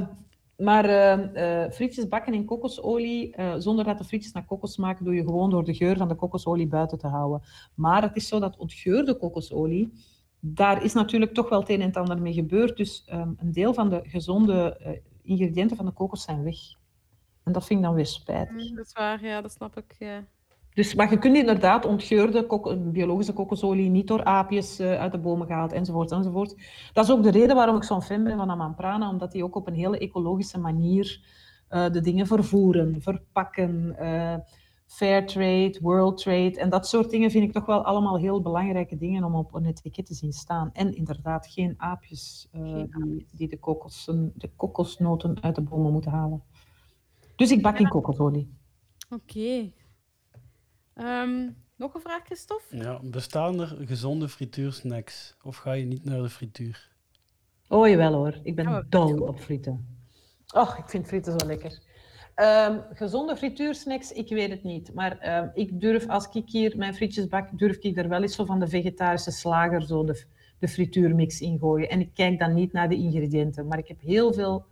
maar 0.56 0.85
eh, 0.85 1.65
eh, 1.65 1.70
frietjes 1.70 2.09
bakken 2.09 2.35
in 2.35 2.44
kokosolie, 2.44 3.35
eh, 3.35 3.55
zonder 3.59 3.85
dat 3.85 3.98
de 3.98 4.05
frietjes 4.05 4.32
naar 4.32 4.44
kokos 4.44 4.73
smaken, 4.73 5.05
doe 5.05 5.15
je 5.15 5.24
gewoon 5.24 5.51
door 5.51 5.65
de 5.65 5.74
geur 5.74 5.97
van 5.97 6.09
de 6.09 6.15
kokosolie 6.15 6.66
buiten 6.66 6.98
te 6.98 7.06
houden. 7.06 7.43
Maar 7.74 8.02
het 8.02 8.16
is 8.16 8.28
zo 8.28 8.39
dat 8.39 8.56
ontgeurde 8.56 9.16
kokosolie, 9.16 9.93
daar 10.46 10.84
is 10.84 10.92
natuurlijk 10.92 11.34
toch 11.34 11.48
wel 11.48 11.60
het 11.60 11.68
een 11.68 11.80
en 11.80 11.86
het 11.86 11.96
ander 11.96 12.20
mee 12.22 12.32
gebeurd. 12.32 12.76
Dus 12.76 13.04
ehm, 13.06 13.32
een 13.36 13.52
deel 13.52 13.74
van 13.74 13.88
de 13.88 14.00
gezonde 14.04 14.76
eh, 14.76 14.92
ingrediënten 15.22 15.76
van 15.76 15.86
de 15.86 15.92
kokos 15.92 16.22
zijn 16.22 16.42
weg. 16.42 16.56
En 17.44 17.52
dat 17.52 17.66
vind 17.66 17.78
ik 17.78 17.84
dan 17.84 17.94
weer 17.94 18.06
spijtig. 18.06 18.70
Mm, 18.70 18.76
Dat 18.76 18.86
is 18.86 18.92
waar, 18.92 19.24
ja, 19.24 19.40
dat 19.40 19.52
snap 19.52 19.76
ik. 19.76 19.94
Ja. 19.98 20.24
Dus, 20.74 20.94
maar 20.94 21.10
je 21.10 21.18
kunt 21.18 21.36
inderdaad 21.36 21.86
ontgeurde 21.86 22.46
biologische 22.92 23.32
kokosolie 23.32 23.90
niet 23.90 24.06
door 24.06 24.24
aapjes 24.24 24.78
eh, 24.78 25.00
uit 25.00 25.12
de 25.12 25.18
bomen 25.18 25.46
gehaald, 25.46 25.72
enzovoort, 25.72 26.12
enzovoort. 26.12 26.56
Dat 26.92 27.04
is 27.04 27.10
ook 27.10 27.22
de 27.22 27.30
reden 27.30 27.56
waarom 27.56 27.76
ik 27.76 27.82
zo'n 27.82 28.02
fan 28.02 28.24
ben 28.24 28.36
van 28.36 28.50
Amanprana, 28.50 29.08
omdat 29.08 29.32
die 29.32 29.44
ook 29.44 29.56
op 29.56 29.66
een 29.66 29.74
hele 29.74 29.98
ecologische 29.98 30.58
manier 30.58 31.20
eh, 31.68 31.90
de 31.90 32.00
dingen 32.00 32.26
vervoeren, 32.26 33.02
verpakken, 33.02 33.96
fair 34.94 35.26
trade, 35.26 35.78
world 35.80 36.18
trade. 36.18 36.60
En 36.60 36.70
dat 36.70 36.88
soort 36.88 37.10
dingen 37.10 37.30
vind 37.30 37.44
ik 37.44 37.52
toch 37.52 37.66
wel 37.66 37.84
allemaal 37.84 38.18
heel 38.18 38.40
belangrijke 38.40 38.96
dingen 38.96 39.24
om 39.24 39.34
op 39.34 39.54
een 39.54 39.66
etiket 39.66 40.06
te 40.06 40.14
zien 40.14 40.32
staan. 40.32 40.70
En 40.72 40.94
inderdaad, 40.94 41.46
geen 41.46 41.74
aapjes, 41.76 42.48
uh, 42.52 42.82
die, 42.90 43.26
die 43.32 43.48
de, 43.48 43.58
kokossen, 43.58 44.32
de 44.36 44.50
kokosnoten 44.56 45.42
uit 45.42 45.54
de 45.54 45.60
bomen 45.60 45.92
moeten 45.92 46.10
halen. 46.10 46.42
Dus 47.36 47.50
ik 47.50 47.62
bak 47.62 47.78
in 47.78 47.88
kokosolie. 47.88 48.54
Oké. 49.10 49.22
Okay. 49.38 49.74
Ehm, 50.94 51.50
nog 51.76 51.94
een 51.94 52.00
vraag, 52.00 52.24
Christophe? 52.24 52.76
Ja, 52.76 53.00
bestaan 53.02 53.60
er 53.60 53.76
gezonde 53.80 54.28
frituursnacks? 54.28 55.36
Of 55.42 55.56
ga 55.56 55.72
je 55.72 55.84
niet 55.84 56.04
naar 56.04 56.22
de 56.22 56.28
frituur? 56.28 56.92
Oh, 57.68 57.88
jawel 57.88 58.12
hoor. 58.12 58.38
Ik 58.42 58.56
ben 58.56 58.66
oh, 58.66 58.80
dol 58.88 59.18
op 59.18 59.40
frieten. 59.40 60.02
Och, 60.54 60.78
ik 60.78 60.88
vind 60.88 61.06
frieten 61.06 61.40
zo 61.40 61.46
lekker. 61.46 61.84
Um, 62.36 62.82
gezonde 62.93 63.36
frituursnacks, 63.36 64.12
ik 64.12 64.28
weet 64.28 64.51
het 64.51 64.62
niet. 64.62 64.94
Maar 64.94 65.43
um, 65.43 65.51
ik 65.55 65.81
durf, 65.81 66.09
als 66.09 66.28
ik 66.32 66.51
hier 66.51 66.77
mijn 66.77 66.94
frietjes 66.94 67.28
bak, 67.28 67.59
durf 67.59 67.77
ik 67.77 67.97
er 67.97 68.09
wel 68.09 68.23
eens 68.23 68.35
zo 68.35 68.44
van 68.44 68.61
de 68.61 68.69
vegetarische 68.69 69.31
slager 69.31 69.82
zo 69.82 70.05
de, 70.05 70.24
de 70.59 70.69
frituurmix 70.69 71.40
in 71.40 71.59
gooien. 71.59 71.89
En 71.89 72.01
ik 72.01 72.11
kijk 72.15 72.39
dan 72.39 72.55
niet 72.55 72.73
naar 72.73 72.89
de 72.89 72.97
ingrediënten. 72.97 73.66
Maar 73.66 73.78
ik 73.78 73.89
heb 73.89 74.01
heel 74.01 74.32
veel, 74.32 74.66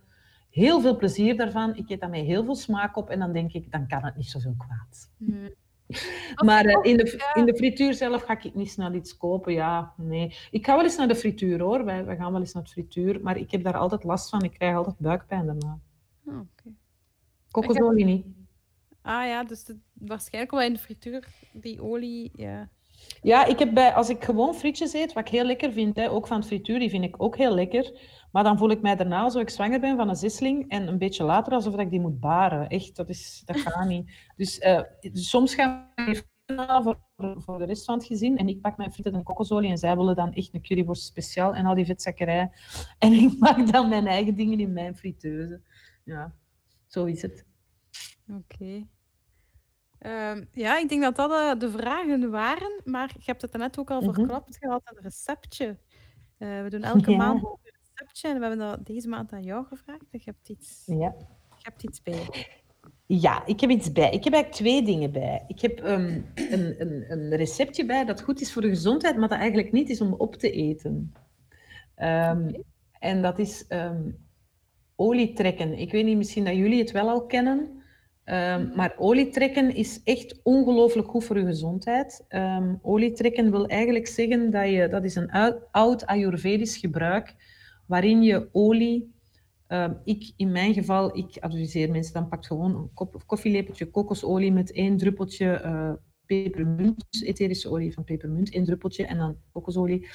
heel 0.49 0.81
veel 0.81 0.95
plezier 0.95 1.37
daarvan. 1.37 1.75
Ik 1.75 1.89
eet 1.89 1.99
daarmee 1.99 2.23
heel 2.23 2.43
veel 2.43 2.55
smaak 2.55 2.97
op. 2.97 3.09
En 3.09 3.19
dan 3.19 3.33
denk 3.33 3.53
ik, 3.53 3.71
dan 3.71 3.87
kan 3.87 4.03
het 4.03 4.15
niet 4.15 4.29
zoveel 4.29 4.55
kwaad. 4.57 5.09
Mm. 5.17 5.49
Maar 6.45 6.65
uh, 6.65 6.79
in, 6.81 6.97
de, 6.97 7.31
in 7.33 7.45
de 7.45 7.55
frituur 7.55 7.93
zelf 7.93 8.23
ga 8.23 8.39
ik 8.41 8.55
niet 8.55 8.71
snel 8.71 8.93
iets 8.93 9.17
kopen. 9.17 9.53
Ja, 9.53 9.93
nee. 9.97 10.35
Ik 10.51 10.65
ga 10.65 10.75
wel 10.75 10.83
eens 10.83 10.97
naar 10.97 11.07
de 11.07 11.15
frituur 11.15 11.61
hoor. 11.61 11.85
Wij, 11.85 12.05
wij 12.05 12.15
gaan 12.15 12.31
wel 12.31 12.41
eens 12.41 12.53
naar 12.53 12.63
de 12.63 12.69
frituur. 12.69 13.19
Maar 13.21 13.37
ik 13.37 13.51
heb 13.51 13.63
daar 13.63 13.77
altijd 13.77 14.03
last 14.03 14.29
van. 14.29 14.43
Ik 14.43 14.53
krijg 14.53 14.75
altijd 14.75 14.99
buikpijn 14.99 15.45
daarna. 15.45 15.79
Oh, 16.25 16.39
okay. 16.39 16.73
Kokosolie 17.53 18.05
niet. 18.05 18.25
Ah 19.01 19.25
ja, 19.25 19.43
dus 19.43 19.63
de, 19.63 19.77
waarschijnlijk 19.93 20.53
wel 20.53 20.61
in 20.61 20.73
de 20.73 20.79
frituur, 20.79 21.27
die 21.51 21.81
olie, 21.81 22.31
ja. 22.35 22.69
Ja, 23.21 23.45
ik 23.45 23.59
heb 23.59 23.73
bij, 23.73 23.93
als 23.93 24.09
ik 24.09 24.23
gewoon 24.23 24.55
frietjes 24.55 24.93
eet, 24.93 25.13
wat 25.13 25.27
ik 25.27 25.33
heel 25.33 25.45
lekker 25.45 25.71
vind, 25.71 25.95
hè, 25.95 26.09
ook 26.09 26.27
van 26.27 26.37
het 26.37 26.47
frituur, 26.47 26.79
die 26.79 26.89
vind 26.89 27.03
ik 27.03 27.23
ook 27.23 27.37
heel 27.37 27.53
lekker. 27.53 27.99
Maar 28.31 28.43
dan 28.43 28.57
voel 28.57 28.69
ik 28.69 28.81
mij 28.81 28.95
daarna, 28.95 29.21
alsof 29.21 29.41
ik 29.41 29.49
zwanger 29.49 29.79
ben 29.79 29.97
van 29.97 30.09
een 30.09 30.15
zisling, 30.15 30.69
en 30.69 30.87
een 30.87 30.97
beetje 30.97 31.23
later 31.23 31.53
alsof 31.53 31.77
ik 31.77 31.89
die 31.89 31.99
moet 31.99 32.19
baren. 32.19 32.67
Echt, 32.67 32.95
dat, 32.95 33.09
is, 33.09 33.41
dat 33.45 33.57
gaat 33.57 33.87
niet. 33.87 34.11
Dus, 34.35 34.59
uh, 34.59 34.81
soms 35.13 35.55
gaan 35.55 35.87
we 35.95 36.23
voor, 36.83 36.99
voor 37.37 37.57
de 37.57 37.65
rest 37.65 37.85
van 37.85 37.97
het 37.97 38.05
gezin. 38.05 38.37
En 38.37 38.47
ik 38.47 38.61
pak 38.61 38.77
mijn 38.77 38.91
frieten 38.91 39.13
en 39.13 39.23
kokosolie 39.23 39.69
en 39.69 39.77
zij 39.77 39.95
willen 39.95 40.15
dan 40.15 40.33
echt 40.33 40.53
een 40.53 40.61
curryworst 40.61 41.03
speciaal 41.03 41.55
en 41.55 41.65
al 41.65 41.75
die 41.75 41.85
vetzakkerij. 41.85 42.51
En 42.99 43.13
ik 43.13 43.39
maak 43.39 43.71
dan 43.71 43.89
mijn 43.89 44.07
eigen 44.07 44.35
dingen 44.35 44.59
in 44.59 44.73
mijn 44.73 44.95
friteuse. 44.95 45.61
Ja. 46.03 46.33
Zo 46.93 47.05
is 47.05 47.21
het. 47.21 47.45
Oké. 48.31 48.87
Ehm, 49.99 50.43
ja, 50.51 50.79
ik 50.79 50.89
denk 50.89 51.01
dat 51.01 51.15
dat 51.15 51.31
uh, 51.31 51.59
de 51.59 51.71
vragen 51.71 52.31
waren, 52.31 52.81
maar 52.83 53.13
je 53.17 53.23
hebt 53.25 53.41
het 53.41 53.53
net 53.53 53.79
ook 53.79 53.91
al 53.91 54.01
mm 54.01 54.13
verklapt 54.13 54.57
gehad, 54.57 54.81
een 54.85 55.03
receptje. 55.03 55.77
Uh, 56.37 56.61
we 56.61 56.69
doen 56.69 56.83
elke 56.83 57.15
maand 57.15 57.43
een 57.43 57.57
receptje 57.63 58.27
en 58.27 58.39
we 58.39 58.45
hebben 58.45 58.67
dat 58.67 58.85
deze 58.85 59.07
maand 59.07 59.31
aan 59.31 59.43
jou 59.43 59.65
gevraagd. 59.65 60.05
Je 60.11 60.19
hebt 60.23 60.49
iets, 60.49 60.83
ja. 60.85 61.15
je 61.49 61.63
hebt 61.63 61.83
iets 61.83 62.01
bij. 62.01 62.49
Ja, 63.05 63.45
ik 63.45 63.59
heb 63.59 63.69
iets 63.69 63.91
bij. 63.91 64.11
Ik 64.11 64.23
heb 64.23 64.33
eigenlijk 64.33 64.51
twee 64.51 64.83
dingen 64.83 65.11
bij. 65.11 65.43
Ik 65.47 65.61
heb 65.61 65.79
um, 65.79 66.31
een, 66.35 66.81
een, 66.81 67.11
een, 67.11 67.35
receptje 67.35 67.85
bij 67.85 68.05
dat 68.05 68.21
goed 68.21 68.41
is 68.41 68.53
voor 68.53 68.61
de 68.61 68.69
gezondheid, 68.69 69.17
maar 69.17 69.29
dat 69.29 69.37
eigenlijk 69.37 69.71
niet 69.71 69.89
is 69.89 70.01
om 70.01 70.13
op 70.13 70.35
te 70.35 70.51
eten. 70.51 71.13
Um, 71.97 72.47
okay. 72.47 72.63
En 72.99 73.21
dat 73.21 73.39
is 73.39 73.65
um, 73.69 74.22
olietrekken. 74.95 75.77
Ik 75.79 75.91
weet 75.91 76.05
niet, 76.05 76.17
misschien 76.17 76.45
dat 76.45 76.55
jullie 76.55 76.79
het 76.79 76.91
wel 76.91 77.09
al 77.09 77.25
kennen. 77.25 77.81
Um, 78.25 78.71
maar 78.75 78.93
olietrekken 78.97 79.75
is 79.75 80.01
echt 80.03 80.39
ongelooflijk 80.43 81.07
goed 81.07 81.23
voor 81.23 81.39
je 81.39 81.45
gezondheid. 81.45 82.25
Um, 82.29 82.79
olietrekken 82.81 83.51
wil 83.51 83.67
eigenlijk 83.67 84.07
zeggen 84.07 84.51
dat 84.51 84.69
je, 84.69 84.87
dat 84.87 85.03
is 85.03 85.15
een 85.15 85.31
oud 85.71 86.05
Ayurvedisch 86.05 86.77
gebruik, 86.77 87.35
waarin 87.85 88.21
je 88.23 88.49
olie, 88.51 89.13
um, 89.67 89.97
ik 90.03 90.33
in 90.37 90.51
mijn 90.51 90.73
geval, 90.73 91.17
ik 91.17 91.37
adviseer 91.39 91.91
mensen, 91.91 92.13
dan 92.13 92.27
pak 92.27 92.45
gewoon 92.45 92.75
een 92.75 92.89
kop, 92.93 93.23
koffielepeltje 93.25 93.89
kokosolie 93.89 94.51
met 94.51 94.71
één 94.71 94.97
druppeltje 94.97 95.61
uh, 95.65 95.91
pepermunt, 96.41 97.23
etherische 97.23 97.69
olie 97.69 97.93
van 97.93 98.03
pepermunt, 98.03 98.55
een 98.55 98.65
druppeltje 98.65 99.05
en 99.05 99.17
dan 99.17 99.37
kokosolie. 99.51 100.07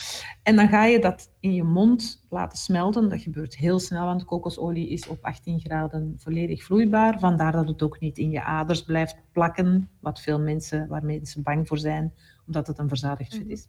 En 0.43 0.57
dan 0.57 0.69
ga 0.69 0.85
je 0.85 0.99
dat 0.99 1.31
in 1.41 1.55
je 1.55 1.63
mond 1.63 2.25
laten 2.29 2.59
smelten. 2.59 3.09
Dat 3.09 3.21
gebeurt 3.21 3.57
heel 3.57 3.79
snel, 3.79 4.05
want 4.05 4.25
kokosolie 4.25 4.89
is 4.89 5.07
op 5.07 5.19
18 5.25 5.61
graden 5.61 6.15
volledig 6.17 6.65
vloeibaar. 6.65 7.19
Vandaar 7.19 7.53
dat 7.53 7.69
het 7.69 7.83
ook 7.83 8.01
niet 8.01 8.19
in 8.19 8.31
je 8.31 8.43
aders 8.43 8.83
blijft 8.83 9.17
plakken, 9.33 9.91
wat 10.01 10.21
veel 10.21 10.41
mensen, 10.41 10.89
waar 10.89 11.05
mensen 11.05 11.43
bang 11.43 11.69
voor 11.69 11.79
zijn, 11.79 12.15
omdat 12.47 12.67
het 12.67 12.79
een 12.79 12.89
verzadigd 12.89 13.35
vet 13.35 13.49
is. 13.49 13.67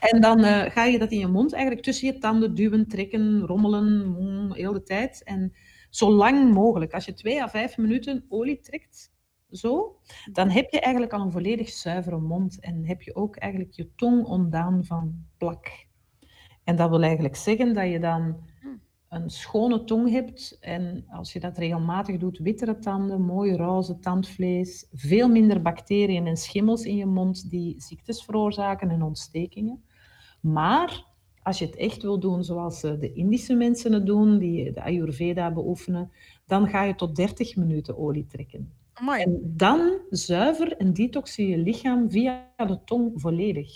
En 0.00 0.20
dan 0.20 0.38
uh, 0.38 0.62
ga 0.62 0.84
je 0.84 0.98
dat 0.98 1.10
in 1.10 1.18
je 1.18 1.26
mond 1.26 1.52
eigenlijk 1.52 1.84
tussen 1.84 2.06
je 2.06 2.18
tanden 2.18 2.54
duwen, 2.54 2.88
trekken, 2.88 3.40
rommelen, 3.40 4.06
mm, 4.08 4.52
heel 4.52 4.72
de 4.72 4.82
tijd. 4.82 5.22
En 5.24 5.52
zo 5.90 6.10
lang 6.12 6.52
mogelijk. 6.52 6.94
Als 6.94 7.04
je 7.04 7.14
twee 7.14 7.42
à 7.42 7.48
vijf 7.48 7.76
minuten 7.76 8.24
olie 8.28 8.60
trekt, 8.60 9.12
zo, 9.52 9.96
dan 10.32 10.50
heb 10.50 10.70
je 10.70 10.80
eigenlijk 10.80 11.12
al 11.12 11.20
een 11.20 11.32
volledig 11.32 11.68
zuivere 11.68 12.18
mond 12.18 12.60
en 12.60 12.84
heb 12.84 13.02
je 13.02 13.14
ook 13.14 13.36
eigenlijk 13.36 13.72
je 13.72 13.94
tong 13.96 14.24
ontdaan 14.24 14.84
van 14.84 15.24
plak. 15.36 15.86
En 16.64 16.76
dat 16.76 16.90
wil 16.90 17.02
eigenlijk 17.02 17.36
zeggen 17.36 17.74
dat 17.74 17.90
je 17.90 18.00
dan 18.00 18.36
een 19.08 19.30
schone 19.30 19.84
tong 19.84 20.10
hebt 20.10 20.56
en 20.60 21.04
als 21.08 21.32
je 21.32 21.40
dat 21.40 21.58
regelmatig 21.58 22.16
doet, 22.18 22.38
wittere 22.38 22.78
tanden, 22.78 23.22
mooi 23.22 23.56
roze 23.56 23.98
tandvlees, 23.98 24.86
veel 24.92 25.28
minder 25.28 25.62
bacteriën 25.62 26.26
en 26.26 26.36
schimmels 26.36 26.84
in 26.84 26.96
je 26.96 27.06
mond 27.06 27.50
die 27.50 27.74
ziektes 27.80 28.24
veroorzaken 28.24 28.90
en 28.90 29.02
ontstekingen. 29.02 29.84
Maar 30.40 31.06
als 31.42 31.58
je 31.58 31.64
het 31.66 31.76
echt 31.76 32.02
wil 32.02 32.20
doen 32.20 32.44
zoals 32.44 32.82
eh, 32.82 32.98
de 32.98 33.12
Indische 33.12 33.54
mensen 33.54 33.92
het 33.92 34.06
doen, 34.06 34.38
die 34.38 34.72
de 34.72 34.82
Ayurveda 34.82 35.52
beoefenen, 35.52 36.12
dan 36.46 36.68
ga 36.68 36.82
je 36.82 36.94
tot 36.94 37.16
30 37.16 37.56
minuten 37.56 37.98
olie 37.98 38.26
trekken. 38.26 38.72
En 38.94 39.40
dan 39.56 39.98
zuiver 40.10 40.76
en 40.76 40.92
detoxen 40.92 41.46
je 41.46 41.58
lichaam 41.58 42.10
via 42.10 42.48
de 42.56 42.78
tong 42.84 43.12
volledig. 43.14 43.68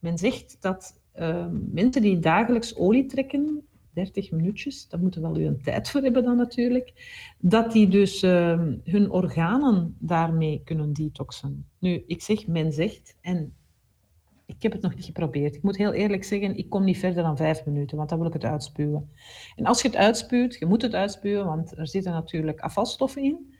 Men 0.00 0.18
zegt 0.18 0.56
dat 0.60 1.00
uh, 1.18 1.46
mensen 1.72 2.02
die 2.02 2.18
dagelijks 2.18 2.76
olie 2.76 3.06
trekken, 3.06 3.66
30 3.92 4.30
minuutjes, 4.30 4.88
daar 4.88 5.00
moeten 5.00 5.22
wel 5.22 5.38
u 5.38 5.44
een 5.44 5.62
tijd 5.62 5.90
voor 5.90 6.00
hebben 6.00 6.24
dan 6.24 6.36
natuurlijk, 6.36 6.92
dat 7.38 7.72
die 7.72 7.88
dus 7.88 8.22
uh, 8.22 8.62
hun 8.84 9.10
organen 9.10 9.96
daarmee 9.98 10.60
kunnen 10.64 10.92
detoxen. 10.92 11.66
Nu, 11.78 12.04
ik 12.06 12.22
zeg, 12.22 12.46
men 12.46 12.72
zegt, 12.72 13.16
en 13.20 13.54
ik 14.46 14.62
heb 14.62 14.72
het 14.72 14.82
nog 14.82 14.94
niet 14.94 15.04
geprobeerd. 15.04 15.54
Ik 15.54 15.62
moet 15.62 15.76
heel 15.76 15.92
eerlijk 15.92 16.24
zeggen, 16.24 16.56
ik 16.56 16.70
kom 16.70 16.84
niet 16.84 16.98
verder 16.98 17.22
dan 17.22 17.36
vijf 17.36 17.64
minuten, 17.64 17.96
want 17.96 18.08
dan 18.08 18.18
wil 18.18 18.26
ik 18.26 18.32
het 18.32 18.44
uitspuwen. 18.44 19.10
En 19.56 19.66
als 19.66 19.82
je 19.82 19.88
het 19.88 19.96
uitspuwt, 19.96 20.54
je 20.58 20.66
moet 20.66 20.82
het 20.82 20.94
uitspuwen, 20.94 21.46
want 21.46 21.78
er 21.78 21.88
zitten 21.88 22.12
natuurlijk 22.12 22.60
afvalstoffen 22.60 23.22
in 23.22 23.54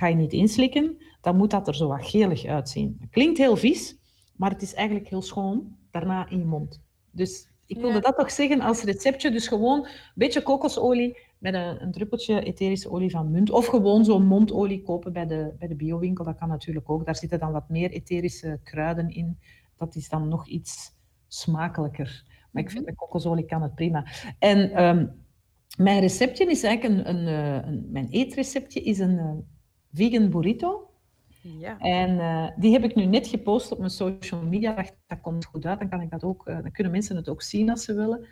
ga 0.00 0.06
je 0.06 0.14
niet 0.14 0.32
inslikken, 0.32 0.96
dan 1.20 1.36
moet 1.36 1.50
dat 1.50 1.68
er 1.68 1.74
zo 1.74 1.88
wat 1.88 2.06
gelig 2.06 2.44
uitzien. 2.44 3.00
Klinkt 3.10 3.38
heel 3.38 3.56
vies, 3.56 3.96
maar 4.36 4.50
het 4.50 4.62
is 4.62 4.74
eigenlijk 4.74 5.08
heel 5.08 5.22
schoon 5.22 5.76
daarna 5.90 6.28
in 6.28 6.38
je 6.38 6.44
mond. 6.44 6.82
Dus 7.10 7.48
ik 7.66 7.76
wilde 7.76 7.94
ja. 7.94 8.00
dat 8.00 8.16
toch 8.16 8.30
zeggen 8.30 8.60
als 8.60 8.82
receptje. 8.82 9.30
Dus 9.30 9.48
gewoon 9.48 9.78
een 9.84 9.90
beetje 10.14 10.42
kokosolie 10.42 11.18
met 11.38 11.54
een, 11.54 11.82
een, 11.82 11.92
druppeltje 11.92 12.42
etherische 12.42 12.90
olie 12.90 13.10
van 13.10 13.30
munt. 13.30 13.50
Of 13.50 13.66
gewoon 13.66 14.04
zo'n 14.04 14.26
mondolie 14.26 14.82
kopen 14.82 15.12
bij 15.12 15.26
de, 15.26 15.54
bij 15.58 15.68
de 15.68 15.74
biowinkel. 15.74 16.24
Dat 16.24 16.38
kan 16.38 16.48
natuurlijk 16.48 16.90
ook. 16.90 17.04
Daar 17.04 17.16
zitten 17.16 17.38
dan 17.38 17.52
wat 17.52 17.68
meer 17.68 17.90
etherische 17.90 18.60
kruiden 18.64 19.08
in. 19.08 19.38
Dat 19.76 19.94
is 19.94 20.08
dan 20.08 20.28
nog 20.28 20.48
iets 20.48 20.90
smakelijker. 21.28 22.24
Maar 22.50 22.62
ik 22.62 22.70
vind 22.70 22.86
dat 22.86 22.94
kokosolie 22.94 23.44
kan 23.44 23.62
het 23.62 23.74
prima. 23.74 24.06
En 24.38 24.84
um, 24.84 25.24
mijn 25.76 26.00
receptje 26.00 26.50
is 26.50 26.62
eigenlijk 26.62 27.06
een, 27.06 27.16
een, 27.16 27.26
een, 27.26 27.68
een 27.68 27.86
mijn 27.90 28.08
eetreceptje 28.08 28.80
is 28.80 28.98
een 28.98 29.44
vegan 29.92 30.30
burrito. 30.30 30.90
Ja. 31.42 31.78
En 31.78 32.10
uh, 32.10 32.46
die 32.56 32.72
heb 32.72 32.84
ik 32.84 32.94
nu 32.94 33.04
net 33.04 33.26
gepost 33.26 33.72
op 33.72 33.78
mijn 33.78 33.90
social 33.90 34.42
media. 34.42 34.74
Dacht, 34.74 34.94
dat 35.06 35.20
komt 35.20 35.44
goed 35.44 35.66
uit, 35.66 35.78
dan, 35.78 35.88
kan 35.88 36.00
ik 36.00 36.10
dat 36.10 36.24
ook, 36.24 36.48
uh, 36.48 36.54
dan 36.62 36.70
kunnen 36.70 36.92
mensen 36.92 37.16
het 37.16 37.28
ook 37.28 37.42
zien 37.42 37.70
als 37.70 37.84
ze 37.84 37.94
willen. 37.94 38.26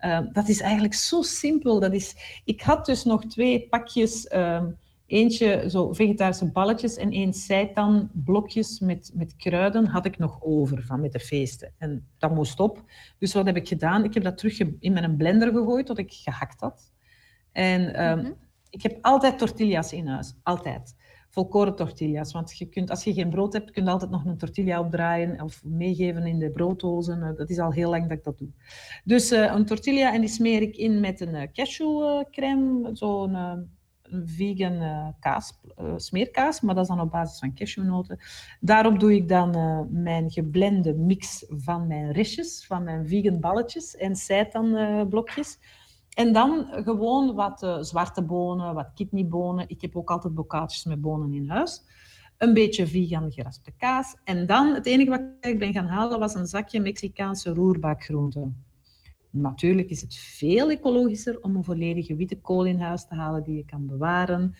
Uh, 0.00 0.20
dat 0.32 0.48
is 0.48 0.60
eigenlijk 0.60 0.94
zo 0.94 1.22
simpel. 1.22 1.80
Dat 1.80 1.92
is, 1.92 2.40
ik 2.44 2.62
had 2.62 2.86
dus 2.86 3.04
nog 3.04 3.24
twee 3.24 3.68
pakjes, 3.68 4.26
ehm, 4.26 4.70
eentje 5.06 5.64
zo 5.70 5.92
vegetarische 5.92 6.50
balletjes 6.50 6.96
en 6.96 7.10
één 7.10 7.32
seitan 7.32 8.10
blokjes 8.12 8.80
met, 8.80 9.10
met 9.14 9.36
kruiden 9.36 9.86
had 9.86 10.04
ik 10.04 10.18
nog 10.18 10.42
over 10.42 10.82
van 10.82 11.00
met 11.00 11.12
de 11.12 11.20
feesten. 11.20 11.72
En 11.78 12.08
dat 12.18 12.34
moest 12.34 12.60
op. 12.60 12.84
Dus 13.18 13.34
wat 13.34 13.46
heb 13.46 13.56
ik 13.56 13.68
gedaan? 13.68 14.04
Ik 14.04 14.14
heb 14.14 14.22
dat 14.22 14.38
terug 14.38 14.58
in 14.78 14.92
mijn 14.92 15.16
blender 15.16 15.52
gegooid 15.52 15.86
tot 15.86 15.98
ik 15.98 16.12
gehakt 16.12 16.60
had. 16.60 16.92
En 17.52 18.04
um, 18.04 18.18
mm 18.18 18.24
-hmm. 18.24 18.36
ik 18.70 18.82
heb 18.82 18.98
altijd 19.00 19.38
tortillas 19.38 19.92
in 19.92 20.06
huis. 20.06 20.34
Altijd 20.42 20.94
volkoren 21.32 21.74
tortillas. 21.74 22.32
Want 22.32 22.58
je 22.58 22.66
kunt, 22.66 22.90
als 22.90 23.04
je 23.04 23.12
geen 23.12 23.30
brood 23.30 23.52
hebt, 23.52 23.70
kun 23.70 23.84
je 23.84 23.90
altijd 23.90 24.10
nog 24.10 24.24
een 24.24 24.36
tortilla 24.36 24.80
opdraaien 24.80 25.40
of 25.40 25.64
meegeven 25.64 26.26
in 26.26 26.38
de 26.38 26.50
brooddozen. 26.50 27.22
Eh, 27.22 27.36
dat 27.36 27.50
is 27.50 27.58
al 27.58 27.72
heel 27.72 27.90
lang 27.90 28.02
dat 28.08 28.18
ik 28.18 28.24
dat 28.24 28.38
doe. 28.38 28.48
Dus 29.04 29.32
uh, 29.32 29.52
een 29.54 29.66
tortilla 29.66 30.12
en 30.12 30.20
die 30.20 30.30
smeer 30.30 30.62
ik 30.62 30.76
in 30.76 31.00
met 31.00 31.20
een 31.20 31.34
uh, 31.34 31.42
cashewcrème, 31.52 32.90
zo'n 32.92 33.36
vegan 34.24 34.80
eh, 34.80 35.08
kaas, 35.20 35.60
eh, 35.76 35.92
smeerkaas, 35.96 36.60
maar 36.60 36.74
dat 36.74 36.82
is 36.82 36.90
dan 36.90 37.00
op 37.00 37.10
basis 37.10 37.38
van 37.38 37.54
cashewnoten. 37.54 38.18
Daarop 38.60 39.00
doe 39.00 39.14
ik 39.14 39.28
dan 39.28 39.54
eh, 39.54 39.80
mijn 39.90 40.30
geblende 40.30 40.94
mix 40.94 41.44
van 41.48 41.86
mijn 41.86 42.12
restjes, 42.12 42.64
van 42.66 42.82
mijn 42.82 43.08
vegan 43.08 43.40
balletjes 43.40 43.96
en 43.96 44.16
seitanblokjes. 44.16 45.58
En 46.14 46.32
dan 46.32 46.66
gewoon 46.70 47.34
wat 47.34 47.62
eh, 47.62 47.78
zwarte 47.80 48.22
bonen, 48.22 48.74
wat 48.74 48.90
kidneybonen. 48.94 49.64
Ik 49.68 49.80
heb 49.80 49.96
ook 49.96 50.10
altijd 50.10 50.34
bokaaltjes 50.34 50.84
met 50.84 51.00
bonen 51.00 51.32
in 51.32 51.48
huis. 51.48 51.82
Een 52.38 52.54
beetje 52.54 52.86
vegan 52.86 53.32
geraspte 53.32 53.72
kaas. 53.76 54.16
En 54.24 54.46
dan, 54.46 54.74
het 54.74 54.86
enige 54.86 55.10
wat 55.10 55.22
ik 55.40 55.58
ben 55.58 55.72
gaan 55.72 55.86
halen, 55.86 56.18
was 56.18 56.34
een 56.34 56.46
zakje 56.46 56.80
Mexicaanse 56.80 57.54
roerbakgroenten. 57.54 58.64
Natuurlijk 59.30 59.90
is 59.90 60.00
het 60.00 60.14
veel 60.14 60.70
ecologischer 60.70 61.40
om 61.42 61.56
een 61.56 61.64
volledige 61.64 62.16
witte 62.16 62.40
kool 62.40 62.64
in 62.64 62.80
huis 62.80 63.06
te 63.06 63.14
halen 63.14 63.42
die 63.42 63.56
je 63.56 63.64
kan 63.64 63.86
bewaren. 63.86 64.54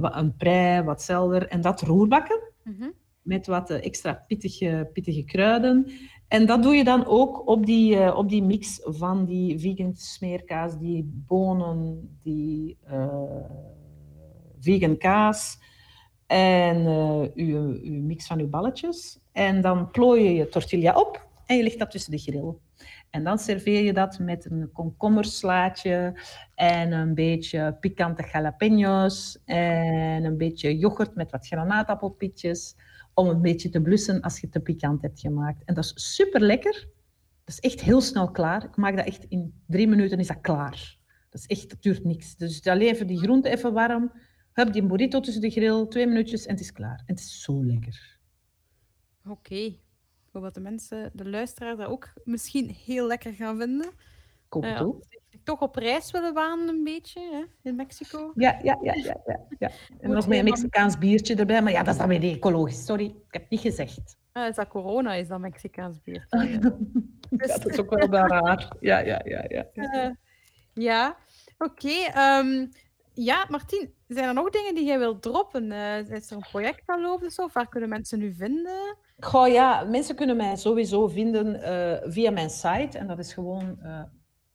Wat- 0.00 0.14
een 0.16 0.36
prei, 0.36 0.82
wat 0.82 1.02
zelder. 1.02 1.48
En 1.48 1.60
dat 1.60 1.80
roerbakken 1.80 2.40
Mhm. 2.64 2.88
met 3.22 3.46
wat 3.46 3.70
eh, 3.70 3.84
extra 3.84 4.24
pittige, 4.26 4.90
pittige 4.92 5.22
kruiden. 5.24 5.86
En 6.28 6.46
dat 6.46 6.62
doe 6.62 6.74
je 6.74 6.84
dan 6.84 7.06
ook 7.06 7.48
op 7.48 7.66
die, 7.66 7.98
eh, 7.98 8.16
op 8.16 8.28
die 8.28 8.42
mix 8.42 8.80
van 8.82 9.24
die 9.24 9.58
vegan 9.58 9.96
smeerkaas, 9.96 10.78
die 10.78 11.22
bonen, 11.26 12.18
die 12.22 12.78
eh, 12.84 13.50
vegan 14.60 14.96
kaas 14.96 15.58
en 16.26 16.86
uw, 17.34 17.78
uw 17.82 18.02
mix 18.02 18.26
van 18.26 18.40
uw 18.40 18.48
balletjes. 18.48 19.18
En 19.32 19.60
dan 19.60 19.90
plooi 19.90 20.24
je 20.24 20.34
je 20.34 20.48
tortilla 20.48 20.94
op 20.94 21.28
en 21.46 21.56
je 21.56 21.62
legt 21.62 21.78
dat 21.78 21.90
tussen 21.90 22.10
de 22.10 22.18
grill. 22.18 22.54
En 23.10 23.24
dan 23.24 23.38
serveer 23.38 23.82
je 23.82 23.92
dat 23.92 24.18
met 24.18 24.50
een 24.50 24.70
komkommerslaatje 24.72 26.20
en 26.54 26.92
een 26.92 27.14
beetje 27.14 27.76
pikante 27.80 28.28
jalapenos 28.32 29.38
en 29.44 30.24
een 30.24 30.36
beetje 30.36 30.78
yoghurt 30.78 31.14
met 31.14 31.30
wat 31.30 31.46
granaatappelpietjes 31.46 32.76
om 33.16 33.28
een 33.28 33.42
beetje 33.42 33.68
te 33.68 33.80
blussen 33.80 34.20
als 34.20 34.34
je 34.34 34.40
het 34.40 34.52
te 34.52 34.60
pikant 34.60 35.02
hebt 35.02 35.20
gemaakt. 35.20 35.64
En 35.64 35.74
dat 35.74 35.84
is 35.84 36.14
super 36.14 36.40
lekker. 36.40 36.88
Dat 37.44 37.54
is 37.54 37.60
echt 37.60 37.80
heel 37.80 38.00
snel 38.00 38.30
klaar. 38.30 38.64
Ik 38.64 38.76
maak 38.76 38.96
dat 38.96 39.06
echt 39.06 39.24
in 39.28 39.62
drie 39.66 39.88
minuten 39.88 40.18
is 40.18 40.26
dat 40.26 40.40
klaar. 40.40 40.98
Dat 41.30 41.40
is 41.40 41.46
echt, 41.46 41.70
dat 41.70 41.82
duurt 41.82 42.04
niks. 42.04 42.36
Dus 42.36 42.66
alleen 42.66 42.88
even 42.94 43.06
die 43.06 43.18
groente 43.18 43.48
even 43.48 43.72
warm. 43.72 44.12
Heb 44.52 44.72
die 44.72 44.86
burrito 44.86 45.20
tussen 45.20 45.42
de 45.42 45.50
grill, 45.50 45.86
twee 45.86 46.06
minuutjes 46.06 46.44
en 46.46 46.50
het 46.52 46.60
is 46.60 46.72
klaar. 46.72 46.98
En 47.06 47.14
het 47.14 47.18
is 47.18 47.42
zo 47.42 47.64
lekker. 47.64 48.18
Oké. 49.28 49.54
Ik 49.54 50.32
hoop 50.32 50.42
dat 50.42 50.54
de 50.54 50.60
mensen, 50.60 51.10
de 51.14 51.28
luisteraars, 51.28 51.78
dat 51.78 51.88
ook 51.88 52.12
misschien 52.24 52.70
heel 52.70 53.06
lekker 53.06 53.32
gaan 53.32 53.58
vinden. 53.58 53.90
Hoop 54.48 54.62
het 54.62 54.72
Ja. 54.72 54.80
ook. 54.80 55.04
Toch 55.44 55.60
op 55.60 55.76
reis 55.76 56.10
willen 56.10 56.34
wanen 56.34 56.68
een 56.68 56.84
beetje, 56.84 57.20
hè, 57.20 57.68
in 57.68 57.76
Mexico. 57.76 58.32
Ja, 58.34 58.58
ja, 58.62 58.78
ja, 58.82 58.94
ja, 58.94 59.20
ja, 59.26 59.40
ja. 59.58 59.70
En 60.00 60.10
nog 60.10 60.26
met 60.28 60.38
een 60.38 60.44
Mexicaans 60.44 60.98
biertje 60.98 61.34
erbij. 61.34 61.62
Maar 61.62 61.72
ja, 61.72 61.82
dat 61.82 61.94
is 61.94 62.00
dan 62.00 62.08
weer 62.08 62.18
niet 62.18 62.36
ecologisch. 62.36 62.84
Sorry, 62.84 63.04
ik 63.04 63.14
heb 63.30 63.42
het 63.42 63.50
niet 63.50 63.60
gezegd. 63.60 64.16
Ah, 64.32 64.48
is 64.48 64.54
dat 64.54 64.68
corona, 64.68 65.12
is 65.12 65.28
dat 65.28 65.40
Mexicaans 65.40 66.02
bier. 66.02 66.26
Ja, 67.30 67.46
dat 67.46 67.68
is 67.68 67.78
ook 67.78 67.90
wel 67.90 68.26
raar. 68.26 68.72
Ja, 68.80 68.98
ja, 68.98 69.20
ja, 69.24 69.44
ja. 69.48 69.66
Eh, 69.74 70.10
ja, 70.74 71.16
oké. 71.58 71.88
ehm, 71.88 72.66
ja, 73.14 73.46
Martien, 73.48 73.94
zijn 74.08 74.28
er 74.28 74.34
nog 74.34 74.50
dingen 74.50 74.74
die 74.74 74.84
jij 74.84 74.98
wilt 74.98 75.22
droppen? 75.22 75.72
Eh, 75.72 76.10
is 76.10 76.30
er 76.30 76.36
een 76.36 76.46
project 76.50 76.82
aan 76.86 77.00
lopen 77.00 77.26
of 77.26 77.32
zo? 77.32 77.48
Waar 77.52 77.68
kunnen 77.68 77.88
mensen 77.88 78.18
nu 78.18 78.34
vinden? 78.34 78.96
Goh, 79.18 79.48
ja, 79.48 79.84
mensen 79.84 80.16
kunnen 80.16 80.36
mij 80.36 80.56
sowieso 80.56 81.08
vinden 81.08 81.62
eh, 81.62 82.10
via 82.10 82.30
mijn 82.30 82.50
site. 82.50 82.98
En 82.98 83.06
dat 83.06 83.18
is 83.18 83.32
gewoon 83.32 83.78
eh 83.82 84.02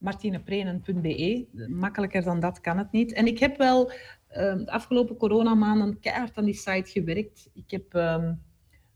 martineprenen.be. 0.01 1.47
Makkelijker 1.69 2.23
dan 2.23 2.39
dat 2.39 2.61
kan 2.61 2.77
het 2.77 2.91
niet. 2.91 3.13
En 3.13 3.25
ik 3.27 3.39
heb 3.39 3.57
wel 3.57 3.91
eh, 4.27 4.55
de 4.55 4.71
afgelopen 4.71 5.17
coronamaanden 5.17 5.99
keihard 5.99 6.37
aan 6.37 6.45
die 6.45 6.53
site 6.53 6.91
gewerkt. 6.91 7.49
Ik 7.53 7.71
heb 7.71 7.93
ehm, 7.93 8.33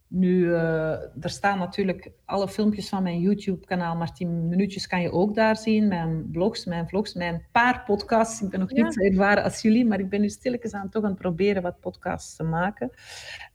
nu... 0.07 0.53
eh, 0.53 0.91
er 1.23 1.29
staan 1.29 1.57
natuurlijk 1.59 2.11
alle 2.25 2.47
filmpjes 2.47 2.89
van 2.89 3.03
mijn 3.03 3.19
YouTube-kanaal. 3.19 3.95
Martien 3.95 4.47
Minuutjes 4.47 4.87
kan 4.87 5.01
je 5.01 5.11
ook 5.11 5.35
daar 5.35 5.57
zien. 5.57 5.87
Mijn 5.87 6.31
blogs, 6.31 6.65
mijn 6.65 6.87
vlogs, 6.87 7.13
mijn 7.13 7.45
paar 7.51 7.83
podcasts. 7.85 8.41
Ik 8.41 8.49
ben 8.49 8.59
nog 8.59 8.71
Ja. 8.75 8.83
niet 8.83 8.93
zo 8.93 8.99
ervaren 9.01 9.43
als 9.43 9.61
jullie, 9.61 9.85
maar 9.85 9.99
ik 9.99 10.09
ben 10.09 10.21
nu 10.21 10.29
stilletjes 10.29 10.73
aan 10.73 10.89
toch 10.89 11.03
aan 11.03 11.09
het 11.09 11.19
proberen 11.19 11.61
wat 11.61 11.79
podcasts 11.79 12.35
te 12.35 12.43
maken. 12.43 12.89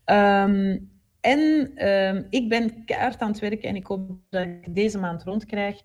Ehm, 0.05 0.78
en 1.20 1.70
ehm, 1.74 2.22
ik 2.31 2.48
ben 2.48 2.85
keihard 2.85 3.20
aan 3.20 3.31
het 3.31 3.39
werken 3.40 3.68
en 3.68 3.77
ik 3.77 3.86
hoop 3.86 4.10
dat 4.28 4.43
ik 4.47 4.74
deze 4.74 4.98
maand 4.98 5.22
rondkrijg. 5.22 5.81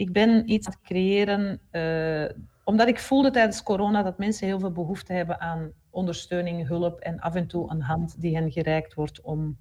Ik 0.00 0.12
ben 0.12 0.50
iets 0.50 0.66
aan 0.66 0.72
het 0.72 0.82
creëren, 0.82 1.60
eh, 1.70 2.36
omdat 2.64 2.88
ik 2.88 2.98
voelde 2.98 3.30
tijdens 3.30 3.62
corona 3.62 4.02
dat 4.02 4.18
mensen 4.18 4.46
heel 4.46 4.58
veel 4.58 4.72
behoefte 4.72 5.12
hebben 5.12 5.40
aan 5.40 5.72
ondersteuning, 5.90 6.68
hulp 6.68 6.98
en 6.98 7.18
af 7.18 7.34
en 7.34 7.46
toe 7.46 7.70
een 7.70 7.82
hand 7.82 8.20
die 8.20 8.34
hen 8.34 8.52
gereikt 8.52 8.94
wordt 8.94 9.20
om 9.20 9.58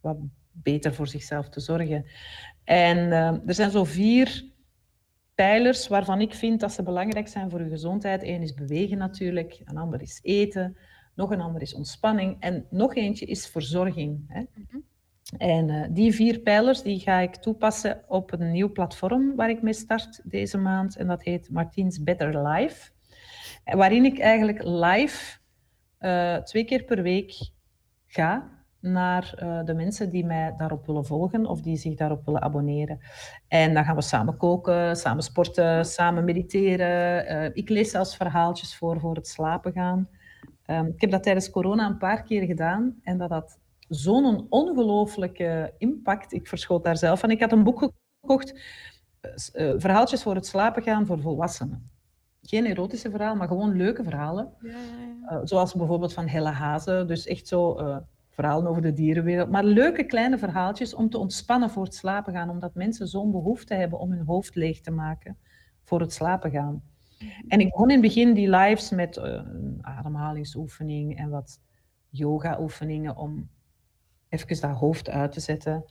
wat 0.00 0.16
beter 0.52 0.94
voor 0.94 1.06
zichzelf 1.06 1.48
te 1.48 1.60
zorgen. 1.60 2.06
En 2.64 3.12
eh, 3.12 3.46
er 3.46 3.54
zijn 3.54 3.70
zo 3.70 3.84
vier 3.84 4.44
pijlers 5.34 5.88
waarvan 5.88 6.20
ik 6.20 6.34
vind 6.34 6.60
dat 6.60 6.72
ze 6.72 6.82
belangrijk 6.82 7.28
zijn 7.28 7.50
voor 7.50 7.62
je 7.62 7.68
gezondheid. 7.68 8.22
Eén 8.22 8.42
is 8.42 8.54
bewegen 8.54 8.98
natuurlijk, 8.98 9.60
een 9.64 9.78
ander 9.78 10.02
is 10.02 10.18
eten, 10.22 10.76
nog 11.14 11.30
een 11.30 11.40
ander 11.40 11.62
is 11.62 11.74
ontspanning 11.74 12.36
en 12.40 12.66
nog 12.70 12.94
eentje 12.94 13.26
is 13.26 13.46
verzorging. 13.46 14.24
Hè. 14.28 14.42
En 15.38 15.70
eh, 15.70 15.88
die 15.90 16.14
vier 16.14 16.38
pijlers 16.38 16.82
die 16.82 17.00
ga 17.00 17.18
ik 17.18 17.34
toepassen 17.34 18.04
op 18.08 18.32
een 18.32 18.50
nieuw 18.50 18.72
platform 18.72 19.36
waar 19.36 19.50
ik 19.50 19.62
mee 19.62 19.72
start 19.72 20.20
deze 20.24 20.58
maand. 20.58 20.96
En 20.96 21.06
dat 21.06 21.22
heet 21.22 21.50
Martiens 21.50 22.02
Better 22.02 22.48
Life. 22.48 22.90
Waarin 23.64 24.04
ik 24.04 24.18
eigenlijk 24.18 24.62
live 24.64 25.38
eh, 25.98 26.36
twee 26.36 26.64
keer 26.64 26.84
per 26.84 27.02
week 27.02 27.50
ga 28.06 28.52
naar 28.80 29.34
eh, 29.36 29.64
de 29.64 29.74
mensen 29.74 30.10
die 30.10 30.24
mij 30.24 30.54
daarop 30.56 30.86
willen 30.86 31.04
volgen 31.04 31.46
of 31.46 31.60
die 31.60 31.76
zich 31.76 31.94
daarop 31.94 32.24
willen 32.24 32.42
abonneren. 32.42 32.98
En 33.48 33.74
dan 33.74 33.84
gaan 33.84 33.96
we 33.96 34.02
samen 34.02 34.36
koken, 34.36 34.96
samen 34.96 35.22
sporten, 35.22 35.84
samen 35.84 36.24
mediteren. 36.24 37.54
Ik 37.54 37.68
lees 37.68 37.90
zelfs 37.90 38.16
verhaaltjes 38.16 38.76
voor 38.76 39.00
voor 39.00 39.14
het 39.14 39.28
slapen 39.28 39.72
gaan. 39.72 40.08
Ehm, 40.64 40.86
ik 40.86 41.00
heb 41.00 41.10
dat 41.10 41.22
tijdens 41.22 41.50
corona 41.50 41.86
een 41.86 41.98
paar 41.98 42.22
keer 42.22 42.42
gedaan 42.46 43.00
en 43.02 43.18
dat 43.18 43.30
had 43.30 43.58
zo'n 43.94 44.46
ongelooflijke 44.48 45.74
impact. 45.78 46.32
Ik 46.32 46.48
verschoot 46.48 46.84
daar 46.84 46.96
zelf 46.96 47.20
van. 47.20 47.30
Ik 47.30 47.40
had 47.40 47.52
een 47.52 47.64
boek 47.64 47.90
gekocht, 48.20 48.60
eh, 49.52 49.72
verhaaltjes 49.76 50.22
voor 50.22 50.34
het 50.34 50.46
slapen 50.46 50.82
gaan 50.82 51.06
voor 51.06 51.20
volwassenen. 51.20 51.90
Geen 52.42 52.66
erotische 52.66 53.10
verhalen, 53.10 53.38
maar 53.38 53.48
gewoon 53.48 53.76
leuke 53.76 54.02
verhalen. 54.02 54.52
Ja, 54.60 54.70
ja, 54.70 54.76
ja. 54.76 55.28
Eh, 55.28 55.40
zoals 55.44 55.74
bijvoorbeeld 55.74 56.12
van 56.12 56.28
Helle 56.28 56.50
Hazen, 56.50 57.06
dus 57.06 57.26
echt 57.26 57.48
zo 57.48 57.74
eh, 57.74 57.96
verhalen 58.30 58.66
over 58.66 58.82
de 58.82 58.92
dierenwereld. 58.92 59.50
Maar 59.50 59.64
leuke 59.64 60.04
kleine 60.04 60.38
verhaaltjes 60.38 60.94
om 60.94 61.10
te 61.10 61.18
ontspannen 61.18 61.70
voor 61.70 61.84
het 61.84 61.94
slapen 61.94 62.32
gaan, 62.32 62.50
omdat 62.50 62.74
mensen 62.74 63.06
zo'n 63.06 63.30
behoefte 63.30 63.74
hebben 63.74 63.98
om 63.98 64.10
hun 64.10 64.26
hoofd 64.26 64.54
leeg 64.54 64.80
te 64.80 64.90
maken 64.90 65.38
voor 65.82 66.00
het 66.00 66.12
slapen 66.12 66.50
gaan. 66.50 66.82
En 67.48 67.60
ik 67.60 67.70
begon 67.70 67.88
in 67.90 68.02
het 68.02 68.14
begin 68.14 68.34
die 68.34 68.50
lives 68.50 68.90
met 68.90 69.16
een 69.16 69.78
ademhalingsoefening 69.80 71.18
en 71.18 71.30
wat 71.30 71.60
yoga-oefeningen 72.08 73.16
om 73.16 73.48
even 74.34 74.60
dat 74.60 74.78
hoofd 74.78 75.10
uit 75.10 75.32
te 75.32 75.40
zetten, 75.40 75.84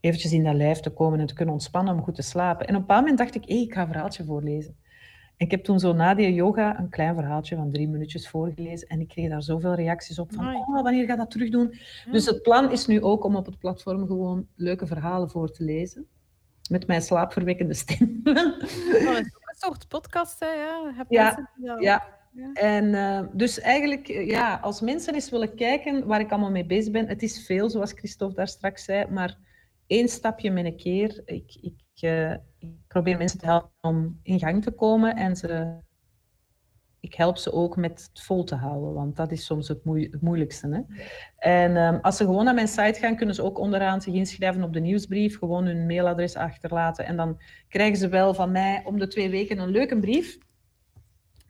eventjes 0.00 0.32
in 0.32 0.44
dat 0.44 0.54
lijf 0.54 0.80
te 0.80 0.90
komen 0.90 1.20
en 1.20 1.26
te 1.26 1.34
kunnen 1.34 1.54
ontspannen 1.54 1.94
om 1.94 2.02
goed 2.02 2.14
te 2.14 2.22
slapen. 2.22 2.66
En 2.66 2.74
op 2.74 2.80
een 2.80 2.86
bepaald 2.86 3.00
moment 3.00 3.18
dacht 3.18 3.34
ik, 3.34 3.44
hé, 3.44 3.54
ik 3.54 3.74
ga 3.74 3.80
een 3.80 3.86
verhaaltje 3.86 4.24
voorlezen. 4.24 4.76
En 5.36 5.46
ik 5.46 5.50
heb 5.50 5.64
toen 5.64 5.80
zo 5.80 5.92
na 5.92 6.14
die 6.14 6.34
yoga 6.34 6.78
een 6.78 6.88
klein 6.88 7.14
verhaaltje 7.14 7.56
van 7.56 7.70
drie 7.70 7.88
minuutjes 7.88 8.28
voorgelezen 8.28 8.88
en 8.88 9.00
ik 9.00 9.08
kreeg 9.08 9.28
daar 9.28 9.42
zoveel 9.42 9.74
reacties 9.74 10.18
op 10.18 10.32
van, 10.32 10.44
Amai. 10.44 10.58
oh, 10.58 10.82
wanneer 10.82 11.06
gaat 11.06 11.18
dat 11.18 11.30
terug 11.30 11.50
doen? 11.50 11.74
Dus 12.10 12.26
het 12.26 12.42
plan 12.42 12.70
is 12.70 12.86
nu 12.86 13.02
ook 13.02 13.24
om 13.24 13.36
op 13.36 13.46
het 13.46 13.58
platform 13.58 14.06
gewoon 14.06 14.46
leuke 14.54 14.86
verhalen 14.86 15.30
voor 15.30 15.50
te 15.50 15.64
lezen. 15.64 16.06
Met 16.70 16.86
mijn 16.86 17.02
slaapverwekkende 17.02 17.74
stem. 17.74 18.20
Oh, 18.24 18.34
dat 18.34 19.26
is 19.26 19.34
ook 19.34 19.48
een 19.48 19.56
soort 19.56 19.88
podcast, 19.88 20.40
hè? 20.40 20.46
Ja, 20.46 20.92
Heb 20.94 21.06
Ja, 21.10 21.48
ja. 21.78 22.19
En 22.52 22.94
eh, 22.94 23.26
dus 23.32 23.60
eigenlijk, 23.60 24.08
eh, 24.08 24.26
ja, 24.26 24.58
als 24.62 24.80
mensen 24.80 25.14
eens 25.14 25.30
willen 25.30 25.54
kijken 25.54 26.06
waar 26.06 26.20
ik 26.20 26.30
allemaal 26.30 26.50
mee 26.50 26.66
bezig 26.66 26.92
ben, 26.92 27.08
het 27.08 27.22
is 27.22 27.46
veel, 27.46 27.70
zoals 27.70 27.92
Christophe 27.92 28.34
daar 28.34 28.48
straks 28.48 28.84
zei, 28.84 29.10
maar 29.10 29.38
één 29.86 30.08
stapje 30.08 30.50
met 30.50 30.64
een 30.64 30.76
keer. 30.76 31.22
Ik, 31.24 31.56
ik, 31.60 32.02
eh, 32.02 32.32
ik 32.58 32.70
probeer 32.88 33.16
mensen 33.16 33.38
te 33.38 33.46
helpen 33.46 33.70
om 33.80 34.20
in 34.22 34.38
gang 34.38 34.62
te 34.62 34.70
komen 34.70 35.16
en 35.16 35.36
ze, 35.36 35.78
ik 37.00 37.14
help 37.14 37.36
ze 37.36 37.52
ook 37.52 37.76
met 37.76 38.08
het 38.12 38.22
vol 38.22 38.44
te 38.44 38.54
houden, 38.54 38.94
want 38.94 39.16
dat 39.16 39.32
is 39.32 39.44
soms 39.44 39.68
het 39.68 39.84
moeilijkste. 40.20 40.68
Hè? 40.68 40.80
En 41.36 41.76
ehm, 41.76 41.98
als 42.02 42.16
ze 42.16 42.24
gewoon 42.24 42.44
naar 42.44 42.54
mijn 42.54 42.68
site 42.68 43.00
gaan, 43.00 43.16
kunnen 43.16 43.34
ze 43.34 43.42
ook 43.42 43.58
onderaan 43.58 44.02
zich 44.02 44.14
inschrijven 44.14 44.62
op 44.62 44.72
de 44.72 44.80
nieuwsbrief, 44.80 45.38
gewoon 45.38 45.66
hun 45.66 45.86
mailadres 45.86 46.36
achterlaten 46.36 47.04
en 47.06 47.16
dan 47.16 47.40
krijgen 47.68 47.96
ze 47.96 48.08
wel 48.08 48.34
van 48.34 48.50
mij 48.50 48.82
om 48.84 48.98
de 48.98 49.06
twee 49.06 49.30
weken 49.30 49.58
een 49.58 49.70
leuke 49.70 49.98
brief. 49.98 50.38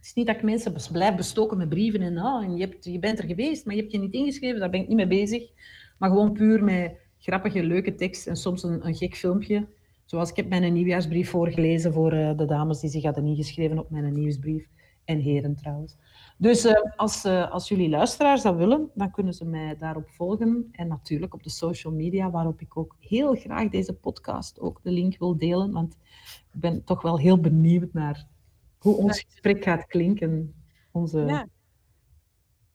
Het 0.00 0.08
is 0.08 0.14
niet 0.14 0.26
dat 0.26 0.36
ik 0.36 0.42
mensen 0.42 0.74
blijf 0.92 1.16
bestoken 1.16 1.56
met 1.56 1.68
brieven 1.68 2.02
en, 2.02 2.18
ah, 2.18 2.44
en 2.44 2.56
je, 2.56 2.64
hebt, 2.64 2.84
je 2.84 2.98
bent 2.98 3.18
er 3.18 3.24
geweest, 3.24 3.64
maar 3.66 3.74
je 3.74 3.80
hebt 3.80 3.92
je 3.92 3.98
niet 3.98 4.12
ingeschreven, 4.12 4.60
daar 4.60 4.70
ben 4.70 4.80
ik 4.80 4.88
niet 4.88 4.96
mee 4.96 5.06
bezig. 5.06 5.50
Maar 5.98 6.08
gewoon 6.08 6.32
puur 6.32 6.64
met 6.64 6.92
grappige, 7.18 7.62
leuke 7.62 7.94
tekst 7.94 8.26
en 8.26 8.36
soms 8.36 8.62
een, 8.62 8.86
een 8.86 8.94
gek 8.94 9.16
filmpje. 9.16 9.66
Zoals 10.04 10.30
ik 10.30 10.36
heb 10.36 10.48
mijn 10.48 10.72
nieuwjaarsbrief 10.72 11.30
voorgelezen 11.30 11.92
voor 11.92 12.12
eh, 12.12 12.36
de 12.36 12.44
dames 12.44 12.80
die 12.80 12.90
zich 12.90 13.02
hadden 13.02 13.26
ingeschreven 13.26 13.78
op 13.78 13.90
mijn 13.90 14.12
nieuwsbrief. 14.12 14.68
En 15.04 15.18
heren 15.18 15.56
trouwens. 15.56 15.96
Dus 16.38 16.64
eh, 16.64 16.80
als, 16.96 17.24
eh, 17.24 17.50
als 17.50 17.68
jullie 17.68 17.88
luisteraars 17.88 18.42
dat 18.42 18.56
willen, 18.56 18.90
dan 18.94 19.10
kunnen 19.10 19.34
ze 19.34 19.44
mij 19.44 19.76
daarop 19.76 20.08
volgen. 20.08 20.68
En 20.72 20.88
natuurlijk 20.88 21.34
op 21.34 21.42
de 21.42 21.50
social 21.50 21.92
media, 21.92 22.30
waarop 22.30 22.60
ik 22.60 22.76
ook 22.76 22.96
heel 23.00 23.34
graag 23.34 23.68
deze 23.68 23.94
podcast 23.94 24.60
ook 24.60 24.80
de 24.82 24.90
link 24.90 25.18
wil 25.18 25.38
delen. 25.38 25.72
Want 25.72 25.96
ik 26.52 26.60
ben 26.60 26.84
toch 26.84 27.02
wel 27.02 27.18
heel 27.18 27.40
benieuwd 27.40 27.92
naar 27.92 28.26
hoe 28.80 28.94
ons 28.96 29.20
gesprek 29.20 29.62
gaat 29.64 29.86
klinken. 29.86 30.54
Onze... 30.92 31.18
Ja. 31.20 31.46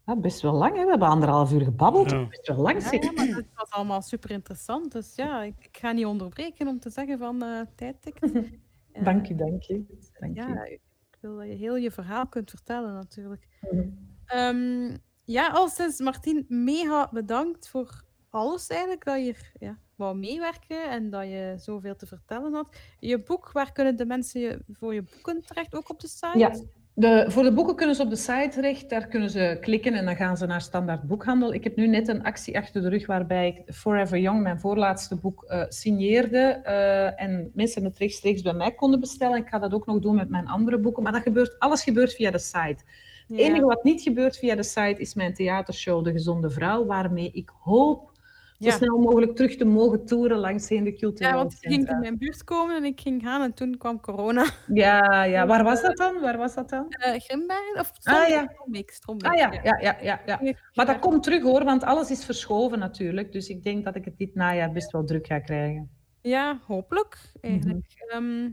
Ja, 0.05 0.15
best 0.15 0.41
wel 0.41 0.53
lang, 0.53 0.75
hè? 0.75 0.83
we 0.83 0.89
hebben 0.89 1.07
anderhalf 1.07 1.51
uur 1.51 1.61
gebabbeld. 1.61 2.09
Ja. 2.11 2.25
Best 2.27 2.47
wel 2.47 2.57
lang, 2.57 2.81
Ja, 2.83 2.89
zeg. 2.89 3.03
ja, 3.03 3.11
maar 3.11 3.25
het 3.27 3.47
was 3.55 3.69
allemaal 3.69 4.01
super 4.01 4.31
interessant. 4.31 4.91
Dus 4.91 5.15
ja, 5.15 5.43
ik, 5.43 5.55
ik 5.59 5.77
ga 5.77 5.91
niet 5.91 6.05
onderbreken 6.05 6.67
om 6.67 6.79
te 6.79 6.89
zeggen 6.89 7.17
van 7.17 7.43
eh 7.43 7.61
tijd 7.75 8.01
tikt. 8.01 8.31
Eh, 8.91 9.03
Dank 9.03 9.29
u, 9.29 9.35
dank 9.35 9.61
je. 9.63 9.85
Dank 10.19 10.35
Ja, 10.35 10.63
je. 10.63 10.71
ik 10.71 11.17
wil 11.21 11.35
dat 11.37 11.47
je 11.47 11.53
heel 11.53 11.75
je 11.75 11.91
verhaal 11.91 12.27
kunt 12.27 12.49
vertellen 12.49 12.93
natuurlijk. 12.93 13.47
Mhm. 13.71 13.87
Ehm, 14.25 14.97
ja, 15.23 15.47
alleszins 15.47 15.99
Martien, 15.99 16.45
mega 16.47 17.09
bedankt 17.11 17.69
voor 17.69 18.03
alles 18.35 18.67
eigenlijk, 18.67 19.05
dat 19.05 19.25
je 19.25 19.35
ja, 19.59 19.77
wou 19.95 20.17
meewerken 20.17 20.89
en 20.89 21.09
dat 21.09 21.23
je 21.23 21.53
zoveel 21.57 21.95
te 21.95 22.05
vertellen 22.05 22.53
had. 22.53 22.67
Je 22.99 23.19
boek, 23.23 23.51
waar 23.51 23.71
kunnen 23.71 23.95
de 23.95 24.05
mensen 24.05 24.41
je, 24.41 24.59
voor 24.71 24.93
je 24.93 25.03
boeken 25.13 25.41
terecht? 25.45 25.75
Ook 25.75 25.89
op 25.89 25.99
de 25.99 26.07
site? 26.07 26.37
Ja, 26.37 26.51
de, 26.93 27.25
voor 27.27 27.43
de 27.43 27.53
boeken 27.53 27.75
kunnen 27.75 27.95
ze 27.95 28.01
op 28.01 28.09
de 28.09 28.15
site 28.15 28.49
terecht. 28.51 28.89
Daar 28.89 29.07
kunnen 29.07 29.29
ze 29.29 29.57
klikken 29.61 29.93
en 29.93 30.05
dan 30.05 30.15
gaan 30.15 30.37
ze 30.37 30.45
naar 30.45 30.61
standaard 30.61 31.03
boekhandel. 31.03 31.53
Ik 31.53 31.63
heb 31.63 31.75
nu 31.75 31.87
net 31.87 32.07
een 32.07 32.23
actie 32.23 32.57
achter 32.57 32.81
de 32.81 32.89
rug 32.89 33.05
waarbij 33.05 33.47
ik 33.47 33.73
Forever 33.73 34.17
Young, 34.17 34.41
mijn 34.41 34.59
voorlaatste 34.59 35.15
boek, 35.15 35.43
eh, 35.43 35.63
signeerde. 35.69 36.37
eh, 36.63 37.21
en 37.21 37.51
mensen 37.53 37.83
het 37.83 37.97
rechtstreeks 37.97 38.41
bij 38.41 38.53
mij 38.53 38.71
konden 38.71 38.99
bestellen. 38.99 39.37
Ik 39.37 39.47
ga 39.47 39.59
dat 39.59 39.73
ook 39.73 39.85
nog 39.85 39.99
doen 39.99 40.15
met 40.15 40.29
mijn 40.29 40.47
andere 40.47 40.77
boeken. 40.77 41.03
Maar 41.03 41.11
dat 41.11 41.21
gebeurt, 41.21 41.59
alles 41.59 41.83
gebeurt 41.83 42.13
via 42.13 42.31
de 42.31 42.37
site. 42.39 42.83
Het 43.27 43.37
Ja. 43.37 43.45
enige 43.45 43.65
wat 43.65 43.83
niet 43.83 44.01
gebeurt 44.01 44.37
via 44.37 44.55
de 44.55 44.63
site 44.63 44.95
is 44.97 45.13
mijn 45.13 45.33
theatershow 45.33 46.03
De 46.03 46.11
Gezonde 46.11 46.49
Vrouw, 46.49 46.85
waarmee 46.85 47.31
ik 47.31 47.49
hoop 47.59 48.11
zo 48.59 48.69
snel 48.69 48.97
mogelijk 48.97 49.35
terug 49.35 49.55
te 49.55 49.65
mogen 49.65 50.05
toeren 50.05 50.37
langs 50.37 50.69
heen 50.69 50.83
de 50.83 50.93
culturele 50.93 51.35
Ja, 51.35 51.39
want 51.39 51.57
je 51.59 51.69
ging 51.69 51.89
in 51.89 51.99
mijn 51.99 52.17
buurt 52.17 52.43
komen 52.43 52.75
en 52.75 52.83
ik 52.85 53.01
ging 53.01 53.21
gaan 53.21 53.41
en 53.41 53.53
toen 53.53 53.77
kwam 53.77 53.99
corona. 53.99 54.45
Ja, 54.73 55.23
ja, 55.23 55.45
waar 55.47 55.63
was 55.63 55.81
dat 55.81 55.97
dan? 55.97 56.19
Waar 56.19 56.37
was 56.37 56.55
dat 56.55 56.69
dan? 56.69 56.85
Uh, 56.89 57.13
Grimbergen? 57.19 57.79
Of 57.79 57.91
Ah, 58.03 58.27
ja. 58.27 58.49
Strombeek, 58.53 58.91
Strombeek, 58.91 59.31
Ah 59.31 59.37
ja, 59.37 59.51
ja, 59.63 59.97
ja, 60.01 60.21
ja. 60.25 60.53
Maar 60.73 60.85
dat 60.85 60.99
komt 60.99 61.23
terug 61.23 61.41
hoor, 61.43 61.63
want 61.63 61.83
alles 61.83 62.11
is 62.11 62.25
verschoven 62.25 62.79
natuurlijk. 62.79 63.31
Dus 63.31 63.47
ik 63.47 63.63
denk 63.63 63.83
dat 63.83 63.95
ik 63.95 64.05
het 64.05 64.17
dit 64.17 64.35
najaar 64.35 64.71
best 64.71 64.91
wel 64.91 65.05
druk 65.05 65.27
ga 65.27 65.39
krijgen. 65.39 65.89
Ja, 66.21 66.59
hopelijk. 66.67 67.17
Eigenlijk. 67.41 67.93
Mhm. 68.07 68.23
Ehm, 68.23 68.51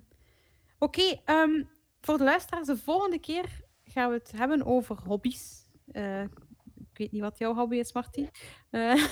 Oké, 0.79 1.21
ehm, 1.25 1.63
voor 2.01 2.19
de 2.19 2.25
luisteraars, 2.25 2.67
de 2.67 2.77
volgende 2.77 3.19
keer 3.19 3.61
gaan 3.85 4.09
we 4.11 4.15
het 4.17 4.33
hebben 4.37 4.65
over 4.67 4.97
hobby's. 5.05 5.67
Eh, 5.93 6.23
ik 6.23 6.99
weet 6.99 7.13
niet 7.13 7.21
wat 7.21 7.39
jouw 7.39 7.55
hobby 7.55 7.77
is, 7.77 7.93
Martin. 7.93 8.29
Eh, 8.71 9.05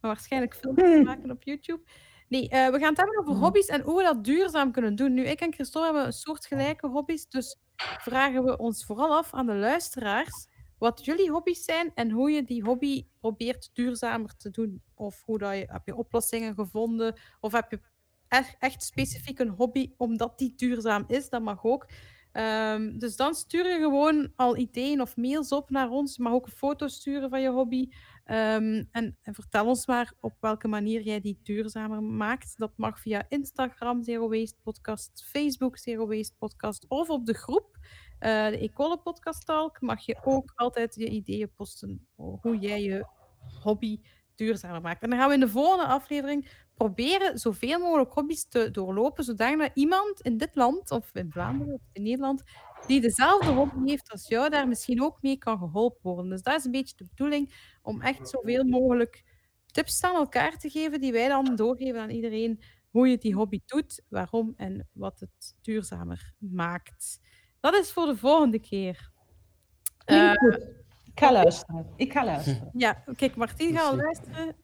maar 0.00 0.10
waarschijnlijk 0.10 0.54
filmpjes 0.60 1.04
maken 1.04 1.30
op 1.30 1.42
YouTube. 1.42 1.82
Nee, 2.28 2.48
eh, 2.48 2.70
we 2.70 2.78
gaan 2.78 2.88
het 2.88 2.96
hebben 2.96 3.18
over 3.18 3.32
Mhm. 3.32 3.42
hobby's 3.42 3.66
en 3.66 3.80
hoe 3.80 3.96
we 3.96 4.02
dat 4.02 4.24
duurzaam 4.24 4.72
kunnen 4.72 4.94
doen. 4.96 5.14
Nu, 5.14 5.22
ik 5.24 5.40
en 5.40 5.52
Christophe 5.52 5.86
hebben 5.86 6.06
een 6.06 6.12
soortgelijke 6.12 6.86
hobby's, 6.86 7.28
dus 7.28 7.56
vragen 7.76 8.44
we 8.44 8.56
ons 8.58 8.84
vooral 8.84 9.16
af 9.16 9.34
aan 9.34 9.46
de 9.46 9.54
luisteraars 9.54 10.46
wat 10.78 11.04
jullie 11.04 11.30
hobby's 11.30 11.64
zijn 11.64 11.90
en 11.94 12.10
hoe 12.10 12.30
je 12.30 12.44
die 12.44 12.62
hobby 12.62 13.06
probeert 13.20 13.70
duurzamer 13.72 14.36
te 14.36 14.50
doen. 14.50 14.82
Of 14.94 15.22
hoe 15.24 15.38
dat 15.38 15.52
je, 15.56 15.68
heb 15.70 15.82
je 15.86 15.96
oplossingen 15.96 16.54
gevonden, 16.54 17.14
of 17.40 17.52
heb 17.52 17.70
je 17.70 17.80
echt, 18.28 18.56
echt 18.58 18.82
specifiek 18.82 19.38
een 19.38 19.48
hobby 19.48 19.92
omdat 19.96 20.38
die 20.38 20.52
duurzaam 20.56 21.04
is, 21.06 21.28
dat 21.28 21.42
mag 21.42 21.64
ook. 21.64 21.86
Ehm, 22.32 22.98
dus 22.98 23.16
dan 23.16 23.34
stuur 23.34 23.68
je 23.68 23.78
gewoon 23.78 24.32
al 24.36 24.56
ideeën 24.56 25.00
of 25.00 25.16
mails 25.16 25.48
op 25.52 25.70
naar 25.70 25.88
ons. 25.88 26.16
Je 26.16 26.22
mag 26.22 26.32
ook 26.32 26.46
een 26.46 26.52
foto 26.52 26.88
sturen 26.88 27.30
van 27.30 27.40
je 27.40 27.48
hobby. 27.50 27.88
Ehm, 28.28 28.84
en, 28.90 29.16
vertel 29.22 29.66
ons 29.66 29.86
maar 29.86 30.12
op 30.20 30.36
welke 30.40 30.68
manier 30.68 31.02
jij 31.02 31.20
die 31.20 31.40
duurzamer 31.42 32.02
maakt. 32.02 32.58
Dat 32.58 32.72
mag 32.76 33.00
via 33.00 33.26
Instagram 33.28 34.02
Zero 34.02 34.28
Waste 34.28 34.56
Podcast, 34.62 35.24
Facebook 35.30 35.78
Zero 35.78 36.06
Waste 36.06 36.34
Podcast 36.38 36.84
of 36.88 37.08
op 37.08 37.26
de 37.26 37.34
groep 37.34 37.76
eh, 38.18 38.48
de 38.48 38.58
Ecole 38.58 38.98
Podcast 38.98 39.46
Talk. 39.46 39.80
Mag 39.80 40.00
je 40.00 40.18
ook 40.24 40.52
altijd 40.54 40.94
je 40.94 41.08
ideeën 41.08 41.52
posten 41.54 42.08
hoe 42.16 42.58
jij 42.58 42.82
je 42.82 43.06
hobby 43.62 44.00
duurzamer 44.34 44.80
maakt. 44.80 45.02
En 45.02 45.10
dan 45.10 45.18
gaan 45.18 45.28
we 45.28 45.34
in 45.34 45.40
de 45.40 45.48
volgende 45.48 45.86
aflevering 45.86 46.48
proberen 46.74 47.38
zoveel 47.38 47.78
mogelijk 47.78 48.12
hobby's 48.12 48.48
te 48.48 48.70
doorlopen, 48.70 49.24
zodat 49.24 49.70
iemand 49.74 50.20
in 50.20 50.36
dit 50.36 50.50
land, 50.54 50.90
of 50.90 51.10
in 51.14 51.32
Vlaanderen, 51.32 51.74
of 51.74 51.80
in 51.92 52.02
Nederland, 52.02 52.42
die 52.88 53.00
dezelfde 53.00 53.50
hobby 53.50 53.88
heeft 53.88 54.10
als 54.10 54.28
jou, 54.28 54.50
daar 54.50 54.68
misschien 54.68 55.02
ook 55.02 55.22
mee 55.22 55.38
kan 55.38 55.58
geholpen 55.58 56.00
worden. 56.02 56.30
Dus 56.30 56.42
dat 56.42 56.58
is 56.58 56.64
een 56.64 56.70
beetje 56.70 56.96
de 56.96 57.06
bedoeling, 57.08 57.54
om 57.82 58.02
echt 58.02 58.28
zoveel 58.28 58.64
mogelijk 58.64 59.24
tips 59.66 60.02
aan 60.02 60.14
elkaar 60.14 60.56
te 60.58 60.70
geven, 60.70 61.00
die 61.00 61.12
wij 61.12 61.28
dan 61.28 61.56
doorgeven 61.56 62.00
aan 62.00 62.10
iedereen, 62.10 62.62
hoe 62.90 63.08
je 63.08 63.18
die 63.18 63.34
hobby 63.34 63.60
doet, 63.66 64.02
waarom 64.08 64.52
en 64.56 64.88
wat 64.92 65.20
het 65.20 65.56
duurzamer 65.62 66.34
maakt. 66.38 67.20
Dat 67.60 67.74
is 67.74 67.92
voor 67.92 68.06
de 68.06 68.16
volgende 68.16 68.60
keer. 68.60 69.10
Eh. 70.04 70.32
Ik 71.04 71.24
ga 71.24 71.32
luisteren. 71.32 71.86
Ik 71.96 72.12
ga 72.12 72.24
luisteren. 72.24 72.70
ja, 72.72 73.04
kijk, 73.16 73.36
Martien 73.36 73.76
gaat 73.76 73.94
luisteren. 73.94 74.56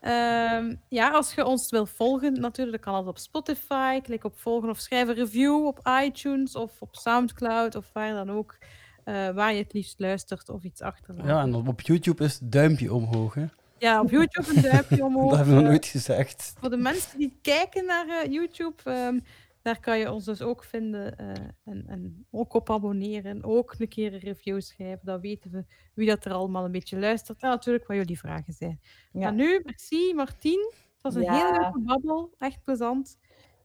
Ehm, 0.00 0.74
ja, 0.88 1.10
als 1.10 1.34
je 1.34 1.44
ons 1.44 1.70
wil 1.70 1.86
volgen, 1.86 2.40
natuurlijk 2.40 2.82
kan 2.82 2.94
dat 2.94 3.06
op 3.06 3.18
Spotify. 3.18 4.00
Klik 4.00 4.24
op 4.24 4.38
volgen 4.38 4.68
of 4.68 4.78
schrijf 4.78 5.08
een 5.08 5.14
review 5.14 5.66
op 5.66 5.88
iTunes 6.04 6.56
of 6.56 6.72
op 6.80 6.96
Soundcloud 6.96 7.74
of 7.74 7.90
waar 7.92 8.12
dan 8.12 8.30
ook. 8.30 8.58
eh, 9.04 9.30
waar 9.30 9.52
je 9.52 9.62
het 9.62 9.72
liefst 9.72 9.98
luistert 9.98 10.48
of 10.48 10.62
iets 10.62 10.80
achterlaat. 10.82 11.26
Ja, 11.26 11.42
en 11.42 11.54
op 11.54 11.80
YouTube 11.80 12.24
is 12.24 12.38
duimpje 12.42 12.94
omhoog. 12.94 13.34
Hè? 13.34 13.44
Ja, 13.78 14.00
op 14.00 14.10
YouTube 14.10 14.54
een 14.54 14.62
duimpje 14.62 15.04
omhoog. 15.04 15.30
Dat 15.36 15.36
hebben 15.36 15.54
we 15.54 15.60
nog 15.60 15.64
eh, 15.64 15.68
nooit 15.70 15.86
gezegd. 15.86 16.54
voor 16.58 16.70
de 16.70 16.76
mensen 16.76 17.18
die 17.18 17.38
kijken 17.42 17.86
naar 17.86 18.08
eh, 18.08 18.32
YouTube, 18.32 18.82
ehm, 18.84 19.18
daar 19.62 19.80
kan 19.80 19.98
je 19.98 20.12
ons 20.12 20.24
dus 20.24 20.42
ook 20.42 20.64
vinden 20.64 21.16
eh, 21.16 21.28
en, 21.64 21.84
en 21.86 22.26
ook 22.30 22.54
op 22.54 22.70
abonneren. 22.70 23.44
Ook 23.44 23.74
een 23.78 23.88
keer 23.88 24.12
een 24.12 24.18
review 24.20 24.60
schrijven. 24.60 25.06
Dan 25.06 25.20
weten 25.20 25.50
we 25.50 25.64
wie 25.94 26.06
dat 26.08 26.24
er 26.24 26.32
allemaal 26.32 26.64
een 26.64 26.72
beetje 26.72 26.98
luistert. 26.98 27.42
En 27.42 27.48
natuurlijk 27.48 27.86
wat 27.86 27.96
jullie 27.96 28.18
vragen 28.18 28.52
zijn. 28.52 28.80
Ja. 29.12 29.20
Maar 29.20 29.32
nu, 29.32 29.60
merci 29.64 30.14
Martien. 30.14 30.72
Het 30.92 31.02
was 31.02 31.14
een 31.14 31.22
Ja. 31.22 31.34
hele 31.46 31.60
leuke 31.60 31.80
babbel. 31.80 32.34
Echt 32.38 32.62
plezant. 32.64 33.18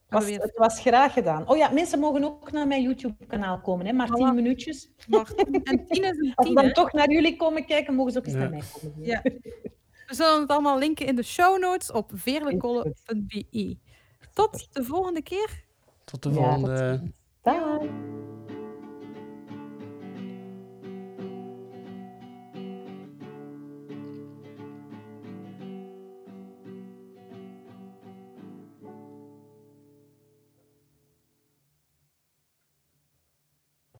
Was, 0.08 0.30
het 0.30 0.52
was 0.56 0.80
graag 0.80 1.12
gedaan. 1.12 1.48
Oh 1.48 1.56
ja, 1.56 1.70
mensen 1.70 1.98
mogen 1.98 2.24
ook 2.24 2.52
naar 2.52 2.66
mijn 2.66 2.82
YouTube-kanaal 2.82 3.60
komen, 3.60 3.86
hè? 3.86 3.92
maar 3.92 4.10
tien 4.10 4.30
Voilà. 4.32 4.34
minuutjes. 4.34 4.90
En 5.64 5.86
tien 5.86 6.04
is 6.04 6.18
een 6.18 6.32
Als 6.34 6.46
ze 6.46 6.52
tien, 6.52 6.54
dan 6.54 6.64
hè? 6.64 6.74
toch 6.74 6.92
naar 6.92 7.10
jullie 7.12 7.36
komen 7.36 7.66
kijken, 7.66 7.94
mogen 7.94 8.12
ze 8.12 8.18
ook 8.18 8.24
eens 8.24 8.34
Ja. 8.34 8.40
naar 8.40 8.50
mij 8.50 8.62
komen. 8.80 9.04
Ja. 9.04 9.20
We 9.22 10.14
zullen 10.14 10.40
het 10.40 10.50
allemaal 10.50 10.78
linken 10.78 11.06
in 11.06 11.16
de 11.16 11.22
show 11.22 11.60
notes 11.60 11.92
op 11.92 12.10
veerlekolle.be. 12.14 13.76
Tot 14.32 14.68
de 14.74 14.84
volgende 14.84 15.22
keer. 15.22 15.64
Tot 16.06 16.22
de 16.22 16.32
volgende. 16.32 17.02
Dag. 17.42 17.82